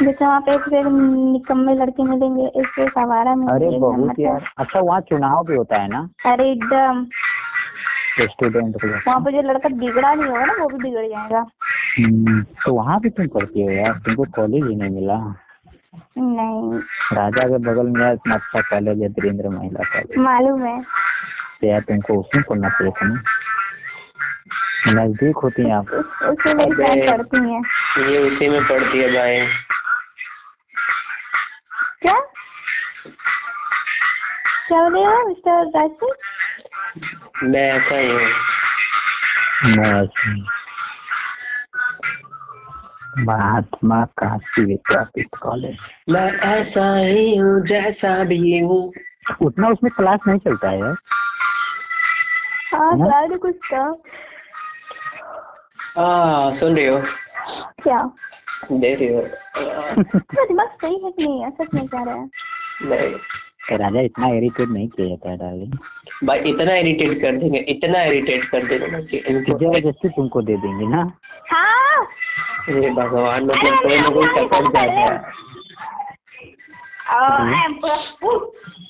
जैसे 0.02 0.26
वहाँ 0.26 0.42
पे 0.42 0.58
फिर 0.58 0.86
निकम्मे 0.86 1.74
लड़के 1.76 2.04
मिलेंगे 2.04 2.48
इससे 2.62 2.88
सवारा 2.88 3.32
अरे 3.32 3.80
बहुत 3.80 4.20
यार। 4.20 4.46
अच्छा 4.58 4.80
वहाँ 4.80 5.02
चुनाव 5.02 5.44
भी 5.46 5.56
होता 5.56 5.76
है 5.76 5.88
ना? 5.88 6.10
अरे 6.26 6.52
एकदम। 6.52 7.06
स्टूडेंट 8.22 8.76
को 8.82 8.88
वहाँ 8.88 9.20
पे 9.20 9.32
जो 9.32 9.42
लड़का 9.42 9.70
बिगड़ा 9.70 10.14
नहीं 10.14 10.30
होगा 10.30 10.46
ना 10.46 10.54
वो 10.54 10.70
भी 10.70 10.78
बिगड़ 10.78 11.08
जाएगा। 11.08 11.46
हम्म, 12.00 12.42
तो 12.42 12.74
वहाँ 12.74 13.00
भी 13.00 13.10
तुम 13.10 13.28
पढ़ती 13.28 13.62
हो 13.62 13.72
यार? 13.72 13.94
तुमको 13.94 14.24
कॉलेज 14.24 14.68
ही 14.68 14.76
नहीं 14.76 14.92
मिला। 14.92 15.36
नहीं। 16.18 16.80
राजा 17.14 17.48
के 17.48 17.58
बगल 17.58 17.86
में 17.88 18.02
यार 18.02 18.14
इतना 18.14 18.36
अच्छा 18.36 18.62
कॉलेज 18.62 19.02
है 19.02 19.10
धीरेन्द्र 19.10 19.50
महिला 19.50 19.84
कॉलेज 19.84 20.18
मालूम 20.18 20.64
है। 20.64 20.82
तो 21.62 21.68
यार 21.68 21.82
तुमको 21.82 22.14
उसमें 22.14 22.44
पढ़ना 22.50 22.70
चाहिए 22.70 22.92
था 22.92 23.06
ना? 23.06 23.22
नज़दीक 24.88 25.38
होती 25.38 25.64
हैं 25.64 25.74
आप। 25.74 25.90
उस-। 25.90 26.42
फ्रेंड 26.42 27.08
पढ़ती 27.10 27.54
हैं। 27.54 27.62
ये 28.12 28.28
उसी 28.28 28.48
में 28.50 28.62
पढ़ती 28.62 28.98
है 28.98 29.08
भाई। 29.08 29.48
क्या 34.68 34.90
बोले 34.90 35.06
हो 35.06 35.28
मिस्टर 35.28 35.80
राजू 35.80 36.14
मैं? 37.44 37.72
ऐसा 37.72 37.96
ही 37.96 38.12
हूँ। 38.12 38.20
मैं 39.66 40.04
ऐसे- 40.04 40.44
महात्मा 43.28 44.06
काशी 44.06 44.66
विद्यापीठ 44.66 45.28
कॉलेज। 45.42 45.92
मैं 46.10 46.32
ऐसा 46.34 46.96
ही 46.96 47.36
हूँ 47.38 47.66
जैसा 47.66 48.24
भी 48.24 48.60
हूँ। 48.60 48.94
उतना 49.42 49.68
उसमें 49.68 49.92
क्लास 49.98 50.20
नहीं 50.28 50.40
चलता 50.40 50.70
है 50.70 50.80
यार। 50.80 50.96
हाँ 52.76 52.98
हाँ? 52.98 53.38
कुछ 53.38 53.56
था 53.74 53.96
आ 55.98 56.52
सुन 56.54 56.76
रही 56.76 56.88
हो? 56.88 57.02
क्या? 57.84 58.12
देख 58.72 59.00
रही 59.00 59.14
हो। 59.14 59.22
दिमाग 60.48 60.68
सही 60.68 61.06
है 61.06 61.12
कि 61.12 61.28
नहीं 61.28 61.44
है? 61.44 61.52
सच 61.52 61.68
में 61.74 61.88
कह 61.88 62.04
रहे 62.04 62.18
हैं? 62.18 62.32
नहीं। 62.82 63.16
तो 63.70 63.78
राजा 63.78 64.02
इतना 64.02 64.28
इरिटेट 64.28 64.70
नहीं 64.70 64.88
किया 64.88 65.08
जाता 65.08 65.30
है 65.30 65.38
डार्लिंग। 65.38 65.74
भाई 66.28 66.40
इतना 66.40 66.76
इरिटेट 66.76 67.22
कर 67.22 67.38
देंगे 67.38 67.60
इतना 67.60 68.02
इरिटेट 68.04 68.44
कर 68.44 68.64
देंगे 68.64 68.88
ना 68.88 69.00
कि 69.00 69.18
ज़बरदस्ती 69.20 70.10
तुमको 70.10 70.42
दे 70.42 70.58
देंगे 70.58 70.88
ना। 70.88 71.02
हाँ। 71.52 72.08
ये 72.70 72.90
भगवान 72.90 73.46
मतलब 73.46 73.80
कोई 73.84 73.98
ना 74.00 74.10
कोई 74.10 74.28
टपक 74.28 74.72
जाता 74.76 74.92
है। 74.92 75.08
आई 77.16 77.64
एम 77.66 77.74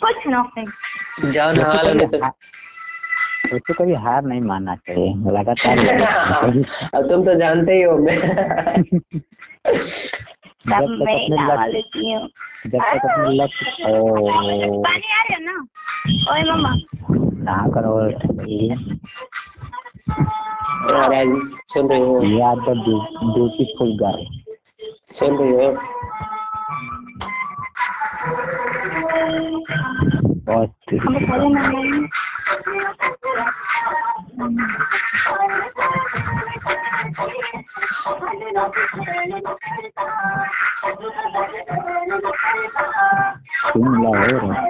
कुछ 0.01 0.27
नथिंग 0.27 1.31
जाओ 1.31 1.51
नहा 1.51 1.81
लो 1.81 1.93
नहीं 1.93 2.07
तो 2.09 2.17
उसको 3.55 3.73
कभी 3.73 3.93
हार 3.93 4.21
नहीं 4.23 4.41
मानना 4.41 4.75
चाहिए 4.75 5.31
लगातार 5.31 5.77
अब 6.95 7.09
तुम 7.09 7.25
तो 7.25 7.33
जानते 7.33 7.73
ही 7.73 7.81
हो 7.81 7.97
मैं 7.97 8.17
जब 10.69 10.85
मैं 10.89 11.29
नहा 11.29 11.65
लेती 11.65 12.11
हूँ। 12.13 12.27
जब 12.67 12.79
तक 12.79 13.05
अपने 13.05 13.33
लक्ष्य 13.35 13.83
ओ 13.83 14.83
पानी 14.83 15.13
आ 15.13 15.21
रहा 15.21 15.33
है 15.33 15.43
ना? 15.45 15.65
ओए 16.31 16.43
मम्मा। 16.43 16.73
नहा 17.43 17.67
कर 17.67 17.85
सुन 21.73 21.89
रही 21.89 22.01
हो। 22.01 22.21
ये 22.21 22.41
आदत 22.41 22.83
ब्यूटीफुल 23.27 23.97
गर्ल 23.97 24.25
सुन 25.11 25.37
रही 25.37 25.51
हो। 25.51 25.71
और 30.49 30.65
la 44.01 44.09
hora. 44.09 44.65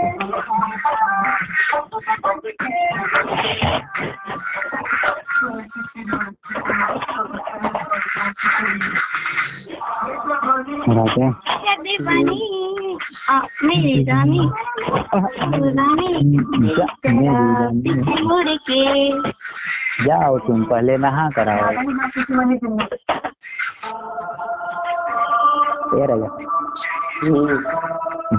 Raja. 10.87 11.27
Meri 13.63 14.05
जाओ 20.01 20.37
तुम 20.37 20.63
पहले 20.63 20.97
नहा 20.97 21.29
कराओ। 21.29 21.71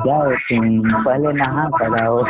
जाओ 0.06 0.30
तुम 0.30 1.04
पहले 1.04 1.32
नहा 1.32 1.68
कराओ। 1.68 2.24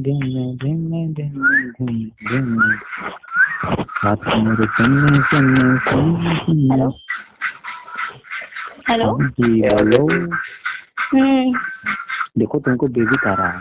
धीमे 0.02 1.06
धीमे 1.06 1.06
धीमे 1.12 2.76
बात 4.04 4.26
मेरे 4.26 4.66
सुनने 4.66 5.22
सुनने 5.22 5.78
सुनने 5.78 6.36
सुनने 6.36 6.86
हेलो 8.90 9.08
जी 9.22 9.60
हेलो 9.60 10.00
हम्म 10.06 11.58
देखो 12.38 12.58
तुमको 12.60 12.86
बेबी 12.86 13.16
कर 13.16 13.36
रहा 13.36 13.48
है। 13.48 13.58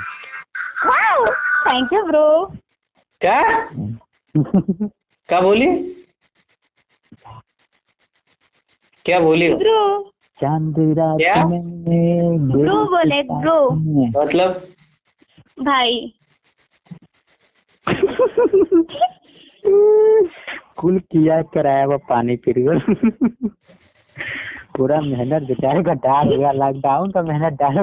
वाओ 0.86 1.26
थैंक 1.68 1.94
यू 1.94 2.04
ब्रो 2.04 2.52
क्या? 3.22 3.42
क्या 5.30 5.42
बोली? 5.42 5.68
क्या 9.06 9.20
बोली? 9.20 9.54
ब्रो 9.54 10.12
चाँद 10.42 10.76
रात 11.00 11.46
में 11.48 12.48
ब्रो 12.48 12.86
बोले 12.86 13.22
ब्रो 13.24 13.72
मतलब? 14.22 14.52
भाई। 15.60 16.14
कुल 20.80 21.00
किया 21.00 21.42
कराया 21.42 21.86
वो 21.86 21.98
पानी 21.98 22.36
फिर 22.36 22.56
पूरा 24.78 25.02
मेहनत 25.02 25.44
बेचारे 25.44 25.84
का 25.84 25.94
डाल 25.94 26.28
हो 26.28 26.38
गया 26.38 26.52
लॉकडाउन 26.52 27.12
का 27.12 27.22
मेहनत 27.22 27.54
डाल 27.54 27.80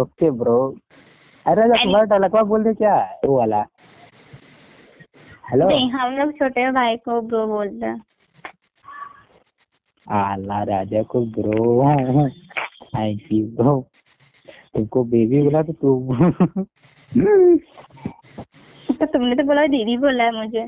ओके 0.00 0.30
ब्रो। 0.30 0.58
अरे 1.46 1.92
वर्ड 1.92 2.12
अलग 2.12 2.36
बोल 2.42 2.64
दे 2.64 2.74
क्या? 2.74 2.96
वो 3.24 3.38
वाला। 3.38 3.64
हेलो 5.52 5.66
नहीं 5.68 5.90
हम 5.90 6.12
लोग 6.16 6.30
छोटे 6.32 6.70
भाई 6.72 6.96
को 6.96 7.20
ब्रो 7.20 7.46
बोलते 7.46 7.86
हैं। 7.86 8.02
आला 10.06 10.62
राजा 10.70 11.02
को 11.12 11.20
ब्रो 11.36 11.88
थैंक 12.96 13.20
यू 13.32 13.44
ब्रो 13.56 13.74
तुमको 14.74 15.04
बेबी 15.14 15.42
बोला 15.42 15.62
तो 15.62 15.72
तू 15.72 15.90
तो 18.98 19.06
तुमने 19.06 19.34
तो 19.36 19.42
बोला 19.46 19.66
दीदी 19.74 19.96
बोला 20.04 20.24
है 20.24 20.32
मुझे। 20.36 20.64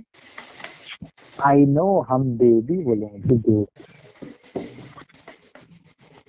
आई 1.46 1.64
नो 1.76 1.86
हम 2.10 2.22
बेबी 2.38 2.76
बोले 2.84 3.06
हैं 3.06 3.20
तुझे 3.28 3.64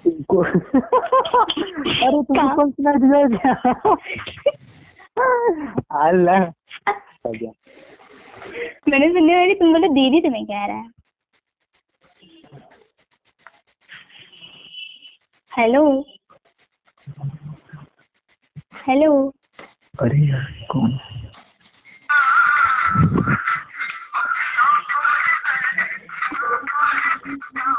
तुमको 0.03 0.41
अरे 0.43 2.21
तुमको 2.23 2.55
कौन 2.55 2.71
सुना 2.71 2.93
दिया 3.05 3.53
अल्लाह 6.07 6.41
मैंने 8.89 9.07
सुनने 9.09 9.35
वाली 9.35 9.53
तुम 9.55 9.71
बोले 9.73 9.87
दीदी 9.89 10.21
तुम्हें 10.21 10.45
कह 10.45 10.65
रहा 10.65 10.77
है। 10.77 10.89
हेलो 15.57 15.83
हेलो 18.87 19.11
अरे 20.01 20.19
यार 20.27 20.65
कौन? 20.71 20.97
कौन 27.31 27.74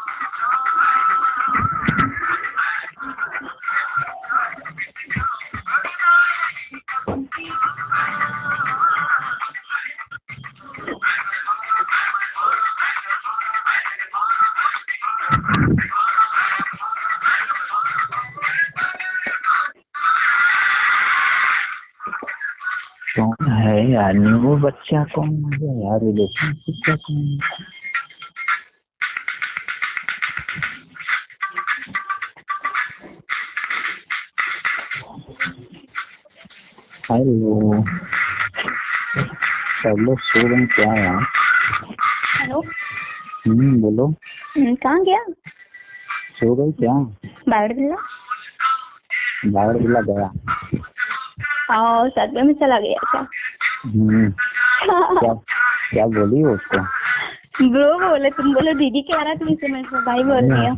है 24.06 24.14
यार 24.14 24.40
न्यू 24.40 24.56
बच्चा 24.56 25.04
कौन 25.04 25.52
है 25.54 25.86
यार? 25.86 26.00
रिलेशनशिप 26.00 26.74
का 26.86 26.94
कौन 26.94 27.38
है? 27.42 27.56
हेलो 37.12 37.84
सब 39.82 39.96
लोग 39.98 40.18
सो 40.20 40.48
रहे 40.48 40.66
क्या 40.66 40.94
यार? 40.94 41.26
हेलो 42.40 42.60
हम्म 43.48 43.80
बोलो। 43.80 44.06
हम्म, 44.06 44.74
कहाँ 44.74 45.04
गया? 45.04 45.24
सो 46.40 46.54
गई 46.54 46.72
क्या? 46.72 46.92
बागड़ 47.48 47.72
बिल्ला 47.72 47.96
बाहर 49.46 49.78
बिला 49.78 50.00
गया। 50.00 50.26
और 51.80 52.10
सदमे 52.10 52.42
में 52.42 52.54
चला 52.54 52.80
गया 52.80 53.10
क्या? 53.10 53.26
क्या 53.96 55.32
क्या 55.90 56.06
बोली 56.06 56.40
हो 56.40 56.52
उसको? 56.52 56.80
ब्रो 57.70 57.98
बोले 57.98 58.30
तुम 58.30 58.52
बोले 58.54 58.72
दीदी 58.74 59.00
कह 59.02 59.22
रहा 59.22 59.34
तुम 59.34 59.48
इसे 59.48 59.68
मेरे 59.68 59.84
को 59.84 60.00
भाई 60.06 60.22
बोल 60.22 60.48
दिया 60.50 60.70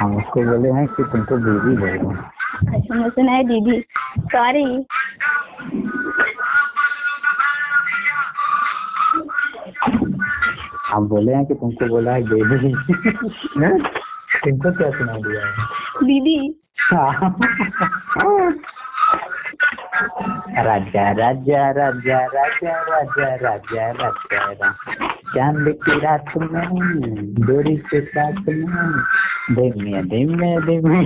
हम 0.00 0.16
उसको 0.16 0.42
बोले 0.44 0.70
हैं 0.78 0.86
कि 0.86 1.02
तुमको 1.12 1.36
बेबी 1.44 1.76
बोलो 1.76 2.10
अच्छा 2.76 2.94
मैं 2.94 3.10
सुना 3.10 3.32
है 3.32 3.44
दीदी। 3.44 3.80
सॉरी 4.32 4.64
हम 10.92 11.06
बोले 11.08 11.32
हैं 11.34 11.44
कि 11.46 11.54
तुमको 11.54 11.86
बोला 11.86 12.12
है 12.12 12.22
बेबी 12.22 12.72
तुमको 14.44 14.72
क्या 14.72 14.90
सुना 14.90 15.12
दिया 15.26 15.46
है? 15.46 15.52
दीदी। 16.04 16.38
राजा 19.94 21.10
राजा 21.12 21.70
राजा 21.70 22.18
राजा 22.26 22.72
राजा 22.82 23.34
राजा 23.34 23.90
राजा 23.90 24.70
चाँद 25.34 25.68
की 25.84 25.98
रात 26.00 26.36
में, 26.36 27.34
डोरी 27.34 27.76
के 27.76 28.00
साथ 28.00 28.32
में। 28.32 28.92
धीमे 29.54 30.02
धीमे 30.02 30.56
धीमे। 30.66 31.04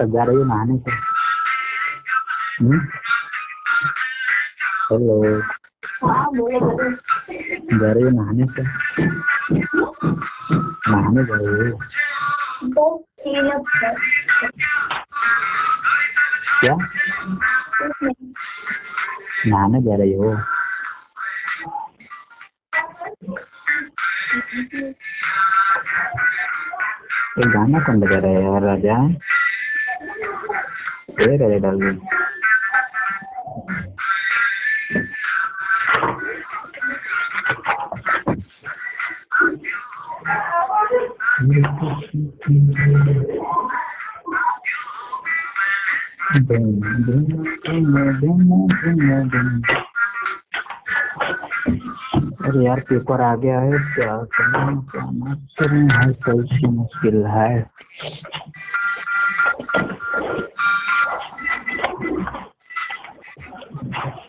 तब 0.00 0.12
जा 0.12 0.24
रही 0.24 0.44
नहाने 0.44 0.78
से? 0.78 0.92
हेलो 4.90 5.22
जा 7.80 7.92
रही 7.92 8.10
नहाने 8.16 8.46
से 8.46 8.62
हो 9.50 9.58
क्या? 16.60 16.76
नहाने 19.46 19.82
जा 19.82 19.96
रही 19.96 20.12
हो। 20.12 20.36
गाना 27.48 27.80
कौन 27.80 28.00
बजा 28.00 28.18
रहा 28.18 28.30
है 28.30 28.42
यार 28.44 28.62
राजा? 28.62 28.96
डाल 31.58 31.80
अरे 52.46 52.64
यार 52.64 52.80
पेपर 52.80 53.20
आ 53.20 53.34
गया 53.36 53.60
है, 53.60 53.70
क्या 53.94 54.16
करना 54.36 54.64
क्या 54.92 55.04
ना 55.10 55.34
करें 55.60 55.82
हर 55.94 56.12
कल 56.26 56.42
से 56.52 56.66
मुश्किल 56.66 57.24
है 57.26 57.48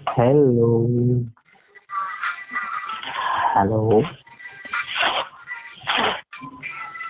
हेलो 0.10 0.68
हेलो 3.56 4.02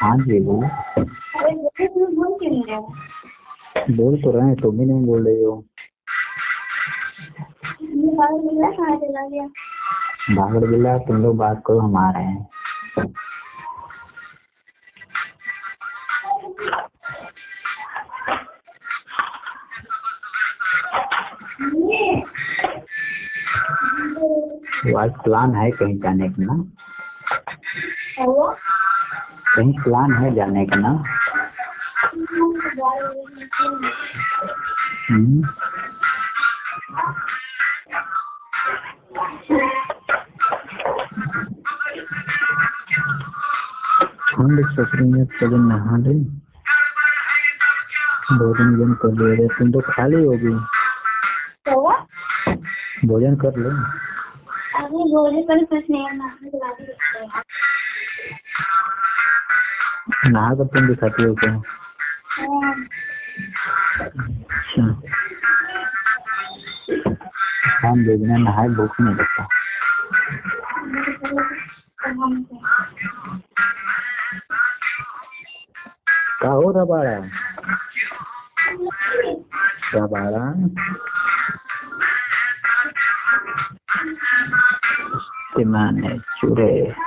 हाँ 0.02 0.18
जी 0.18 0.40
बोलो 0.40 0.68
बोल 3.78 3.94
नहीं 3.94 3.96
रहे 3.96 4.06
हो 4.06 4.12
बोल 4.12 4.22
तो 4.24 4.32
रहे 4.32 4.48
हैं 4.48 4.56
तुम 4.56 4.80
ही 4.80 4.86
नहीं 4.86 5.06
बोल 5.06 5.28
रही 5.28 5.44
हो। 5.44 5.64
भागड़ 10.36 10.66
बिल्ला 10.66 10.98
तुम 10.98 11.22
लोग 11.24 11.38
बात 11.38 11.64
करो 11.68 11.80
हम 11.80 11.98
आ 11.98 12.10
रहे 12.12 12.24
हैं। 12.24 12.48
तो 24.84 24.98
आज 24.98 25.12
प्लान 25.24 25.56
है 25.56 25.72
कहीं 25.72 25.98
जाने 26.00 26.30
का 26.30 26.44
ना? 26.44 26.56
कहीं 29.56 29.74
प्लान 29.74 30.14
है 30.14 30.36
जाने 30.36 30.66
का 30.66 30.80
ना? 30.80 31.04
नहा 45.68 45.98
ले 45.98 46.14
भोजन 48.38 48.94
कर 49.02 49.12
ले 49.22 49.36
रहे 49.36 49.48
तुम 49.48 49.72
तो 49.72 49.80
खाली 49.92 50.24
होगी 50.24 50.54
भोजन 53.08 53.36
कर 53.36 53.58
लो। 53.58 53.72
नहीं 60.28 60.56
कर 60.56 60.66
तुम 60.66 60.88
हो 61.28 61.34
क्या? 61.36 61.52
हाँ, 61.54 61.60
अच्छा 61.60 61.77
हम 62.48 62.88
देखना 68.06 68.38
नहाए 68.38 68.68
भूख 68.68 69.02
नहीं 69.02 69.16
लगता। 69.16 69.48
क्या 76.40 76.52
हो 76.52 76.72
रहा 76.72 76.86
बाड़ा 76.86 77.20
क्या 79.92 80.06
बाड़ा 80.06 80.54
माने 85.68 86.20
चूरे। 86.20 87.07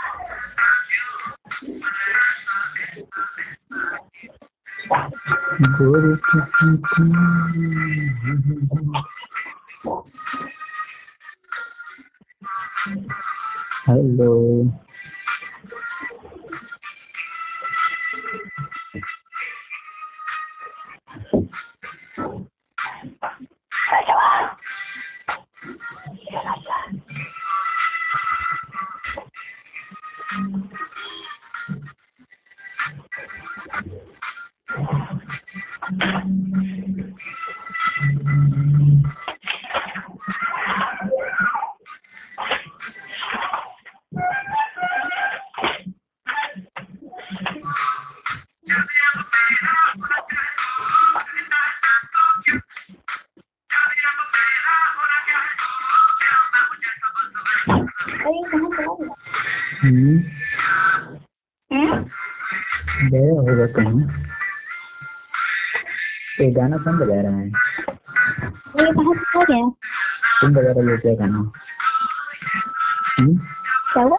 गोरी 5.61 6.15
कौन 66.85 66.99
बजा 66.99 67.21
रहा 67.21 67.37
है। 67.37 67.47
ये 67.47 68.93
कहाँ 68.93 69.15
चला 69.15 69.45
गया 69.45 69.69
तुम 70.41 70.55
बजा 70.55 70.73
रहे 70.73 70.91
हो 70.91 70.97
क्या 71.01 71.15
गाना। 71.21 71.39
हम्म? 73.21 73.37
क्या 73.93 74.03
हुआ? 74.03 74.17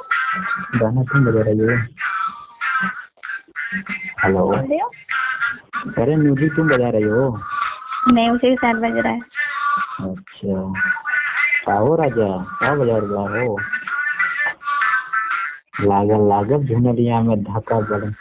गाना 0.82 1.04
तुम 1.12 1.26
बजा 1.26 1.42
रहे 1.48 1.54
हो 1.54 1.78
हेलो 4.24 4.40
हो? 4.40 4.90
अरे 6.02 6.16
म्यूज़िक 6.16 6.56
तुम 6.56 6.68
बजा 6.70 6.90
रही 6.96 7.04
हो। 7.04 7.24
नहीं 8.14 8.30
उसे 8.30 8.50
भी 8.50 8.56
साथ 8.56 8.74
बज 8.82 8.98
रहा 8.98 9.14
है। 9.14 9.20
अच्छा। 10.02 10.74
क्या 11.64 11.76
हो 11.76 11.96
राजा 11.96 12.28
क्या 12.60 12.74
बजा 12.76 12.98
रहा 12.98 13.44
हो 13.44 13.58
लागल 15.90 16.28
लागल 16.30 16.64
झुनरिया 16.68 17.20
में 17.28 17.44
धक्का 17.44 17.80
बड़न 17.90 18.14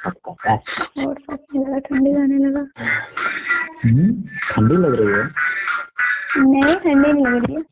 है 0.46 0.56
सोचने 0.66 1.80
ठंडी 1.80 2.14
आने 2.22 2.38
लगा। 2.46 2.60
हम्म? 2.60 3.29
ठंडी 3.84 4.76
लग 4.76 4.94
रही 5.00 5.12
है। 5.12 5.24
नहीं 6.46 6.74
ठंडी 6.76 7.12
नहीं 7.12 7.24
लग 7.26 7.44
रही 7.44 7.54
है। 7.54 7.62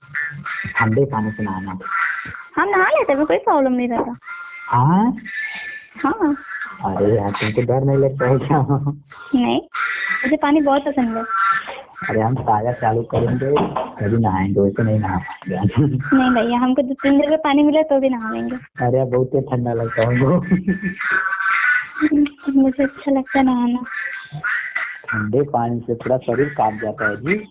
ठंडे 0.77 1.05
पानी 1.05 1.31
से 1.31 1.43
नहाना। 1.43 1.79
हम 2.57 2.69
नहा 2.69 2.89
लेते 2.89 3.13
हैं 3.13 3.27
कोई 3.27 3.37
प्रॉब्लम 3.39 3.73
नहीं 3.73 3.89
रहता। 3.89 4.17
हाँ? 4.69 5.17
हाँ। 6.05 6.37
अरे 6.85 7.15
यार 7.17 7.31
तुमको 7.31 7.63
डर 7.63 7.85
नहीं 7.85 7.97
लगता 7.97 8.27
है 8.29 8.39
क्या? 8.39 8.59
नहीं 9.35 9.61
मुझे 10.25 10.37
पानी 10.37 10.61
बहुत 10.61 10.85
पसंद 10.85 11.17
है। 11.17 11.25
अरे 12.09 12.21
हम 12.21 12.35
ताज़ा 12.35 12.73
चालू 12.73 13.03
करेंगे 13.15 13.51
तभी 14.01 14.17
नहाएँगे 14.17 14.61
वैसे 14.61 14.83
नहीं 14.83 14.99
नहा 15.01 15.17
पाएँगे 15.19 15.87
नहीं 16.17 16.31
भैया 16.35 16.59
हमको 16.59 16.83
दो 16.83 16.95
तीन 16.95 17.21
दिन 17.21 17.31
में 17.31 17.39
पानी 17.39 17.63
मिले 17.63 17.83
तो 17.83 18.01
भी 18.01 18.09
नहाएँगे। 18.09 18.57
अरे 18.87 19.05
बहुत 19.05 19.31
ही 19.35 19.41
ठंडा 19.41 19.73
लगता 19.73 20.09
है 20.09 20.17
मुझे 22.57 22.83
अच्छा 22.83 23.11
लगता 23.13 23.39
है 23.39 23.45
नहाना। 23.45 23.79
ठंडे 25.09 25.43
पानी 25.43 25.81
से 25.81 25.95
थोड़ा 25.95 26.19
शरीर 26.19 26.49
काट 26.49 26.75
जाता 26.83 27.09
है 27.09 27.17
जी। 27.17 27.47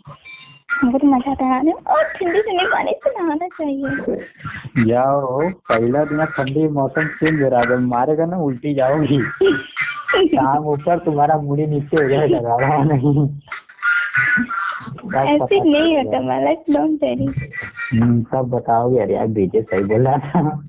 हमको 0.82 0.98
तो 0.98 1.08
मज़ा 1.08 1.32
आता 1.32 1.46
है। 1.46 1.72
और 1.72 2.04
ठंडी 2.04 2.42
ठंडी 2.42 2.66
पानी 2.66 2.92
से 3.04 3.10
नहाना 3.10 3.48
चाहिए। 3.48 4.86
जाओ 4.86 5.50
पहला 5.50 6.04
दिन 6.06 6.26
ठंडी 6.26 6.68
मौसम 6.68 7.08
चेंज 7.08 7.42
हो 7.44 7.50
रहा 7.50 7.62
है। 7.70 7.78
मारेगा 7.78 8.26
ना 8.26 8.38
उल्टी 8.38 8.74
जाओगी। 8.74 9.22
शाम 10.28 10.66
ऊपर 10.66 11.00
तुम्हारा 11.00 11.38
मुड़ी 11.38 11.66
नीचे 11.68 12.04
हो 12.04 12.10
जाएगा 12.10 12.58
रहा 12.58 12.84
नहीं। 12.84 13.28
सब 14.88 15.16
ऐसे 15.16 15.60
नहीं 15.60 15.98
होता 15.98 16.20
मैं 16.20 16.44
लाइक 16.44 16.60
डोंट 16.70 16.90
यू 16.90 16.98
जाएगा। 16.98 17.32
हम्म, 17.94 18.24
सब 18.24 18.50
बताओगे 18.50 19.00
अरे 19.00 19.14
यार 19.14 19.28
बीजे 19.28 19.62
सही 19.62 19.84
बोल 19.84 20.08
रहा 20.08 20.18
था। 20.18 20.68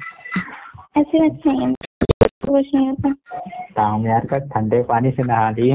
ऐसे 0.96 1.28
बात 1.28 1.46
नहीं 1.46 1.66
है 1.66 1.74
कुछ 2.48 2.66
नहीं 2.74 2.88
होता। 2.88 3.12
शाम 3.48 4.06
यार 4.06 4.26
का 4.26 4.38
ठंडे 4.38 4.82
पानी 4.82 5.10
से 5.10 5.22
नहा 5.22 5.50
लिए 5.50 5.74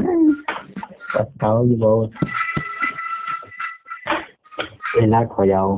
बहुत 0.00 1.68
हो 5.38 5.46
जाओ 5.46 5.76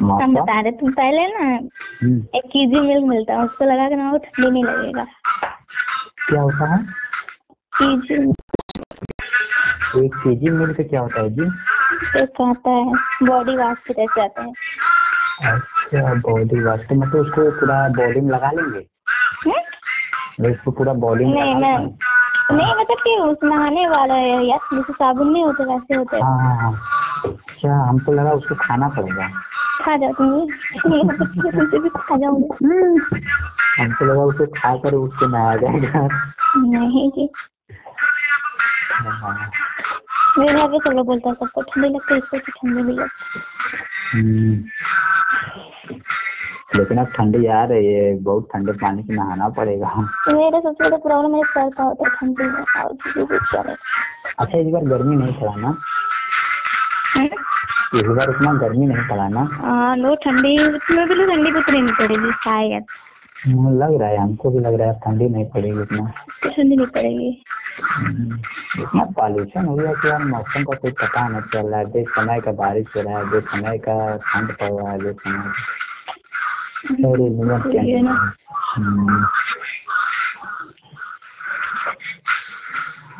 हम 0.00 0.34
बता 0.34 0.60
रहे 0.60 0.72
तुम 0.72 0.92
पहले 0.92 1.26
ना 1.28 1.46
एक 2.38 2.44
कीजी 2.52 2.80
मिल्क 2.80 3.04
मिलता 3.04 3.34
है 3.34 3.44
उसको 3.44 3.64
लगा 3.64 3.88
के 3.88 3.94
ना 3.94 4.10
वो 4.10 4.18
ठंडी 4.18 4.50
नहीं 4.50 4.64
लगेगा 4.64 5.04
क्या 6.28 6.42
होता 6.42 6.74
है 6.74 6.78
कीजी 7.72 8.14
एक 10.04 10.14
केजी 10.14 10.50
मिल्क 10.50 10.80
क्या 10.80 11.00
होता 11.00 11.20
है 11.20 11.30
जी 11.30 11.46
एक 12.22 12.40
आता 12.40 12.70
है 12.70 12.92
बॉडी 13.26 13.56
वाश 13.56 13.76
की 13.86 13.92
तरह 13.92 14.22
आता 14.24 14.42
है 14.42 14.52
अच्छा 15.52 16.14
बॉडी 16.14 16.60
वॉश 16.60 16.80
तो 16.80 16.94
मतलब 16.94 17.20
उसको 17.20 17.50
पूरा 17.50 17.88
बॉडी 17.88 18.20
में 18.20 18.30
लगा 18.32 18.50
लेंगे 18.50 18.86
उसको 20.50 20.70
पूरा 20.70 20.92
बॉडी 20.92 21.24
में 21.24 21.32
नहीं 21.34 21.54
मैं? 21.54 21.76
नहीं 22.50 22.74
मतलब 22.74 22.96
कि 23.02 23.16
उस 23.20 23.36
नहाने 23.44 23.86
वाला 23.88 24.14
है 24.14 24.46
यार 24.46 24.60
जैसे 24.74 24.92
साबुन 24.92 25.28
नहीं 25.32 25.44
होते 25.44 25.64
वैसे 25.64 25.94
होते 25.94 26.16
हैं। 26.16 26.22
हाँ 26.22 26.38
हाँ 26.38 26.56
हाँ 26.60 26.72
अच्छा 27.28 27.74
हमको 27.88 28.12
लगा 28.12 28.32
उसको 28.32 28.54
खाना 28.60 28.88
पड़ेगा। 28.96 29.28
खा 29.84 29.96
जाओ 29.96 30.12
तुम 30.12 30.26
भी 30.34 31.78
भी 31.78 31.88
खा 31.88 32.16
जाऊँगी। 32.16 32.46
हमको 33.80 34.04
लगा 34.04 34.22
उसको 34.22 34.46
खा 34.56 34.74
कर 34.84 34.94
उसको 34.94 35.26
नहाया 35.26 35.56
जाएगा। 35.56 36.06
नहीं 36.56 37.10
जी। 37.10 37.28
हाँ, 38.92 39.50
मेरे 40.38 40.52
यहाँ 40.52 40.68
पे 40.68 40.78
सब 40.78 40.92
लोग 40.96 41.06
बोलता 41.06 41.28
है 41.28 41.34
सबको 41.34 41.62
ठंडी 41.62 41.88
लगती 41.88 42.14
है 42.14 42.18
इसको 42.18 42.38
तो 42.38 42.52
ठंडी 42.52 42.82
नहीं 42.82 42.96
लगती 42.98 43.40
हम्म। 44.12 44.54
लेकिन 46.76 46.98
अब 46.98 47.06
ठंडी 47.06 47.46
आ 47.46 47.64
रही 47.64 47.86
है 47.86 48.16
बहुत 48.22 48.48
ठंडे 48.54 48.72
पानी 48.72 49.02
से 49.02 49.14
नहाना 49.14 49.48
पड़ेगा। 49.48 49.94
मेरा 50.32 50.60
सबसे 50.60 50.84
बड़ा 50.84 50.96
प्रॉब्लम 50.96 51.34
है 51.34 51.42
सर 51.42 51.70
का 51.70 51.82
होता 51.82 52.08
है 52.08 52.14
ठंडी 52.16 52.44
में 52.44 52.64
और 53.62 53.76
अच्छा 54.38 54.58
इस 54.58 54.66
बार 54.66 54.84
गर्मी 54.84 55.16
नहीं 55.16 55.32
पड़ा 55.32 55.54
ना? 55.56 55.74
इस 57.94 58.02
बार 58.02 58.30
इतना 58.30 58.52
गर्मी 58.52 58.86
नहीं 58.86 59.08
पड़ा 59.08 59.28
ना? 59.28 59.48
हाँ 59.52 59.96
लो 59.96 60.14
ठंडी 60.14 60.54
इसमें 60.54 61.08
भी 61.08 61.14
तो 61.14 61.26
ठंडी 61.26 61.50
उतनी 61.58 61.80
नहीं 61.80 61.94
पड़ेगी 61.94 62.32
शायद। 62.44 62.84
हम्म, 63.46 63.78
लग 63.78 64.00
रहा 64.00 64.08
है 64.08 64.16
हमको 64.16 64.50
भी 64.50 64.58
लग 64.58 64.74
रहा 64.74 64.88
है 64.88 65.00
ठंडी 65.04 65.28
नहीं 65.28 65.44
पड़ेगी 65.44 65.82
इतना। 65.82 66.12
ठंडी 66.44 66.76
नहीं 66.76 66.86
पड़ेगी। 66.86 67.44
हम्म, 67.82 68.38
इतना 68.82 69.04
पॉल्यूशन 69.04 69.64
हो 69.64 69.74
गया 69.74 69.92
कि 69.92 70.08
यार 70.08 70.24
मौसम 70.24 70.64
का 70.64 70.76
कोई 70.76 70.90
पता 70.90 71.28
नहीं 71.28 71.40
चल 71.40 71.66
रहा 71.66 71.80
है 71.80 71.90
जिस 71.92 72.08
समय 72.08 72.40
का 72.40 72.52
बारिश 72.52 72.86
हो 72.96 73.02
रहा 73.02 73.18
है 73.18 73.30
जिस 73.30 73.50
समय 73.50 73.78
का 73.78 74.16
ठंड 74.16 74.52
पड़ 74.52 74.72
रहा 74.72 74.92
है 74.92 74.98
जिस 74.98 75.16
समय 75.16 75.52
अरे। 76.78 77.98
हम्म। 78.54 79.26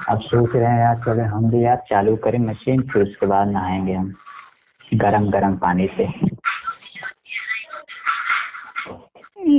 अब 0.08 0.20
सोच 0.20 0.50
रहे 0.54 0.64
हैं 0.64 0.80
यार 0.80 0.96
चले 0.96 1.22
हम 1.22 1.50
भी 1.50 1.64
यार 1.64 1.76
चालू 1.76 2.16
करें 2.16 2.38
मशीन 2.38 2.82
फिर 2.82 3.02
उसके 3.02 3.26
बाद 3.26 3.48
नहाएँगे 3.48 3.92
हम 3.92 4.14
गरम 4.94 5.30
गरम 5.30 5.56
पानी 5.56 5.86
से। 5.86 6.04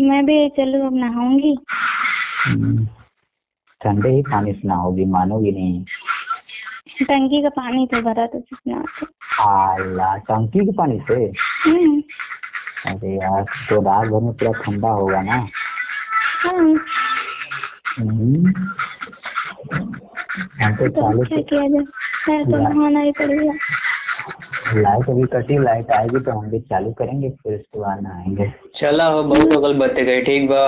मैं 0.07 0.25
भी 0.25 0.49
चलो 0.49 0.87
अब 0.87 0.95
नहाऊँगी। 0.95 1.57
हम्म, 2.47 2.85
ठंडे 3.81 4.09
ही 4.09 4.21
पानी 4.21 4.53
से 4.53 4.67
नहाओगी 4.67 5.05
मानोगी 5.05 5.51
नहीं। 5.51 5.85
टंकी 7.01 7.43
का 7.43 7.49
पानी 7.49 7.87
तो 7.87 8.01
भरा 8.01 8.25
तो 8.25 8.39
कितना 8.39 8.83
टंकी 10.17 10.59
के 10.59 10.71
पानी 10.71 11.01
से? 11.07 11.31
हम्म, 11.69 12.03
अरे 12.87 13.15
यार 13.15 13.43
तो 13.69 13.81
रात 13.81 14.07
भर 14.07 14.19
में 14.19 14.33
पूरा 14.33 14.51
ठंडा 14.61 14.89
होगा 14.89 15.21
ना? 15.21 15.47
हाँ 16.43 16.53
हम्म। 17.99 18.53
हम 20.63 20.75
तो 20.75 20.87
चालू 20.89 21.23
क्या 21.25 21.41
किया 21.41 21.67
जाए? 21.67 21.83
है 22.29 22.43
तो 22.45 22.57
नहाना 22.57 22.99
ही 22.99 23.11
पड़ेगा। 23.11 23.53
लाइट 24.81 25.09
अभी 25.09 25.23
कटी 25.23 25.57
लाइट 25.57 25.91
आएगी 25.91 26.19
तो 26.19 26.31
हम 26.31 26.49
भी 26.49 26.59
चालू 26.59 26.91
करेंगे 26.91 27.29
फिर 27.29 27.55
उसके 27.55 27.79
बाद 27.79 28.05
आएँगे 28.07 28.51
चला 28.75 29.05
हो 29.05 29.23
बहुत 29.23 29.53
अगल 29.57 29.73
बातें 29.79 30.05
गए 30.05 30.21
ठीक 30.21 30.49
बा। 30.49 30.67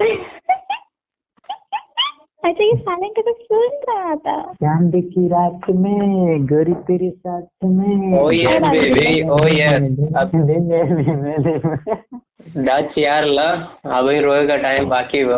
अच्छा 2.42 2.64
ये 2.64 2.76
साले 2.76 3.08
का 3.16 3.22
तो 3.26 3.32
सुन 3.40 3.74
रहा 3.88 4.14
था 4.26 4.36
चाँद 4.62 4.92
की 5.14 5.26
रात 5.28 5.68
में 5.82 6.46
गोरी 6.52 6.72
तेरे 6.88 7.10
साथ 7.10 7.64
में. 7.64 8.18
अब- 10.22 10.34
दे 10.34 10.54
दे 10.70 10.82
दे 10.94 11.36
दे। 11.44 12.62
दाच 12.66 12.96
यार 12.98 13.24
ला 13.38 13.44
अभी 13.98 14.18
रोए 14.20 14.46
का 14.46 14.56
टाइम 14.64 14.88
बाकी 14.88 15.24
बा 15.24 15.36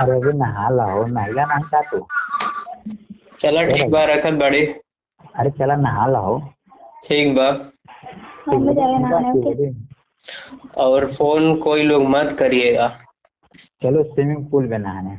अरे 0.00 0.16
अभी 0.16 0.32
नहा 0.38 0.68
लाओ 0.76 1.04
नहाएगा 1.06 1.44
नहीं 1.54 1.64
था 1.74 1.80
तू 1.90 2.04
चला 3.40 3.62
ठीक 3.72 3.90
बा 3.90 4.04
रखत 4.14 4.34
बड़ी 4.44 4.64
अरे 4.66 5.50
चला 5.58 5.76
नहा 5.86 6.06
लाओ 6.12 6.38
ठीक 7.08 7.34
बा 7.36 7.48
हम 8.48 8.66
भी 8.66 8.74
जाएगा 8.74 8.98
नहाने 9.08 9.52
के 9.54 9.70
और 10.86 11.06
फ़ोन 11.12 11.54
कोई 11.66 11.82
लोग 11.82 12.02
मत 12.16 12.36
करिएगा 12.38 12.88
चलो 13.82 14.02
स्विमिंग 14.14 14.46
पूल 14.50 14.66
में 14.68 14.78
नहाने 14.78 15.16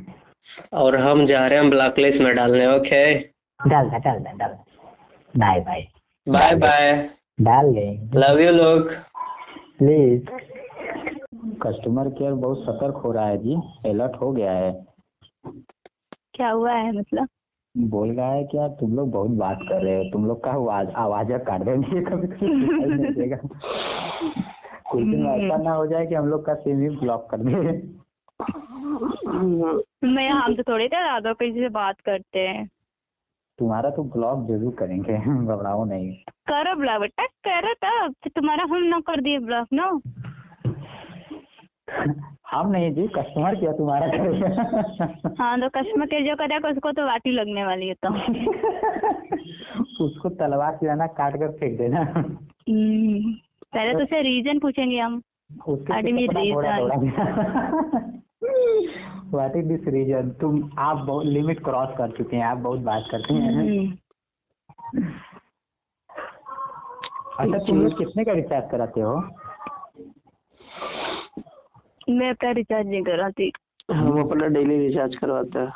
और 0.72 0.96
हम 0.96 1.24
जा 1.26 1.46
रहे 1.46 1.58
हैं 1.58 1.70
ब्लैक 1.70 1.98
लिस्ट 1.98 2.20
में 2.22 2.34
डालने 2.36 2.66
ओके 2.66 3.14
डाल 3.60 3.90
दे 3.90 3.98
डाल 3.98 4.18
दे 4.18 4.36
डाल 4.38 4.50
दे। 4.50 5.38
नहीं 5.38 5.60
भाई 5.60 5.82
बाय 6.28 6.54
बाय 6.56 7.08
डाल 7.40 7.72
दे 7.72 8.10
लव 8.14 8.40
यू 8.40 8.52
लोग 8.52 8.90
प्लीज़ 9.78 10.22
कस्टमर 11.62 12.08
केयर 12.08 12.32
बहुत 12.32 12.62
सतर्क 12.64 12.94
हो 12.94 13.12
रहा 13.12 13.26
है 13.26 13.36
जी। 13.38 13.54
अलर्ट 13.88 14.16
हो 14.16 14.32
गया 14.32 14.52
है। 14.52 14.86
क्या 16.34 16.50
हुआ 16.50 16.72
है 16.72 16.92
मतलब? 16.92 17.28
बोल 17.76 18.10
रहा 18.12 18.32
है 18.32 18.44
क्या 18.44 18.68
तुम 18.68 18.96
लोग 18.96 19.10
बहुत 19.10 19.30
बात 19.30 19.58
कर 19.62 19.82
रहे 19.82 19.96
हो। 19.96 20.04
तुम 20.04 20.26
लोग 20.26 20.44
का 20.44 20.50
आवाज़ 20.50 20.88
आवाज़ 20.88 21.32
काट 21.32 21.60
देंगे। 21.60 22.00
कभी 22.10 22.26
कुछ 24.90 25.04
दिन 25.04 25.26
ऐसा 25.26 25.56
ना 25.56 25.72
हो 25.72 25.86
जाए 25.86 26.06
कि 26.06 26.14
हम 26.14 26.26
लोग 26.26 26.46
का 26.46 26.54
सिम 26.54 26.82
ही 26.82 26.88
ब्लॉक 26.88 27.28
कर 27.30 27.36
दे। 27.40 27.52
मैं 30.04 30.28
हम 30.30 30.54
तो 30.54 30.62
थोड़ी 30.62 30.88
देर 30.88 31.02
आगे 31.02 31.32
किसी 31.34 31.60
से 31.60 31.68
बात 31.68 32.00
करते 32.00 32.38
हैं। 32.38 32.66
तुम्हारा 33.58 33.90
तो 33.90 34.02
ब्लॉक 34.02 34.46
ज़रूर 34.48 34.74
करेंगे 34.74 35.18
घबराओ 35.54 35.84
नहीं। 35.84 36.12
करो 36.48 36.74
ब्लॉक 36.74 37.00
बेटा 37.00 37.26
करो 37.48 37.74
तब 37.74 38.14
तो 38.24 38.30
तुम्हारा 38.30 38.64
हम 38.70 38.82
ना 38.82 39.00
कर 39.00 39.20
दिए 39.20 39.38
ब्लॉक 39.38 39.68
ना 39.72 40.00
हम 42.50 42.70
नहीं 42.70 42.94
जी 42.94 43.06
कस्टमर 43.08 43.54
क्या 43.54 43.72
तुम्हारा 43.72 44.06
करेगा। 44.14 45.34
हाँ 45.38 45.60
तो 45.60 45.68
कस्टमर 45.68 46.06
केयर 46.06 46.22
जो 46.22 46.36
करेगा 46.36 46.68
उसको 46.68 46.92
तो 46.92 47.06
वाटी 47.06 47.30
लगने 47.30 47.64
वाली 47.64 47.88
है 47.88 47.94
तो। 48.06 48.08
उसको 50.04 50.28
तलवार 50.28 50.76
से 50.76 50.94
ना 50.94 51.06
काट 51.06 51.36
कर 51.36 51.50
फेंक 51.50 51.78
देना। 51.78 52.00
हम्म, 52.00 53.32
पहले 53.74 53.92
तो 53.92 54.02
उसे 54.04 54.22
रीजन 54.22 54.58
पूछेंगे 54.58 54.98
हम। 54.98 55.22
उसके 55.68 55.92
What 55.92 56.90
what 58.42 59.56
is 59.56 59.66
this 59.66 59.88
reason 59.88 60.30
तुम 60.30 60.70
आप 60.78 60.96
बहुत 60.96 61.26
लिमिट 61.26 61.64
क्रॉस 61.64 61.88
कर 61.98 62.10
चुके 62.10 62.36
हैं 62.36 62.44
आप 62.44 62.58
बहुत 62.58 62.80
बात 62.80 63.08
करते 63.10 63.34
हैं 63.34 63.52
हम्म, 63.52 63.96
अच्छा 67.38 67.58
तुम 67.58 67.82
लोग 67.82 67.98
कितने 67.98 68.24
का 68.24 68.32
रिचार्ज 68.32 68.70
कराते 68.70 69.00
हो? 69.00 69.14
मैं 72.08 72.30
अपना 72.30 72.50
रिचार्ज 72.50 72.86
नहीं 72.86 73.02
कराती। 73.02 73.52
हम 73.92 74.20
अपना 74.20 74.46
डेली 74.46 74.78
रिचार्ज 74.78 75.16
करवाते 75.16 75.58
हैं। 75.58 75.72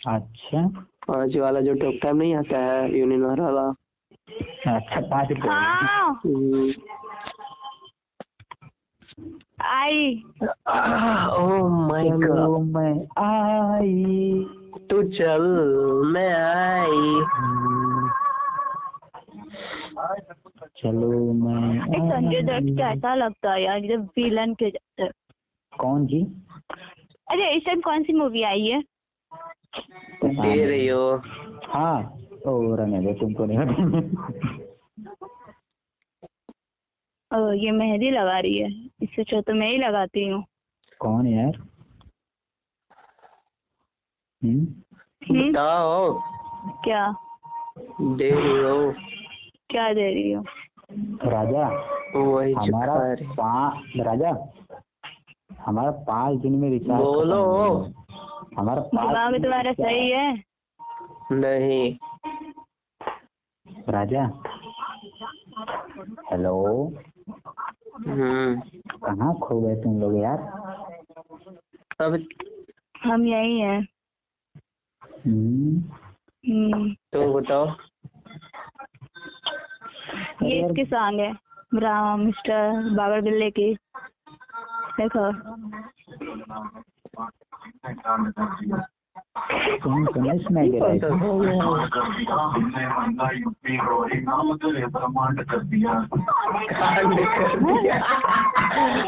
अच्छा। 0.00 0.66
पाँच 1.08 1.36
वाला 1.38 1.60
जो 1.60 1.74
टॉक 1.74 1.94
टाइम 2.02 2.16
नहीं 2.16 2.34
आता 2.34 2.58
है 2.58 2.98
यूनिनर 2.98 3.40
वाला। 3.40 3.68
अच्छा 4.76 5.00
पाँच। 5.00 5.28
आई। 9.64 10.24
ओह 10.68 11.68
माय 11.88 12.10
गॉड 12.10 12.64
मैं 12.74 12.92
आई। 13.24 14.46
तू 14.90 15.02
चल 15.02 15.42
मैं 16.14 16.32
आई। 16.34 17.14
चलो 20.78 21.32
मैं 21.32 21.60
संजय 22.10 22.42
दत्त 22.42 22.68
कैसा 22.78 23.14
लगता 23.14 23.52
है 23.52 23.62
यार 23.64 23.80
जब 23.80 24.04
विलन 24.16 24.54
के 24.54 24.70
जैसे। 24.70 25.08
कौन 25.72 26.06
जी? 26.06 26.20
अरे 27.30 27.50
इस 27.50 27.64
टाइम 27.66 27.80
कौन 27.80 28.02
सी 28.02 28.12
मूवी 28.12 28.42
आई 28.42 28.66
है? 28.66 28.82
दे 30.24 30.64
रही 30.64 30.86
हो। 30.88 31.22
हाँ 31.64 32.18
ओ 32.46 32.74
रहने 32.74 33.00
दो 33.00 33.12
तुमको 33.12 33.44
नहीं 33.44 33.58
ओ, 35.22 35.26
ये 37.30 37.70
मेहंदी 37.70 38.10
लगा 38.10 38.38
रही 38.38 38.58
है। 38.58 38.70
इससे 39.02 39.22
अच्छा 39.22 39.40
तो 39.40 39.54
मैं 39.54 39.66
ही 39.66 39.78
लगाती 39.78 40.28
हूँ। 40.28 40.44
कौन 41.00 41.26
यार? 41.26 41.56
हम्म? 44.42 44.66
हम्म, 45.30 45.50
बताओ। 45.50 46.20
क्या? 46.84 47.14
दे 48.00 48.30
रही 48.30 48.56
हो। 48.58 48.92
क्या 49.70 49.92
दे 49.92 50.12
रही 50.14 50.32
हो? 50.32 50.44
राजा 51.24 51.68
वही 52.16 52.52
हमारा 52.52 52.94
पाँच 53.34 53.96
राजा 53.96 54.30
हमारा 55.66 55.90
पाँच 55.90 56.40
दिन 56.40 56.52
में 56.52 56.70
रिचार्ज 56.70 57.02
बोलो। 57.02 57.40
हमारा 58.58 58.82
दिमाग 58.82 59.14
पाँच 59.14 59.42
तुम्हारा 59.42 59.72
सही 59.72 60.10
है। 60.10 60.42
नहीं। 61.32 61.96
राजा। 63.88 64.24
हेलो 66.32 66.54
कहाँ 69.04 69.34
खो 69.34 69.60
गए 69.60 69.74
तुम 69.74 70.00
लोग 70.00 70.18
यार? 70.18 70.38
अब 72.00 72.28
हम 73.04 73.26
यही 73.26 73.60
हैं। 73.60 73.88
हम्म, 75.26 75.78
हम्म, 76.52 76.90
बताओ। 77.40 77.68
ये 80.42 80.66
इसकी 80.66 80.84
सॉन्ग 80.84 81.20
है 81.20 81.32
राम 81.74 82.20
मिस्टर 82.20 82.94
बाबर 82.96 83.20
बिल्ले 83.20 83.50
की। 83.50 83.74
देखो। 85.00 85.32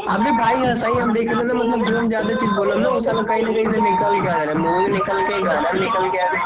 अभी 0.09 0.31
भाई 0.31 0.75
सही 0.75 0.99
हम 0.99 1.13
देख 1.13 1.31
रहे 1.31 1.53
मतलब 1.53 1.85
जो 1.85 1.97
हम 1.97 2.07
ज़्यादा 2.07 2.33
चीज़ 2.35 2.51
बोला 2.51 2.75
ना 2.75 2.89
वो 2.89 2.99
सालों 2.99 3.23
कहीं 3.23 3.43
ना 3.43 3.51
कहीं 3.51 3.67
से 3.67 3.81
निकल 3.81 4.21
के 4.21 4.29
आ 4.29 4.31
रहे 4.35 4.47
हैं 4.47 4.61
मूवी 4.61 4.87
निकल 4.93 5.21
के 5.23 5.41
गाना 5.43 5.71
निकल 5.79 6.09
के 6.09 6.19
आ 6.19 6.31
रहे 6.31 6.41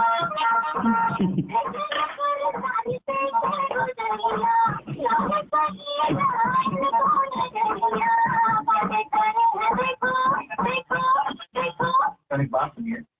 है 12.31 12.45
बात 12.47 12.79
नहीं 12.79 12.91
है 12.91 13.12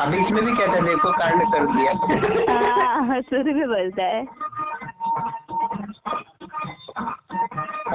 अभी 0.00 0.18
इसमें 0.18 0.44
भी 0.44 0.52
कहता 0.52 0.72
है 0.72 0.80
देखो 0.82 1.12
कांड 1.12 1.42
कर 1.52 1.66
दिया। 1.76 1.92
हाँ 2.52 3.20
शुरू 3.20 3.54
में 3.54 3.66
बोलता 3.68 4.04
है। 4.04 4.26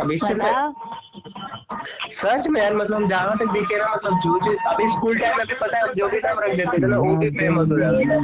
अभी 0.01 0.15
इससे 0.15 0.33
बताओ। 0.33 0.71
सच 2.11 2.47
में 2.47 2.61
यार 2.61 2.75
मतलब 2.75 2.95
हम 2.95 3.07
जहाँ 3.07 3.37
तक 3.37 3.51
देखे 3.51 3.77
ना 3.77 3.85
मतलब 3.95 4.19
जो 4.19 4.39
जो 4.39 4.51
अभी 4.69 4.87
स्कूल 4.89 5.17
टाइम 5.19 5.37
में 5.37 5.45
भी 5.47 5.53
पता 5.53 5.77
है 5.77 5.93
जो 5.93 6.09
भी 6.09 6.17
नाम 6.17 6.39
रख 6.39 6.55
देते 6.57 6.81
थे 6.81 6.87
ना 6.87 6.97
वो 6.97 7.15
भी 7.15 7.29
फ़ेमस 7.29 7.71
हो 7.71 7.79
जाता 7.79 8.17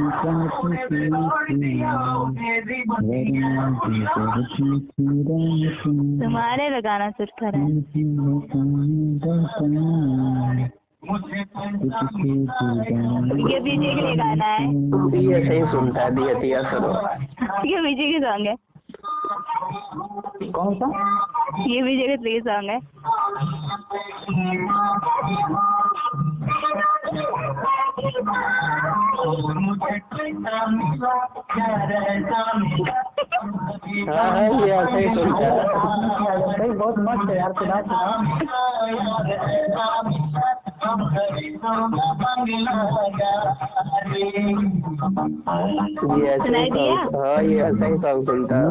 तुम्हारे 6.22 6.68
पे 6.70 6.80
गाना 6.80 7.10
सुर 7.10 7.32
कर 7.42 7.58
ये 11.02 11.08
विजय 13.58 13.94
के 13.94 14.00
लिए 14.00 14.14
गाना 14.16 14.44
है। 14.44 14.64
ये 15.18 15.42
सही 15.42 15.64
सुनता 15.64 16.02
है 16.02 16.10
दिया 16.14 16.34
दिया 16.34 16.62
सुनो। 16.62 16.90
ये 17.68 17.80
विजय 17.80 18.10
के 18.12 18.18
सॉन्ग 18.20 18.46
है। 18.46 18.56
कौन 20.50 20.74
सा? 20.74 20.86
ये 21.66 21.82
विजय 21.82 22.06
के 22.06 22.16
प्रिय 22.16 22.40
सॉन्ग 22.40 22.70
है। 22.70 22.78
हाँ 34.08 34.28
हाँ 34.30 34.48
ये 34.60 34.70
ऐसा 34.70 34.96
ही 34.96 35.10
सुनता 35.10 35.46
है। 35.46 35.50
बहुत 36.68 36.94
मस्त 36.98 37.30
है 37.30 37.36
यार 37.38 37.52
सुना 37.52 37.80
सुना 37.82 38.04
ये 46.18 46.28
ऐसा 46.28 46.58
ही 46.58 46.70
सॉन्ग 46.70 47.16
हाँ 47.16 47.42
ये 47.42 47.62
ऐसा 47.62 47.86
ही 47.86 47.98
सॉन्ग 47.98 48.26
सुनता 48.26 48.56
है। 48.56 48.64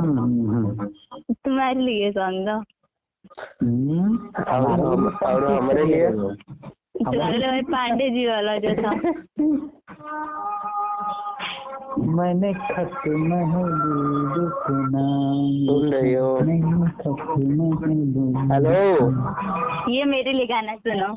तुम्हारे 1.33 1.79
लिए 1.79 2.11
सॉन्ग 2.11 2.47
दो 2.49 2.57
हम्म। 3.61 4.17
और 4.43 4.71
हम 4.71 5.07
और 5.25 5.45
हमारे 5.51 5.83
लिए? 5.85 6.09
तुम्हारे 6.09 7.37
लिए 7.37 7.61
पांडे 7.71 8.09
जी 8.09 8.25
वाला 8.27 8.55
जो 8.55 8.73
था। 8.75 8.91
मैंने 11.97 12.53
खत 12.53 12.91
महबूब 13.07 14.51
सुना 14.67 15.05
सुन 15.65 15.93
रही 15.93 16.13
हो 16.13 16.37
हेलो। 18.53 19.11
ये 19.91 20.03
मेरे 20.03 20.31
लिए 20.31 20.45
गाना 20.45 20.75
सुनो। 20.75 21.15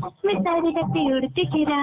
मैं 0.00 0.34
फिरा। 1.34 1.80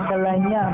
कलाइयाँ 0.00 0.70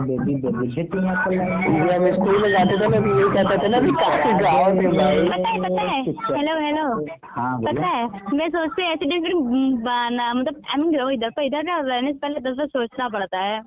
बेबी 0.00 0.34
बेबी 0.34 0.84
कलाइयाँ 0.84 1.98
हम 1.98 2.10
स्कूल 2.10 2.42
में 2.42 2.50
जाते 2.50 2.76
थे 2.76 2.88
ना 2.88 3.00
तो 3.00 3.06
यही 3.06 3.34
कहते 3.34 3.56
थे 3.58 3.68
ना 3.68 3.80
कि 3.80 3.92
काफ़ी 3.92 4.32
गाँव 4.32 4.80
थे 4.80 4.88
भाई 4.88 5.28
पता 5.28 5.48
है। 5.48 5.60
पता 5.62 5.82
है। 5.82 6.02
हेलो 6.38 6.60
हेलो 6.66 7.06
हाँ 7.24 7.58
पता 7.60 7.86
है 7.86 8.06
मैं 8.34 8.48
सोचती 8.48 8.82
हूँ 8.82 8.90
ऐसे 8.92 9.04
डिफरेंट 9.04 9.84
बाना 9.84 10.34
मतलब 10.34 10.62
आई 10.70 10.82
मीन 10.82 11.12
इधर 11.12 11.30
पर 11.30 11.42
इधर 11.42 11.62
का 11.62 11.74
अवेयरनेस 11.74 12.16
पहले 12.22 12.40
दस 12.40 12.56
बार 12.56 12.66
सोचना 12.66 13.08
पड़ता 13.08 13.38
है। 13.38 13.60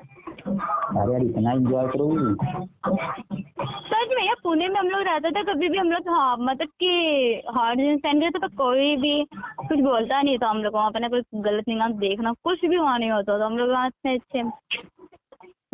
अरे 0.47 1.11
यार 1.13 1.23
इतना 1.23 1.51
एंजॉय 1.51 1.87
करोगी? 1.87 2.33
सच 3.91 4.09
में 4.15 4.23
यार 4.25 4.35
पुणे 4.43 4.67
में 4.67 4.79
हम 4.79 4.87
लोग 4.87 5.01
रहते 5.01 5.29
थे 5.31 5.43
कभी 5.43 5.69
भी 5.69 5.77
हम 5.77 5.91
लोग 5.91 6.09
हाँ 6.09 6.35
मतलब 6.39 6.67
कि 6.83 7.41
हॉट 7.57 7.77
स्टैंड 7.99 8.21
गए 8.21 8.29
थे 8.29 8.39
तो 8.39 8.47
कोई 8.57 8.95
भी 8.97 9.13
कुछ 9.33 9.79
बोलता 9.79 10.21
नहीं 10.21 10.37
था 10.37 10.49
हम 10.49 10.57
लोग 10.63 10.73
वहाँ 10.73 10.91
पे 10.91 10.99
ना 10.99 11.07
कोई 11.07 11.21
गलत 11.41 11.67
निगाह 11.67 11.87
देखना 11.99 12.31
कुछ 12.43 12.65
भी 12.65 12.77
वहाँ 12.77 12.97
नहीं 12.99 13.11
होता 13.11 13.39
था 13.39 13.45
हम 13.45 13.57
लोग 13.57 13.69
वहाँ 13.69 13.89
से 13.89 14.13
अच्छे। 14.15 14.43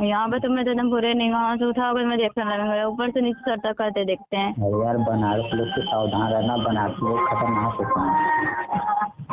यहाँ 0.08 0.28
पे 0.30 0.40
तो 0.40 0.58
एकदम 0.60 0.90
बुरे 0.90 1.14
निगाह 1.14 1.56
से 1.56 1.66
उठा 1.66 1.92
कर 1.94 2.06
मैं 2.06 2.18
देखने 2.18 2.44
लगेंगे 2.46 2.84
ऊपर 2.84 3.12
से 3.12 3.22
नीचे 3.22 3.40
सर 3.42 3.58
तक 3.60 3.78
करते 3.78 4.04
देखते 4.06 4.38
हैं। 4.38 4.52
अरे 4.54 4.84
यार 4.86 4.98
बनारस 5.08 5.54
लोग 5.54 5.68
से 5.68 5.82
सावधान 5.82 6.32
रहना 6.34 6.58
बनारस 6.58 7.00
लोग 7.04 7.28
खतरनाक 7.30 7.74
होते 7.80 8.00
हैं। 8.00 9.27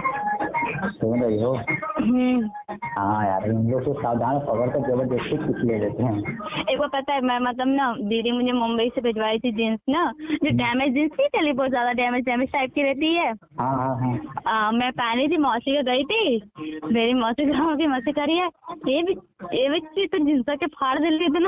सुन 0.64 1.22
रही 1.22 1.40
हो? 1.42 1.52
हम्म 1.98 2.50
हाँ 2.96 3.26
यार 3.26 3.46
इन 3.50 3.70
लोग 3.70 3.82
से 3.82 3.92
सावधान 3.92 4.38
पकड़ 4.38 4.68
कर 4.70 4.88
ज़बरदस्ती 4.88 5.36
कुछ 5.36 5.64
ले 5.64 5.78
लेते 5.78 6.02
हैं। 6.02 6.18
एक 6.72 6.78
बार 6.78 6.88
पता 6.88 7.14
है 7.14 7.20
मैं 7.20 7.38
मतलब 7.38 7.68
ना 7.68 7.92
दीदी 8.00 8.32
मुझे 8.32 8.52
मुंबई 8.52 8.88
से 8.94 9.00
भिजवाई 9.00 9.38
थी 9.38 9.52
जीन्स 9.52 9.80
ना 9.88 10.04
जो 10.20 10.50
डैमेज 10.56 10.94
जीन्स 10.94 11.12
नहीं 11.20 11.28
चली 11.36 11.52
बहुत 11.52 11.70
ज़्यादा 11.70 11.92
डैमेज 11.92 12.24
डैमेज 12.24 12.52
टाइप 12.52 12.74
की 12.74 12.82
रहती 12.82 13.14
है। 13.14 13.30
हाँ 13.60 13.72
हाँ 13.76 13.96
हाँ। 14.00 14.18
आ, 14.46 14.70
मैं 14.70 14.90
पहनी 14.92 15.28
थी 15.28 15.36
मौसी 15.36 15.76
के 15.76 15.82
गई 15.82 16.04
थी। 16.04 16.40
मेरी 16.92 17.14
मौसी 17.14 17.44
गाँव 17.44 17.76
की 17.76 17.86
मौसी 17.86 18.12
करी 18.12 18.36
है 18.36 18.48
ये 18.88 19.02
भी 19.02 19.16
ये 19.54 19.68
भी 19.68 20.06
तो 20.06 20.18
जींस 20.18 20.44
के 20.50 20.66
फाड़ 20.66 20.98
दिल्ली 20.98 21.28
दिन 21.28 21.46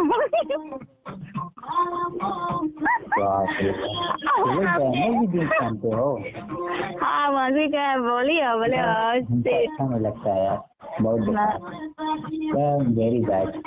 जींस 5.32 5.84
हो 5.84 6.10
हाँ 7.02 7.30
मौसी 7.32 7.66
का 7.68 7.86
बोली 7.98 8.36
है 8.36 8.52
बोले 8.58 8.76
अच्छा 8.76 9.84
नहीं 9.84 10.00
लगता 10.00 10.34
है 10.34 10.44
यार 10.44 10.60
बहुत 11.02 11.20
मैं- 11.28 11.56
वेरी 12.96 13.20
बैड 13.24 13.62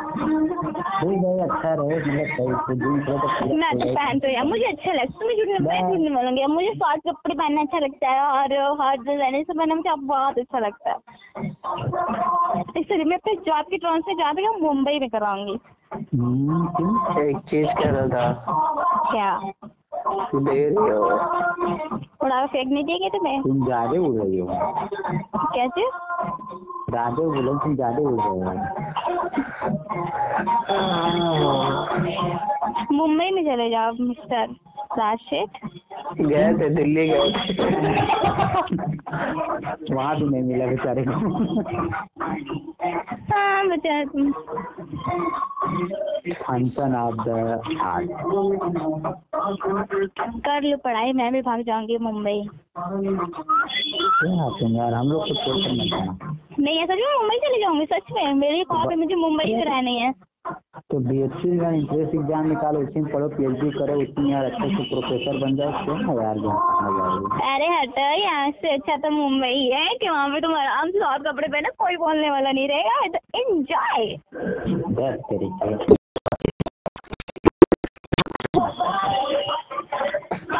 ठीक 0.00 1.18
है 1.24 1.32
अच्छा 1.40 1.72
रहे 1.74 1.96
मतलब 1.96 2.26
सही 2.36 2.52
से 2.66 2.74
जींस 2.74 3.08
हो 3.08 3.14
तो 3.18 3.28
पूरा 3.28 3.54
मैं 3.54 3.78
तो 3.78 3.94
पहनती 3.94 4.26
हूँ 4.26 4.34
यार 4.34 4.44
मुझे 4.44 4.64
अच्छा 4.64 4.92
लगता 4.92 5.24
है 5.24 5.28
मैं 5.28 5.36
झूठ 5.36 5.60
मैं 5.60 5.80
झूठ 5.80 5.98
नहीं 5.98 6.14
बोलूँगी 6.14 6.46
मुझे 6.46 6.72
शॉर्ट 6.74 7.00
कपड़े 7.08 7.34
पहनना 7.34 7.60
अच्छा 7.60 7.78
लगता 7.78 8.10
है 8.10 8.20
और 8.20 8.54
हॉट 8.80 8.98
डिज़ाइनर 8.98 9.42
से 9.42 9.52
पहनना 9.52 9.74
मुझे 9.74 9.94
बहुत 10.06 10.38
अच्छा 10.38 10.58
लगता 10.58 10.90
है। 10.90 10.96
इसलिए 12.80 13.04
मैं 13.04 13.16
अपने 13.16 13.34
जॉब 13.34 13.64
की 13.70 13.78
ट्रांसफ़र 13.78 14.14
जा 14.14 14.32
पे 14.32 14.46
हूँ 14.46 14.58
मुंबई 14.60 14.98
में 14.98 15.08
कराऊँगी। 15.10 15.58
हम्म, 15.94 17.18
एक 17.20 17.38
चीज़ 17.38 17.74
कह 17.74 17.90
रहा 17.90 18.06
था। 18.06 18.32
क्या? 19.12 19.40
दे 20.06 20.68
रही 20.68 20.90
हो 20.90 21.00
थोड़ा 22.22 22.46
फेंक 22.46 22.68
नहीं 22.72 22.84
देंगे 22.84 23.08
तुम्हें? 23.08 23.42
तुम 23.42 23.64
ज़्यादा 23.64 24.00
उड़ 24.00 24.14
रही 24.16 24.38
हो। 24.38 24.46
कैसे? 25.54 25.82
ज़्यादा 26.90 27.22
बोलो 27.24 27.54
तुम 27.58 27.74
ज़्यादा 27.76 28.00
उड़ 28.00 28.20
रहे 28.20 28.28
हो। 28.28 28.52
मुंबई 32.92 33.30
में 33.30 33.42
चले 33.44 33.68
जाओ 33.70 33.92
मिस्टर। 34.00 34.46
सेठ 34.98 35.48
गए 36.20 36.54
थे 36.54 36.68
दिल्ली 36.68 37.08
गए 37.08 37.30
थे। 37.30 37.52
वहाँ 39.94 40.16
भी 40.16 40.24
नहीं 40.24 40.42
मिला 40.42 40.66
बेचारे 40.66 41.04
को। 41.08 41.12
हाँ 43.32 43.68
बेचारा 43.68 44.04
फ़ंक्शन 46.42 46.94
ऑफ़ 46.94 47.14
द 47.14 47.28
कर 50.46 50.62
लो 50.62 50.76
पढ़ाई 50.76 51.12
मैं 51.12 51.32
भी 51.32 51.42
भाग 51.42 51.62
जाऊँगी 51.62 51.98
मुंबई। 51.98 52.48
क्या 52.76 54.68
यार 54.68 54.94
हम 54.94 55.08
लोग 55.08 55.22
को 55.22 55.32
मत 55.58 55.66
लेना 55.66 56.18
नहीं 56.60 56.78
ऐसा 56.78 56.94
क्यों 56.94 57.20
मुंबई 57.20 57.36
चले 57.36 57.60
जाऊँगी 57.60 57.84
सच 57.84 58.12
में। 58.12 58.34
मेरी 58.34 58.64
कॉल 58.64 58.88
पे 58.88 58.94
मुझे 58.94 59.14
मुंबई 59.14 59.54
में 59.54 59.64
रहनी 59.64 59.98
है। 59.98 60.29
तो 60.90 60.98
बी 61.00 61.20
एस 61.22 61.30
सी 61.36 61.50
में 61.50 61.70
इंट्रेंस 61.70 62.14
एग्ज़ाम 62.14 62.46
निकालो 62.48 62.80
उसी 62.80 63.00
में 63.00 63.12
पढ़ो 63.12 63.28
पी 63.30 63.44
एच 63.44 63.60
डी 63.60 63.70
करो 63.72 63.98
उसमें 64.02 64.30
यार 64.30 64.44
अच्छे 64.44 64.68
से 64.70 64.88
प्रोफेसर 64.90 65.38
बन 65.40 65.56
जाओ 65.56 65.84
क्यों 65.84 65.98
ना 66.00 66.14
यार 66.18 66.42
अरे 67.46 67.68
हटो 67.70 68.08
यहाँ 68.16 68.50
से 68.58 68.74
अच्छा 68.74 68.96
तो 68.98 69.10
मुंबई 69.12 69.70
है 69.70 69.86
कि 69.94 70.08
वहाँ 70.08 70.28
पे 70.28 70.40
तुम 70.40 70.54
आराम 70.56 70.90
से 70.90 71.04
और 71.06 71.22
कपड़े 71.22 71.48
पहनो 71.48 71.70
कोई 71.78 71.96
बोलने 71.98 72.30
वाला 72.30 72.52
नहीं 72.52 72.68
रहेगा 72.68 73.06
तो 73.08 73.40
एंजॉय 73.40 74.14
बस 74.92 75.18
तरीके 75.30 75.98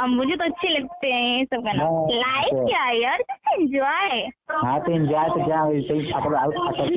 अब 0.00 0.08
मुझे 0.08 0.36
तो 0.36 0.44
अच्छे 0.44 0.68
लगते 0.68 1.08
हैं 1.12 1.38
ये 1.38 1.44
सब 1.44 1.64
गाना 1.64 1.84
लाइक 2.10 2.20
लाइफ 2.20 2.50
तो- 2.50 2.68
क्या 2.68 2.82
है 2.82 3.00
यार 3.00 3.22
एंजॉय 3.52 4.22
हाँ 4.52 4.78
तो 4.80 4.92
एंजॉय 4.92 5.28
तो 5.28 5.44
क्या 5.44 5.62
है 5.62 5.80
सही 5.80 6.10
अपन 6.12 6.34
आउट 6.34 6.54
पकड़ 6.58 6.88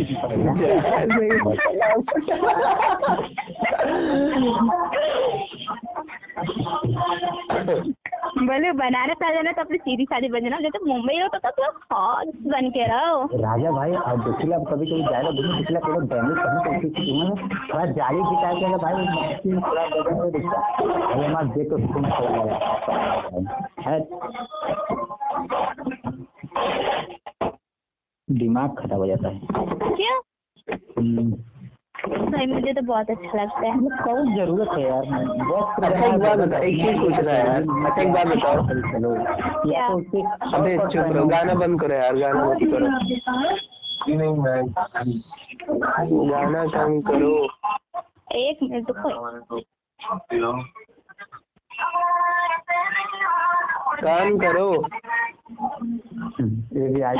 पड़ेगा 7.65 7.93
बोले 8.53 8.71
बनारस 8.79 9.21
आ 9.25 9.29
जाना 9.33 9.51
तो 9.51 9.61
अपनी 9.61 9.77
सीधी 9.77 10.05
सादी 10.05 10.27
बन 10.29 10.43
जाना। 10.43 10.57
जैसे 10.61 10.79
मुंबई 10.85 11.13
हो 11.19 11.27
तो 11.27 11.37
तो 11.49 11.69
हॉट 11.93 12.27
बन 12.47 12.69
के 12.69 12.83
रहो। 12.87 13.21
राजा 13.43 13.71
भाई 13.71 13.93
अब 14.01 14.19
देखिला 14.25 14.57
कभी 14.69 14.85
कभी 14.85 15.03
जाएगा 15.03 15.31
घूमने 15.31 15.53
देखिला 15.57 15.79
थोड़ा 15.79 16.01
डैमेज 16.11 16.37
करने 16.39 16.59
की 16.63 16.89
कोशिश 16.89 16.93
की 16.97 17.13
थोड़ा 17.69 17.85
जाली 17.97 18.21
दिखा 18.23 18.51
के 18.53 18.65
भाई 18.83 18.93
मशीन 19.05 19.61
थोड़ा 19.61 19.85
बदल 19.85 20.13
के 20.21 20.29
दिखता 20.37 20.59
अरे 21.13 21.25
हमारा 21.25 21.47
देख 21.55 21.69
तो 21.69 21.77
तुम 21.93 22.05
लगा 22.05 22.53
है। 23.87 23.97
दिमाग 28.27 28.69
खराब 28.77 28.99
हो 28.99 29.07
जाता 29.07 29.27
है। 29.27 29.39
क्यों? 29.95 30.17
हम्म, 30.97 31.31
भाई 32.03 32.45
मुझे 32.47 32.71
तो 32.73 32.81
बहुत 32.81 33.09
अच्छा 33.09 33.41
लगता 33.41 33.59
है। 33.59 33.73
मतलब 33.75 33.99
कौन 34.05 34.35
ज़रूरत 34.35 34.69
है 34.77 34.81
यार 34.83 35.03
बहुत 35.39 35.83
अच्छा 35.85 36.05
एक 36.07 36.17
बात 36.19 36.37
बता 36.39 36.57
एक 36.67 36.81
चीज़ 36.81 36.99
पूछना 37.01 37.31
है 37.31 37.45
यार 37.45 37.61
अच्छा 37.87 38.01
एक 38.01 38.11
बात 38.13 38.27
बताओ। 38.27 38.57
चलो 38.91 39.11
या 39.71 39.87
तो 39.89 39.97
अबे 40.57 40.77
चुप 40.87 41.05
रहो 41.15 41.25
गाना 41.27 41.53
बंद 41.61 41.79
करो 41.81 41.95
यार 41.95 42.15
गाना 42.17 42.43
बंद 42.45 42.61
करो। 42.73 42.85
गाना 46.31 46.65
कम 46.75 46.99
करो। 47.09 47.33
एक 48.37 48.59
मिनट 48.63 48.89
रुको। 48.89 49.09
काम 54.03 54.37
करो। 54.37 54.67
ये 56.75 56.87
भी 56.93 57.01
आज 57.01 57.17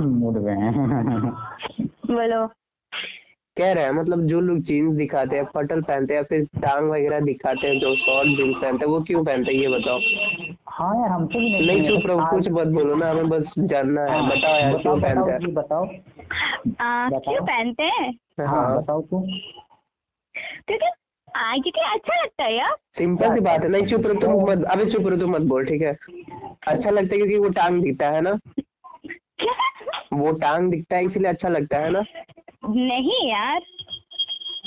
मूड 0.00 0.36
में 0.44 0.56
है। 0.56 0.70
बोलो। 2.10 2.42
कह 3.56 3.72
रहे 3.72 3.84
हैं 3.84 3.90
मतलब 3.92 4.20
जो 4.20 4.40
लोग 4.40 4.58
जीन्स 4.58 4.94
दिखाते 4.96 5.36
हैं 5.36 5.44
पटल 5.44 5.80
पहनते 5.80 6.14
हैं 6.14 6.22
फिर 6.22 6.44
टांग 6.62 6.90
वगैरह 6.90 7.20
दिखाते 7.20 7.66
हैं 7.66 7.78
जो 7.78 7.94
शॉर्ट 7.94 8.28
जीन्स 8.28 8.56
पहनते 8.62 8.84
हैं 8.86 8.92
वो 8.92 9.00
क्यों 9.00 9.24
पहनते 9.24 9.52
हैं 9.52 9.60
ये 9.60 9.68
बताओ? 9.68 9.98
हाँ 10.68 10.94
यार 11.00 11.10
हमको 11.10 11.38
भी 11.38 11.48
नहीं 11.50 11.66
नहीं 11.66 11.82
चुप 11.82 12.06
रहो 12.06 12.30
कुछ 12.30 12.48
मत 12.50 12.66
बोलो 12.66 12.94
ना 12.94 13.10
हमें 13.10 13.28
बस 13.28 13.54
जानना 13.58 14.02
है 14.02 14.10
हाँ, 14.12 14.30
बताओ 14.30 14.58
यार 14.58 14.76
क्यों 14.78 15.00
पहनते 15.00 15.30
हैं? 15.32 15.54
बताओ। 15.54 15.86
क्यों 17.20 17.44
पहनते 17.46 17.82
हैं? 17.82 18.10
हाँ 18.40 18.46
हाँ। 18.46 18.76
बताओ 18.76 19.02
तू 19.02 19.20
क्योंकि 20.66 20.86
क्योंकि 21.60 21.80
अच्छा 21.80 22.22
लगता 22.22 22.44
है 22.44 22.56
यार। 22.56 22.76
सिंपल 22.94 23.34
सी 23.34 23.40
बात 23.40 23.62
है 23.62 23.68
नहीं 23.68 23.86
चुप 23.86 24.06
रहो 24.06 24.14
तुम 24.20 24.50
मत 24.50 24.64
अबे 24.64 24.84
चुप 24.84 25.06
रहो 25.06 25.16
तुम 25.16 25.30
मत 25.30 25.40
बोल 25.42 25.64
ठीक 25.66 25.82
है? 25.82 25.96
अच्छा 26.68 26.90
लगता 26.90 27.14
है 27.14 27.18
क्योंकि 27.20 27.38
वो 27.38 27.48
टांग 27.48 27.82
दिखता 27.82 28.10
है 28.10 28.20
ना? 28.20 28.38
वो 30.12 30.32
टांग 30.32 30.70
दिखता 30.70 30.96
है 30.96 31.04
इसलिए 31.04 31.28
अच्छा 31.28 31.48
लगता 31.48 31.78
है 31.78 31.90
ना? 31.90 32.02
नहीं 32.62 33.28
यार। 33.30 33.60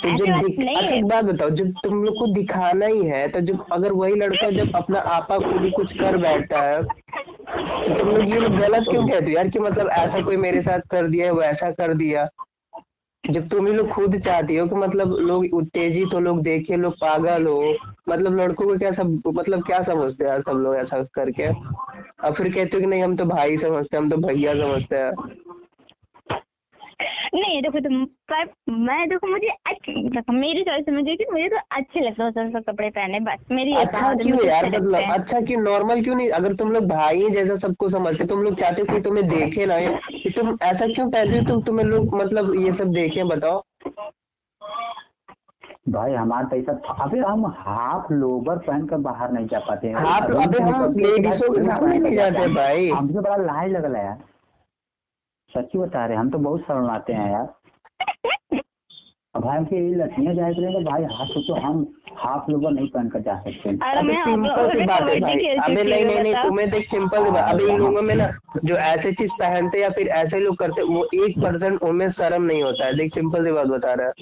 तो 0.04 0.10
जब 0.10 0.38
दिख 0.40 0.60
अच्छा 0.60 0.96
एक 0.96 1.06
बात 1.06 1.26
बताओ 1.26 1.50
जब 1.50 1.72
तुम 1.84 2.04
लोग 2.04 2.18
को 2.20 2.26
दिखाना 2.28 2.86
ही 2.86 3.06
है 3.06 3.28
तो 3.28 3.42
जब 3.42 3.66
अगर 3.72 3.92
वही 3.92 4.16
लड़का 4.16 4.50
जब 4.50 4.76
अपना 4.76 5.00
आपा 5.00 5.38
को 5.38 5.60
भी 5.60 5.72
कुछ 5.72 5.94
कर 5.98 6.18
बैठता 6.18 6.62
है 6.62 6.82
तो 6.84 7.94
तुम 7.96 8.10
लोग 8.10 8.30
ये 8.30 8.40
लोग 8.40 8.58
गलत 8.58 8.86
क्यों 8.90 9.08
कहते 9.08 9.26
हो 9.26 9.32
यार 9.32 9.48
कि 9.50 9.60
मतलब 9.60 9.90
ऐसा 9.94 10.22
कोई 10.22 10.38
मेरे 10.38 10.62
साथ 10.62 10.80
कर 10.92 11.08
दिया 11.08 11.26
है 11.26 11.32
वैसा 11.34 11.72
कर 11.72 11.94
दिया? 11.94 12.28
जब 13.24 13.48
तुम 13.50 13.68
ही 13.68 13.74
लोग 13.74 13.90
खुद 13.90 14.20
चाहती 14.20 14.56
हो 14.56 14.68
कि 14.68 14.76
मतलब 14.76 15.16
लोग 15.20 15.46
उत्तेजित 15.54 16.14
हो 16.14 16.20
लोग 16.20 16.42
देखे 16.44 16.76
लोग 16.76 16.94
पागल 16.94 17.48
हो 17.48 17.76
मतलब 18.10 18.38
लड़कों 18.40 18.66
को 18.66 18.78
क्या 18.78 18.92
सब 18.92 19.22
मतलब 19.28 19.64
क्या 19.64 19.82
समझते 19.84 20.24
हैं 20.24 20.32
यार 20.32 20.42
सब 20.42 20.58
लोग 20.58 20.76
ऐसा 20.76 21.02
करके? 21.14 21.48
और 21.48 22.34
फिर 22.34 22.54
कहते 22.54 22.78
हो 22.78 22.82
कि 22.82 22.88
नहीं 22.88 23.04
हम 23.04 23.16
तो 23.16 23.26
भाई 23.26 23.58
समझते 23.58 23.98
हैं 23.98 24.04
हम 24.04 24.10
तो 24.10 24.18
भैया 24.18 24.54
समझते 24.54 24.96
हैं। 24.96 25.12
नहीं 27.36 27.62
देखो 27.62 27.80
तुम 27.80 28.06
पर 28.06 28.46
मैं 28.70 29.10
देखो 29.10 29.28
मुझे 29.28 29.48
अच्छी 29.48 30.10
देखो 30.10 30.34
मेरी 30.34 30.64
चॉइस 30.64 30.86
मुझे 30.90 31.16
कि 31.16 31.26
मुझे 31.32 31.48
तो 31.50 31.58
अच्छे 31.72 32.00
लगते 32.00 32.24
हैं 32.24 32.32
तरह 32.32 32.60
कपड़े 32.72 32.90
पहने 32.90 33.20
बस 33.20 33.46
मेरी 33.52 33.74
अच्छा 33.74 34.14
क्यों 34.14 34.46
यार 34.46 34.70
मतलब 34.70 35.12
अच्छा 35.12 35.42
क्यों 35.42 35.62
नॉर्मल 35.62 36.02
क्यों 36.04 36.16
नहीं? 36.16 36.30
अगर 36.30 36.54
तुम 36.54 36.72
लोग 36.72 36.86
भाई 36.86 37.22
हैं 37.22 37.32
जैसा 37.34 37.56
सबको 37.56 37.90
समझते 37.90 38.26
तुम 38.26 38.42
लोग 38.42 38.56
चाहते 38.56 38.82
हो 38.82 38.88
कोई 38.92 39.02
तुम्हें 39.02 39.28
देखे 39.30 39.66
ना 39.66 39.80
कि 40.24 40.30
तुम 40.30 40.58
ऐसा 40.64 40.88
क्यों 40.88 41.10
पहनते 41.12 41.38
हो 41.38 41.46
तुम 41.46 41.62
तुम्हें 41.62 41.86
लोग 41.86 42.16
मतलब 42.16 42.54
ये 42.56 42.72
सब 42.72 42.92
देखे 42.92 43.24
बताओ। 43.24 43.62
भाई 45.90 46.14
हमारा 46.14 46.48
तो 46.48 46.56
ऐसा 46.56 47.04
अबे 47.04 47.20
हम 47.20 47.46
हाफ़ 47.58 48.14
लोवर 48.14 48.58
पहन 48.58 48.86
कर 48.86 48.98
बाहर 48.98 49.32
नहीं 49.32 49.48
जा 49.48 49.60
पाते 49.60 49.88
हैं। 49.88 49.96
हाफ- 49.96 50.48
अबे 50.48 50.60
हम 50.60 50.94
लेडीजों 50.98 51.54
के 51.54 51.64
सामने 51.64 52.00
नहीं 52.00 52.16
जाते 52.16 52.48
भाई। 52.48 52.90
हमसे 52.90 53.20
बड़ा 53.20 53.36
लाज 53.36 53.72
लग 53.72 53.86
रहा 53.86 54.02
है। 54.02 54.08
यार 54.08 54.18
सच्ची 55.56 55.78
बता 55.80 56.06
रहे 56.06 56.18
हम 56.18 56.30
तो 56.30 56.38
बहुत 56.40 56.62
शर्माते 56.62 57.14
हैं 57.14 57.32
यार। 57.32 57.54
भाई 59.36 59.64
ये 59.72 59.96
लठियाँ 59.96 60.34
जाए 60.34 60.54
तो 60.54 60.80
भाई 60.84 61.04
हाथ 61.14 61.28
सोचो 61.28 61.54
हम 61.62 61.80
हाफ़ 62.18 62.50
लोवर 62.52 62.72
नहीं 62.72 62.88
पहन 62.90 63.10
कर 63.10 63.20
जा 63.22 63.36
सकते। 63.40 63.70
अबे 64.00 64.18
सिंपल 64.20 64.70
सी 64.72 64.86
बात 64.86 65.02
है 65.02 65.20
भाई। 65.20 65.48
अबे 65.56 65.84
नहीं 65.84 66.06
नहीं 66.06 66.20
नहीं 66.20 66.34
तुम्हें 66.36 66.70
देख 66.70 66.88
सिंपल 66.90 67.26
सी 67.26 67.32
बात। 67.32 67.54
अबे 67.54 67.64
इन 67.64 67.78
लोगों 67.80 68.02
में 68.02 68.14
ना 68.16 68.28
जो 68.66 68.76
ऐसे 68.76 69.12
चीज़ 69.12 69.34
पहनते 69.40 69.82
या 69.82 69.90
फिर 69.90 70.08
ऐसे 70.20 70.40
लोग 70.40 70.56
करते 70.58 70.82
वो 70.84 71.04
एक 71.16 71.40
परसेंट 71.40 71.82
उनमें 71.82 72.08
शर्म 72.20 72.44
नहीं 72.44 72.64
होता 72.64 72.86
है। 72.86 72.94
देख 72.98 73.14
सिंपल 73.14 73.46
सी 73.46 73.52
बात 73.52 73.68
बता 73.68 73.94
रहा 73.94 74.08
है। 74.08 74.14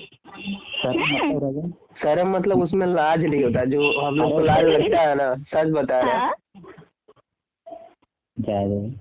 शर्म 1.95 2.35
मतलब 2.35 2.61
उसमें 2.61 2.87
लाज 2.87 3.25
नहीं 3.25 3.43
होता 3.43 3.65
जो 3.65 3.91
हम 4.01 4.15
लोग 4.15 4.31
को 4.31 4.39
लाज 4.39 4.63
लगता 4.65 5.01
है 5.01 5.15
ना 5.15 5.33
सच 5.45 5.71
बता 5.71 6.01
रहे 6.01 6.11
हैं। 6.11 6.19
हाँ। 6.19 6.33
जय 8.37 8.67
जय 8.69 8.93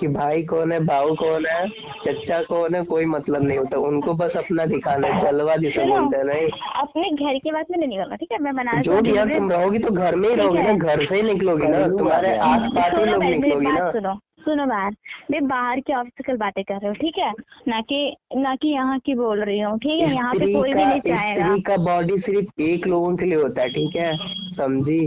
कि 0.00 0.08
भाई 0.08 0.42
कौन 0.42 0.72
है 0.72 0.78
भाऊ 0.84 1.14
कौन 1.16 1.46
है 1.46 1.68
चचा 2.04 2.42
कौन 2.42 2.74
है 2.74 2.82
कोई 2.84 3.04
मतलब 3.06 3.42
नहीं 3.42 3.58
होता। 3.58 3.78
उनको 3.88 4.12
बस 4.14 4.36
अपना 4.36 4.66
दिखाना 4.66 5.08
है 5.08 5.20
जलवा 5.20 5.56
जिसे 5.56 5.84
बोलते 5.86 6.16
हैं 6.16 6.24
नहीं। 6.24 6.48
अपने 6.82 7.10
घर 7.10 7.38
की 7.38 7.50
बात 7.52 7.70
में 7.70 7.78
नहीं 7.78 7.98
करना 7.98 8.16
ठीक 8.16 8.32
है? 8.32 8.38
मैं 8.38 8.54
बनारस 8.56 8.84
जो 8.84 9.00
भी 9.02 9.16
यार 9.16 9.34
तुम 9.34 9.50
रहोगी 9.50 9.78
तो 9.78 9.90
घर 9.90 10.16
में 10.16 10.28
ही 10.28 10.34
रहोगी 10.34 10.62
ना 10.62 10.72
घर 10.74 11.04
से 11.04 11.16
ही 11.16 11.22
निकलोगी 11.22 11.68
ना 11.68 11.86
तुम्हारे 11.88 12.36
आस 12.38 12.68
पास 12.76 12.92
ही 12.92 13.04
सुनो 13.04 13.12
लोग 13.12 13.22
निकलोगी 13.24 13.66
ना। 13.68 13.90
सुनो 13.92 14.14
सुनो 14.44 14.66
बाहर 14.66 14.94
मैं 15.30 15.46
बाहर 15.48 15.80
के 15.80 15.94
ऑब्स्टिकल 15.94 16.36
बातें 16.36 16.62
कर 16.64 16.74
रही 16.74 16.86
हूँ 16.86 16.96
ठीक 16.96 17.18
है? 17.18 17.32
ना 17.68 17.80
कि 17.82 18.16
ना 18.36 18.54
कि 18.56 18.68
यहाँ 18.68 18.98
की 19.06 19.14
बोल 19.14 19.42
रही 19.44 19.60
हूँ 19.60 19.78
ठीक 19.78 20.00
है? 20.00 20.14
यहाँ 20.14 20.34
पे 20.34 20.52
कोई 20.52 20.72
भी 20.74 20.84
नहीं 20.84 21.00
चाहेगा। 21.00 21.46
स्त्री 21.46 21.60
का 21.62 21.76
बॉडी 21.84 22.18
सिर्फ़ 22.18 22.62
एक 22.62 22.86
लोगों 22.86 23.16
के 23.16 23.24
लिए 23.24 23.42
होता 23.42 23.62
है 23.62 23.68
ठीक 23.68 23.96
है? 23.96 24.12
समझी? 24.56 25.00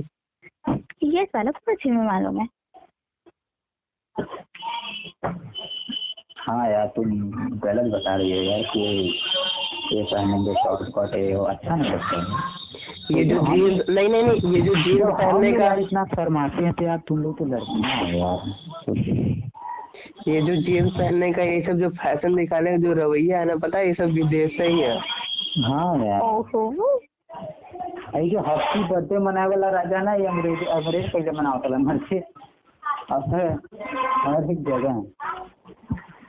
ये 1.04 1.26
साला 1.26 1.52
कुछ 1.52 1.88
मालूम 1.88 2.40
है। 2.40 2.48
हाँ 6.38 6.70
यार 6.72 6.88
तुम 6.88 7.10
गलत 7.64 7.92
बता 7.92 8.16
रही 8.16 8.32
हो 8.32 8.44
यार 8.44 8.62
कि 8.62 8.82
ये 9.94 10.04
पहनेंगे 10.04 10.54
शॉर्ट 10.54 10.90
कट 10.98 11.16
है 11.16 11.36
वो 11.36 11.44
अच्छा 11.44 11.76
नहीं 11.76 11.92
लगता 11.92 12.18
है। 12.18 13.18
ये 13.18 13.24
जो 13.26 13.38
जीन्स 13.46 13.84
नहीं 13.90 14.10
नहीं 14.10 14.24
नहीं 14.24 14.54
ये 14.56 14.62
जो 14.62 14.76
जीन्स 14.76 15.12
पहनने 15.12 15.52
का 15.52 15.64
यार 15.64 15.80
इतना 15.80 16.04
शर्माते 16.06 16.64
हैं 16.64 16.74
तो 16.74 16.86
यार 16.86 16.98
तुम 17.08 17.18
लोग 17.18 17.38
तो 17.40 17.46
लड़कियाँ 17.46 17.98
हो 18.00 18.08
यार। 18.18 19.50
ये 20.28 20.42
जो 20.42 20.56
जीन्स 20.56 20.92
पहनने 20.92 21.32
का 21.34 21.44
ये 21.44 21.62
सब 21.62 21.78
जो 21.78 21.90
फ़ैशन 21.90 22.36
दिखाने 22.36 22.72
का 22.72 22.78
जो 22.78 22.94
रवैया 22.94 23.40
है 23.40 23.46
ना 23.46 23.56
पता 23.56 23.78
है 23.78 23.88
ये 23.88 23.94
सब 23.94 24.12
विदेश 24.12 24.58
से 24.58 24.68
ही 24.68 24.82
है। 24.82 24.98
हाँ 25.64 26.06
यार। 26.06 26.22
ओहो। 26.22 27.00
ये 28.16 28.30
जो 28.30 28.40
हैप्पी 28.40 28.84
बर्थडे 28.84 29.18
मनाए 29.18 29.48
वाला 29.48 29.70
राजा 29.70 30.02
ना 30.02 30.14
ये 30.14 30.26
अंग्रेज़ 30.28 30.66
अंग्रेज़ 30.70 31.06
कैसे 31.12 31.32
मनावता 31.32 31.76
अब 31.76 32.08
है 32.14 32.20
हर 33.12 34.52
एक 34.52 34.64
जगह 34.64 35.04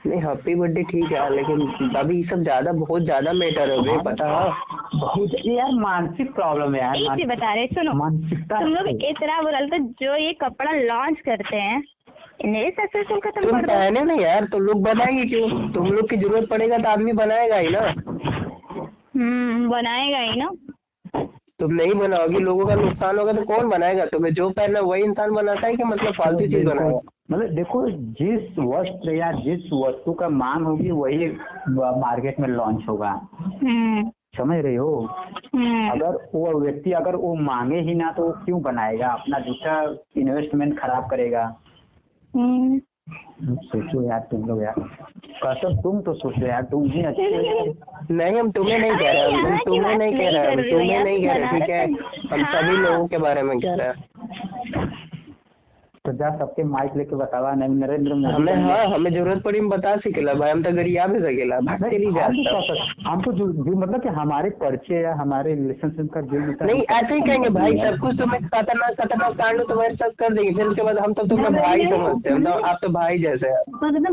नहीं 0.05 0.21
हैप्पी 0.21 0.55
बर्थडे 0.55 0.83
ठीक 0.83 1.11
है 1.11 1.29
लेकिन 1.35 1.91
अभी 1.95 2.15
ये 2.17 2.23
सब 2.23 2.41
ज़्यादा 2.41 2.71
बहुत 2.71 3.03
ज़्यादा 3.03 3.33
मैटर 3.33 3.71
है 3.71 3.77
बे 3.81 3.97
पता 4.03 4.27
है। 4.27 4.49
बहुत 4.95 5.35
यार 5.45 5.71
मानसिक 5.73 6.33
प्रॉब्लम 6.35 6.75
है 6.75 6.81
यार 6.81 6.97
मानसिक- 7.03 7.29
बता 7.29 7.53
रहे 7.53 7.67
सुनो। 7.67 7.93
मानसिकता 7.93 8.59
तुम 8.59 8.69
लोग 8.69 8.87
इतना 8.87 9.41
बुरा 9.41 9.57
है, 9.57 9.79
जो 9.79 10.15
ये 10.15 10.33
कपड़ा 10.33 10.71
लॉन्च 10.71 11.19
करते 11.19 11.55
हैं 11.55 11.83
सक्सेसफुल 12.43 13.19
तुम 13.41 13.61
पहने 13.61 14.01
ना 14.01 14.13
यार 14.13 14.45
तो 14.45 14.59
लोग 14.59 14.81
बनाएँगे 14.83 15.25
क्यों? 15.25 15.71
तुम 15.71 15.87
लोग 15.87 16.09
की 16.09 16.17
ज़रूरत 16.17 16.49
पड़ेगा 16.49 16.77
तो 16.77 16.89
आदमी 16.89 17.13
बनाएगा 17.13 17.57
ही 17.57 17.69
ना। 17.69 17.79
हम्म 19.15 19.69
बनाएगा 19.69 20.17
ही 20.17 20.35
ना। 20.35 20.49
तुम 21.59 21.73
नहीं 21.73 21.93
बनाओगी 21.93 22.39
लोगों 22.39 22.65
का 22.65 22.75
नुकसान 22.75 23.19
होगा 23.19 23.33
तो 23.33 23.43
कौन 23.43 23.69
बनाएगा? 23.69 24.05
तुम्हें 24.05 24.33
जो 24.33 24.49
पहनना 24.49 24.79
वही 24.79 25.03
इंसान 25.03 25.31
बनाता 25.31 25.67
है 25.67 25.75
कि 25.75 25.83
मतलब 25.83 26.13
फालतू 26.13 26.39
चीज़ 26.39 26.65
बनाएगा? 26.65 26.99
मतलब 27.31 27.49
देखो 27.49 27.89
जिस 27.89 28.59
वस्त्र 28.59 29.11
या 29.11 29.31
जिस 29.31 29.69
वस्तु 29.73 30.13
का 30.13 30.29
मांग 30.29 30.65
होगी 30.65 30.91
वही 30.91 31.27
मार्केट 31.69 32.39
में 32.39 32.47
लॉन्च 32.47 32.85
होगा। 32.89 33.27
हम्म। 33.33 34.11
समझ 34.37 34.57
रहे 34.57 34.75
हो? 34.75 35.09
हम्म। 35.55 35.89
अगर 35.89 36.29
वो 36.35 36.59
व्यक्ति 36.59 36.91
अगर 36.91 37.15
वो 37.15 37.35
मांगे 37.35 37.79
ही 37.79 37.95
ना 37.95 38.11
तो 38.11 38.23
वो 38.23 38.31
क्यों 38.31 38.61
बनाएगा? 38.61 39.07
अपना 39.07 39.39
दूसरा 39.39 39.95
इन्वेस्टमेंट 40.17 40.79
खराब 40.79 41.09
करेगा। 41.09 41.55
हम्म। 42.35 42.81
सोचो 43.09 44.01
यार 44.07 44.19
तुम 44.19 44.45
लोग 44.47 44.61
यार। 44.63 44.75
कसम 45.43 45.75
तुम 45.81 46.01
तो 46.01 46.13
सोचो 46.13 46.45
यार 46.45 46.61
तुम 46.63 46.85
ही 46.91 47.03
अच्छे 47.03 47.25
नहीं 48.13 48.39
हम 48.39 48.51
तुम्हें 48.51 48.79
नहीं 48.79 48.91
कह 48.91 49.11
रहे 49.11 49.31
हम 49.31 49.57
तुम्हें 49.57 49.95
नहीं 49.97 50.17
कह 50.17 50.29
रहे 50.29 50.53
हम 50.53 50.61
तुम्हें 50.69 51.03
नहीं 51.03 51.27
कह 51.27 51.33
रहे 51.33 51.59
ठीक 51.59 51.69
है? 51.69 51.85
हम 52.31 52.45
सभी 52.45 52.75
हाँ। 52.75 52.83
लोगों 52.83 53.07
के 53.07 53.17
बारे 53.17 53.43
में 53.43 53.59
कह 53.59 53.75
रहे 53.75 53.87
हैं। 53.87 55.11
तो 56.05 56.11
जा 56.11 56.29
सबके 56.37 56.63
माइक 56.63 56.95
लेके 56.97 57.15
बतावा 57.15 57.51
नहीं 57.55 57.75
नरेंद्र 57.75 58.13
मोदी 58.13 58.33
हमें 58.33 58.63
हाँ 58.63 58.85
हमें 58.93 59.11
ज़रूरत 59.13 59.41
पड़ी 59.43 59.59
हम 59.59 59.69
बता 59.69 59.95
सकेला 59.97 60.33
भाई 60.33 60.49
हम 60.51 60.63
तो 60.63 60.71
गरिया 60.71 61.05
भी 61.07 61.19
सकेला 61.19 61.59
भाग 61.59 61.83
के 61.83 61.97
नहीं 61.97 62.13
जाता 62.13 63.09
हम 63.09 63.21
तो 63.21 63.31
जो, 63.31 63.47
जो 63.47 63.75
मतलब 63.77 64.01
कि 64.01 64.09
हमारे 64.09 64.49
परिचय 64.63 65.01
या 65.01 65.13
हमारे 65.13 65.53
रिलेशनशिप 65.55 66.09
का 66.13 66.21
जो 66.21 66.39
नहीं 66.65 66.81
ऐसे 66.95 67.15
ही 67.15 67.21
कहेंगे 67.21 67.49
भाई 67.49 67.77
सब 67.77 67.97
कुछ 67.99 68.17
तुम्हें 68.19 68.41
खतरनाक 68.47 68.99
खतरनाक 69.01 69.37
कांड 69.37 69.59
हो 69.59 69.65
तुम्हारे 69.65 69.95
साथ 69.95 70.09
कर 70.19 70.33
देंगे 70.33 70.51
फिर 70.53 70.65
उसके 70.65 70.83
बाद 70.83 70.97
हम 70.97 71.13
तो 71.13 71.27
तुम्हें 71.27 71.53
भाई 71.53 71.87
समझते 71.87 72.29
हैं 72.29 72.35
हम 72.35 72.43
तो 72.43 72.51
आप 72.63 72.79
तो 72.83 72.89
भाई 72.89 73.17
जैसे 73.17 73.49
हैं। 73.49 73.63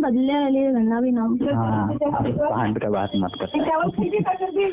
बदले 0.01 0.35
वाली 0.35 0.63
गंदा 0.73 1.01
भी 1.01 1.11
नाम 1.11 1.37
हाँ 1.55 1.99
कांड 2.03 2.79
का 2.79 2.91
बात 2.91 3.11
मत 3.17 3.33
कर 3.41 3.67
चावल 3.67 3.91
सीधी 3.91 4.19
कर 4.21 4.51
दी 4.51 4.71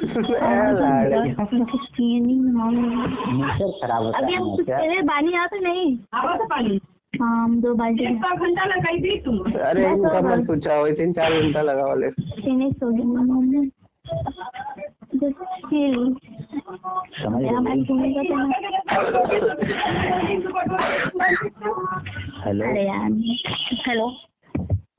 नेचर 3.33 3.71
खराब 3.81 4.03
होता 4.03 4.17
अभी 4.17 4.33
है 4.33 4.39
हम 4.39 4.55
कुछ 4.55 4.69
पानी 5.07 5.33
आता 5.33 5.57
नहीं। 5.59 5.97
तो 7.17 7.23
हाँ 7.25 7.49
दो 7.61 7.73
घंटा 7.75 8.65
लगाई 8.65 8.97
दी 8.97 9.17
तुम? 9.17 9.37
अरे 9.61 9.85
इनका 9.85 10.21
मत 10.21 10.47
पूछा 10.47 10.81
वही 10.81 10.93
तीन 10.93 11.13
चार 11.13 11.33
घंटा 11.41 11.61
लगा 11.61 11.85
वाले। 11.85 12.09
फिनिश 12.09 12.73
हो. 12.83 12.91
समझ 17.21 17.43
तो 17.87 17.93
मैं- 17.95 18.17
हेलो 22.45 22.65
अरे 22.65 22.83
यार 22.87 23.11
हेलो 23.87 24.11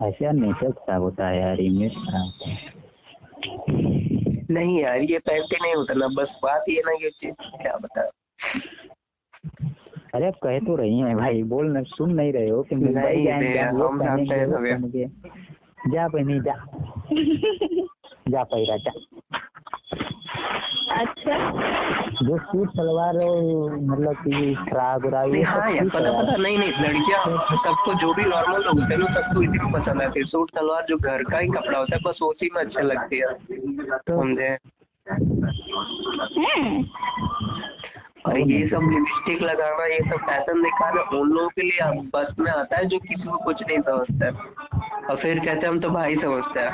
ऐसे 0.03 0.25
यार 0.25 0.33
नेचर 0.33 0.71
खराब 0.71 1.03
होता 1.03 1.29
है 1.29 1.41
यार 1.41 1.61
इमेज 1.61 1.93
खराब 1.93 2.25
होता 2.25 2.51
है। 2.51 2.57
नहीं 4.51 4.81
यार 4.81 4.99
ये 5.01 5.19
पहनते 5.19 5.57
नहीं 5.63 5.75
होता 5.75 5.95
ना 5.95 6.09
बस 6.09 6.35
बात 6.43 6.65
ये 6.69 6.83
ना 6.87 6.93
कि 6.93 7.11
चीज़ 7.11 7.35
क्या 7.63 7.77
बता। 7.83 8.09
अरे 10.15 10.27
आप 10.27 10.35
कह 10.43 10.59
तो 10.59 10.77
रही 10.77 10.99
हैं 10.99 11.17
भाई 11.17 11.43
बोल 11.43 11.77
न 11.77 11.83
सुन 11.83 12.13
नहीं 12.15 12.33
रहे 12.33 12.49
हो 12.49 12.63
कि 12.63 12.75
मुंबई 12.77 13.25
जाएँगे। 13.25 15.05
जा 15.89 16.09
पहनी 16.09 16.41
जा 16.41 16.55
जा। 18.29 18.43
पैरा 18.45 18.77
जा। 18.77 18.91
अच्छा। 21.01 21.35
जो 22.23 22.39
सूट 22.39 22.71
सलवार 22.71 23.15
मतलब 23.81 24.15
कि 24.15 24.55
फ्राक 24.69 25.05
उराक 25.05 25.35
ये 25.35 25.43
हाँ 25.43 25.71
यार 25.71 25.89
पता 25.89 26.23
पता 26.23 26.37
नहीं 26.37 26.59
नहीं 26.59 26.73
लड़कियाँ 26.73 27.25
सबको 27.57 27.95
जो 27.95 28.15
भी 28.15 28.25
नॉर्मल 28.25 28.61
लोग 28.63 28.81
होते 28.81 28.95
हैं 28.95 29.01
ना 29.01 29.11
सबको 29.11 29.41
में 29.41 29.73
पसंद 29.73 30.03
आती 30.03 30.21
है। 30.21 30.25
सूट 30.25 30.51
सलवार 30.51 30.87
जो 30.89 30.97
घर 30.97 31.23
का 31.23 31.39
ही 31.39 31.49
कपड़ा 31.49 31.79
होता 31.79 31.97
है 31.97 32.03
बस 32.07 32.23
उसी 32.23 32.51
में 32.55 32.63
अच्छा 32.63 32.81
लगती 32.81 33.17
है 33.17 33.27
समझे? 33.93 34.57
हैं? 36.41 36.91
और 38.29 38.39
ये 38.41 38.67
सब 38.67 38.89
लिपस्टिक 38.93 39.43
लगाना 39.43 39.85
ये 39.87 39.99
सब 40.11 40.27
फ़ैशन 40.27 40.63
दिखाना 40.63 41.03
उन 41.19 41.29
लोगों 41.29 41.49
के 41.49 41.63
लिए 41.63 41.91
बस 42.15 42.35
में 42.39 42.51
आता 42.53 42.77
है 42.77 42.85
जो 42.85 42.99
किसी 42.99 43.29
को 43.29 43.39
कुछ 43.45 43.63
नहीं 43.63 43.79
समझता 43.79 44.27
है। 44.27 44.33
और 45.11 45.17
फिर 45.17 45.39
कहते 45.39 45.67
हैं 45.67 45.69
हम 45.69 45.81
तो 45.81 45.91
भाई 45.91 46.17
समझते 46.17 46.61
हैं। 46.61 46.73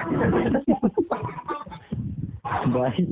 भाई। 2.72 3.06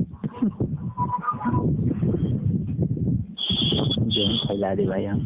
गेम 4.15 4.35
फैला 4.37 4.73
दे 4.75 4.85
भाई 4.85 5.05
हम। 5.05 5.25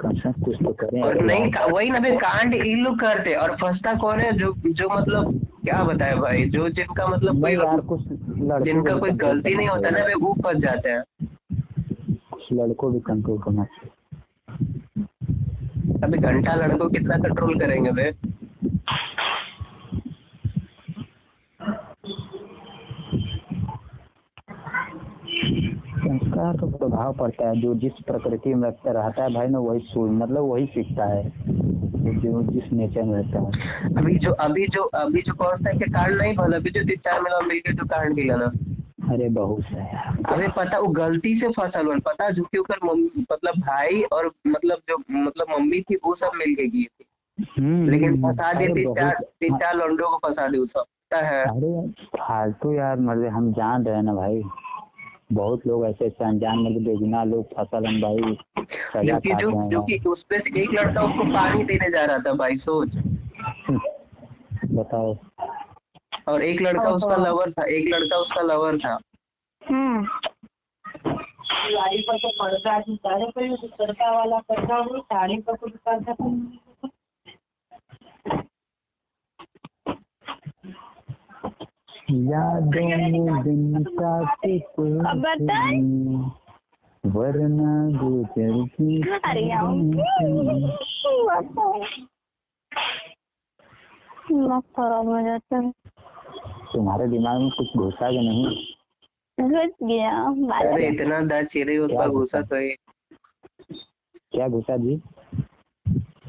कम 0.00 0.12
से 0.14 0.20
कम 0.20 0.42
कुछ 0.44 0.56
तो 0.64 0.72
करें। 0.80 1.02
और 1.02 1.20
नहीं 1.20 1.50
वही 1.72 1.90
ना 1.90 2.00
फिर 2.00 2.16
कांड 2.16 2.54
इन 2.54 2.84
लोग 2.84 2.98
करते 3.00 3.34
और 3.34 3.56
फंसता 3.56 3.94
कौन 3.94 4.20
है? 4.20 4.32
जो 4.32 4.52
जो 4.66 4.88
मतलब 4.90 5.40
क्या 5.64 5.82
बताए 5.84 6.14
भाई? 6.16 6.44
जो 6.44 6.68
जिनका 6.68 7.06
मतलब 7.06 7.40
कोई 7.40 7.56
कुछ 7.88 8.00
जिनका 8.64 8.94
कोई 8.96 9.10
गलती 9.24 9.54
नहीं 9.54 9.68
होता 9.68 9.90
ना 9.90 10.04
वे 10.04 10.14
वो 10.14 10.34
फंस 10.44 10.56
जाते 10.62 10.90
हैं। 10.90 11.02
कुछ 12.50 12.58
लड़कों 12.58 12.92
भी 12.92 13.00
कंट्रोल 13.00 13.38
करना 13.38 13.64
चाहिए। 13.64 13.90
अभी 16.04 16.18
घंटा 16.18 16.54
लड़कों 16.54 16.88
कितना 16.90 17.16
कंट्रोल 17.18 17.58
करेंगे 17.58 17.90
वे 17.90 18.12
संस्कार 26.00 26.56
का 26.56 26.66
प्रभाव 26.66 27.12
पड़ता 27.14 27.48
है 27.48 27.60
जो 27.60 27.74
जिस 27.74 27.92
प्रकृति 28.06 28.54
में 28.54 28.68
रहता 28.68 28.92
रहता 28.92 29.24
है 29.24 29.32
भाई 29.34 29.48
ना 29.48 29.58
वही 29.58 29.80
सूझ 29.86 30.10
मतलब 30.12 30.42
वही 30.44 30.66
सीखता 30.66 31.06
है 31.06 31.22
जो 32.20 32.42
जिस 32.42 32.72
नेचर 32.72 33.02
में 33.02 33.14
रहता 33.14 33.38
है। 33.38 33.50
अभी 33.98 34.16
जो 34.16 34.32
अभी 34.40 34.66
जो 34.66 34.82
अभी 34.82 35.22
जो 35.22 35.34
कौन 35.34 35.62
सा 35.62 35.72
के 35.78 35.90
कांड 35.90 36.16
नहीं 36.20 36.34
भला 36.36 36.56
अभी 36.56 36.70
जो 36.70 36.82
तीन 36.84 37.00
चार 37.04 37.20
महीना 37.22 37.40
मिलके 37.48 37.72
जो 37.72 37.84
कांड 37.86 38.14
किया 38.16 38.36
ना। 38.36 38.50
अरे 39.10 39.28
बहुत 39.28 39.64
है। 39.64 39.94
यार 39.94 40.22
अबे 40.32 40.48
पता 40.48 40.78
वो 40.78 40.86
गलती 40.86 41.36
से 41.36 41.48
फ़सल 41.48 41.86
हुआ 41.86 41.94
पता 41.98 42.30
झुकी 42.30 42.58
होकर 42.58 42.78
मम्मी 42.84 43.26
मतलब 43.32 43.54
भाई 43.60 44.02
और 44.02 44.32
मतलब 44.46 44.78
जो 44.88 44.96
मतलब 45.10 45.46
मम्मी 45.50 45.80
थी 45.80 45.94
वो 45.94 46.14
सब 46.14 46.30
मिल 46.36 46.54
के 46.54 46.68
की 46.68 46.84
थी। 46.84 47.04
हम्म, 47.58 47.90
लेकिन 47.90 48.10
हम्म, 48.10 48.32
फंसा 48.32 48.52
दी 48.52 48.66
तीन 48.66 48.94
चार 48.94 49.14
तीन 49.40 49.56
चार 49.56 49.74
लौंडों 49.74 50.10
को 50.10 50.28
फंसा 50.28 50.48
दी 50.48 50.66
सब। 50.66 50.84
है। 51.14 51.42
अरे 51.44 51.88
फालतू 52.18 52.72
यार 52.72 52.96
मतलब 53.00 53.26
हम 53.26 53.52
जान 53.52 53.84
रहे 53.84 53.96
हैं 53.96 54.02
ना 54.02 54.14
भाई। 54.14 54.42
बहुत 55.32 55.66
लोग 55.66 55.86
ऐसे 55.86 56.04
ऐसे 56.04 56.24
अनजान 56.24 56.58
मतलब 56.58 56.82
बेगुनाह 56.82 57.24
लोग 57.24 57.44
फ़सल 57.44 57.86
हम 57.86 58.00
भाई 58.00 58.38
सजा 58.66 59.02
जो 59.02 59.18
कि 59.20 59.34
जो 59.34 59.70
जो 59.70 59.82
कि 59.82 59.98
उस 60.06 60.22
पे 60.22 60.36
एक 60.36 60.70
लड़का 60.72 61.02
उसको 61.02 61.24
पानी 61.24 61.64
देने 61.64 61.90
जा 61.90 62.04
रहा 62.04 62.18
था 62.18 62.32
भाई 62.32 62.56
सोच। 62.56 62.88
बताओ। 64.72 65.14
और 66.30 66.42
एक 66.42 66.62
लड़का 66.62 66.90
उसका 66.90 67.16
लवर 67.16 67.52
था 67.52 67.64
एक 67.64 67.94
लड़का 67.94 68.16
उसका 68.16 68.40
लवर 68.40 68.78
था। 68.78 68.98
हम्म। 69.68 70.06
गाड़ी 71.72 72.02
पर 72.02 72.18
तो 72.18 72.28
पर्दा 72.28 72.80
सारे 72.80 73.24
पर 73.30 73.66
पर्दा 73.66 74.10
वाला 74.10 74.38
पर्दा 74.38 74.76
हो 74.76 74.98
साड़ी 74.98 75.38
पर 75.38 75.56
कुछ 75.56 75.72
पर्दा 75.72 76.14
यादों 82.10 82.88
में 82.88 83.42
दिन 83.42 83.84
काटे 83.84 84.58
वरना 87.06 87.86
अरे 89.30 89.42
यार 89.46 89.64
खराब 94.60 95.08
हो 95.08 95.20
जाता 95.20 95.56
है 95.56 95.72
तुम्हारे 96.70 97.06
दिमाग 97.08 97.40
में 97.40 97.50
कुछ 97.50 97.76
घुसा 97.76 98.10
कि 98.10 98.18
नहीं। 98.18 98.44
घुस 99.38 99.70
गया 99.82 100.10
अरे 100.60 100.88
इतना 100.88 101.20
दांत 101.20 101.46
चिरे 101.48 101.76
उसका 101.78 102.06
घुसा? 102.06 102.40
तो 102.42 102.56
ये। 102.56 102.76
क्या 104.32 104.48
घुसा 104.48 104.76
जी? 104.76 105.00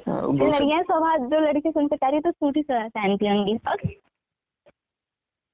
हाँ, 0.08 0.22
जो 0.22 0.48
लड़कियाँ 0.48 0.82
स्वभाव 0.84 1.26
जो 1.30 1.40
लड़की 1.40 1.72
संस्कारी 1.72 2.20
तो 2.20 2.32
सूट 2.32 2.58
ही 2.58 2.64
पहनती 2.70 3.28
होंगी 3.28 3.58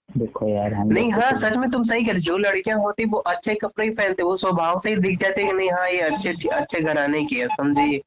देखो 0.10 0.48
यार 0.48 0.74
हम 0.74 0.88
नहीं 0.88 1.12
हाँ 1.12 1.32
तो- 1.32 1.40
सच 1.42 1.58
में 1.58 1.70
तुम 1.72 1.84
सही 1.84 2.04
कर 2.06 2.18
जो 2.18 2.38
लड़कियाँ 2.38 2.78
होती 2.80 3.06
वो 3.06 3.18
अच्छे 3.28 3.56
कपड़े 3.56 3.86
ही 3.86 3.92
पहनते 3.92 4.24
वो 4.24 4.36
स्वभाव 4.38 4.80
से 4.80 4.90
ही 4.90 4.96
दिख 4.96 5.20
जाते 5.20 5.44
कि 5.44 5.54
नहीं 5.54 5.72
हाँ 5.72 5.90
ये 5.90 6.00
अच्छे 6.00 6.34
अच्छे 6.50 6.82
घराने 6.82 7.24
की 7.24 7.36
है 7.36 7.48
समझिए 7.48 7.98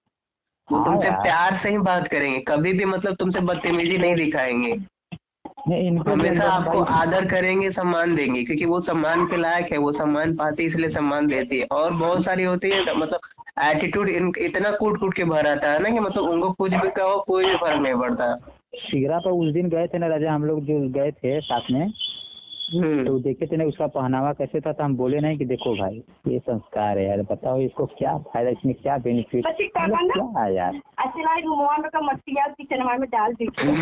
वो 0.69 0.78
हाँ 0.78 0.85
तुमसे 0.85 1.11
प्यार 1.11 1.57
से 1.57 1.70
ही 1.70 1.78
बात 1.78 2.09
करेंगे 2.09 2.39
कभी 2.39 2.73
भी 2.73 2.85
मतलब 2.85 3.16
तुमसे 3.16 3.40
बदतमीजी 3.40 3.98
नहीं 3.98 4.15
दिखाएँगे। 4.15 4.73
हमेशा 5.68 6.44
आपको 6.44 6.82
आदर 6.92 7.24
करेंगे 7.30 7.70
सम्मान 7.70 8.14
देंगे 8.16 8.42
क्योंकि 8.44 8.64
वो 8.66 8.80
सम्मान 8.80 9.24
के 9.26 9.36
लायक 9.36 9.72
है 9.72 9.78
वो 9.78 9.92
सम्मान 9.92 10.34
पाती 10.36 10.62
है 10.62 10.68
इसलिए 10.68 10.90
सम्मान 10.90 11.26
देती 11.26 11.58
है। 11.58 11.66
और 11.72 11.92
बहुत 11.94 12.24
सारी 12.24 12.44
होती 12.44 12.70
है 12.70 12.96
मतलब 12.96 13.20
एटीट्यूड 13.64 14.36
इतना 14.38 14.70
कूट 14.70 14.98
कूट 15.00 15.14
के 15.14 15.24
भर 15.24 15.46
आता 15.46 15.72
है 15.72 15.82
ना 15.82 15.90
कि 15.90 16.00
मतलब 16.00 16.24
उनको 16.24 16.50
कुछ 16.52 16.74
भी 16.74 16.88
कहो 16.96 17.18
कोई 17.26 17.46
भी 17.46 17.54
फ़र्क 17.56 17.80
नहीं 17.82 17.94
पड़ता। 17.94 18.34
सिगरा 18.76 19.18
पर 19.18 19.30
उस 19.30 19.52
दिन 19.52 19.68
गए 19.68 19.86
थे 19.86 19.98
ना 19.98 20.06
राजा 20.06 20.32
हम 20.32 20.44
लोग 20.44 20.60
जो 20.64 20.78
गए 20.90 21.10
थे 21.12 21.40
साथ 21.40 21.70
में 21.70 21.92
तो 22.74 23.18
देखे 23.18 23.47
थे 23.47 23.56
ना 23.56 23.64
उसका 23.64 23.86
पहनावा 23.86 24.32
कैसे 24.32 24.60
था 24.60 24.72
तो 24.72 24.84
हम 24.84 24.97
बोले 24.97 25.20
नहीं 25.20 25.38
कि 25.38 25.44
देखो 25.44 25.76
भाई 25.76 26.02
ये 26.28 26.38
संस्कार 26.38 26.98
है 26.98 27.09
यार 27.09 27.22
बताओ 27.22 27.60
इसको 27.60 27.86
क्या 27.86 28.18
फ़ायदा 28.18 28.51
इसमें 28.51 28.74
क्या 28.74 28.98
बेनिफिट 28.98 29.47
अच्छी 29.47 29.66
क्या 29.66 30.42
है 30.42 30.55
यार? 30.55 30.80
अच्छी 30.98 31.22
लाई 31.22 31.42
का 31.88 32.01
मट्टिया 32.01 32.47
किचन 32.47 33.01
में 33.01 33.10
डाल 33.10 33.32
दी। 33.32 33.47
तो 33.47 33.70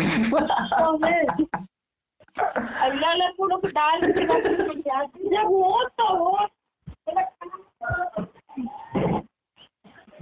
अल्लाह 2.81 3.15
ने 3.15 3.27
पूरा 3.37 3.57
डाल 3.65 4.01
दी 4.01 4.11
जब 4.11 4.31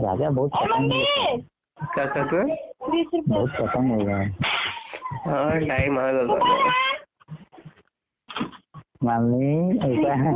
राजा 0.02 0.30
बहुत 0.30 0.54
और 0.54 0.68
क्या 1.96 2.06
कहते 2.06 2.36
हैं 2.36 2.58
बहुत 3.30 3.50
पसंद 3.50 3.92
हो 3.92 3.98
गया। 4.06 4.18
हाँ। 5.26 5.60
टाइम 5.60 6.00
आ 6.00 6.12
गया 6.12 6.24
मम्मी 9.04 9.78
ऐसा 9.88 10.14
है। 10.14 10.32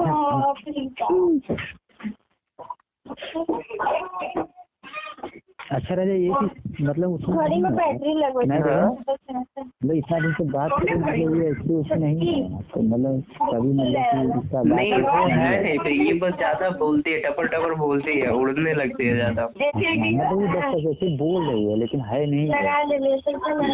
अच्छा 5.71 5.95
राजा 5.95 6.13
ये 6.13 6.29
चीज़ 6.31 6.83
मतलब 6.83 7.11
उसमें 7.13 7.37
घड़ी 7.37 7.59
में 7.61 7.75
बैटरी 7.75 8.13
लगो 8.13 8.41
नहीं 8.41 8.61
हाँ। 8.61 8.89
मतलब 8.91 9.93
इतना 9.95 10.19
दिन 10.19 10.33
से 10.33 10.43
बात 10.51 10.71
करें 10.71 10.95
मतलब 10.95 11.35
ये 11.37 11.49
ऐसे 11.49 11.75
वैसे 11.75 11.95
नहीं 11.95 12.31
है। 12.31 12.61
तो 12.63 12.81
मतलब 12.81 13.23
कभी 13.41 13.71
मतलब 13.71 14.43
इसका 14.43 14.61
नहीं 14.63 14.93
वो 14.93 15.25
है। 15.27 15.61
नहीं 15.63 15.77
पे 15.79 15.91
ये 15.91 16.13
बस 16.19 16.33
ज़्यादा 16.37 16.69
बोलती 16.79 17.11
है 17.11 17.19
टपर 17.21 17.47
टपर 17.47 17.73
बोलती 17.75 18.19
है 18.19 18.31
उड़ने 18.33 18.73
लगती 18.73 19.07
है 19.07 19.13
ज़्यादा। 19.15 19.41
हाँ, 19.41 19.49
मतलब 19.75 20.41
ये 20.41 20.47
बस 20.55 20.65
ऐसे 20.87 21.15
बोल 21.17 21.47
रही 21.49 21.63
है 21.65 21.77
लेकिन 21.79 22.01
है 22.01 22.25
नहीं। 22.25 22.49
है 22.49 22.61
लगा 22.61 22.81
ले 22.83 22.97
ले 22.97 23.17
तो 23.21 23.31
ले 23.61 23.73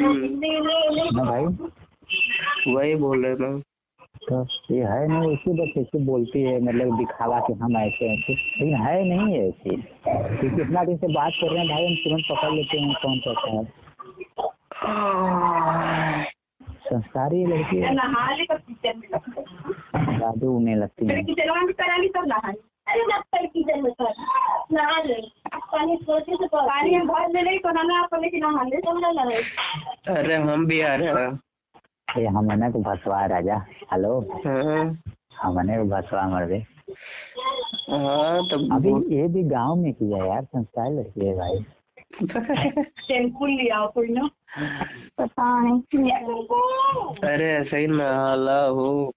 ले 0.91 1.09
ना 1.11 1.23
भाई। 1.23 1.45
वही 2.75 2.95
बोल 2.95 3.25
रहे 3.25 3.35
ना 3.39 3.49
तो 4.31 4.47
ये 4.71 4.83
है 4.83 5.07
नहीं 5.07 5.33
ऐसे 5.33 5.51
बस 5.53 5.73
ऐसे 5.77 5.99
बोलती 6.05 6.41
है 6.41 6.59
मतलब 6.61 6.97
दिखावा 6.97 7.39
कि 7.39 7.53
हम 7.53 7.77
ऐसे 7.77 8.13
ऐसे 8.13 8.33
लेकिन 8.33 8.75
है 8.75 9.03
नहीं 9.03 9.33
है 9.33 9.47
ऐसे। 9.47 9.75
क्योंकि 10.35 10.61
इतना 10.61 10.83
दिन 10.83 10.97
से 10.97 11.07
बात 11.07 11.33
कर 11.41 11.51
रहे 11.51 11.59
हैं 11.59 11.67
भाई 11.67 11.85
हम 11.87 11.95
तुरंत 11.95 12.23
पकड़ 12.31 12.51
लेते 12.51 12.79
हैं 12.79 12.93
कौन 12.93 13.19
कैसा 13.19 13.51
है। 13.51 13.63
संस्कारी 16.89 17.45
लड़की। 17.45 17.77
है 17.77 17.93
नहा 17.93 18.35
ले 18.35 18.43
तो 18.43 18.55
किचन 18.55 18.93
में 18.97 20.19
जादू 20.19 20.51
उड़ने 20.55 20.75
लगती 20.75 21.07
है। 21.07 21.21
नहा 22.27 22.51
ले 22.51 22.59
अरे 22.87 23.05
ना 23.05 23.17
कर 23.19 23.45
किचन 23.45 23.83
में 23.83 23.91
कर 24.01 24.13
नहा 24.71 25.01
ले 25.03 25.21
पानी 25.55 25.95
सोचे 26.01 26.35
तो 26.35 26.47
पानी 26.47 26.93
हम 26.93 27.07
भर 30.67 31.37
तो 32.07 32.13
तो 32.13 32.21
ये 32.21 32.27
हमने 32.27 32.71
को 32.71 32.79
भसवा 32.79 33.25
राजा। 33.25 33.55
हेलो? 33.93 34.19
हाँ। 34.45 34.95
हमने 35.41 35.77
को 35.77 35.83
भसवा 35.83 36.27
मर 36.27 36.45
दे 36.45 36.57
हाँ 37.89 38.37
अभी 38.75 39.15
ये 39.15 39.27
भी 39.27 39.43
गाँव 39.43 39.75
में 39.75 39.93
किया 39.93 40.25
यार 40.25 40.43
संस्कार 40.43 40.91
लड़की 40.91 41.25
है 41.25 41.35
भाई। 41.37 41.65
टेंपू 43.07 43.45
लिया 43.45 43.85
कोई 43.85 44.07
ना? 44.07 44.29
पता 45.17 45.61
नहीं। 45.61 46.01
अरे 47.29 47.51
ऐसे 47.53 47.77
ही 47.77 47.87
नहाला 47.87 48.65
हो। 48.65 49.13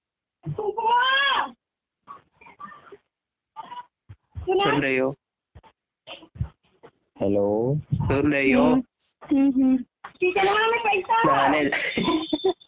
सुन 4.49 4.83
रही 4.83 4.97
हो? 4.97 5.15
हेलो? 7.21 7.79
सुन 7.95 8.33
रही 8.33 8.53
हो? 8.53 8.75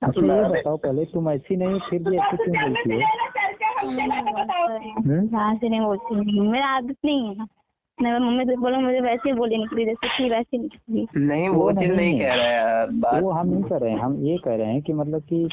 अच्छा 0.02 0.20
ये 0.36 0.48
बताओ 0.48 0.76
पहले 0.76 1.04
तुम 1.04 1.30
ऐसी 1.30 1.56
नहीं 1.56 1.68
हो 1.68 1.78
फिर 1.78 2.02
भी 2.02 2.16
ऐसी 2.16 2.36
क्यों 2.36 2.62
बोलती 2.62 2.92
हो? 2.92 3.00
ध्यान 5.28 5.56
से 5.56 5.68
नहीं 5.68 5.80
बोलती। 5.80 6.40
मेरा 6.40 6.66
आदत 6.66 6.96
नहीं 7.04 7.28
है। 7.28 7.46
मैं 8.02 8.18
मम्मी 8.18 8.56
बोलो 8.56 8.80
मुझे 8.80 9.00
वैसे 9.00 9.28
ही 9.28 9.32
बोली 9.36 9.56
निकली 9.56 9.84
जैसे 9.84 10.08
थी 10.08 10.30
वैसे 10.30 10.58
निकली। 10.58 11.06
नहीं 11.16 11.48
वो 11.48 11.62
वो 11.62 11.72
चीज़ 11.72 11.92
नहीं 11.92 11.96
नहीं 11.96 12.20
कह 12.20 12.34
रहा 12.34 12.46
यार 12.46 12.86
बात 12.90 13.22
वो 13.22 13.30
हम 13.30 13.46
नहीं 13.46 13.64
कर 13.64 13.80
रहे 13.80 13.90
हैं। 13.92 13.98
हम 13.98 14.26
ये 14.26 14.36
कह 14.36 14.54
रहे 14.54 14.66
हैं 14.66 14.82
कि 14.82 14.92
मतलब 14.92 15.20
कि 15.22 15.48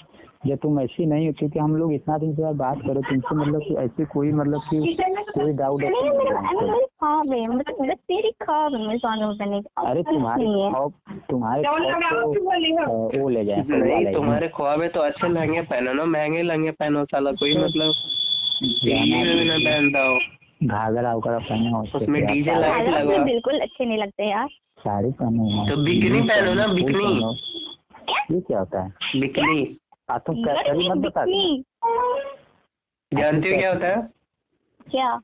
जब 0.47 0.55
तुम 0.55 0.79
ऐसी 0.79 1.05
नहीं 1.05 1.27
हो 1.27 1.33
क्योंकि 1.33 1.59
हम 1.59 1.75
लोग 1.75 1.93
इतना 1.93 2.17
दिन 2.17 2.33
से 2.33 2.53
बात 2.53 2.77
करो 2.81 3.01
तुमसे 3.01 3.35
मतलब 3.35 3.61
कि 3.61 3.75
ऐसी 3.75 4.05
कोई 4.05 4.31
मतलब 4.31 4.61
कि 4.69 4.97
कोई 5.35 5.53
डाउट 5.53 5.81
नहीं 5.81 5.93
अरे 5.93 6.85
ख्वाब 6.85 7.33
है। 7.33 7.47
मतलब 7.47 7.75
मतलब 7.81 7.95
तेरी 7.95 8.31
ख्वाब 8.31 8.75
है 8.75 8.87
मेरे 8.87 8.99
सामने 8.99 9.25
होने 9.25 9.61
अरे 9.89 10.03
तुम्हारे 10.03 10.45
नहीं 10.45 10.71
तुम्हारे 11.29 11.63
हो। 12.09 12.33
अ, 12.83 13.17
वो 13.17 13.29
ले 13.29 13.45
जाए 13.45 13.63
नहीं 13.67 14.13
तुम्हारे 14.13 14.47
ख्वाब 14.47 14.81
है 14.81 14.89
तो 14.89 15.01
अच्छे 15.01 15.27
लहंगे 15.27 15.61
पहनो 15.61 15.93
ना 15.93 16.05
महँगे 16.05 16.41
लहंगे 16.41 16.71
पहनो 16.71 17.05
साला 17.05 17.31
कोई 17.31 17.57
मतलब 17.57 17.93
टीवी 18.63 19.23
में 19.23 19.37
भी 19.37 19.45
ना 19.45 19.57
पहनता 19.57 20.03
हो। 20.03 20.19
घाघरा 20.63 21.13
उगरा 21.13 21.39
पहने 21.39 21.69
हो 21.69 21.97
उसमें 21.97 22.25
डीजे 22.25 22.55
लाइट 22.55 22.89
लगा। 22.89 23.23
बिल्कुल 23.23 23.59
अच्छे 23.59 23.85
नहीं 23.85 23.97
लगते 23.97 24.29
यार। 24.29 24.47
साड़ी 24.79 25.11
पहने 25.11 25.53
हो। 25.53 25.69
तो 25.69 25.77
बिकनी 25.77 26.21
पहनो 26.21 26.53
ना, 26.53 26.67
बिकनी। 26.67 27.13
ये 28.35 28.41
क्या? 28.41 28.59
होता 28.59 28.81
है? 28.83 28.93
बिकनी। 29.19 29.77
आ 30.11 30.17
तुम 30.17 30.35
कैसरी 30.35 30.89
मत 30.89 30.97
बता 30.97 31.25
जानती 33.13 33.51
हो 33.51 33.57
क्या 33.59 33.73
होता 33.73 33.87
है? 33.87 34.09
क्या? 34.91 35.21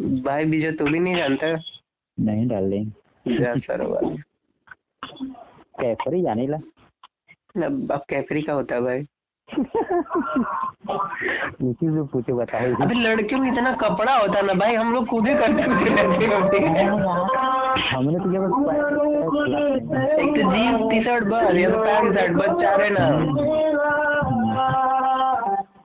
भाई 0.00 0.44
बीजो 0.44 0.72
तू 0.72 0.84
भी 0.84 1.00
नहीं 1.00 1.16
जानता? 1.16 1.46
नहीं 2.20 2.48
डार्लिंग 2.48 2.90
जा 3.38 3.56
सरवा 3.56 4.00
कैसरी 5.80 6.22
जाने 6.22 6.46
ला। 6.46 6.56
अब 7.66 8.02
कैफरी 8.08 8.42
का 8.42 8.52
होता 8.52 8.74
है 8.74 8.80
भाई। 8.80 9.06
उसी 10.82 11.86
से 11.86 12.02
पूछे 12.12 12.32
बताओ 12.32 12.74
अभी 12.82 12.94
लड़कियों 13.00 13.40
में 13.40 13.48
इतना 13.48 13.72
कपड़ा 13.82 14.14
होता 14.14 14.40
ना 14.42 14.54
भाई 14.60 14.74
हम 14.74 14.92
लोग 14.94 15.06
खुद 15.08 15.26
ही 15.28 15.34
करते 15.34 15.62
कुछ 15.62 15.82
लड़के 15.88 16.62
हैं। 16.64 16.86
हमने 17.82 18.18
तो 18.18 18.32
जब 18.32 18.42
एक 20.20 20.30
तो 20.36 20.50
जीन्स 20.50 20.82
टी 20.90 21.00
शर्ट 21.02 21.24
बस 21.24 21.54
या 21.56 21.70
तो 21.70 21.78
पैंट 21.84 22.14
शर्ट 22.18 22.32
बस 22.32 22.60
चार 22.62 22.82
है 22.82 22.90
ना 22.90 23.06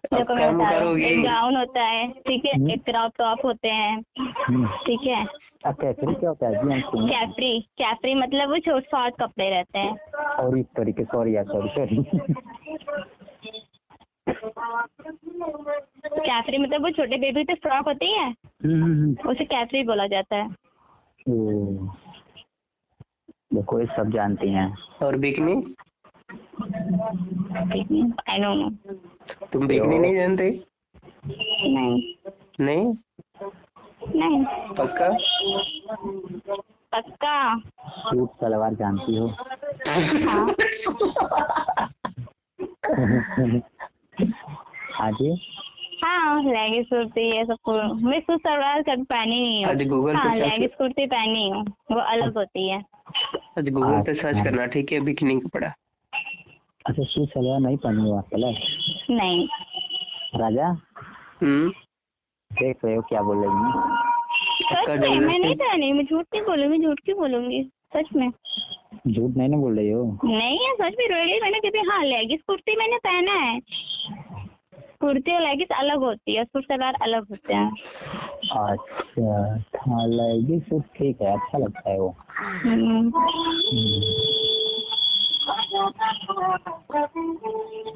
हूँ, 0.07 0.97
एक 0.97 1.23
गाउन 1.23 1.55
होता 1.55 1.81
है 1.83 2.07
ठीक 2.27 2.45
है 2.45 2.51
एक 2.73 2.83
क्रॉप 2.85 3.11
टॉप 3.17 3.45
होते 3.45 3.69
हैं 3.69 4.01
ठीक 4.85 5.07
है। 5.07 5.23
अब 5.65 5.75
क्या 5.79 6.29
होता 6.29 6.47
है? 6.47 6.51
हम 6.57 7.07
कैफरी 7.07 7.59
कैफरी 7.77 8.13
मतलब 8.15 8.49
वो 8.49 8.57
छोट 8.67 8.83
शॉर्ट 8.85 9.13
कपड़े 9.21 9.49
रहते 9.49 9.79
हैं। 9.79 9.93
और 10.39 10.57
इस 10.59 10.65
तरीके 10.77 11.03
सॉरी 11.05 11.35
यार 11.35 11.45
सॉरी 11.45 11.69
सॉरी। 11.69 11.97
कैफरी 16.19 16.57
मतलब 16.57 16.81
वो 16.81 16.89
छोटे 16.89 17.17
बेबी 17.17 17.43
तो 17.43 17.55
फ्रॉक 17.55 17.85
होती 17.87 18.11
है? 18.11 18.29
उसे 19.31 19.45
कैफरी 19.45 19.83
बोला 19.83 20.07
जाता 20.07 20.35
है। 20.35 20.49
देखो 23.53 23.79
ये 23.79 23.85
सब 23.85 24.11
जानती 24.11 24.49
हैं। 24.49 24.75
और 25.03 25.17
बिकनी? 25.17 25.75
आई 28.29 28.37
नो 28.37 28.53
नो 28.53 28.69
तुम 29.53 29.67
बिकनी 29.67 29.99
नहीं 29.99 30.15
जानते? 30.15 30.63
नहीं। 31.27 32.15
नहीं? 32.59 32.95
नहीं। 34.15 34.45
पक्का? 34.75 35.09
पक्का? 36.95 37.59
सूट 37.89 38.29
सलवार 38.31 38.73
जानती 38.73 39.17
हो। 39.17 39.27
हाँ। 40.27 40.55
जी 44.19 45.35
हाँ 46.03 46.41
लेगिंग 46.44 46.85
कुर्ती 46.85 47.22
ये 47.30 47.44
सब 47.45 47.57
कुर- 47.64 48.02
मैं 48.03 48.19
सूट 48.19 48.39
सलवार 48.39 48.81
कभी 48.81 49.03
पहनी 49.03 49.39
नहीं 49.41 49.65
आज 49.65 49.81
हूँ 49.81 49.88
गूगल 49.89 50.15
हाँ 50.15 50.26
पे 50.26 50.38
सर्च 50.38 50.52
लेगिंग 50.52 50.69
कुर्ती 50.77 51.06
पहनी 51.06 51.48
हूँ 51.49 51.64
वो 51.91 51.99
अलग 52.02 52.38
होती 52.38 52.69
है। 52.69 52.80
आज 53.57 53.69
गूगल 53.69 54.02
पे 54.02 54.14
सर्च 54.14 54.41
करना 54.41 54.65
ठीक 54.65 54.91
है 54.91 54.99
बिकनी 54.99 55.39
कपड़ा 55.39 55.68
अच्छा 56.85 57.03
सूट 57.03 57.30
सलवार 57.30 57.60
नहीं 57.60 57.77
पहनी 57.77 58.10
हो 58.10 58.18
आप 58.18 58.30
पहले 58.34 58.52
नहीं। 59.15 59.48
राजा? 60.35 60.68
हम्म? 61.41 61.69
देख 62.52 62.85
रहे 62.85 62.95
हो 62.95 63.02
क्या 63.02 63.22
बोल 63.22 63.38
रही 63.38 63.49
हूँ 63.49 63.98
सच 64.61 64.89
में 64.89 65.19
मैं 65.19 65.39
नहीं 65.39 65.56
पहनी 65.56 65.91
मैं 65.94 66.06
झूठ 66.06 66.26
नहीं 66.34 66.41
बोलूँगी 66.44 66.77
झूठ 66.85 66.99
क्यों 67.06 67.18
बोलूँगी? 67.18 67.64
सच 67.95 68.10
में। 68.15 68.30
झूठ 69.07 69.37
नहीं 69.37 69.49
ना 69.49 69.57
बोल 69.57 69.75
रही 69.77 69.89
हो? 69.91 70.03
नहीं 70.23 70.57
है 70.67 70.73
सच 70.73 70.95
में 70.99 71.07
रोड़ी 71.07 71.39
मैंने 71.41 71.59
कभी 71.59 71.79
हाँ 71.89 72.03
लेगिस 72.05 72.41
कुर्ती 72.47 72.75
मैंने 72.75 72.97
पहना 72.97 73.33
है। 73.33 73.59
कुर्ती 75.01 75.33
और 75.35 75.41
लेगिस 75.41 75.67
अलग 75.77 75.99
होती 75.99 76.35
है 76.35 76.43
सूट 76.43 76.63
सलवार 76.63 76.93
अलग 77.01 77.27
होते 77.29 77.53
हैं। 77.53 77.71
अच्छा 78.57 79.35
हाँ 79.87 80.07
लेगी 80.07 80.59
सूट 80.59 80.83
ठीक 80.97 81.21
है 81.21 81.33
अच्छा 81.33 81.57
लगता 81.57 81.89
है 81.89 81.99
वो। 81.99 82.15
हम्म। 82.39 83.11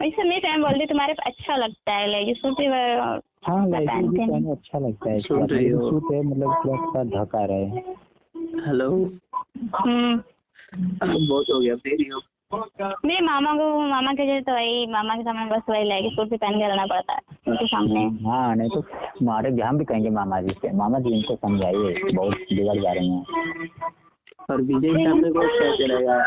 वैसे 0.01 0.23
मेरी 0.23 0.39
फ्रेंड 0.39 0.63
बोलती 0.63 0.85
तुम्हारे 0.85 1.13
पे 1.13 1.29
अच्छा 1.29 1.55
लगता 1.55 1.93
है 1.93 2.07
लेगिस 2.07 2.37
सूट 2.37 2.57
भी 2.57 2.65
हाँ 3.47 3.65
मैं 3.67 3.79
लेगी 3.79 4.07
भी। 4.07 4.51
अच्छा 4.51 4.79
लगता 4.79 5.09
है 5.11 5.19
रही 5.47 5.67
हो? 5.69 5.89
सूट 5.89 6.13
है 6.13 6.21
मतलब 6.21 6.53
थोड़ा 6.65 6.83
सा 6.83 7.03
ढका 7.15 7.45
रहे। 7.45 7.65
Hello 8.67 8.89
hmm. 9.75 10.21
बहुत 10.73 11.45
हो 11.53 11.59
गया 11.59 11.75
देरी 11.75 12.09
हो 12.09 12.21
मेरे 13.05 13.21
मामा 13.25 13.53
को 13.53 13.65
मामा 13.89 14.11
के 14.13 14.25
जैसे 14.25 14.41
तो 14.41 14.53
वही 14.53 14.85
मामा 14.91 15.15
के 15.15 15.23
सामने 15.23 15.45
बस 15.55 15.61
वही 15.69 15.83
लेगिस 15.83 16.15
कुर्ती 16.15 16.37
पहन 16.37 16.57
के 16.59 16.67
रहना 16.67 16.85
पड़ता 16.85 17.13
है 17.13 17.19
उनके 17.47 17.67
सामने। 17.67 18.01
हाँ 18.27 18.55
नहीं 18.55 18.69
तो 18.69 18.79
हमारे 19.21 19.49
हम 19.61 19.77
भी 19.77 19.85
कहेंगे 19.85 20.09
मामा 20.09 20.41
जी 20.41 20.53
से। 20.53 20.71
मामा 20.77 20.99
जी 20.99 21.13
इनको 21.15 21.35
समझाइए 21.35 22.13
बहुत 22.13 22.35
बिगड़ 22.51 22.77
जा 22.79 22.91
रहे 22.91 23.07
हैं। 23.07 23.23
और 24.49 24.61
विजय 24.61 24.89
के 24.89 25.03
सामने 25.03 25.29
को 25.31 25.39
कैसे 25.39 25.87
रहेगा? 25.87 26.17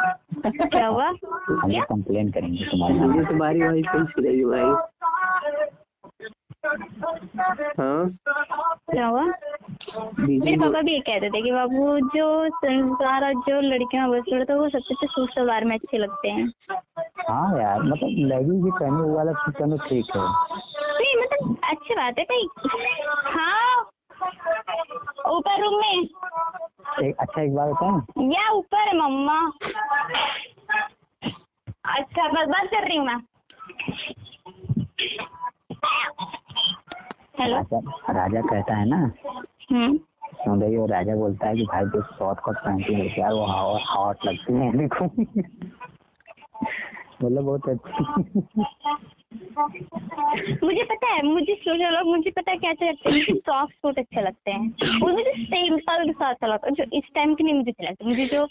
क्या 0.67 0.87
हुआ? 0.87 1.09
हम 1.09 1.71
लोग 1.71 1.85
कंप्लेन 1.85 2.31
करेंगे 2.33 2.65
तुम्हारे 2.71 3.25
तुम्हारी 3.25 3.61
भाई 3.61 3.83
कैसी 3.83 4.23
रहेगी 4.23 4.45
भाई। 4.45 5.74
हाँ। 6.65 8.09
क्या 8.91 9.07
हुआ? 9.07 9.23
मेरे 10.19 10.57
पापा 10.57 10.81
भी 10.81 10.93
ये 10.93 11.01
कहते 11.01 11.29
थे 11.31 11.43
कि 11.43 11.51
बाबू 11.53 11.99
जो 12.17 12.27
संसार 12.55 13.25
और 13.25 13.35
जो 13.49 13.61
लड़कियाँ 13.61 14.09
बस 14.11 14.23
तो 14.49 14.59
वो 14.61 14.69
सबसे 14.69 14.95
अच्छे 14.95 15.07
सूट 15.07 15.31
सलवार 15.31 15.65
में 15.65 15.75
अच्छे 15.77 15.99
लगते 15.99 16.29
हैं। 16.29 16.47
हाँ 17.29 17.59
यार 17.59 17.83
मतलब 17.83 18.09
लेगी 18.31 18.63
भी 18.63 18.71
पहने 18.71 19.03
वो 19.03 19.17
वाला 19.17 19.33
सूट 19.33 19.59
पहनो 19.59 19.77
ठीक 19.77 20.17
है। 20.17 20.23
नहीं 20.23 21.15
मतलब 21.23 21.57
अच्छी 21.65 21.95
बात 21.95 22.19
है 22.19 22.25
भाई 22.25 22.49
हाँ 23.35 23.91
ऊपर 25.29 25.61
रूम 25.63 25.79
में। 25.81 26.09
एक 27.03 27.17
अच्छा 27.21 27.43
एक 27.43 27.55
बात 27.55 27.71
बताऊँ? 27.71 28.33
या 28.33 28.49
ऊपर 28.53 28.89
है 28.89 28.97
मम्मा। 28.99 29.39
अच्छा 31.95 32.29
बस 32.29 32.49
बात 32.49 32.67
कर 32.67 32.89
रही 32.89 32.97
हूँ 32.97 33.07
मैं। 33.07 33.21
राजा 37.41 37.79
राजा 38.13 38.41
कहता 38.41 38.75
है 38.75 38.89
ना। 38.89 38.97
हम्म। 39.73 39.97
सुन 40.35 40.63
रही 40.63 40.75
हो 40.75 40.87
राजा 40.87 41.15
बोलता 41.17 41.49
है 41.49 41.55
कि 41.55 41.63
भाई 41.63 41.85
जो 41.85 42.03
शॉर्ट 42.03 42.39
कट 42.39 42.65
पहनती 42.65 42.95
है 42.95 43.07
यार 43.19 43.33
वो 43.33 43.47
हॉट 43.91 44.27
लगती 44.27 44.53
है 44.53 44.73
देखो। 44.79 45.07
बोलो 47.23 47.43
बहुत 47.43 47.69
अच्छी। 47.69 48.05
मुझे 50.65 50.83
पता 50.85 51.07
है 51.13 51.23
मुझे 51.23 51.55
सोचा 51.55 51.89
लोग 51.91 52.07
मुझे 52.07 52.31
पता 52.31 52.51
है 52.51 52.57
क्या 52.59 52.71
अच्छा 52.71 52.87
लगता 52.87 53.13
है 53.13 53.19
मुझे 53.19 53.35
सॉफ्ट 53.35 53.75
सूट 53.75 53.99
अच्छे 53.99 54.23
लगते 54.23 54.51
हैं। 54.51 54.71
और 55.03 55.13
मुझे 55.13 55.33
सिंपल 55.45 56.13
सा 56.13 56.29
अच्छा 56.29 56.47
लगता 56.47 56.69
है 56.69 56.75
जो 56.75 56.85
इस 56.99 57.05
टाइम 57.15 57.35
के 57.35 57.45
नहीं 57.45 57.55
मुझे 57.55 57.71
अच्छा 57.71 57.85
लगता 57.85 58.07
मुझे 58.07 58.25
जो 58.27 58.47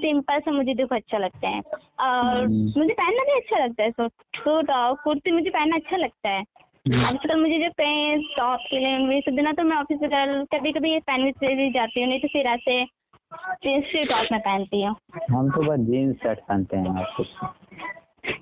सिंपल 0.00 0.40
से 0.40 0.50
मुझे 0.50 0.74
देखो 0.74 0.94
अच्छा 0.94 1.18
लगता 1.18 1.48
है। 1.48 1.60
और 1.60 2.44
हम्म। 2.44 2.72
मुझे 2.76 2.94
पहनना 2.94 3.24
भी 3.24 3.40
अच्छा 3.40 3.64
लगता 3.64 3.82
है 3.82 3.90
सूट 3.90 4.12
सूट 4.36 4.70
और 4.70 4.94
कुर्ती 4.94 5.30
मुझे 5.30 5.50
पहनना 5.50 5.76
अच्छा 5.76 5.96
लगता 5.96 6.28
है। 6.28 6.44
आजकल 6.88 7.40
मुझे 7.40 7.58
जो 7.58 7.68
कहीं 7.78 8.18
टॉप 8.36 8.60
के 8.70 8.78
लिए 8.78 9.14
ये 9.14 9.20
सब 9.20 9.36
देना 9.36 9.52
तो 9.52 9.62
मैं 9.62 9.76
ऑफ़िस 9.76 9.98
वगैरह 10.02 10.44
कभी 10.54 10.72
कभी 10.72 10.92
ये 10.92 10.98
पहन 10.98 11.30
के 11.30 11.32
चली 11.46 11.70
जाती 11.70 12.00
हूँ 12.00 12.08
नहीं 12.08 12.20
तो 12.20 12.28
फिर 12.28 12.46
ऐसे 12.46 12.84
जींस 13.64 14.08
टॉप 14.10 14.32
में 14.32 14.40
पहनती 14.40 14.82
हूँ। 14.84 14.94
हम 15.30 15.50
तो 15.50 15.62
बस 15.62 15.80
जीन्स 15.86 16.16
शर्ट 16.16 16.38
पहनते 16.38 16.76
हैं 16.76 16.98
और 16.98 17.12
कुछ 17.16 17.28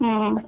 हम्म। 0.03 0.41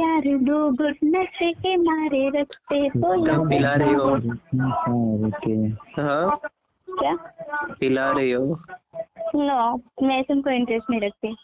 यार 0.00 0.36
दो 0.44 0.88
नशे 1.04 1.52
के 1.52 1.76
मारे 1.76 2.28
रखते 2.40 2.88
तो 2.88 3.48
पिला 3.48 3.74
रही 3.74 3.94
हो। 3.94 4.16
के 5.44 5.56
हाँ? 6.02 6.40
क्या? 6.88 7.16
पिला 7.80 8.10
रही 8.10 8.30
हो। 8.30 8.58
नो 9.34 9.76
मैं 10.02 10.18
इंटरेस्ट 10.20 10.90
नहीं 10.90 11.00
रखती। 11.00 11.36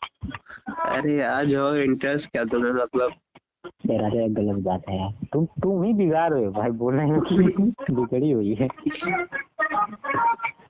अरे 0.66 1.22
आज 1.22 1.54
हो 1.54 1.74
इंटरेस्ट 1.76 2.30
क्या 2.32 2.44
तुम्हें 2.44 2.72
मतलब? 2.72 3.12
तेरा 3.66 4.08
तो 4.08 4.20
एक 4.20 4.34
गलत 4.34 4.62
बात 4.64 4.88
है 4.88 4.96
यार। 4.98 5.12
तुम 5.32 5.44
तुम 5.62 5.82
ही 5.82 5.92
बिगाड़ 5.92 6.32
रहे 6.32 6.44
हो 6.44 6.50
भाई 6.52 6.70
बोल 6.80 6.94
रहे 6.94 7.08
हो 7.10 7.20
कि 7.20 7.34
बिगड़ी 7.94 8.30
हुई 8.30 8.54
है। 8.60 8.68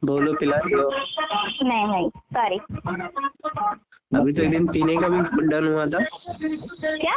बोलो 0.05 0.33
पिला 0.33 0.57
हो 0.57 0.91
नहीं 1.63 1.87
नहीं 1.87 2.09
सॉरी 2.11 2.59
अभी 4.13 4.33
तो 4.33 4.43
एक 4.43 4.51
दिन 4.51 4.67
पीने 4.67 4.97
का 4.97 5.09
भी 5.09 5.47
डन 5.47 5.67
हुआ 5.73 5.87
था। 5.87 5.99
क्या? 6.97 7.15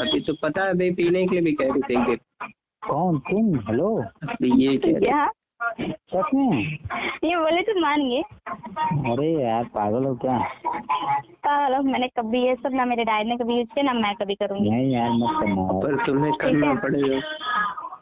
अभी 0.00 0.20
तो 0.20 0.34
पता 0.42 0.64
है 0.64 0.74
भाई 0.74 0.90
पीने 0.90 1.26
के 1.26 1.34
लिए 1.34 1.44
भी 1.44 1.52
कह 1.52 1.72
रही 1.72 1.82
थी 1.82 2.00
एक 2.00 2.06
दिन। 2.06 2.18
कौन 2.82 3.18
तुम? 3.30 3.58
हेलो? 3.68 3.88
ये 4.42 4.76
क्या? 4.76 5.26
सच 5.60 6.30
में? 6.34 6.62
ये 7.24 7.36
बोले 7.36 7.62
तो 7.62 7.80
मान 7.80 8.00
गए 8.08 8.22
अरे 9.12 9.30
यार 9.44 9.64
पागल 9.64 10.04
हो 10.04 10.14
क्या? 10.14 10.38
पागल 11.46 11.74
हो, 11.74 11.82
मैंने 11.82 12.08
कभी 12.08 12.42
ये 12.46 12.54
सब 12.54 12.74
ना 12.74 12.84
मेरे 12.84 13.04
डैड 13.04 13.26
ने 13.26 13.36
कभी 13.36 13.56
यूज़ 13.56 13.68
किया 13.68 13.82
ना 13.82 13.92
मैं 13.92 14.14
कभी 14.14 14.34
करूँगी। 14.34 14.70
नहीं 14.70 14.90
यार 14.92 15.10
मत 15.10 15.30
करना 15.40 15.80
पर 15.80 16.04
तुम्हें 16.06 16.32
करना 16.32 16.74
पड़ेगा। 16.74 17.20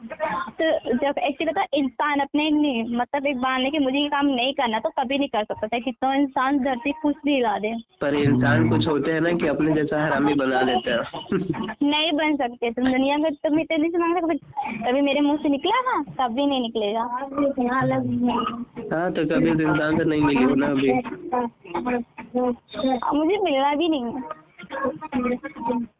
तो 0.05 0.93
जब 0.93 1.13
एक्चुअली 1.19 1.45
पता 1.45 1.61
है, 1.61 1.67
इंसान 1.73 2.19
अपने 2.19 2.49
नहीं 2.49 2.97
मतलब 2.97 3.27
एक 3.27 3.37
बार 3.37 3.59
लेके 3.59 3.79
मुझे 3.79 3.97
ये 3.99 4.07
काम 4.07 4.25
नहीं 4.25 4.53
करना 4.53 4.79
तो 4.79 4.89
कभी 4.89 5.17
नहीं 5.17 5.29
कर 5.29 5.43
सकता। 5.43 5.67
था 5.67 5.79
कितना 5.79 6.15
तो 6.15 6.21
इंसान 6.21 6.59
धरती 6.59 6.91
कुछ 6.91 7.15
भी 7.25 7.33
हिला 7.35 7.57
दे। 7.59 7.73
पर 8.01 8.15
इंसान 8.15 8.69
कुछ 8.69 8.87
होते 8.87 9.11
हैं 9.11 9.21
ना 9.21 9.31
कि 9.31 9.47
अपने 9.47 9.71
जैसा 9.71 10.05
हरामी 10.05 10.33
बना 10.33 10.61
देते 10.61 10.91
हैं। 10.91 10.99
नहीं 11.83 12.11
बन 12.11 12.35
सकते। 12.35 12.71
तुम 12.71 12.85
दुनिया 12.85 13.17
में 13.17 13.33
तुम 13.33 13.59
इतने 13.59 13.89
से 13.89 13.97
मांगते 13.97 14.21
कभी 14.21 14.37
कभी 14.91 15.01
मेरे 15.01 15.21
मुँह 15.21 15.37
से 15.37 15.49
निकला 15.49 15.81
ना 15.81 16.27
कभी 16.27 16.45
नहीं 16.45 16.61
निकलेगा। 16.61 17.01
हाँ 18.97 19.11
तो 19.13 19.25
कभी 19.25 19.55
तो 19.55 19.63
इंसान 19.63 19.97
से 19.97 20.05
नहीं 20.05 20.21
मिली 20.21 20.55
ना 20.55 20.67
अभी। 20.67 20.93
मुझे 23.17 23.37
मिलना 23.37 23.75
भी 23.75 23.89
नहीं। 23.89 24.05
है 24.05 25.94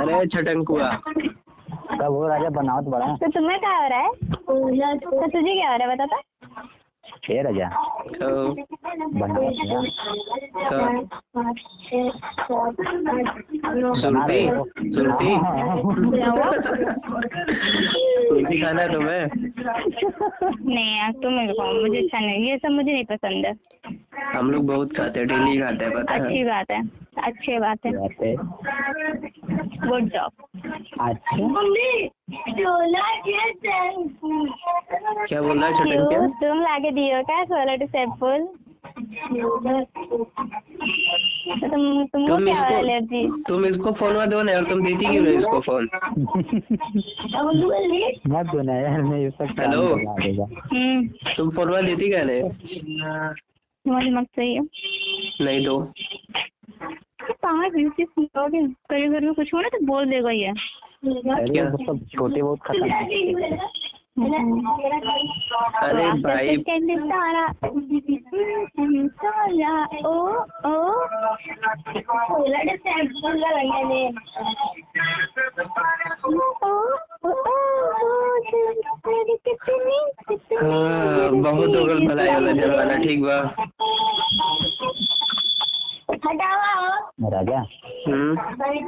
अरे 0.00 0.26
छटंकुआ 0.26 0.90
कब 2.00 2.12
हो 2.12 2.26
राजा? 2.28 2.48
बनाओ 2.50 2.80
तो 2.82 2.90
बड़ा 2.90 3.06
तो 3.16 3.28
तुम्हें 3.30 3.58
क्या 3.60 3.76
हो 3.76 3.88
रहा 3.88 3.98
है? 3.98 4.10
तो 4.12 5.26
तुझे 5.26 5.54
क्या 5.54 5.70
हो 5.70 5.76
रहा 5.76 5.88
है 5.88 5.94
बता 5.96 6.06
तो। 6.06 6.20
तो 7.04 8.54
तो 10.68 10.78
सुनती 13.94 14.40
सुनती 14.92 15.30
सुनती 18.28 18.62
खाना 18.62 18.86
तुम्हें। 18.86 19.26
नहीं 20.66 20.98
यार 20.98 21.12
तुम 21.12 21.32
मेरे 21.32 21.52
को 21.52 21.82
मुझे 21.82 21.98
अच्छा 21.98 22.18
नहीं 22.18 22.50
ये 22.50 22.58
सब 22.58 22.70
मुझे 22.70 22.92
नहीं 22.92 23.04
पसंद 23.04 23.46
है। 23.46 23.54
हम 24.36 24.50
लोग 24.50 24.66
बहुत 24.66 24.96
खाते 24.96 25.20
हैं 25.20 25.28
डेली 25.28 25.58
खाते 25.58 25.84
हैं 25.84 25.94
पता 25.94 26.14
अच्छी 26.14 26.44
बात 26.44 26.70
है। 26.70 26.82
अच्छी 27.22 27.58
बात 27.58 27.86
है। 27.86 27.92
गुड 29.88 30.08
जॉब 30.08 30.32
अच्छा। 31.00 31.36
क्या 35.26 35.42
बोल 35.42 35.58
रहा 35.58 35.66
है 35.66 35.72
क्यों? 35.72 35.72
छटंकिया 35.72 36.26
तुम 36.26 36.62
लाके 36.62 36.90
दियो 37.02 37.22
क्या 37.24 37.44
सोलह 37.44 37.76
टू 37.76 37.86
सेपल 37.88 38.48
तो 38.84 39.58
तुम 41.62 42.04
तुमको 42.04 42.26
तुम 42.26 42.44
क्या 42.44 42.52
इसको 42.52 42.74
एलर्जी 42.74 43.28
तुम 43.48 43.64
इसको 43.66 43.92
फ़ोन 43.92 44.26
दो 44.30 44.42
ना 44.42 44.52
यार 44.52 44.64
तुम 44.64 44.82
देती 44.84 45.06
क्यों 45.06 45.22
नहीं 45.22 45.34
इसको 45.34 45.60
फ़ोन 45.60 45.88
मत 48.28 48.46
देना 48.46 48.74
यार 48.74 49.02
मैं 49.02 49.18
ये 49.20 49.30
सब 49.30 49.54
हेलो। 49.60 49.82
हम्म। 50.44 51.08
तुम 51.36 51.50
फ़ोन 51.50 51.84
देती 51.86 52.08
क्या 52.08 52.24
नहीं 52.24 52.42
तुम्हारी 53.84 54.10
मत 54.10 54.26
सही 54.36 54.54
है 54.54 54.62
नहीं 55.40 55.64
दो 55.64 55.78
कहाँ 56.82 57.70
बिज़ी 57.70 58.04
सुनोगे 58.04 58.66
कभी 58.90 59.08
घर 59.08 59.20
में 59.20 59.34
कुछ 59.34 59.54
हो 59.54 59.60
ना 59.60 59.68
तो 59.68 59.78
बोल 59.86 60.10
देगा 60.10 60.30
ये। 60.32 60.48
अरे 60.48 61.70
सब 61.84 62.06
छोटे 62.14 62.42
बहुत 62.42 62.58
खतरनाक 62.62 63.88
अरे 65.82 66.08
भाई। 66.22 66.56
सारा 66.56 67.46
सारा 67.46 67.46
ओ 70.04 70.16
ओ 70.64 70.72
हाँ 80.62 81.30
बहुत 81.42 81.76
हो 81.76 81.84
गल 81.84 82.06
भलाई 82.06 82.28
वाला 82.34 82.52
जमाना 82.60 82.96
ठीक 83.04 83.22
बा। 83.22 83.38
राजा 86.14 87.58
हम्म। 88.06 88.34
भाई 88.34 88.78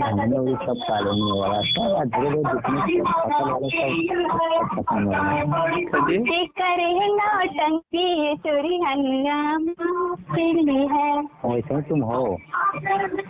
हम 0.00 0.32
लोग 0.32 0.48
ये 0.48 0.54
सब 0.54 0.80
हो 0.88 1.62
सब 1.62 1.94
आज 2.00 2.08
धीरे 2.08 2.30
धीरे 2.30 2.54
जितने 2.54 3.00
फ़सल 3.00 3.50
वाले 3.50 3.68
सब 3.70 4.74
खत्म 4.74 5.02
हो 5.04 5.10
रहे 5.10 5.36
हैं 5.36 6.46
करे 6.60 7.06
नौटंकी 7.16 8.36
चोरी 8.36 8.76
हंगामा 8.80 10.14
फिर 10.34 10.70
है। 10.92 11.22
वैसे 11.44 11.74
ही 11.74 11.82
तुम 11.82 12.02
हो। 12.02 12.24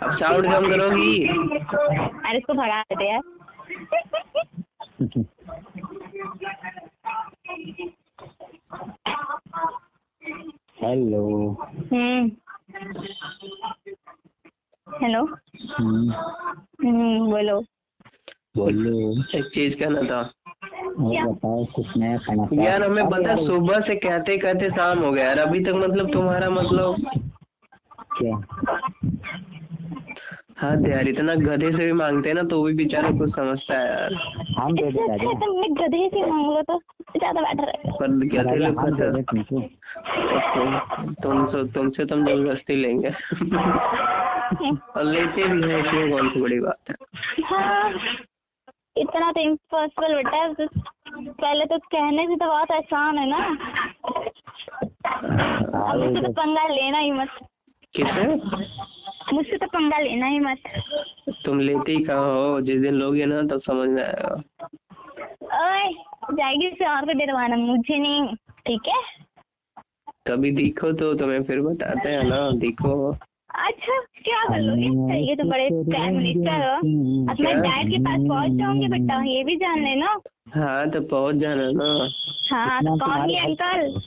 अब 0.03 0.09
साउंड 0.11 0.45
कम 0.45 0.69
करोगी? 0.71 1.23
अरे 1.27 2.37
इसको 2.37 2.53
भगा 2.53 2.81
देते 2.81 3.11
यार। 3.11 3.21
हेलो। 10.83 11.23
हम्म। 11.93 12.29
हेलो 14.87 15.23
हम्म, 15.75 16.11
हम्म 16.83 17.31
बोलो। 17.31 17.59
बोलो। 18.57 19.23
एक 19.37 19.49
चीज़ 19.53 19.77
कहना 19.79 20.01
था। 20.01 20.21
बताओ 21.25 21.65
कुछ 21.65 21.85
नया 21.97 22.17
खाना 22.17 22.47
यार 22.63 22.83
हमें 22.83 23.09
पता 23.09 23.35
सुबह 23.35 23.81
से 23.81 23.95
कहते 23.95 24.37
कहते 24.37 24.69
शाम 24.69 24.99
हो 24.99 25.11
गया 25.11 25.25
यार। 25.25 25.37
अभी 25.37 25.59
तक 25.59 25.73
मतलब 25.75 26.11
तुम्हारा 26.13 26.49
मतलब 26.49 26.95
क्या? 28.17 28.35
हाँ 30.61 30.71
यार 30.87 31.07
इतना 31.07 31.33
गधे 31.35 31.71
से 31.71 31.85
भी 31.85 31.93
मांगते 31.99 32.29
हैं 32.29 32.35
ना 32.35 32.41
तो 32.49 32.61
भी 32.63 32.73
बेचारा 32.75 33.11
कुछ 33.19 33.29
समझता 33.35 33.77
है 33.77 33.85
यार। 33.87 34.13
हम 34.57 34.73
दे 34.73 34.91
दे 34.91 35.05
राजा 35.07 35.31
तुमने 35.39 35.67
गधे 35.79 36.07
से 36.09 36.25
मांग 36.25 36.45
लो 36.47 36.61
तो 36.63 36.77
ज़्यादा 37.17 37.41
बेटर 37.41 37.69
है। 37.69 37.91
पर 37.91 38.11
गधे 38.33 38.55
लोग 38.55 38.75
पता 38.77 39.09
दे 39.11 39.21
तुमको 39.23 39.61
तुम 40.53 41.13
तुमसे 41.23 41.63
तुमसे 41.73 42.05
तुम 42.05 42.25
ज़बरदस्ती 42.25 42.75
लेंगे। 42.75 43.09
और 43.09 45.03
लेते 45.05 45.47
भी 45.47 45.71
हैं 45.71 45.79
इसमें 45.79 46.09
कौन 46.11 46.29
सी 46.29 46.41
बड़ी 46.41 46.59
बात 46.59 46.89
है? 46.89 46.95
हाँ 47.45 47.91
इतना 48.95 49.31
तो 49.31 49.41
इम्पॉसिबल 49.41 50.15
बेटा 50.15 50.37
है 50.37 50.53
तो 50.53 50.67
पहले 51.17 51.65
तो 51.65 51.77
कहने 51.77 52.27
से 52.27 52.35
तो 52.35 52.45
बहुत 52.45 52.71
आसान 52.71 53.17
है 53.17 53.29
ना। 53.29 53.37
अब 55.83 56.21
तो। 56.21 56.31
पंगा 56.31 56.67
लेना 56.67 56.97
ही 56.97 57.11
मत। 57.11 57.39
किसे? 57.93 58.23
मुझसे 59.33 59.57
तो 59.57 59.67
पंगा 59.67 59.99
लेना 59.99 60.27
ही 60.27 60.39
मत। 60.39 61.33
तुम 61.45 61.59
लेते 61.59 61.91
ही 61.91 62.03
कहाँ 62.03 62.33
हो? 62.33 62.61
जिस 62.61 62.79
दिन 62.81 62.93
लोगे 62.93 63.25
ना 63.25 63.41
तब 63.43 63.59
समझ 63.61 63.89
में 63.89 64.03
आएगा। 64.03 64.33
ओए 65.55 65.89
जाएगी 66.33 66.69
से 66.69 66.85
और 66.87 67.05
को 67.05 67.13
डरवाना 67.19 67.55
मुझे 67.57 67.97
नहीं 67.97 68.35
ठीक 68.67 68.87
है? 68.87 69.01
कभी 70.27 70.51
दिखो 70.51 70.91
तो 70.93 71.13
तुम्हें 71.13 71.43
फिर 71.43 71.61
बताते 71.61 72.09
हैं 72.09 72.23
ना 72.23 72.49
दिखो। 72.59 73.11
अच्छा 73.11 73.99
क्या 74.17 74.43
कर 74.49 74.59
लोगे? 74.59 75.17
ये 75.19 75.35
तो 75.35 75.43
बड़े 75.49 75.69
प्राइम 75.71 76.17
मिनिस्टर 76.17 76.63
हो। 76.63 76.75
अब 77.31 77.41
मैं 77.41 77.55
डैड 77.61 77.89
के 77.91 77.99
पास 77.99 78.19
पहुँच 78.29 78.57
जाऊँगी 78.59 78.87
बेटा 78.87 79.21
ये 79.23 79.43
भी 79.43 79.55
जान 79.55 79.83
लेना। 79.83 80.17
हाँ 80.55 80.89
तो 80.89 81.01
पहुँच 81.07 81.35
जाना 81.35 81.69
ना। 81.71 81.89
हाँ 82.51 82.81
तो 82.83 82.97
कौन 82.97 83.29
ये 83.29 83.39
अंकल 83.39 84.01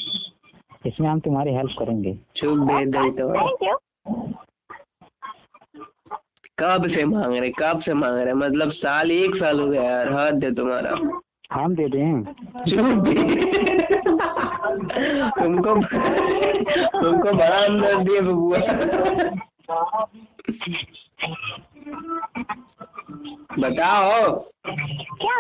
इसमें 0.87 1.09
हम 1.09 1.21
तुम्हारी 1.21 1.53
हेल्प 1.55 1.75
करेंगे। 1.79 2.19
चुप 2.37 2.59
दे 2.69 2.85
दे 2.87 3.11
तो 3.19 3.29
थैंक 3.35 3.63
यू 3.63 3.77
कब 6.59 6.87
से 6.87 7.05
मांग 7.05 7.37
रहे 7.37 7.51
कब 7.59 7.79
से 7.81 7.95
मांग 7.95 8.19
रहे? 8.19 8.35
मतलब 8.35 8.71
साल 8.71 9.11
एक 9.11 9.37
साल 9.37 9.61
हो 9.61 9.67
गया 9.69 9.83
यार 9.83 10.13
हद 10.13 10.45
है 10.45 10.55
तुम्हारा। 10.55 10.95
हम 11.53 11.75
दे 11.75 11.89
दें। 11.89 12.23
तुमको 15.39 15.75
तुमको 17.01 17.33
बड़ा 17.33 17.59
अंदर 17.65 18.03
दिए 18.05 18.21
बबुआ 18.21 18.59
बताओ। 23.59 24.33
क्या? 25.23 25.39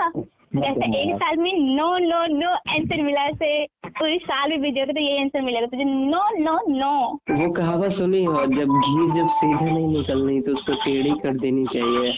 जैसे 0.57 0.87
एक 1.01 1.15
साल 1.17 1.37
में 1.37 1.53
नो 1.77 1.87
नो 1.99 2.25
नो 2.35 2.51
आंसर 2.51 3.03
मिला 3.03 3.29
से 3.31 3.49
पूरी 3.87 4.19
साल 4.19 4.51
भी 4.51 4.57
भेजोगे 4.57 4.93
तो 4.93 5.01
ये 5.01 5.19
आंसर 5.21 5.41
मिलेगा 5.43 5.67
तुझे 5.67 5.85
नो 5.85 6.23
नो 6.39 6.59
नो 6.69 6.95
वो 7.31 7.51
कहावत 7.53 7.93
सुनी 7.99 8.23
हो 8.25 8.45
जब 8.47 8.79
घी 8.79 9.11
जब 9.19 9.27
सीधा 9.37 9.65
नहीं 9.65 9.89
निकलनी 9.89 10.41
तो 10.41 10.53
उसको 10.53 10.73
टेढ़ी 10.85 11.11
कर 11.23 11.39
देनी 11.39 11.67
चाहिए। 11.73 12.13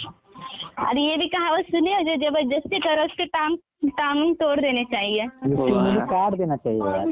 और 0.86 0.98
ये 0.98 1.16
भी 1.16 1.26
कहावत 1.26 1.64
सुनी 1.70 1.92
हो 1.94 2.02
जो 2.02 2.16
ज़बरदस्ती 2.24 2.78
करो 2.78 3.04
उसके 3.04 3.24
टांग 3.36 3.56
टांग 3.82 4.34
तोड़ 4.34 4.60
देने 4.60 4.84
चाहिए। 4.84 5.26
काट 6.06 6.34
देना 6.34 6.56
चाहिए 6.56 6.80
यार 6.80 7.06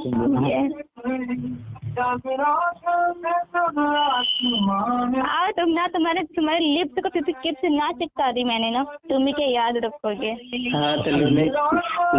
तुम 5.53 5.69
ना 5.69 5.87
तुम्हारे 5.87 6.23
तुम्हारे 6.37 6.61
लिप्स 6.61 7.03
को 7.03 7.09
किप 7.43 7.55
से 7.61 7.69
ना 7.69 7.91
चिपका 7.93 8.31
दी 8.33 8.45
मैंने 8.45 8.71
ना। 8.71 8.83
तुम 9.11 9.27
ही 9.27 9.33
के 9.33 9.53
याद 9.53 9.77
रखोगे? 9.85 10.31
हाँ 10.75 10.97
तो 11.03 11.11
लेने 11.11 11.45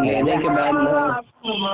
लेने 0.06 0.38
के 0.38 0.50
बाद 0.50 0.76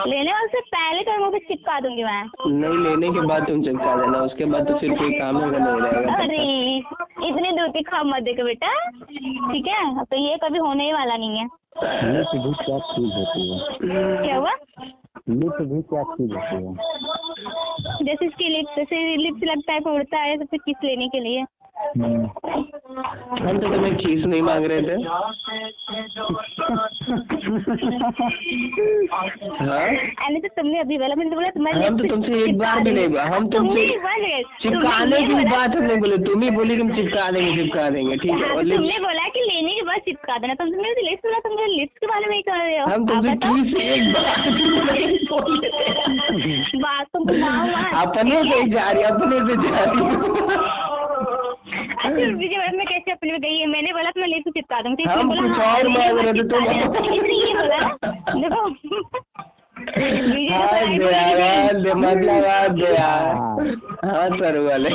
लेने 0.08 0.32
वाले 0.32 0.48
से 0.48 0.60
पहले 0.72 1.02
तो 1.04 1.18
मुझे 1.26 1.40
चिपका 1.40 1.80
दूँगी 1.80 2.04
मैं। 2.04 2.24
नहीं 2.50 2.78
लेने 2.80 3.12
के 3.12 3.22
बाद 3.28 3.48
तुम 3.48 3.62
चिपका 3.62 3.96
देना 4.02 4.22
उसके 4.24 4.46
बाद 4.46 4.68
तो 4.68 4.78
फिर 4.80 4.98
कोई 4.98 5.20
काम 5.20 5.38
होगा 5.38 5.60
नहीं 5.60 5.82
रहेगा। 5.82 6.16
अरे 6.18 6.78
इतनी 7.30 7.52
दूर 7.52 7.70
की 7.70 7.82
खाब 7.84 8.06
मत 8.06 8.24
देखो 8.24 8.44
बेटा। 8.44 8.90
ठीक 9.52 9.68
है 9.68 10.04
तो 10.04 10.18
ये 10.18 10.38
कभी 10.44 10.60
होने 10.60 10.86
ही 10.86 10.94
वाला 10.94 11.18
नहीं 11.18 11.38
है। 11.38 11.48
लिप 11.78 12.32
भी 12.36 12.52
क्या 12.66 12.78
चीज़ 12.80 13.14
होती 13.14 13.44
है? 13.52 13.60
क्या 14.24 14.38
हुआ? 14.38 14.52
लिप 15.30 15.62
भी 15.62 15.82
क्या 15.82 16.04
चीज़ 16.04 16.34
होती 16.34 16.56
है? 16.56 16.74
जैसे 18.06 18.26
इसकी 18.26 18.50
लिप्स 18.50 18.76
जैसे 18.76 19.16
लिप्स 19.18 19.44
लगता 19.44 19.74
है 19.74 19.80
उड़ता 19.80 20.18
है 20.18 20.38
तो 20.38 20.46
फिर 20.46 20.60
किस 20.66 20.84
लेने 20.84 21.08
के 21.08 21.20
लिए। 21.20 21.46
हम 21.76 23.58
तो 23.60 23.68
तुम्हें 23.74 23.96
खीस 23.98 24.26
नहीं 24.26 24.42
मांग 24.42 24.66
रहे 24.72 24.82
थे। 24.82 24.96
हाँ? 29.62 29.86
अरे 30.26 30.40
तो 30.40 30.48
तुमने 30.48 30.80
अभी 30.80 30.98
बोला 30.98 31.16
मैंने 31.16 31.30
तो 31.30 31.36
बोला 31.36 31.50
तुम्हारे 31.56 31.86
हम 31.86 31.98
तो 31.98 32.04
तुमसे 32.08 32.34
एक 32.44 32.58
बार 32.58 32.80
भी 32.84 32.92
नहीं 32.92 33.08
बोला 33.08 33.24
हम 33.36 33.48
तुमसे 33.50 33.86
चिपकाने 33.88 35.22
की 35.28 35.46
बात 35.46 35.76
हम 35.76 35.84
नहीं 35.84 35.98
बोले 35.98 36.18
तुम 36.30 36.42
ही 36.42 36.50
बोली 36.52 36.76
कि 36.76 36.82
हम 36.82 36.92
चिपका 36.92 37.30
देंगे 37.32 37.56
चिपका 37.56 37.90
देंगे 37.90 38.18
ठीक 38.18 38.32
है 38.32 38.50
और 38.52 38.62
तुमने 38.70 39.00
बोला 39.06 39.28
कि 39.36 39.42
लेने 39.50 39.74
के 39.76 39.82
बाद 39.90 40.00
चिपका 40.06 40.38
देना 40.38 40.54
तुम 40.62 40.68
मेरे 40.78 41.02
लिप्स 41.10 41.26
बोला 41.26 41.40
तुम 41.48 41.56
मेरे 41.58 41.72
लिप्स 41.74 41.98
के 42.00 42.08
बारे 42.08 42.26
में 42.30 42.36
ही 42.36 42.42
कर 42.42 42.58
रहे 42.58 42.78
हो। 42.80 42.86
हम 42.88 43.06
तुमसे। 43.08 43.36
खीस 43.44 43.76
एक 43.76 44.04
बार 46.82 47.04
तो। 47.04 47.20
अपने 48.02 48.38
से 48.44 48.60
ही 48.60 48.68
जा 48.70 48.90
रही 48.92 49.04
अपने 49.04 49.38
से 49.48 49.56
जा 49.68 49.84
रही 49.86 51.01
मैं 51.72 52.86
कैसे 52.86 53.12
अपने 53.12 53.32
में 53.32 53.42
गई 53.42 53.58
है? 53.58 53.68
मैंने 53.68 53.92
बोला 53.92 54.12
मैं 54.18 54.28
लिप्स 54.28 54.52
चिपका 54.52 54.82
दूँगी। 54.82 55.06
तो 55.06 55.12
हम 55.12 55.30
कुछ 55.30 55.60
हाँ, 55.60 55.76
और 55.76 55.88
मांग 55.88 56.20
रहे 56.20 56.34
थे, 56.34 56.44
तुम- 56.44 56.68
ना 57.64 57.98
देखो। 58.42 58.70
हाँ 59.82 60.80
यार 60.82 61.74
मतलब 61.96 62.46
हाँ 64.06 64.30
सर 64.30 64.60
वाले। 64.60 64.90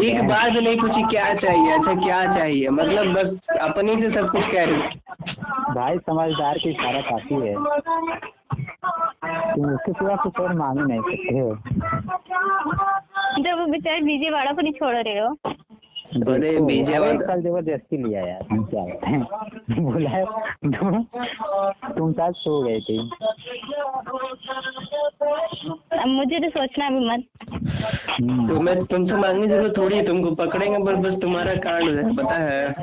एक 0.00 0.20
भी 0.50 0.60
नहीं 0.60 0.76
पूछी 0.80 1.02
क्या 1.02 1.34
चाहिए? 1.34 1.72
अच्छा 1.72 1.94
क्या 1.94 2.26
चाहिए? 2.26 2.68
मतलब 2.68 3.14
बस 3.14 3.48
अपनी 3.60 4.02
से 4.02 4.10
सब 4.10 4.30
कुछ 4.30 4.46
कह 4.46 4.64
रही 4.64 4.76
भाई 5.74 5.98
समझदार 5.98 6.58
की 6.58 6.70
इशारा 6.70 7.00
काफ़ी 7.00 7.34
है। 7.34 7.54
तुम 9.54 9.74
उसके 9.74 9.92
सिवा 9.92 10.16
कुछ 10.16 10.40
और 10.40 10.54
मांग 10.54 10.78
ही 10.78 10.84
नहीं 10.84 11.00
सकते 11.00 11.38
हो। 11.38 11.54
जब 13.42 13.58
वो 13.58 13.66
बेचारे 13.66 14.00
विजय 14.00 14.30
वाड़ा 14.30 14.52
को 14.52 14.60
नहीं 14.60 14.72
छोड़ 14.72 14.96
रहे 14.96 15.18
हो। 15.18 15.36
अरे 16.12 16.50
बीजे 16.60 16.92
कल 17.18 17.40
ज़बरदस्ती 17.42 17.96
लिया 18.02 18.20
यार 18.26 18.46
हम 18.50 18.64
क्या 18.72 18.82
बोला 19.82 20.18
तुम 20.64 21.02
तुम 21.96 22.12
साथ 22.12 22.32
सो 22.36 22.62
गए 22.62 22.80
थे। 22.80 22.96
अब 25.98 26.08
मुझे 26.08 26.38
तो 26.38 26.48
सोचना 26.50 26.88
भी 26.90 27.00
मत। 27.08 27.24
हम्म, 28.12 28.48
तुम्हें 28.48 28.84
तुमसे 28.84 29.16
मांगने 29.16 29.46
ज़रूरत 29.48 29.76
थोड़ी 29.78 29.96
है 29.96 30.04
तुमको 30.06 30.30
पकड़ेंगे 30.34 30.78
पर 30.84 30.96
बस 31.06 31.16
तुम्हारा 31.22 31.54
कांड 31.66 31.88
है 31.88 32.14
पता 32.16 32.34
है। 32.34 32.74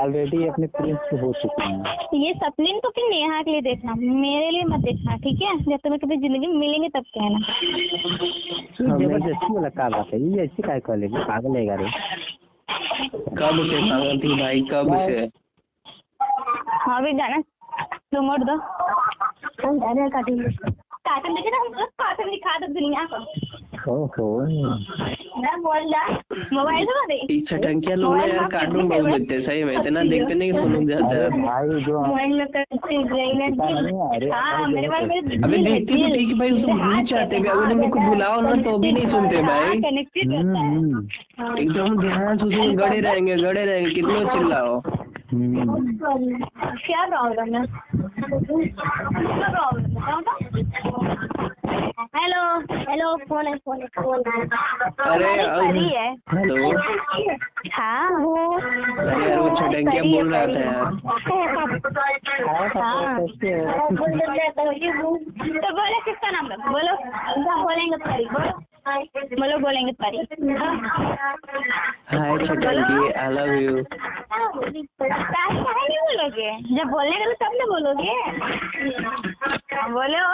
ऑलरेडी 0.00 0.46
अपने 0.46 0.66
प्रिंस 0.76 0.98
पे 1.10 1.16
हो 1.20 1.32
चुके 1.42 1.64
हैं। 1.64 1.96
ये 2.24 2.32
सपलिन 2.34 2.78
को 2.78 2.88
फिर 2.88 3.08
नेहा 3.10 3.40
के 3.42 3.50
लिए 3.50 3.60
देखना 3.62 3.94
मेरे 3.94 4.50
लिए 4.50 4.64
मत 4.68 4.80
देखना 4.84 5.16
ठीक 5.24 5.42
है? 5.42 5.56
जब 5.64 5.78
तुम्हें 5.84 6.00
कभी 6.04 6.16
ज़िंदगी 6.16 6.46
में 6.46 6.58
मिलेंगे 6.58 6.88
तब 6.88 7.04
कहना। 7.18 7.38
ज़बरदस्ती 8.80 9.54
वाला 9.54 9.68
क्या 9.68 9.88
बात 9.88 10.12
है? 10.14 10.20
ये 10.22 10.42
ऐसी 10.44 10.62
काय 10.62 10.80
कॉलेज 10.90 11.12
पागल 11.28 11.56
है 11.56 11.76
रे 11.82 11.88
कब 13.38 13.62
से 13.64 13.78
थी 14.18 14.30
भाई 14.40 14.60
कब 14.70 14.94
से? 14.96 15.16
हाँ 16.84 17.02
भी 17.04 17.12
जाना 17.12 17.36
रिमोट 18.14 18.40
दो। 18.40 18.56
कार्टून 21.06 21.34
देखे 21.34 21.50
ना 21.50 21.56
हम 21.56 21.66
लोग? 21.74 21.88
कार्टून 22.02 22.30
दिखा 22.30 22.58
दो 22.58 22.66
दुनिया 22.72 23.02
को। 23.12 23.18
ओहो। 23.92 24.26
मैं 25.42 25.56
बोल 25.62 25.92
रहा 25.94 26.04
मोबाइल 26.52 26.86
से 26.86 27.06
दे 27.06 27.16
पीछे 27.26 27.56
टंकिया 27.58 27.96
लोग 27.96 28.16
यार 28.18 28.48
कार्टून 28.48 28.88
बहुत 28.88 29.04
देखते 29.04 29.40
सही 29.40 29.64
में 29.64 29.72
इतना 29.74 30.02
देखते 30.02 30.34
नहीं 30.34 30.52
कि 30.52 30.58
सुन 30.58 30.86
जाता 30.86 31.14
है। 31.14 31.28
भाई 31.42 31.82
जो 31.84 32.00
मोबाइल 32.06 32.32
में 32.32 32.46
करते 32.46 32.63
है, 32.90 34.30
हाँ 34.30 34.66
मेरे 34.68 34.88
मेरे 34.88 35.36
अबे 35.44 35.56
देखते 35.56 35.94
तो 35.94 36.08
ठीक 36.14 36.28
है 36.28 36.34
भाई 36.38 36.50
उसे 36.50 36.72
भूल 36.72 37.02
जाते 37.02 37.36
हैं 37.36 37.44
अगर 37.44 37.72
उनको 37.74 38.00
बुलाओ 38.00 38.40
ना 38.40 38.54
तो 38.62 38.78
भी 38.78 38.92
नहीं 38.92 39.06
सुनते 39.06 39.42
भाई। 39.42 39.66
हम्म, 39.66 39.84
रहता 40.32 40.58
है। 40.58 40.76
हम्म, 40.76 41.58
एकदम 41.58 41.96
ध्यान 42.00 42.36
से 42.36 42.46
उसमें 42.46 42.78
गड़े 42.78 43.00
रहेंगे 43.00 43.36
गड़े 43.36 43.64
रहेंगे 43.64 43.90
कितना 43.90 44.24
चिल्लाओ 44.24 44.80
हम्म। 45.32 46.42
क्या 46.76 47.06
प्रॉब्लम 47.06 47.54
है? 47.54 47.62
हेलो 52.14 52.40
हेलो 52.90 53.16
फ़ोन 53.28 53.46
है 53.46 53.54
फ़ोन 53.56 53.80
है 53.80 53.86
फ़ोन 53.86 54.22
अरे 55.04 55.24
परी 55.60 55.88
है। 55.88 56.12
हेलो। 56.34 56.56
हाँ 57.72 58.10
अरे 58.10 59.30
यार 59.30 59.38
वो 59.40 59.48
छोटंकिया 59.56 60.02
बोल 60.02 60.32
रहा 60.34 60.46
था 60.46 60.60
यार। 60.60 60.84
हाँ। 62.76 63.18
तो 63.18 63.26
है? 63.42 64.50
तो 65.60 65.72
बोले 65.74 66.00
किसका 66.04 66.30
नाम 66.30 66.50
है 66.52 66.56
बोलो 66.72 66.94
बोलेंगे 67.62 67.96
परी 67.96 68.24
बोलो। 68.24 68.54
बोलो 68.86 69.56
बोलेंगे 69.58 69.92
परी। 70.00 70.18
हाय 72.08 72.38
छोटंकी 72.38 73.12
आई 73.12 73.30
लव 73.32 73.52
यू 73.54 73.74
नहीं 74.64 76.00
बोलोगे? 76.00 76.50
जब 76.76 76.90
बोलने 76.90 77.16
का 77.18 77.24
तो 77.24 77.36
तब 77.40 77.52
ना 77.60 77.64
बोलोगे? 77.70 78.14
बोलो। 79.94 80.24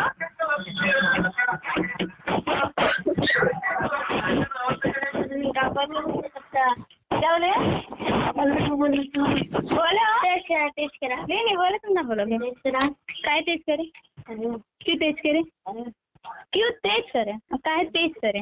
क्या 5.45 5.69
बोले? 7.29 7.53
बोलो। 9.71 10.09
टेस्ट 10.69 10.97
करा 10.97 11.17
नहीं 11.17 11.45
नहीं 11.45 11.57
बोले 11.57 11.79
तुम 11.79 11.93
ना 11.93 12.03
बोलोगे। 12.03 12.37
काय 12.71 13.41
तेज 13.41 13.61
करे? 13.71 13.85
क्यों 14.29 14.97
तेज 14.97 15.17
करे? 15.27 15.43
क्यों 16.25 16.71
तेज 16.71 17.11
करे? 17.13 17.33
काहे 17.55 17.85
तेज 17.85 18.13
करे? 18.25 18.41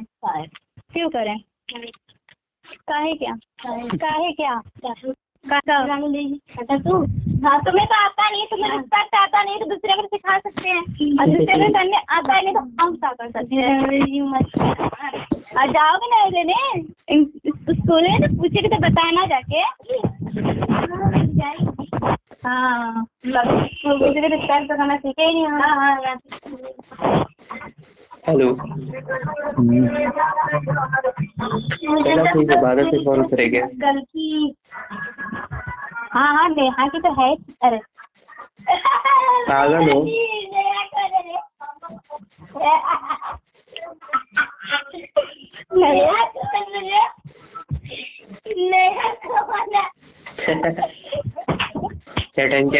क्यों 0.92 1.08
करे? 1.10 1.34
काहे 2.88 3.12
क्या? 3.14 3.34
काहे 3.64 4.32
क्या? 4.32 4.60
तू 4.88 5.12
तुम्हें 7.64 7.86
तो 7.86 7.94
आता 7.94 8.28
नहीं 8.30 8.46
रिस्पेक्ट 8.52 9.14
आता 9.14 9.42
नहीं 9.42 9.58
तो 9.60 9.66
दूसरे 9.66 9.94
को 9.96 10.02
सिखा 10.06 10.38
सकते 10.38 10.68
हैं। 10.68 10.80
और 11.20 11.26
दूसरे 11.26 11.54
को 11.56 11.72
करने 11.72 11.96
आता 11.96 12.40
नहीं 12.40 12.54
तो 12.54 12.60
हम 12.60 12.96
क्या 12.96 13.12
कर 13.12 13.30
सकते 13.30 13.54
हैं? 13.56 13.66
जाओगे 15.72 16.06
ना 16.10 16.24
लेने? 16.28 16.56
स्कूल 17.74 18.02
में 18.02 18.18
तो 18.20 18.36
पूछेगी 18.36 18.68
तो 18.68 18.78
बताना 18.88 19.26
जाके। 19.26 19.62
हाँ 22.04 23.06
दूसरे 23.98 24.20
को 24.20 24.28
रिस्पेक्ट 24.28 24.68
करना 24.68 24.96
सीखे 24.96 25.22
ही 25.22 25.34
नहीं 25.34 25.46
हेलो 28.28 28.52
चलो 32.02 32.24
ठीक 32.24 32.50
है 32.50 32.60
में 32.82 33.04
फ़ोन 33.04 33.22
करेंगे। 33.28 33.60
गलती 33.60 34.54
हाँ 36.12 36.26
हाँ 36.36 36.48
नेहा 36.48 36.86
की 36.88 37.00
तो 37.00 37.12
है 37.20 37.34
अरे। 37.62 37.80
पागल 39.48 39.90
हो। 39.90 40.00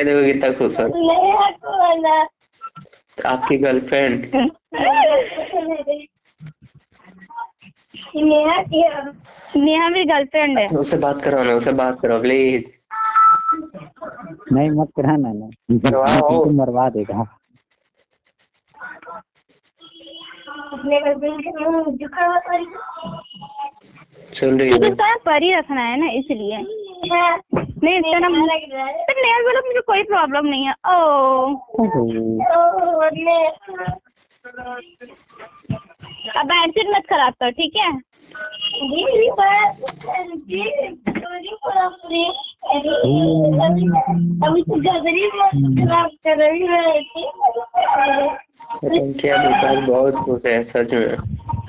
दोगे? 0.05 0.33
कितना 0.33 0.51
खुश 0.53 0.81
हो? 0.81 0.87
नेहा 0.87 1.51
को 1.51 1.69
आपकी 3.29 3.59
गर्लफ्रेंड 3.59 4.25
नेहा 8.17 8.63
नेहा 9.57 9.89
मेरी 9.89 10.05
गर्लफ्रेंड 10.05 10.59
है। 10.59 10.67
उससे 10.67 10.97
बात 10.97 11.23
करो 11.23 11.43
ना 11.43 11.53
उससे 11.53 11.73
बात 11.73 12.01
करो 12.01 12.21
प्लीज़ 12.21 12.79
नहीं 14.53 14.71
मत 14.71 14.89
कराना 14.97 15.33
ना। 15.33 15.51
करवाओ। 15.91 16.45
मरवा 16.45 16.89
देगा। 16.91 17.38
अपने 20.73 20.99
सुन 24.39 24.61
रही 24.61 24.71
हो। 24.71 24.77
उसका 24.79 25.15
परी 25.17 25.53
रखना 25.55 25.83
है 25.83 26.01
ना 26.01 26.11
इसलिए। 26.11 26.57
नहीं 27.05 28.21
नाम 28.21 28.33
तो 28.33 29.23
नेहा 29.23 29.39
बोलो 29.39 29.67
मुझे 29.67 29.81
कोई 29.81 30.03
प्रॉब्लम 30.03 30.47
नहीं 30.47 30.65
है। 30.65 30.73
ओ। 30.73 31.55
अब 36.37 36.49
एटीट्यूड 36.53 36.97
मत 36.97 37.03
खराब 37.11 37.33
कर 37.33 37.51
ठीक 37.51 37.73
है? 37.77 38.01
तो 49.37 49.67
है 49.67 49.87
बहुत 49.87 50.15
खुश 50.15 50.47
है 50.47 50.65
सच 50.65 50.95
में 50.95 51.17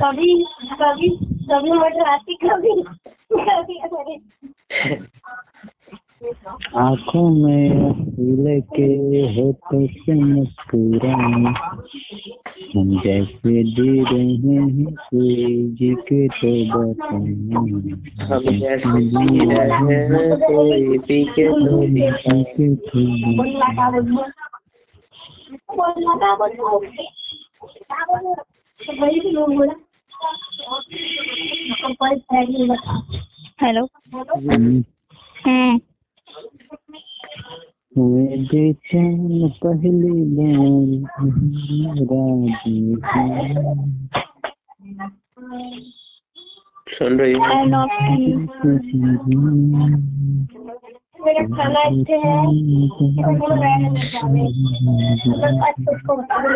कभी 0.02 0.46
कभी 0.72 1.39
कभी 1.52 1.72
मटराती 1.72 2.36
कभी 2.44 2.74
कभी 3.34 3.80
आँखों 6.80 7.30
में 7.30 7.94
फूल 7.94 8.48
के 8.76 8.88
होठों 9.36 9.86
से 9.88 10.14
मुस्कुराए 10.14 11.54
हम 12.76 12.90
जैसे 13.04 13.64
दे 13.74 13.92
रहे 14.04 14.24
हैं 14.34 14.94
कोई 14.96 15.68
जी 15.80 15.94
के 16.12 16.28
तो 16.42 16.52
बताएँ। 16.78 17.50
Hello 33.62 33.84
hmm. 35.40 35.80
बेचैन 37.96 39.50
पहली 39.64 40.14
सुन 46.90 47.20
रही 47.20 47.34
हो 47.34 47.44
आई 47.46 47.66
लव 47.66 47.88
यू 48.16 48.38
मेरा 51.20 51.44
खाना 51.48 51.82
अच्छे 51.82 52.18
है 52.18 52.36
हम 52.36 53.36
लोग 53.38 53.52
रहने 53.54 53.90
में 53.90 53.96
जाने 53.96 54.44
बस 55.42 55.58
आज 55.68 55.90
उसको 55.94 56.16
बता 56.16 56.38
दो 56.44 56.50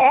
ए 0.00 0.10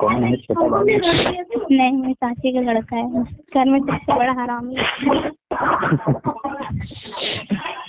कौन 0.00 0.24
है 0.24 0.36
छोटा 0.36 0.66
बाबू 0.68 0.84
नहीं 1.70 1.92
मेरी 1.92 2.12
चाची 2.12 2.52
का 2.52 2.60
लड़का 2.60 2.96
है। 2.96 3.22
घर 3.24 3.70
में 3.70 3.80
सबसे 3.80 4.14
बड़ा 4.14 4.32
हरामी 4.32 4.76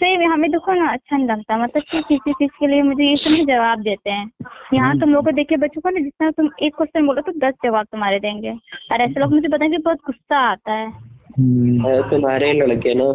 सही 0.02 0.24
हमें 0.26 0.52
देखो 0.52 0.74
ना 0.74 0.92
अच्छा 0.92 1.18
नहीं 1.18 1.28
लगता। 1.28 1.58
मतलब 1.58 1.84
कि 1.92 2.02
किसी 2.02 2.32
चीज़ 2.34 2.52
के 2.60 2.68
लिए 2.68 2.82
मुझे 2.82 3.04
ये 3.04 3.16
सब 3.16 3.46
जवाब 3.48 3.82
देते 3.82 4.10
हैं। 4.10 4.32
यहाँ 4.74 5.00
तुम 5.00 5.10
लोग 5.10 5.26
को 5.26 5.32
देखिए 5.32 5.58
बच्चों 5.58 5.82
को 5.82 5.90
ना 5.90 6.00
जितना 6.00 6.32
तुम 6.32 6.50
एक 6.64 6.76
क्वेश्चन 6.76 7.08
बोलो 7.08 7.22
तो 7.22 7.32
दस 7.32 7.54
जवाब 7.66 7.86
तुम्हारे 7.92 8.20
देंगे। 8.20 8.52
और 8.92 9.02
ऐसे 9.02 9.20
लोग 9.20 9.34
मुझे 9.34 9.48
पता 9.48 9.66
है 9.66 9.78
बहुत 9.78 9.98
गुस्सा 9.98 10.38
आता 10.38 10.74
हम्म, 10.74 11.88
है 11.88 12.10
तुम्हारे 12.10 12.54
लड़के 12.54 12.94
ना। 12.94 13.12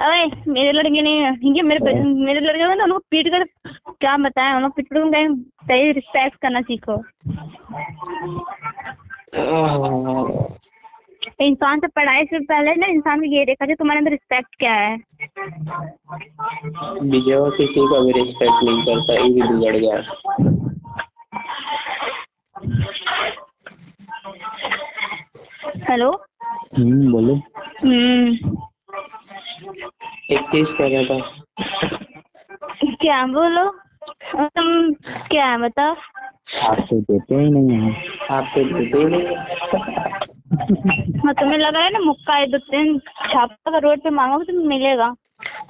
अरे 0.00 0.50
मेरे 0.50 0.72
लड़के 0.72 1.02
नहीं 1.02 1.20
है 1.20 1.32
ये 1.56 1.62
मेरे 1.62 2.02
मेरे 2.02 2.40
लड़के 2.40 2.64
तो 2.76 2.82
उनको 2.82 2.98
पीट 3.10 3.28
कर 3.28 3.44
क्या 3.90 4.16
बताएँ 4.16 4.54
उन 4.54 4.62
लोग 4.62 4.72
पीट 4.76 4.86
कर 4.86 5.00
उनका 5.00 5.20
सही 5.68 5.92
रिस्पेक्ट 5.92 6.36
करना 6.36 6.60
सीखो। 6.60 6.96
इंसान 11.40 11.80
से 11.80 11.86
पढ़ाई 11.86 12.24
से 12.24 12.38
पहले 12.38 12.74
ना 12.74 12.86
इंसान 12.86 13.20
को 13.20 13.26
ये 13.26 13.44
देखा 13.44 13.66
जाए 13.66 13.74
तुम्हारे 13.74 13.98
अंदर 13.98 14.10
रिस्पेक्ट 14.10 14.54
क्या 14.58 14.72
है। 14.72 14.96
विजय 17.02 17.50
किसी 17.56 17.86
का 17.92 18.00
भी 18.00 18.12
रिस्पेक्ट 18.12 18.64
नहीं 18.64 18.82
करता 18.82 19.14
ये 19.14 19.30
भी 19.32 19.42
बिगड़ 19.42 19.76
गया। 19.76 19.98
हेलो? 25.90 26.10
हम्म, 26.78 27.12
बोलो। 27.12 27.34
हम्म। 27.82 28.56
एक 30.30 30.40
चीज़ 30.50 30.74
कह 30.74 30.88
रहा 30.88 31.18
था। 31.18 31.42
क्या 33.00 33.26
बोलो? 33.26 33.70
तुम 34.34 34.92
क्या 35.30 35.46
है 35.46 35.58
बताओ? 35.58 35.94
आप 36.70 36.86
तो 36.90 37.00
देते 37.00 37.34
ही 37.34 37.50
नहीं 37.50 37.80
है। 37.80 38.04
आप 38.30 38.44
तो 38.54 38.64
देते 38.64 38.98
ही 38.98 39.04
नहीं 39.04 39.36
हो। 40.54 41.32
तुम्हें 41.32 41.58
लग 41.58 41.74
रहा 41.74 41.84
है 41.84 41.92
ना 41.92 41.98
मुक्का 41.98 42.34
है 42.34 42.46
दो 42.46 42.58
तीन 42.70 42.98
छापा 42.98 43.70
का 43.70 43.78
रोड 43.78 43.98
पे 43.98 44.10
मांगोगे 44.10 44.52
तो 44.52 44.64
मिलेगा। 44.68 45.14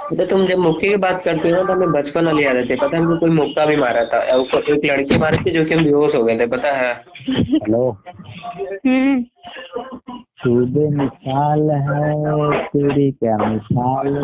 तो 0.08 0.24
तुम 0.26 0.44
जब 0.46 0.58
मुक्के 0.58 0.88
की 0.88 0.96
बात 1.04 1.22
करते 1.24 1.48
हो 1.48 1.56
ना 1.56 1.62
तो 1.62 1.72
हमें 1.72 1.92
बचपन 1.92 2.26
वाली 2.26 2.44
याद 2.44 2.56
आती 2.56 2.68
है। 2.70 2.76
पता 2.76 2.96
है 2.96 3.02
हमको 3.02 3.16
कोई 3.16 3.30
मुक्का 3.30 3.66
भी 3.66 3.76
मारा 3.76 4.04
था। 4.04 4.18
और 4.34 4.70
एक 4.70 4.84
लड़की 4.84 5.18
मारी 5.18 5.44
थी 5.44 5.50
जो 5.50 5.64
कि 5.64 5.74
हम 5.74 5.84
बेहोश 5.84 6.16
हो 6.16 6.24
गए 6.24 6.38
थे 6.38 6.46
पता 6.46 6.72
है? 6.72 6.92
हेलो। 7.28 7.88
हम्म। 8.86 9.24
सुबह 10.44 10.90
मिसाल 10.96 11.70
है 11.82 12.64
तेरी 12.64 13.10
क्या 13.12 13.36
मिसाल 13.38 14.16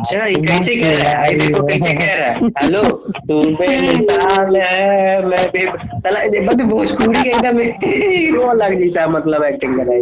अच्छा 0.00 0.26
ये 0.26 0.34
कैसे 0.42 0.74
कह 0.76 0.90
रहा 0.92 1.10
है? 1.10 1.16
आई 1.18 1.34
देखो 1.38 1.62
कैसे 1.66 1.94
कह 1.94 2.14
रहा 2.14 2.28
है? 2.28 2.34
हेलो 2.58 2.82
तू 3.28 3.40
पे 3.56 3.66
मिसाल 3.80 4.56
है 4.56 5.26
मैं 5.26 5.44
भी 5.52 5.66
साला 5.66 6.20
ये 6.20 6.40
बंदे 6.40 6.64
भोजपुरी 6.64 7.22
के 7.22 7.28
एकदम 7.28 7.58
हीरो 7.58 8.52
लग 8.54 8.78
जैसा 8.78 9.06
मतलब 9.08 9.44
एक्टिंग 9.48 9.76
कराई 9.78 10.00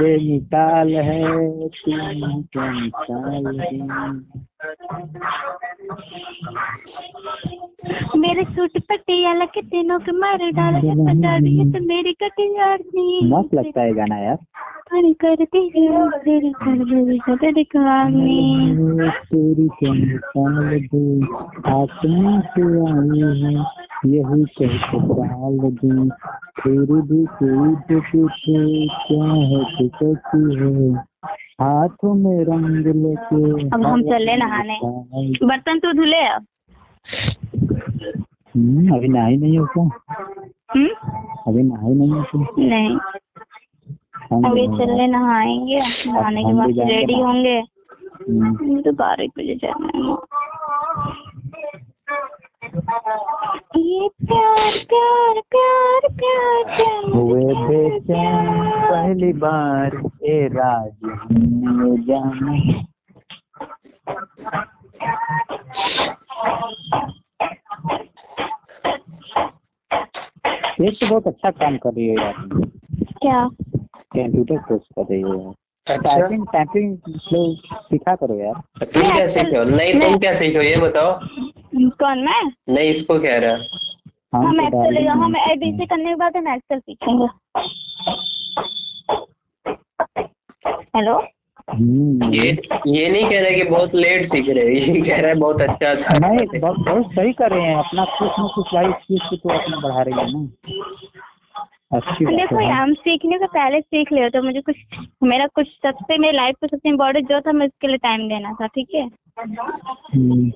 है 0.00 1.02
है 1.02 1.22
तुम 1.68 2.42
क्या 2.42 2.70
मिसाल 2.70 3.44
दूँ 3.44 4.20
मेरे 8.20 8.44
सूट 8.44 8.78
पटियाला 8.78 9.44
के 9.44 9.62
तीनों 9.62 9.98
के 9.98 10.12
मारे 10.12 10.50
डाल 10.50 10.74
तो 11.72 11.84
मेरी 11.86 12.12
कटिंग 12.12 12.56
नहीं 12.94 13.20
मस्त 13.30 13.54
लगता 13.54 13.80
है 13.80 13.92
गाना 13.94 14.18
यार। 14.18 14.36
पर 14.94 15.12
करते 15.12 15.58
हैं। 15.58 16.10
तेरी 16.10 16.52
कर 17.18 17.52
दिखाने 17.52 18.58
तेरी 19.10 19.68
चंद 19.68 20.20
दे। 20.94 21.24
आसमां 21.70 22.40
से 22.40 22.62
आई 22.80 23.42
है। 23.42 23.52
यही 24.06 24.44
कहते 24.44 25.00
दूँ। 25.70 26.08
फिर 26.60 27.02
भी 27.02 27.24
कोई 27.24 27.74
पूछे 28.00 28.86
क्या 28.86 29.24
है 29.24 29.64
तू 29.64 29.88
कैसी 29.88 30.58
है। 30.60 30.96
हाथों 31.62 32.14
में 32.14 32.44
रंग 32.44 32.86
लेके 32.86 33.66
अब 33.68 33.86
हम 33.86 34.02
चले 34.02 34.36
नहाने। 34.36 34.78
बर्तन 35.46 35.78
तो 35.78 35.92
धुले 35.92 36.20
अब। 36.20 36.46
हम्म, 38.56 38.94
अभी 38.94 39.08
नहाई 39.08 39.36
नहीं 39.36 39.58
हो 39.58 39.66
क्या? 39.66 40.14
हम्म? 40.70 40.88
अभी 41.46 41.62
नहाई 41.62 41.94
नहीं 41.94 42.10
हो 42.10 42.22
तुम 42.22 42.46
नहीं। 42.58 42.98
अभी 44.32 44.66
लोग- 44.66 44.80
चले 44.80 45.06
नहाएँगे 45.06 45.76
नहाने 45.76 46.44
के 46.44 46.52
बाद 46.52 46.68
रेडी 46.68 47.20
होंगे। 47.20 47.62
हम्म, 48.28 48.80
तो 48.82 48.92
बारह 48.92 49.24
एक 49.24 49.30
बजे 49.38 49.54
जाना 49.54 49.86
है। 49.86 50.16
ये 53.76 54.08
प्यार 54.08 54.54
प्यार 54.88 55.40
प्यार 55.50 56.00
प्यार 56.12 56.76
प्यार 56.76 57.12
हुए 57.12 57.54
बेचैन 57.54 58.70
पहली 58.70 59.32
बार 59.32 60.02
ए 60.24 60.48
राज 60.52 60.92
हमने 61.04 62.02
जाना। 62.02 62.84
ये 70.80 70.90
तो 70.90 71.10
बहुत 71.10 71.26
अच्छा 71.26 71.50
काम 71.50 71.76
कर 71.76 71.90
रही 71.90 72.08
है 72.08 72.14
यार। 72.14 72.34
क्या? 72.94 73.48
कंप्यूटर 74.16 74.56
कोर्स 74.58 74.82
कर 74.98 75.02
रही 75.10 75.20
है 75.22 75.28
यार 75.28 75.54
अच्छा। 75.86 76.18
टाइपिंग 76.18 76.46
टाइपिंग 76.46 76.96
लोग 77.32 77.76
सिखा 77.82 78.14
करो 78.14 78.34
यार। 78.38 78.84
तुम 78.84 79.10
क्या 79.10 79.26
सीखे 79.26 79.56
हो? 79.56 79.64
नहीं 79.64 80.00
तुम 80.00 80.16
क्या 80.18 80.34
सीखे 80.34 80.58
हो? 80.58 80.62
ये 80.64 80.76
बताओ। 80.82 81.18
कौन 82.02 82.18
मैं? 82.18 82.42
नहीं 82.68 82.90
इसको 82.90 83.18
कह 83.18 83.38
रहा। 83.38 83.56
हम 84.34 84.46
हम 84.46 84.60
एक्सेल 84.60 84.82
डालेंगे। 84.82 85.08
हम 85.08 85.36
एबीसी 85.36 85.86
करने 85.86 86.04
के 86.04 86.14
बाद 86.14 86.36
हम 86.36 86.48
एक्सेल 86.54 86.78
सीखेंगे। 86.78 87.26
हेलो 90.96 91.20
ये 92.32 92.50
ये 92.86 93.08
नहीं 93.08 93.28
कह 93.30 93.40
रहा 93.40 93.50
कि 93.50 93.62
बहुत 93.70 93.94
लेट 93.94 94.24
सीख 94.24 94.48
रहे 94.48 94.64
हैं। 94.64 94.72
ये 94.72 95.00
कह 95.00 95.20
रहा 95.20 95.28
है 95.30 95.34
बहुत 95.38 95.60
अच्छा 95.62 95.90
अच्छा 95.90 96.14
नहीं 96.18 96.60
बहुत 96.60 96.78
बहुत 96.78 97.12
सही 97.14 97.32
कर 97.32 97.50
रहे 97.50 97.62
हैं। 97.62 97.74
अपना 97.76 98.04
कुछ 98.04 98.38
ना 98.38 98.46
कुछ 98.54 98.74
भाई 98.74 98.92
चीज़ 98.92 99.28
को 99.30 99.36
तो 99.36 99.48
अपना 99.58 99.78
बढ़ा 99.78 100.02
रही 100.02 100.14
है 100.14 100.26
ना। 100.32 100.87
अच्छी 101.92 102.24
देखो 102.26 102.58
है। 102.58 102.72
हम 102.72 102.92
सीखने 102.94 103.38
से 103.38 103.46
पहले 103.46 103.80
सीख 103.80 104.12
लिया 104.12 104.28
तो 104.28 104.42
मुझे 104.42 104.60
कुछ 104.60 104.76
मेरा 105.22 105.46
कुछ 105.46 105.66
सबसे 105.66 106.18
मेरी 106.18 106.36
लाइफ 106.36 106.56
का 106.60 106.66
सबसे 106.66 106.88
इम्पोर्टेंट 106.88 107.28
जो 107.28 107.40
था 107.40 107.52
मैं 107.52 107.66
उसके 107.66 107.88
लिए 107.88 107.96
टाइम 107.96 108.28
देना 108.28 108.52
था 108.52 108.66
ठीक 108.66 108.88
है? 108.94 109.08
हम्म, 109.38 110.50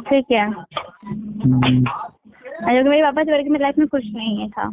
ठीक 0.00 0.26
है। 0.32 0.46
हम्म, 0.46 1.84
जो 2.60 2.82
कि 2.82 2.88
मेरे 2.88 3.02
पापा 3.02 3.24
से 3.24 3.32
बड़े 3.32 3.42
मेरी 3.42 3.62
लाइफ 3.62 3.78
में 3.78 3.88
कुछ 3.88 4.04
नहीं 4.14 4.38
है 4.38 4.48
था। 4.48 4.70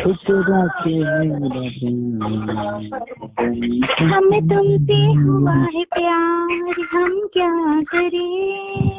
ठुकरा 0.00 0.66
के 0.66 0.98
हमें 4.04 4.48
तुमसे 4.48 5.12
हुआ 5.12 5.52
है 5.52 5.84
प्यार 5.84 6.86
हम 6.92 7.28
क्या 7.32 7.82
करें? 7.82 8.98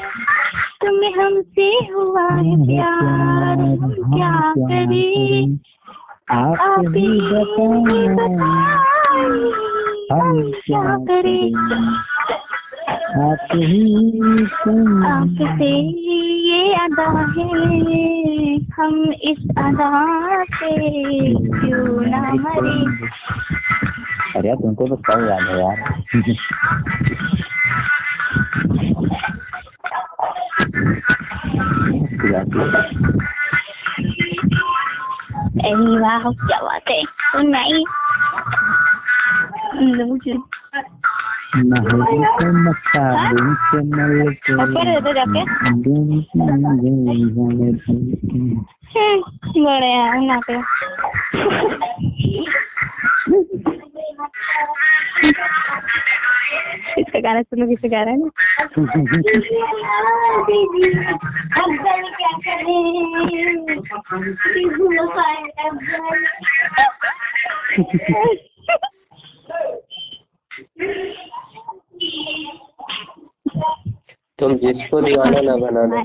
तुम्हें 0.82 1.14
हमसे 1.14 1.94
हुआ 1.94 2.22
है 2.22 2.66
प्यार 2.66 3.60
हम 3.60 3.92
क्या 3.92 4.54
करें? 4.58 5.60
आप 6.32 6.84
ही 6.88 7.22
बताएँ। 7.22 8.08
हम 10.12 10.52
क्या 10.52 10.98
करें? 10.98 11.54
आप 12.94 13.48
ही 13.54 14.38
सुन 14.54 15.06
आपसे 15.06 15.70
ये 16.50 16.74
अदा 16.76 17.06
है 17.30 17.48
हम 18.74 19.14
इस 19.24 19.42
अदा 19.58 20.44
से 20.54 20.72
क्यों 21.34 22.02
ना 22.06 22.22
मरे 22.34 22.76
अरे 24.36 24.48
यार 24.48 24.58
तुमको 24.58 24.88
तो 24.88 24.96
सब 25.08 25.28
याद 25.28 25.44
है 25.44 25.60
यार 25.60 25.78
अरे 35.64 36.00
वाह 36.00 36.32
क्या 36.46 36.62
बात 36.62 36.90
है 36.90 37.02
तो 37.04 37.48
नहीं 37.48 37.84
है 41.54 42.66
तो 44.48 44.64
हम्म, 48.94 49.22
हैं 50.54 50.64
इसका 57.00 57.20
गाना 57.20 57.42
सुनो 57.42 57.68
किसे 57.68 57.90
गा 57.90 58.02
रहा 58.04 58.12
है 58.12 58.18
ना 58.20 58.30
तुम 74.40 74.56
जिसको 74.58 75.02
दीवाना 75.02 75.42
ना 75.42 75.56
बना 75.56 75.86
दो 75.86 76.04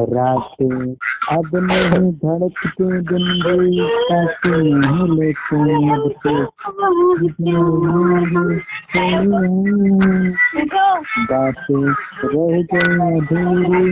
रात 0.00 0.62
अब 1.32 1.50
नहीं 1.62 2.10
धड़कते 2.18 2.86
दिन 3.02 3.24
नहीं 4.74 5.06
लेते 5.14 5.58
अब 5.88 6.04
तो 6.20 6.32
बातें 11.24 11.84
रह 12.24 12.54
गई 12.72 12.94
अधूरी 13.08 13.82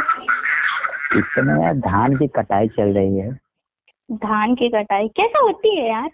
इस 1.20 1.26
समय 1.26 1.64
यार 1.64 1.74
धान 1.74 2.16
की 2.16 2.28
कटाई 2.28 2.68
चल 2.68 2.84
रही 2.84 3.18
है। 3.18 3.32
धान 4.12 4.56
की 4.56 4.70
कटाई? 4.70 5.08
कैसा 5.08 5.40
होती 5.40 5.80
है 5.80 5.90
यार? 5.90 6.10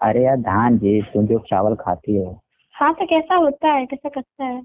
अरे 0.00 0.24
यार 0.24 0.36
धान 0.36 0.78
जी 0.78 1.02
तुम 1.02 1.26
जो 1.26 1.38
चावल 1.38 1.74
खाती 1.74 2.16
हो। 2.16 2.40
हाँ 2.74 2.94
तो 2.94 3.06
कैसा 3.06 3.34
होता 3.34 3.68
है? 3.68 3.86
कैसा 3.86 4.08
करता 4.08 4.44
है? 4.44 4.62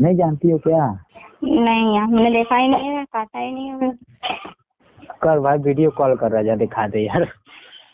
नहीं 0.00 0.16
जानती 0.16 0.50
हो 0.50 0.58
क्या? 0.58 1.04
नहीं 1.44 1.96
यार 1.96 2.06
मैंने 2.06 2.30
देखा 2.30 2.56
ही 2.56 2.68
नहीं 2.68 2.88
है 2.88 3.04
काटा 3.04 3.38
ही 3.38 3.52
नहीं 3.52 3.68
है 3.68 3.92
कर 5.22 5.40
भाई 5.40 5.58
वीडियो 5.58 5.90
कॉल 5.90 6.16
कर 6.16 6.30
रहा 6.30 6.42
जा 6.42 6.56
दिखा 6.56 6.88
दे 6.88 7.00
यार। 7.00 7.24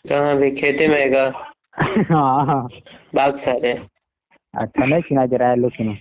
कहाँ 0.09 0.37
भी 0.37 0.51
खेते 0.51 0.87
में 0.87 1.31
हाँ 2.11 2.45
हाँ। 2.45 2.67
बाग 3.15 3.37
सारे। 3.37 3.73
अच्छा 4.53 4.85
नहीं 4.85 5.01
सुना 5.01 5.25
दे 5.25 5.37
रहा 5.37 5.49
है 5.49 5.55
लो 5.55 5.69
सुनो। 5.69 5.93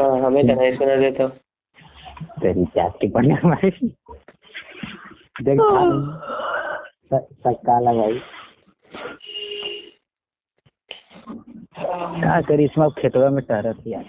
हमें 0.00 0.46
तो 0.46 0.54
नहीं 0.54 0.96
देता। 1.00 1.28
तेरी 2.42 2.64
जाति 2.64 3.08
पढ़ने 3.08 3.34
हमारी। 3.34 3.70
देख 5.42 5.58
भाई 7.90 8.20
क्या 12.20 12.40
करी 12.40 12.64
इसमें 12.64 12.90
खेतवा 12.90 13.30
में 13.30 13.44
टहरत 13.44 13.76
यार 13.86 14.04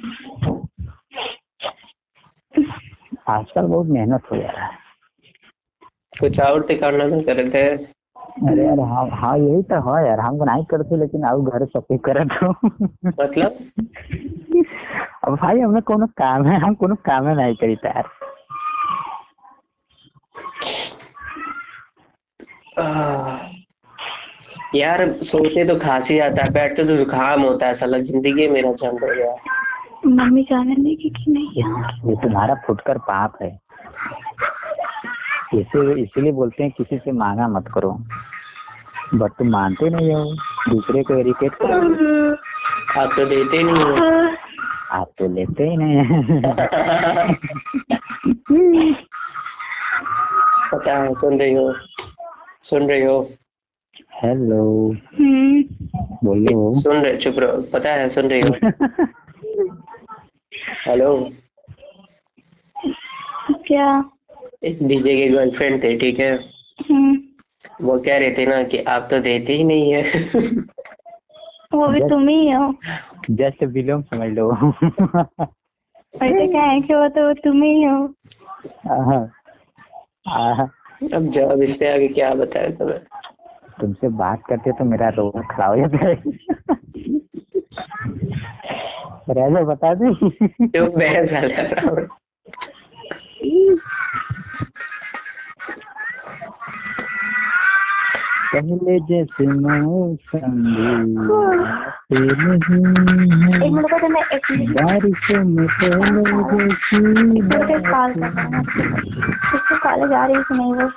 आजकल 3.29 3.61
बहुत 3.61 3.87
मेहनत 3.87 4.21
हो 4.31 4.37
जा 4.37 4.47
रहा 4.47 4.65
है। 4.65 4.77
कुछ 6.19 6.39
और 6.39 6.61
तो 6.61 6.75
करना 6.79 7.09
तो 7.09 7.21
करे 7.21 7.49
थे 7.49 7.97
अरे 8.47 8.65
यार 8.65 8.79
हाँ 8.79 9.09
हाँ 9.11 9.37
यही 9.37 9.63
तो 9.63 9.75
है 9.75 10.07
यार। 10.07 10.19
हम 10.19 10.43
नहीं 10.43 10.65
करते 10.65 10.97
लेकिन 10.97 11.23
अब 11.23 11.49
घर 11.49 11.65
सब 11.65 11.85
करत 12.05 12.39
हो। 12.43 12.49
मतलब? 13.07 13.57
भाई 15.31 15.59
हमें 15.59 15.81
कोनो 15.81 16.05
काम 16.17 16.45
है 16.47 16.59
हम 16.59 16.73
कोनो 16.75 16.95
काम 17.05 17.27
नहीं 17.29 17.55
करी 17.55 17.75
आह, 22.79 23.37
यार 24.75 25.05
सोते 25.23 25.65
तो 25.67 25.75
खांसी 25.79 26.19
आता 26.19 26.43
है 26.43 26.51
बैठते 26.53 26.83
तो 26.87 26.95
जुकाम 26.95 27.41
होता 27.41 27.67
है 27.67 27.75
साला 27.75 27.97
ज़िंदगी 28.09 28.47
मेरा 28.47 28.71
झंड 28.71 29.03
हो 29.03 29.13
गया। 29.15 29.35
मम्मी 30.07 30.43
जाने 30.43 30.75
देगी 30.75 31.09
कि 31.09 31.31
नहीं 31.31 31.49
ये 32.09 32.15
तुम्हारा 32.21 32.55
फुटकर 32.67 32.97
पाप 33.07 33.37
है। 33.41 33.49
इसे 35.53 36.01
इसीलिए 36.01 36.31
बोलते 36.31 36.63
हैं 36.63 36.71
किसी 36.77 36.97
से 36.97 37.11
मांगा 37.11 37.47
मत 37.47 37.71
करो। 37.73 37.91
बट 39.15 39.31
तुम 39.31 39.47
मानते 39.49 39.89
नहीं 39.89 40.13
हो 40.13 40.23
दूसरे 40.69 41.03
को 41.03 41.17
इरिटेट 41.19 41.55
करो। 41.61 41.77
आप 43.01 43.09
तो 43.15 43.25
देते 43.25 43.63
नहीं 43.63 43.83
हो। 43.83 44.16
आप 44.97 45.11
तो 45.17 45.27
लेते 45.33 45.63
ही। 45.63 45.77
नहीं 48.51 48.93
पता 50.71 50.95
है 50.97 51.13
सुन 51.13 51.39
रही 51.39 51.53
हो 51.53 51.73
सुन 52.63 52.89
रही 52.89 53.01
हो। 53.01 53.19
हेलो 54.23 54.63
बोलो। 56.23 56.73
सुन 56.81 56.97
रहे 56.97 57.17
चुप 57.17 57.39
रहो 57.39 57.61
पता 57.73 57.93
है 57.93 58.09
सुन 58.09 58.29
रही 58.29 58.41
हो। 58.41 58.53
हेलो 60.87 61.29
क्या? 63.67 63.87
डीजे 64.63 65.15
के 65.17 65.27
गर्लफ्रेंड 65.27 65.83
थे 65.83 65.97
ठीक 65.97 66.19
है? 66.19 66.31
हम्म। 66.89 67.17
वो 67.81 67.97
कह 67.99 68.17
रहे 68.17 68.31
थे 68.31 68.45
ना 68.45 68.63
कि 68.63 68.77
आप 68.87 69.07
तो 69.11 69.19
देते 69.19 69.53
ही 69.53 69.63
नहीं 69.63 69.93
है। 69.93 70.03
वो 71.73 71.87
भी 71.87 71.99
तुम 71.99 72.27
ही 72.27 72.51
हो। 72.51 72.75
जस्ट 73.29 73.63
विलोम 73.63 74.01
समझ 74.01 74.29
लो। 74.29 74.51
वैसे 76.21 76.47
क्या 76.47 76.63
है 76.63 76.81
कि 76.81 76.93
वो 76.93 77.07
तो 77.07 77.33
तुम 77.33 77.63
ही 77.63 77.83
हो। 77.83 78.13
आहा, 78.91 79.29
आहा, 80.27 80.63
अब 81.13 81.29
जवाब 81.29 81.61
इससे 81.61 81.93
आगे 81.93 82.07
क्या 82.07 82.33
बताया 82.33 82.69
तुम्हें 82.69 82.99
तुमसे 83.81 84.07
बात 84.07 84.41
करते 84.49 84.71
तो 84.71 84.83
मेरा 84.83 85.09
रोग 85.09 85.55
खड़ा 85.55 85.65
हो 85.65 85.75
जाता 85.77 86.05
है। 86.05 86.13
राजा 89.29 89.63
बता 89.63 89.93
दे। 89.93 90.29
क्यों 90.67 90.89
बहस 90.89 91.31
है? 91.31 92.07
पहले 98.51 98.99
जैसे 99.07 99.45
मौसम 99.47 100.51
नहीं 100.57 101.15
है 103.43 103.69
बारिशों 104.73 105.43
में 105.43 105.67
पहले 105.67 106.21
जैसी 109.53 109.75
कॉलेज 109.83 110.11
आ 110.13 110.25
रही 110.25 110.37
नहीं 110.51 110.73
वो? 110.73 110.87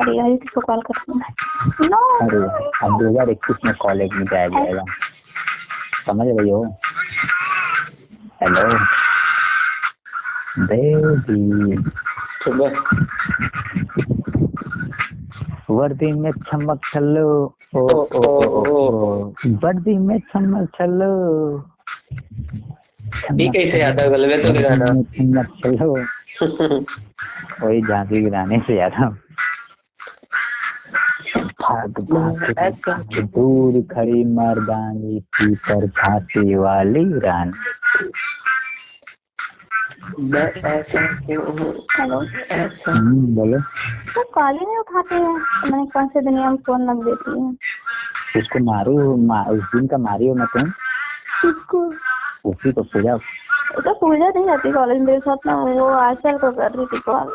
अरे 0.00 0.12
यार 0.16 0.30
इसको 0.30 0.60
कॉल 0.60 0.80
करना 0.90 1.24
है 1.26 1.32
अरे 2.22 2.38
अब 2.86 2.90
दो 2.98 3.04
हज़ार 3.08 3.30
इक्कीस 3.30 3.56
में 3.64 3.74
कॉलेज 3.80 4.10
में 4.12 4.24
जाया 4.26 4.48
जाएगा। 4.48 4.84
समझ 6.06 6.26
रही 6.26 6.50
हो? 6.50 6.62
हेलो 8.42 8.62
बेबी 10.66 11.40
वर्दी 15.70 16.12
में 16.12 16.30
चमक 16.30 16.80
चलो। 16.92 17.56
ओ 17.76 17.80
ओ 17.80 18.22
ओ 18.24 18.60
ओ 18.60 19.34
वर्दी 19.64 19.96
में 19.98 20.18
चमक 20.18 20.68
चलो। 20.78 21.12
ये 23.40 23.48
कैसे 23.48 23.82
आता 23.82 24.04
है 24.04 24.10
गलबे 24.10 24.36
तो 24.42 24.52
गाना 24.62 24.86
चमक 25.16 25.48
चलो। 25.66 25.92
वही 27.62 27.80
झांसी 27.82 28.22
के 28.22 28.30
गाने 28.30 28.58
से 28.66 28.78
याद 28.78 28.92
हम 28.92 29.18
भाग 31.60 32.00
भाग 32.10 32.54
ऐसा। 32.58 32.92
दूर 33.14 33.80
खड़ी 33.94 34.24
मर्दानी 34.24 35.20
थी 35.20 35.54
पर 35.54 35.86
झांसी 35.86 36.54
वाली 36.54 37.04
रानी। 37.18 37.52
मैं 40.18 40.52
ऐसा 40.62 41.00
क्यों 41.26 41.44
हूँ 41.46 42.26
ऐसा 42.52 42.92
हम्म, 42.92 43.34
बोलो। 43.34 43.58
तो 44.14 44.22
कॉल 44.22 44.52
ही 44.52 44.66
नहीं 44.66 44.78
उठाते 44.78 45.14
हैं। 45.14 45.34
मैंने 45.70 45.86
कौन 45.86 46.06
से 46.08 46.20
दुनिया 46.20 46.50
में 46.50 46.56
फ़ोन 46.56 46.90
लग 46.90 47.04
देती 47.04 47.40
है? 47.40 47.56
उसको 48.40 48.58
मारो 48.58 49.16
मा, 49.16 49.42
उस 49.42 49.60
दिन 49.60 49.86
का 49.86 49.98
मारी 49.98 50.28
हो 50.28 50.34
ना 50.34 50.44
तुम? 50.44 50.70
किसको? 51.40 51.92
उसी 52.44 52.72
को 52.72 52.82
पूजा। 52.82 53.16
तो 53.80 53.94
पूजा 53.94 54.28
नहीं 54.28 54.44
जाती 54.44 54.72
कॉलेज 54.72 55.00
मेरे 55.02 55.20
साथ 55.20 55.36
ना 55.46 55.56
वो 55.56 55.86
आचल 55.86 56.38
को 56.38 56.50
कर 56.52 56.70
रही 56.70 56.86
थी 56.86 57.00
कॉल 57.00 57.32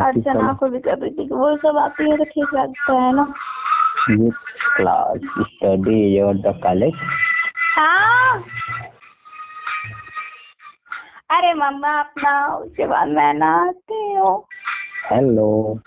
अर्चना 0.00 0.52
को 0.52 0.68
भी 0.68 0.78
कर 0.78 0.98
रही 0.98 1.10
थी। 1.10 1.28
वो 1.28 1.56
सब 1.56 1.78
आती 1.78 2.10
है 2.10 2.16
तो 2.16 2.24
ठीक 2.24 2.54
लगता 2.54 2.92
है 2.92 3.14
ना। 3.14 3.34
ये 4.10 4.30
class 4.76 5.18
study 5.40 6.18
your 6.18 6.34
the 6.34 6.60
college 6.62 6.94
हाँ। 7.78 8.38
अरे 11.34 11.54
मम्मा 11.54 12.00
अपना 12.00 12.46
उसके 12.48 12.86
बाद 12.86 13.08
मैं 13.08 13.34
नहाती 13.34 14.14
हूँ। 14.14 14.44
Hello 15.10 15.78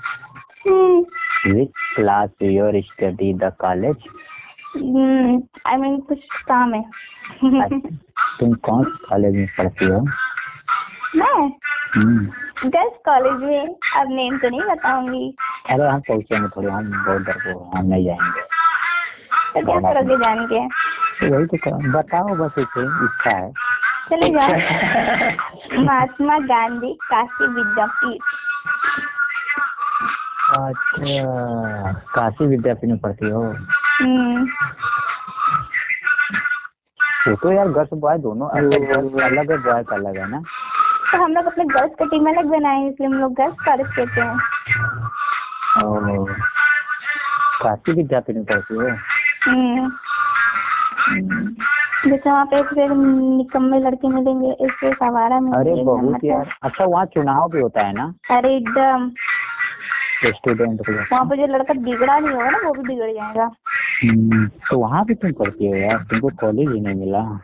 hmm. 0.67 1.05
Which 1.53 1.69
class 1.95 2.29
your 2.41 2.81
study 2.81 3.33
the 3.33 3.43
college 3.43 3.95
I 5.65 5.75
mean 5.75 5.99
कुछ 5.99 6.17
काम 6.41 6.73
है। 6.73 6.81
तुम 8.39 8.53
कौन 8.53 8.83
कॉलेज 8.83 9.35
में 9.35 9.47
पढ़ती 9.57 9.85
हो? 9.85 10.01
मैं? 11.15 11.49
हम्म, 11.95 12.25
गर्ल्स 12.69 12.93
कॉलेज 13.05 13.49
में। 13.49 13.67
अब 13.95 14.07
नेम 14.09 14.37
तो 14.37 14.49
नहीं 14.49 14.61
बताऊँगी। 14.61 15.35
अरे 15.69 15.87
हम 15.87 15.99
पहुँचेंगे 15.99 16.47
थोड़े 16.47 16.67
हम 16.67 17.05
बहुत 17.05 17.21
डर 17.21 17.53
को 17.53 17.71
हम 17.77 17.85
नहीं 17.85 18.05
जाएँगे। 18.05 18.41
तो 19.61 19.65
क्या 19.65 19.93
करोगे 19.93 20.17
जान 20.17 20.45
के? 20.45 20.67
तो 20.67 21.35
वही 21.35 21.45
तो 21.45 21.57
कर- 21.57 21.95
बताओ 21.95 22.27
बस 22.27 22.51
इसे 22.57 23.05
इच्छा 23.05 23.37
है। 23.37 23.53
चले 24.09 24.27
जाओ। 24.29 25.83
महात्मा 25.83 26.37
गांधी 26.39 26.93
काशी 27.09 27.47
विद्यापीठ। 27.47 28.21
अच्छा 30.57 31.91
काशी 32.15 32.45
विद्यापीठ 32.45 32.89
में 32.89 32.99
पढ़ती 32.99 33.29
हो? 33.29 33.41
हम्म। 34.01 34.47
वो 37.27 37.35
तो 37.35 37.51
यार 37.51 37.67
गर्ल्स 37.67 37.89
बॉय 37.99 38.17
दोनों 38.17 38.49
अलग 38.49 39.19
अलग 39.21 39.51
है 39.51 39.57
बॉय 39.57 39.83
का 39.83 39.95
अलग 39.95 40.17
है 40.17 40.29
ना? 40.29 40.41
तो 41.11 41.23
हम 41.23 41.33
लोग 41.33 41.45
अपने 41.45 41.65
गर्ल्स 41.65 41.91
का 41.99 42.05
टीम 42.05 42.29
अलग 42.29 42.45
बनाए 42.45 42.75
हैं 42.75 42.89
इसलिए 42.89 43.09
हम 43.09 43.13
लोग 43.13 43.33
गर्ल्स 43.33 43.55
कॉलेज 43.65 43.87
कहते 43.87 44.21
हैं। 44.21 44.37
काशी 47.61 47.91
विद्यापीठ 47.91 48.35
में 48.35 48.45
पढ़ती 48.45 48.75
हो? 48.75 48.89
हम्म। 49.47 49.91
जैसे 52.05 52.31
वहाँ 52.31 52.45
पे 52.45 52.63
फिर 52.63 52.89
निकम्मे 52.89 53.79
लड़के 53.79 54.07
मिलेंगे 54.07 54.65
इससे 54.65 54.93
सवारा 54.93 55.35
अरे 55.35 55.83
बहुत 55.83 56.19
यार। 56.23 56.49
अच्छा 56.63 56.85
वहाँ 56.85 57.05
चुनाव 57.05 57.49
भी 57.49 57.61
होता 57.61 57.81
है 57.81 57.93
ना? 57.93 58.13
अरे 58.31 58.55
एकदम। 58.57 59.11
स्टूडेंट 60.25 60.81
को 60.81 60.91
वहाँ 60.91 61.25
पे 61.25 61.37
जो 61.37 61.53
लड़का 61.53 61.73
बिगड़ा 61.73 62.19
नहीं 62.19 62.31
होगा 62.31 62.49
ना 62.49 62.57
वो 62.57 62.73
भी 62.73 62.81
बिगड़ 62.81 63.11
जाएगा। 63.11 63.51
हम्म, 64.03 64.47
तो 64.47 64.79
वहाँ 64.79 65.05
भी 65.05 65.13
तुम 65.13 65.31
पढ़ती 65.31 65.67
हो 65.67 65.75
यार? 65.75 65.97
तुमको 65.97 66.27
कॉलेज 66.27 66.71
ही 66.71 66.81
नहीं 66.81 66.95
मिला। 66.95 67.39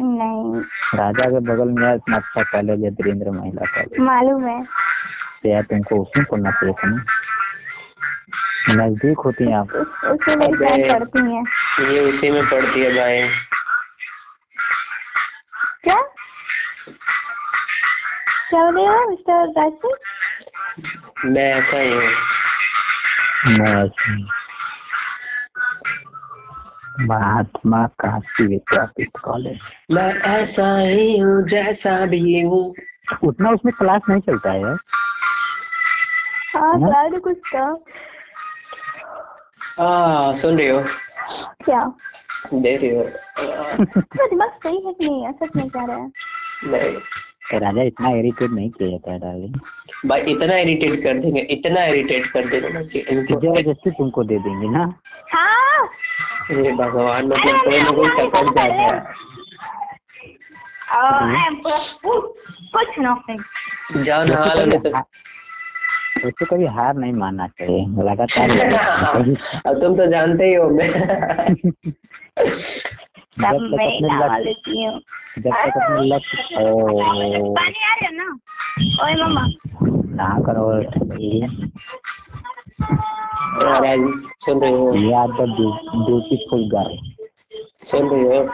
नहीं। 0.00 0.60
राजा 0.98 1.30
के 1.30 1.38
बगल 1.40 1.68
में 1.68 1.82
यार 1.82 1.96
इतना 1.96 2.16
अच्छा 2.16 2.42
कॉलेज 2.42 2.84
है 2.84 2.90
धीरेन्द्र 2.90 3.30
महिला 3.30 3.66
कॉलेज 3.66 4.00
मालूम 4.00 4.44
है। 4.44 4.62
तो 5.42 5.48
यार 5.48 5.62
तुमको 5.62 5.96
उसमें 5.96 6.26
पढ़ना 6.30 6.50
चाहिए 6.50 6.74
था 6.74 6.88
ना? 6.88 7.04
नज़दीक 8.70 9.18
होती 9.18 9.44
हैं 9.44 9.56
आप। 9.56 9.70
उस- 9.70 10.22
फ्रेंड 10.22 10.92
पढ़ती 10.92 11.32
हैं। 11.34 11.44
ये 11.92 12.00
उसी 12.00 12.30
में 12.30 12.42
पढ़ती 12.42 12.80
है 12.80 12.90
भाई। 12.90 13.28
क्या? 15.84 15.94
क्या 18.50 18.70
बोले 18.70 18.86
हो 18.86 19.10
मिस्टर 19.10 19.48
राजपूत 19.48 19.98
मैं 21.24 21.54
ऐसा 21.54 21.78
ही 21.78 21.92
हूँ। 21.92 22.02
महात्मा 27.00 27.86
काशी 27.86 28.46
विद्यापीठ 28.46 29.08
कॉलेज। 29.24 29.74
मैं 29.92 30.14
ऐसा 30.14 30.78
ही 30.78 31.18
हूँ 31.18 31.42
जैसा 31.48 32.06
भी 32.06 32.40
हूँ। 32.40 32.74
उतना 33.24 33.50
उसमें 33.50 33.74
क्लास 33.78 34.02
नहीं 34.08 34.20
चलता 34.20 34.50
है 34.50 34.60
यार। 34.60 34.78
हाँ 36.56 36.80
हाँ? 36.80 37.20
कुछ 37.20 37.36
का 37.56 37.64
आ 39.80 40.34
सुन 40.34 40.58
रही 40.58 40.68
हो? 40.68 40.84
क्या? 41.64 41.92
रही 42.44 42.94
हो 42.96 43.04
दिमाग 44.28 44.50
सही 44.64 44.86
है 44.86 44.92
कि 44.92 45.08
नहीं 45.08 45.24
है 45.24 45.32
सच 45.32 45.56
में 45.56 45.68
कह 45.68 45.84
रहा 45.84 45.96
है 45.96 46.10
नहीं 46.66 46.96
तो 47.50 47.58
राजा 47.58 47.82
इतना 47.82 48.10
इरिटेट 48.10 48.50
नहीं 48.50 48.68
किया 48.70 48.88
जाता 48.90 49.12
है 49.12 49.18
डार्लिंग 49.18 50.08
भाई 50.08 50.20
इतना 50.32 50.56
इरिटेट 50.56 51.02
कर 51.02 51.18
देंगे 51.18 51.40
इतना 51.50 51.84
इरिटेट 51.84 52.26
कर 52.26 52.46
देंगे 52.46 52.68
ना 52.68 52.82
कि 52.82 52.98
इनको 53.10 53.40
ज़बरदस्ती 53.40 53.90
तुमको 53.90 54.24
दे 54.24 54.38
देंगे 54.38 54.68
ना 54.68 54.84
हाँ 55.32 55.88
ये 56.52 56.72
भगवान 56.72 57.26
मतलब 57.26 57.60
कोई 57.60 57.82
ना 57.82 57.90
कोई 57.90 58.08
टकराट 58.10 58.56
जाता 58.56 58.62
है 58.72 59.32
आई 60.94 61.46
एम 61.46 61.60
कुछ 61.64 62.98
नथिंग 62.98 64.02
जान 64.04 64.32
हाल 64.32 64.70
तक 64.78 65.04
उसको 66.24 66.56
कभी 66.56 66.66
हार 66.66 66.94
नहीं 66.94 67.12
मानना 67.12 67.48
चाहिए 67.48 67.86
लगातार 68.02 68.50
अब 69.66 69.80
तुम 69.80 69.96
तो 69.96 70.06
जानते 70.06 70.44
ही 70.44 70.54
हो 70.54 70.70
मैं 70.70 70.88
जब 73.38 73.58
तक 73.58 73.74
अपने 73.74 74.08
जब 75.38 75.50
तक 75.50 75.76
अपने 75.76 76.06
लक्ष्य 76.06 76.54
करो 80.46 80.82
सुन 84.44 84.60
तो 84.60 84.66
रहे 84.66 84.72
हो। 84.72 84.92
तो 85.26 85.46
ब्यूटीफुल 86.06 86.70
गर्ल 86.74 86.98
सुन 87.84 88.08
रहे 88.08 88.38
हो। 88.38 88.48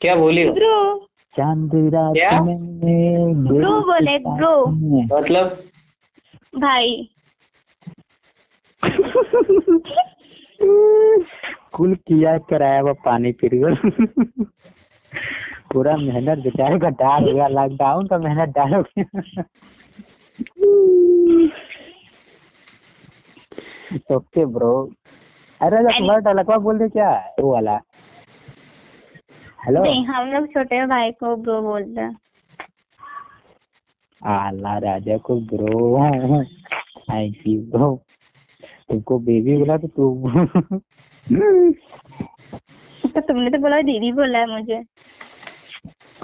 क्या 0.00 0.14
बोली? 0.14 0.50
ब्रो 0.50 1.06
चाँद 1.36 1.70
रात 1.74 2.42
में 2.42 3.44
ब्रो 3.44 3.80
बोले 3.80 4.18
ब्रो 4.18 4.66
मतलब? 5.18 5.46
भाई। 6.58 7.10
कुल 11.72 11.94
किया 11.94 12.38
कराया 12.38 12.82
वो 12.82 12.94
पानी 12.94 13.32
फिर 13.32 13.50
गया 13.54 13.94
पूरा 15.74 15.96
मेहनत 15.96 16.38
बेचारे 16.38 16.78
का 16.78 16.88
डाल 16.88 17.28
हो 17.28 17.34
गया 17.34 17.48
लॉकडाउन 17.48 18.06
का 18.06 18.18
मेहनत 18.18 18.48
डाल। 18.48 18.74
Okay 24.12 24.44
bro. 24.46 24.74
अरे 25.62 25.76
तुम्हारा 25.98 26.18
डायलॉग 26.18 26.62
बोल 26.62 26.78
दे 26.78 26.88
क्या? 26.88 27.10
वो 27.40 27.52
वाला। 27.52 27.80
हेलो। 29.66 29.82
नहीं 29.82 30.04
हम 30.06 30.28
लोग 30.28 30.46
छोटे 30.46 30.86
भाई 30.86 31.10
को 31.10 31.36
ब्रो 31.36 31.60
बोलते 31.62 32.00
हैं। 32.00 32.16
आला 34.26 34.78
राजा 34.78 35.16
को 35.16 35.40
ब्रो। 35.40 36.04
Thank 37.10 37.36
you 37.46 37.60
bro. 37.72 37.88
तुमको 38.90 39.18
बेबी 39.18 39.56
बोला 39.56 39.76
तो 39.76 39.88
तुम 39.88 40.46
तो 43.10 43.20
तुमने 43.20 43.50
तो 43.50 43.58
बोला 43.58 43.80
दीदी 43.82 44.12
बोला 44.12 44.38
है 44.38 44.46
मुझे। 44.50 44.82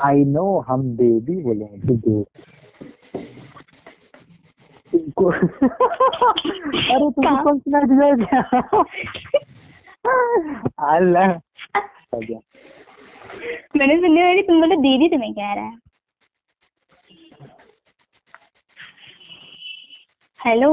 आई 0.05 0.25
नो 0.25 0.45
हम 0.69 0.83
बेबी 0.97 1.37
बोले 1.43 1.65
हैं। 1.65 1.81
अरे 6.91 7.11
तुमको 7.11 7.43
कौन 7.45 7.59
सुना 7.59 7.81
दिया 7.91 8.09
क्या? 8.21 8.41
अल्लाह। 10.95 11.31
मैंने 13.77 13.97
सुनी 13.97 14.23
वाली 14.23 14.43
तुम 14.43 14.61
बोले 14.61 14.77
दीदी 14.77 15.09
तुम्हें 15.09 15.33
कह 15.35 15.53
रहा 15.55 15.65
है। 15.65 15.79
हेलो। 20.47 20.71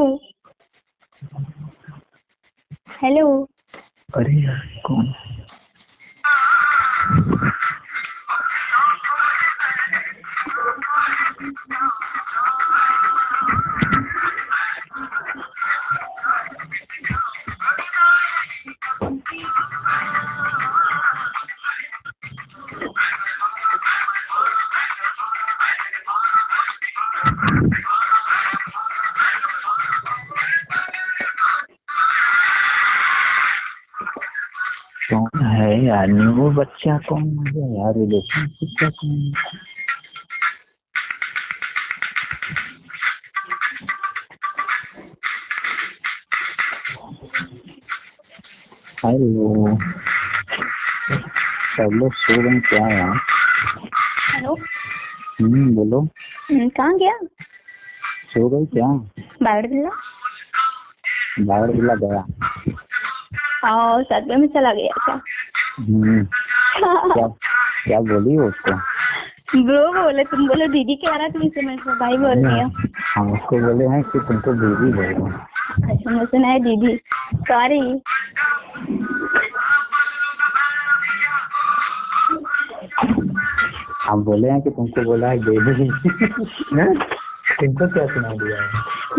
हेलो। 3.03 3.25
अरे 4.15 4.33
यार 4.33 4.81
कौन? 4.85 5.13
कौन 11.37 11.53
है 35.45 35.85
यार? 35.85 36.07
न्यू 36.07 36.49
बच्चा 36.51 36.97
कौन 36.97 37.47
है 37.47 37.79
यार? 37.79 37.93
रिलेशनशिप 37.93 38.69
का 38.79 38.89
कौन 38.89 39.33
है? 39.37 39.56
हेलो 49.07 49.77
सब 51.75 51.89
लोग 51.93 52.13
सो 52.13 52.41
गए 52.41 52.59
क्या 52.59 52.87
यार 52.87 53.13
हेलो। 54.35 54.53
हम्म 55.41 55.75
बोलो। 55.75 55.99
हम्म, 56.51 56.67
कहाँ 56.69 56.97
गया? 56.97 57.17
सो 58.33 58.49
गई 58.49 58.65
क्या? 58.65 58.87
बाहर 59.43 59.67
बिल्ला 59.67 59.89
बाहर 61.45 61.71
बिल्ला 61.71 61.95
गया। 61.95 62.19
और 63.73 64.03
सदमे 64.03 64.35
में 64.35 64.47
चला 64.47 64.73
गया 64.73 65.05
क्या? 65.05 65.19
हम्म। 65.79 66.23
क्या 67.13 67.27
क्या 67.83 67.99
बोली 67.99 68.35
हो 68.35 68.47
उसको? 68.47 68.75
ब्रो 69.63 70.03
बोले 70.03 70.23
तुम 70.23 70.47
बोले 70.47 70.67
दीदी 70.67 70.95
कह 70.95 71.15
रहा 71.17 71.27
तुम 71.27 71.43
इसे 71.43 71.61
मेरे 71.61 71.77
को 71.77 71.95
भाई 71.99 72.17
बोल 72.17 72.45
रही 72.47 72.61
हो। 72.61 72.69
हम 73.15 73.31
उसको 73.33 73.59
बोले 73.59 73.85
हैं 73.85 74.03
कि 74.03 74.19
तुमको 74.19 74.53
दीदी 74.53 74.91
बोलो 74.93 75.27
अच्छा 75.93 76.11
मुझे 76.11 76.25
सुना 76.25 76.47
है 76.47 76.59
दीदी। 76.59 76.99
सॉरी 77.35 77.79
हम 84.09 84.23
बोले 84.23 84.49
हैं 84.49 84.61
कि 84.61 84.69
तुमको 84.69 85.03
बोला 85.03 85.27
है 85.27 85.39
बेबी 85.39 85.89
तुमको 87.59 87.87
क्या 87.93 88.05
सुना 88.07 88.29
दिया 88.29 88.61
है? 88.61 88.67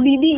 दीदी। 0.00 0.34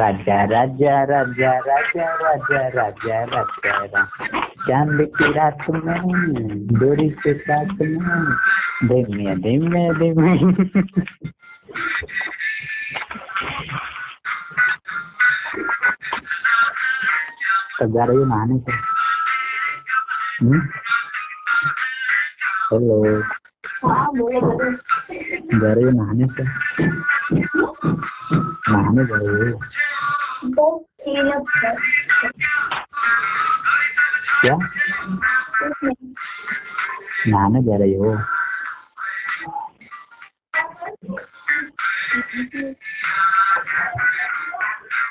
राजा 0.00 0.44
राजा 0.44 1.02
राजा 1.04 1.52
राजा 1.58 2.08
राजा 2.08 2.68
राजा 2.68 3.24
राजा 3.24 3.84
रा 3.84 4.04
चाँद 4.68 5.00
की 5.16 5.32
रात 5.32 5.70
में 5.70 6.66
डोरी 6.66 7.08
के 7.10 7.34
साथ 7.34 7.66
में। 7.80 7.98
धीमे 8.84 9.34
धीमे 9.34 9.90
धीमे। 9.94 10.54
तब 17.80 17.90
जा 17.90 18.04
रही 18.04 18.16
हो 18.16 18.24
नहाने 18.24 18.58
से? 18.58 18.93
हम्म? 20.42 20.60
हेलो 22.70 22.96
हाँ 23.84 24.06
बोले 24.16 24.40
बोले 24.40 24.70
जा 25.60 25.72
रही 25.72 25.84
हो 25.84 25.90
नहाने 25.90 26.26
से 26.36 26.44
नहाने 28.72 29.04
जा 29.10 29.16
रही 29.22 29.50
हो 29.50 29.58
दो 30.56 30.66
तीन 31.04 31.30
क्या 34.40 34.56
नहाने 37.28 37.62
जा 37.64 37.76
रही 37.76 37.94
हो 37.94 38.14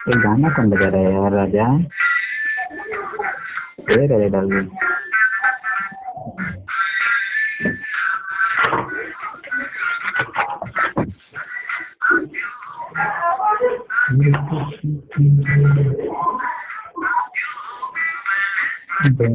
ये 0.07 0.21
गाना 0.21 0.49
कौन 0.55 0.69
बजा 0.69 0.89
रहा 0.89 1.01
है 1.01 1.13
यार 1.13 1.31
राजा 1.33 1.67
ये 3.91 4.07
राजा 4.07 4.27
डाल 4.35 4.49
अरे 19.03 19.25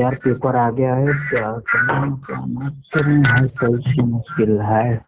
यार 0.00 0.14
पेपर 0.14 0.56
आ 0.56 0.70
गया 0.70 0.94
है, 0.94 1.06
क्या 1.06 1.52
करना 1.52 2.20
क्या 2.26 2.44
ना 2.44 2.68
करें, 2.94 3.22
हर 3.22 3.46
कैसी 3.46 4.02
मुश्किल 4.02 4.60
है। 4.60 5.04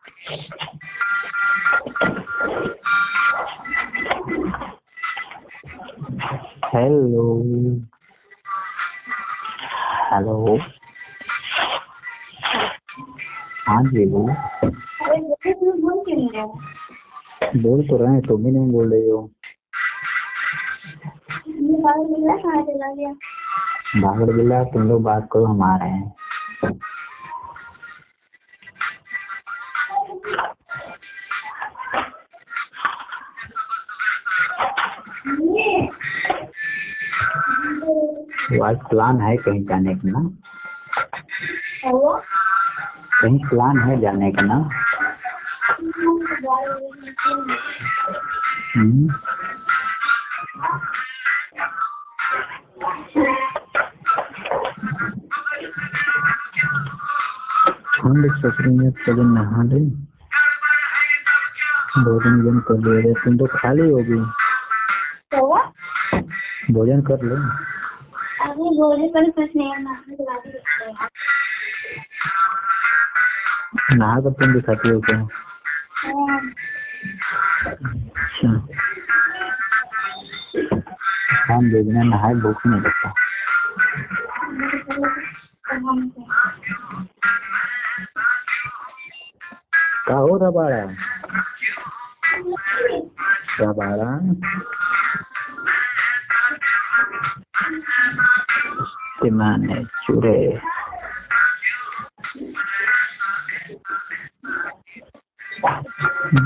हेलो 6.74 7.42
हेलो 10.12 10.58
हाँ 13.68 13.82
जी, 13.82 14.06
बोलो। 14.06 14.34
बोल 17.56 17.82
तो 17.88 17.96
रहे 17.96 18.12
हैं 18.12 18.22
तुम 18.22 18.44
भी 18.44 18.50
नहीं 18.50 18.70
बोल 18.72 18.92
रही 18.92 19.08
हो। 19.10 19.30
भागड़ 24.02 24.30
बिल्ला 24.30 24.62
तुम 24.64 24.88
लोग 24.88 25.02
बात 25.02 25.28
करो 25.32 25.44
हम 25.44 25.62
आ 25.62 25.76
रहे 25.76 25.90
हैं। 25.90 26.14
तो 38.50 38.62
आज 38.64 38.76
प्लान 38.90 39.20
है 39.20 39.36
कहीं 39.36 39.64
जाने 39.64 39.94
का 39.94 40.08
ना? 40.10 40.20
कहीं 43.22 43.38
प्लान 43.38 43.78
है 43.78 44.00
जाने 44.00 44.30
का 44.32 44.46
ना? 44.46 44.68
कभी 59.06 59.22
नहा 59.34 59.62
ले। 59.62 59.80
भोजन 62.04 62.36
वोजन 62.42 62.58
कर 62.68 62.78
ले 62.84 62.92
रहे 63.00 63.12
तुम 63.24 63.36
तो 63.38 63.46
खाली 63.56 63.86
होगी 63.90 64.18
हुआ 65.36 65.60
भोजन 66.70 67.00
कर 67.10 67.18
लो। 67.22 67.36
अभी 68.46 68.68
बोले 68.78 69.06
पर 69.14 69.30
कुछ 69.30 69.50
नहीं 69.56 69.70
कर 74.20 74.30
तुम 74.40 74.52
दिखाती 74.52 74.90
हो 74.90 75.00
क्या? 75.00 75.18
अच्छा। 77.84 78.48
हम 81.54 81.70
भेजना 81.70 82.02
नहाए 82.02 82.34
भूख 82.34 82.66
नहीं 82.66 82.80
लगता। 82.80 83.12
क्या 90.06 90.16
हो 90.16 90.36
रबाड़ा। 90.42 90.82
रबाड़ा 93.60 94.10
माने 99.32 99.84
चूरे। 99.84 100.38
गोरी 100.40 100.60
हेलो 100.60 100.69
अरे 106.30 106.38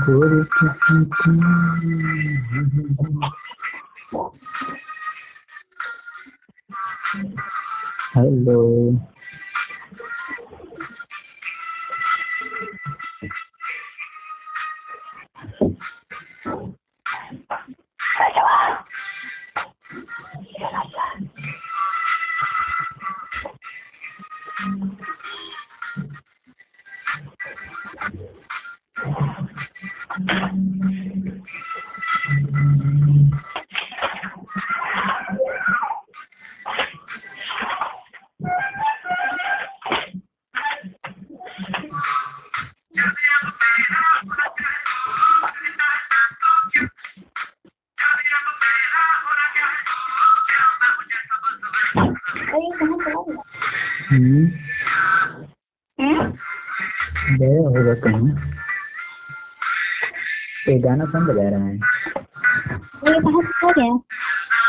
गाना 60.95 61.05
कौन 61.11 61.25
बजा 61.27 61.49
रहा 61.49 61.65
है? 61.65 61.75
ये 61.75 63.19
से 63.19 63.67
आ 63.67 63.71
गया। 63.71 63.97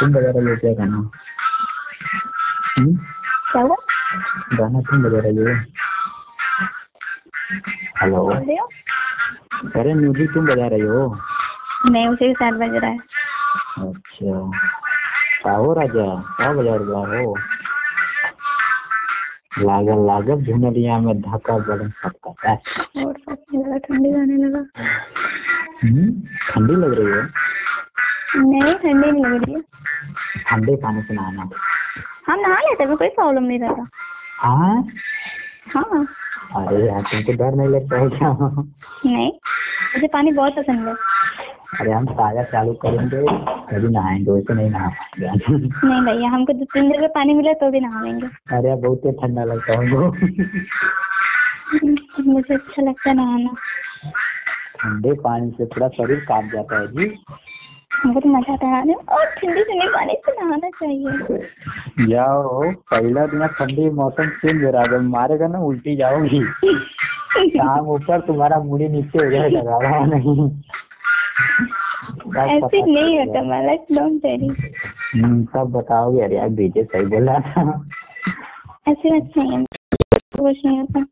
तुम 0.00 0.12
बजा 0.12 0.30
रही 0.30 0.48
हो 0.48 0.56
क्या 0.56 0.72
गाना 0.74 0.96
हम्म? 2.78 2.96
क्या 3.52 3.62
हुआ? 3.62 3.76
गाना 4.58 4.80
तुम 4.80 5.02
बजा 5.02 5.18
रही 5.18 5.36
हो। 5.36 5.54
हेलो 8.00 8.16
हो? 8.16 8.32
अरे 9.76 9.94
म्यूज़िक 9.94 10.32
तुम 10.34 10.46
बजा 10.46 10.66
रही 10.66 10.80
हो। 10.80 11.16
नहीं 11.90 12.06
उसे 12.08 12.28
भी 12.28 12.34
साथ 12.34 12.52
बज 12.52 12.74
रहा 12.74 12.90
है। 12.90 12.98
अच्छा। 13.88 14.50
का 15.44 15.52
हो 15.56 15.72
राजा? 15.74 16.06
का 16.38 16.52
बजा 16.52 16.74
रहा 16.74 17.20
हो? 17.20 17.34
लागल 19.58 20.06
लागल 20.06 20.42
झुमरिया 20.44 20.98
में 20.98 21.20
धक्का 21.20 21.58
बड़न 21.58 21.90
सबका 22.02 22.52
और 23.04 23.12
ठंडी 23.78 24.12
आने 24.20 24.36
लगा। 24.36 24.75
ठंडी 26.56 26.74
लग 26.74 26.92
रही 26.98 27.06
है? 27.06 27.22
नहीं 28.42 28.74
ठंडी 28.74 29.10
नहीं 29.10 29.24
लग 29.24 29.42
रही 29.42 29.54
है। 29.54 29.60
ठंडे 30.46 30.76
पानी 30.82 31.02
से 31.02 31.14
नहाना। 31.14 31.48
हम 32.28 32.40
नहा 32.40 32.60
लेते 32.60 32.84
हैं 32.84 32.96
कोई 32.96 33.08
प्रॉब्लम 33.16 33.42
नहीं 33.42 33.58
रहता। 33.58 33.82
हाँ? 34.38 34.86
हाँ। 35.74 36.06
अरे 36.56 36.86
यार 36.86 37.02
तुमको 37.10 37.32
डर 37.32 37.54
नहीं 37.56 37.68
लगता 37.68 37.98
है 38.00 38.08
क्या? 38.08 38.30
नहीं 38.30 39.30
मुझे 39.94 40.06
पानी 40.06 40.32
बहुत 40.32 40.56
पसंद 40.56 40.88
है। 40.88 40.94
अरे 41.80 41.92
हम 41.92 42.06
ताज़ा 42.06 42.42
चालू 42.52 42.72
करेंगे 42.84 43.22
तभी 43.70 43.88
नहाएँगे 43.94 44.30
वैसे 44.30 44.54
नहीं 44.54 44.70
नहा 44.70 44.88
पाएँगे। 44.88 45.56
नहीं 45.88 46.00
भैया 46.04 46.28
हमको 46.30 46.52
दो 46.52 46.64
तीन 46.74 46.90
दिन 46.90 47.00
में 47.00 47.08
पानी 47.14 47.34
मिले 47.34 47.54
तो 47.62 47.70
भी 47.70 47.80
नहाएँगे 47.80 48.26
अरे 48.56 48.74
बहुत 48.86 49.00
ही 49.06 49.12
ठंडा 49.20 49.44
लगता 49.52 49.80
है 49.80 49.84
मुझे 52.26 52.54
अच्छा 52.54 52.82
लगता 52.82 53.10
है 53.10 53.16
नहाना। 53.16 53.54
ठंडे 54.86 55.12
पानी 55.12 55.50
से 55.50 55.64
पूरा 55.64 55.88
शरीर 55.88 56.20
काट 56.20 56.52
जाता 56.52 56.78
है 56.78 56.86
जी। 56.86 57.18
हमको 58.02 58.20
तो 58.20 58.28
मज़ा 58.28 58.52
आता 58.52 58.66
है। 58.66 58.94
और 58.94 59.24
ठंडी 59.24 59.62
ठंडी 59.62 59.88
पानी 59.88 60.14
से 60.26 60.32
नहाना 60.32 60.70
चाहिए। 60.70 62.06
जाओ 62.06 62.70
पहला 62.90 63.26
दिन 63.26 63.46
ठंडी 63.46 63.90
मौसम 63.90 64.28
चेंज 64.28 64.64
हो 64.64 64.70
रहा 64.70 64.82
है 64.92 65.00
मारेगा 65.00 65.46
ना 65.46 65.58
उल्टी 65.58 65.96
जाओगी। 65.96 66.42
शाम 67.48 67.88
ऊपर 67.88 68.20
तुम्हारा 68.20 68.58
मुड़ी 68.58 68.88
नीचे 68.88 69.24
हो 69.24 69.30
जाएगा 69.30 69.78
रहा 69.78 70.04
नहीं। 70.06 70.50
ऐसे 72.36 72.82
नहीं 72.82 73.18
होता 73.18 73.42
मैं 73.42 73.76
डोंट 73.92 74.24
हम्म, 75.14 75.44
तब 75.44 75.72
बताओगे 75.72 76.20
अरे 76.20 76.36
यार 76.36 76.48
बीजे 76.48 76.84
सही 76.84 77.06
बोला। 77.06 77.34
ऐसे 78.88 79.10
नहीं 79.10 79.50
है 79.52 79.64
कुछ 80.46 80.64
नहीं 80.66 80.78
होता। 80.80 81.04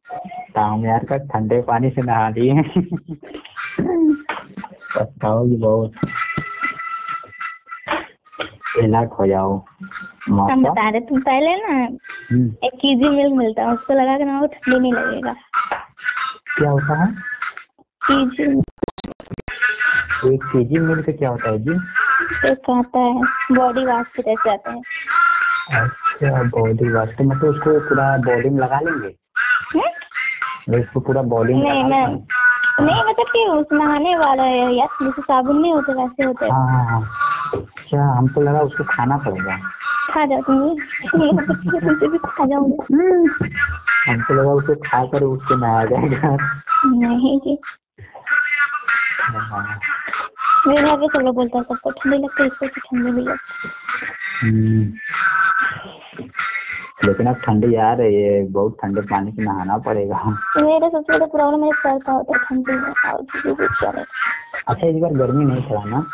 शाम 0.49 0.85
यार 0.87 1.05
का 1.05 1.17
ठंडे 1.33 1.61
पानी 1.69 1.91
से 1.91 2.03
नहा 2.03 2.29
लिए 2.29 2.63
पछताओगी 4.95 5.57
बहुत। 5.57 5.93
अलर्ट 8.83 9.11
हो 9.19 9.27
जाओ 9.27 9.51
हम 10.29 10.63
बता 10.63 10.89
रहे 10.91 11.01
तुम 11.01 11.21
पहले 11.21 11.51
ना 11.57 11.75
हम्म, 11.75 12.47
एक 12.65 12.73
कीजी 12.75 13.09
मिल्क 13.09 13.35
मिलता 13.37 13.63
है 13.63 13.69
उसको 13.69 13.95
लगा 13.95 14.17
के 14.19 14.25
ना 14.25 14.41
वो 14.41 14.47
ठंडी 14.47 14.79
नहीं 14.79 14.93
लगेगा। 14.93 15.35
क्या 16.57 16.71
होता 16.71 16.95
है? 17.03 17.07
कीजी 18.07 18.43
एक 20.35 20.45
केजी 20.45 20.79
मिल्क 20.79 21.11
क्या 21.11 21.31
होता 21.31 21.51
है 21.51 21.59
जी? 21.59 21.75
एक 22.51 22.71
आता 22.71 22.99
है 22.99 23.21
बॉडी 23.57 23.85
वाश 23.85 24.07
की 24.17 24.23
तरह 24.23 24.35
से 24.43 24.51
आता 24.51 24.71
है। 24.71 24.81
अच्छा 25.83 26.43
बॉडी 26.57 26.89
वाश 26.93 27.09
तो 27.19 27.25
मतलब 27.25 27.49
उसको 27.49 27.79
पूरा 27.89 28.17
बॉडी 28.27 28.49
में 28.49 28.61
लगा 28.61 28.81
लेंगे? 28.81 29.15
मतलब 29.77 30.81
उसको 30.81 31.01
पूरा 31.01 31.23
बॉडी 31.35 31.55
में 31.55 31.63
नहीं 31.63 31.85
मैं 31.85 32.07
नहीं 32.81 33.03
मतलब 33.05 33.27
कि 33.33 33.45
उस 33.49 33.67
नहाने 33.73 34.17
वाला 34.17 34.43
है 34.43 34.73
या 34.75 34.87
जैसे 35.03 35.23
साबुन 35.23 35.61
नहीं 35.61 35.73
होते 35.73 35.93
वैसे 35.93 36.25
होते। 36.25 36.45
हैं। 36.45 36.53
हाँ 36.53 36.67
हाँ। 36.69 37.01
हाँ 37.01 37.61
अच्छा 37.61 38.05
हमको 38.19 38.41
लगा 38.41 38.61
उसको 38.61 38.85
खाना 38.85 39.17
पड़ेगा 39.27 39.57
खा 40.11 40.25
भी 40.27 40.35
तुमसे 41.81 42.09
भी। 42.09 42.19
खा 42.19 42.45
जाओगे 42.47 42.77
हमको 44.09 44.35
लगा 44.35 44.53
उसको 44.53 44.75
खा 44.87 45.03
कर 45.13 45.23
उसको 45.25 45.55
नहाया 45.57 45.85
जाएगा। 45.87 46.37
नहीं 46.87 47.39
जी। 47.41 47.57
हाँ, 49.21 49.79
मेरे 50.67 50.83
घर 50.83 50.97
पे 50.97 51.07
सब 51.15 51.23
लोग 51.25 51.35
बोलते 51.35 51.59
हैं 51.59 51.65
सबको 51.65 51.91
ठंडी 51.91 52.17
लगती 52.17 52.43
है 52.43 52.47
इसको 52.49 52.67
भी 52.67 52.81
ठंडी 52.81 53.13
भी 53.13 53.21
लगती 53.21 53.69
हम्म। 54.43 54.83
लेकिन 56.99 57.27
अब 57.27 57.41
ठंडी 57.45 57.75
आ 57.75 57.93
रही 57.93 58.15
है 58.23 58.45
बहुत 58.53 58.77
ठंडे 58.83 59.01
पानी 59.01 59.33
से 59.33 59.43
नहाना 59.43 59.77
पड़ेगा। 59.87 60.19
मेरा 60.63 60.89
सबसे 60.89 61.13
बड़ा 61.13 61.27
प्रॉब्लम 61.27 61.61
मेरे 61.61 61.77
सर 61.77 61.99
का 61.99 62.13
होता 62.13 62.39
है 62.39 62.45
ठंडी 62.45 62.73
में 62.73 62.93
और 63.93 64.05
अच्छा 64.69 64.87
इस 64.87 64.97
बार 64.97 65.13
गर्मी 65.13 65.45
नहीं 65.45 65.63
पड़ा 65.63 65.83
ना? 65.85 66.05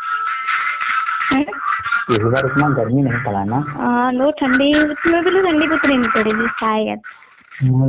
इस 2.11 2.23
बार 2.23 2.45
इतना 2.45 2.69
गर्मी 2.69 3.01
नहीं 3.01 3.23
पड़ा 3.25 3.43
ना 3.43 3.63
हाँ 3.69 4.11
लो 4.13 4.31
ठंडी 4.31 4.71
तुम्हें 4.73 5.23
भी 5.23 5.31
ठंडी 5.41 5.67
उतनी 5.75 5.97
नहीं 5.97 6.11
पड़ेगी 6.15 6.47
शायद। 6.59 7.01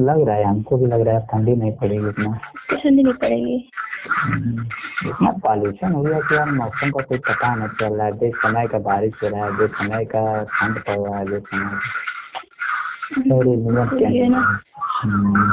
लग 0.08 0.26
रहा 0.28 0.36
है 0.36 0.44
हमको 0.44 0.76
भी 0.76 0.86
लग 0.86 1.00
रहा 1.00 1.14
है 1.14 1.26
ठंडी 1.26 1.52
नहीं 1.56 1.72
पड़ेगी 1.72 2.08
इतना। 2.08 2.38
ठंडी 2.72 3.02
नहीं 3.02 3.14
पड़ेगी। 3.14 3.70
हम्म, 4.10 4.64
इतना 5.08 5.30
पॉल्यूशन 5.44 5.92
हो 5.92 6.02
गया 6.02 6.18
कि 6.20 6.34
यार 6.34 6.50
मौसम 6.52 6.90
का 6.90 7.02
कोई 7.02 7.18
पता 7.28 7.54
नहीं 7.54 7.68
चल 7.80 7.94
रहा 7.94 8.06
है 8.06 8.12
जिस 8.18 8.34
समय 8.42 8.66
का 8.66 8.78
बारिश 8.88 9.22
हो 9.22 9.28
रहा 9.28 9.44
है 9.44 9.56
जिस 9.58 9.76
समय 9.78 10.04
का 10.14 10.22
ठंड 10.54 10.78
पड़ 10.78 10.98
रहा 10.98 11.18
है 11.18 11.26
जिस 11.26 11.42
समय 11.42 11.78
अरे 13.12 13.56
क्या 13.98 14.28
ना। 14.28 14.40
हम्म। 15.02 15.50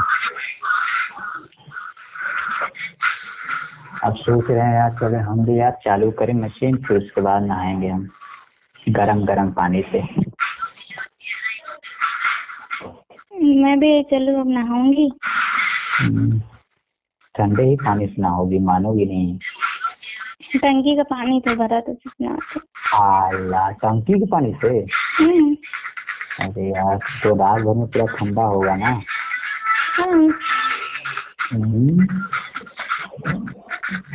अब 4.04 4.14
सोच 4.16 4.50
रहे 4.50 4.60
हैं 4.60 4.74
यार 4.74 4.90
चले 5.00 5.18
हम 5.24 5.44
भी 5.44 5.58
यार 5.58 5.72
चालू 5.84 6.10
करें 6.18 6.32
मशीन 6.34 6.76
फिर 6.84 6.96
उसके 6.98 7.20
बाद 7.20 7.42
नहाएँगे 7.42 7.88
हम 7.88 8.06
गरम 8.88 9.24
गरम 9.26 9.50
पानी 9.52 9.82
से 9.92 10.00
मैं 13.62 13.78
भी 13.80 14.02
चलो 14.10 14.40
अब 14.40 14.48
नहाऊँगी 14.50 15.10
हम्म। 16.00 16.38
ठंडे 17.34 17.62
ही 17.62 17.76
पानी 17.76 18.06
से 18.06 18.22
नहाओगी 18.22 18.58
मानोगी 18.64 19.04
नहीं 19.06 19.38
टंकी 20.58 20.96
का 20.96 21.02
पानी 21.10 21.40
तो 21.40 21.54
भरा 21.56 21.80
तो 21.80 21.94
कितना 21.94 22.36
आला 22.98 23.68
टंकी 23.82 24.18
के 24.20 24.26
पानी 24.26 24.52
से 24.62 24.68
हम्म 25.18 25.54
अरे 26.40 26.68
यार 26.68 26.96
तो 27.22 27.34
रात 27.34 27.62
भर 27.62 27.74
में 27.74 27.86
पूरा 27.86 28.06
ठंडा 28.16 28.42
होगा 28.42 28.76
ना? 28.76 28.90
हाँ। 29.96 30.28
हम्म। 31.52 32.06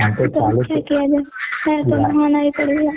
हम 0.01 0.13
तो 0.15 0.27
तो 0.27 0.27
चालू 0.27 0.61
क्या 0.63 0.79
किया 0.79 1.05
जाए? 1.07 1.23
मैं 1.67 1.83
तो 1.89 1.95
नहाना 1.95 2.39
ही 2.39 2.51
पड़ेगा 2.51 2.91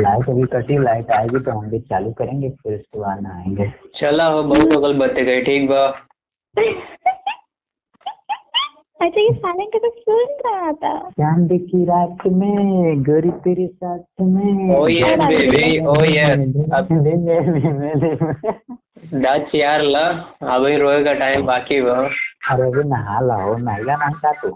लाइट 0.00 0.28
अभी 0.28 0.44
कटी 0.52 0.78
लाइट 0.78 1.10
आएगी 1.10 1.38
तो 1.38 1.50
हम 1.50 1.66
भी 1.70 1.78
चालू 1.80 2.10
करेंगे 2.12 2.50
फिर 2.50 2.74
उसके 2.74 2.98
बाद 3.00 3.22
नहाएँगे। 3.22 3.72
चला 3.94 4.26
हो 4.26 4.42
बहुत 4.42 4.64
अगल 4.64 4.80
गल 4.80 4.98
बते 4.98 5.24
गए 5.24 5.40
ठीक 5.42 5.68
बा। 5.70 5.86
अच्छा 9.00 9.20
ये 9.20 9.32
साले 9.38 9.64
का 9.72 9.78
तो 9.78 9.88
सुन 10.00 10.26
रहा 10.46 10.70
था 10.82 10.90
चाँद 11.20 11.48
की 11.70 11.84
रात 11.84 12.26
में 12.36 13.02
गोरी 13.08 13.30
तेरे 13.46 13.66
साथ 13.66 13.98
में. 14.22 14.74
अब 14.74 14.88
ले 16.92 17.14
ले 17.16 17.40
ले 17.50 17.72
ले 17.82 17.92
ले। 18.12 18.22
यार 19.58 19.82
ला 19.82 20.04
अभी 20.54 20.76
रोए 20.76 21.02
का 21.04 21.12
टाइम 21.22 21.44
बाकी 21.46 21.80
बा 21.82 21.92
अरे 22.52 22.62
अभी 22.68 22.82
नहा 22.88 23.20
लाओ 23.26 23.56
नहाएगा 23.56 23.96
नहीं 24.04 24.14
का 24.24 24.32
तू 24.42 24.48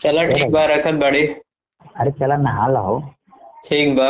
चला 0.00 0.24
ठीक 0.32 0.50
बा 0.52 0.64
रखत 0.74 0.94
बड़ी 1.04 1.22
अरे 1.96 2.10
चला 2.20 2.36
नहा 2.48 2.66
लाओ 2.72 3.00
ठीक 3.68 3.96
बा 3.96 4.08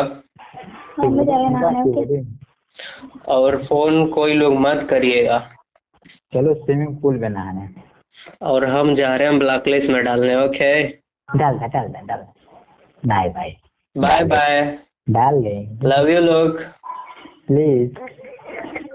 हम 0.99 1.19
भी 1.19 1.25
जाए 1.25 1.49
नहाने 1.59 2.23
और 3.35 3.57
फ़ोन 3.65 4.07
कोई 4.17 4.33
लोग 4.35 4.53
मत 4.69 4.87
करिएगा 4.91 5.39
चलो 6.35 6.55
स्विमिंग 6.55 6.97
पूल 7.03 7.19
में 7.19 7.29
नहाने 7.29 7.67
और 8.43 8.65
हम 8.67 8.95
जा 8.95 9.15
रहे 9.17 9.29
हैं 9.29 9.39
ब्लैक 9.39 9.69
लिस्ट 9.69 9.91
में 9.91 10.03
डालने 10.05 10.35
ओके 10.37 10.73
डाल 11.29 11.59
दे 11.59 11.69
डाल 11.69 11.89
दे 11.89 12.07
डाल 12.07 12.27
बाय 13.03 13.29
बाय 13.29 13.55
बाय 13.97 14.25
बाय 14.25 14.61
डाल 15.11 15.41
दे 15.43 15.89
लव 15.89 16.09
यू 16.09 16.21
लोग। 16.21 16.61
प्लीज़ 17.47 17.91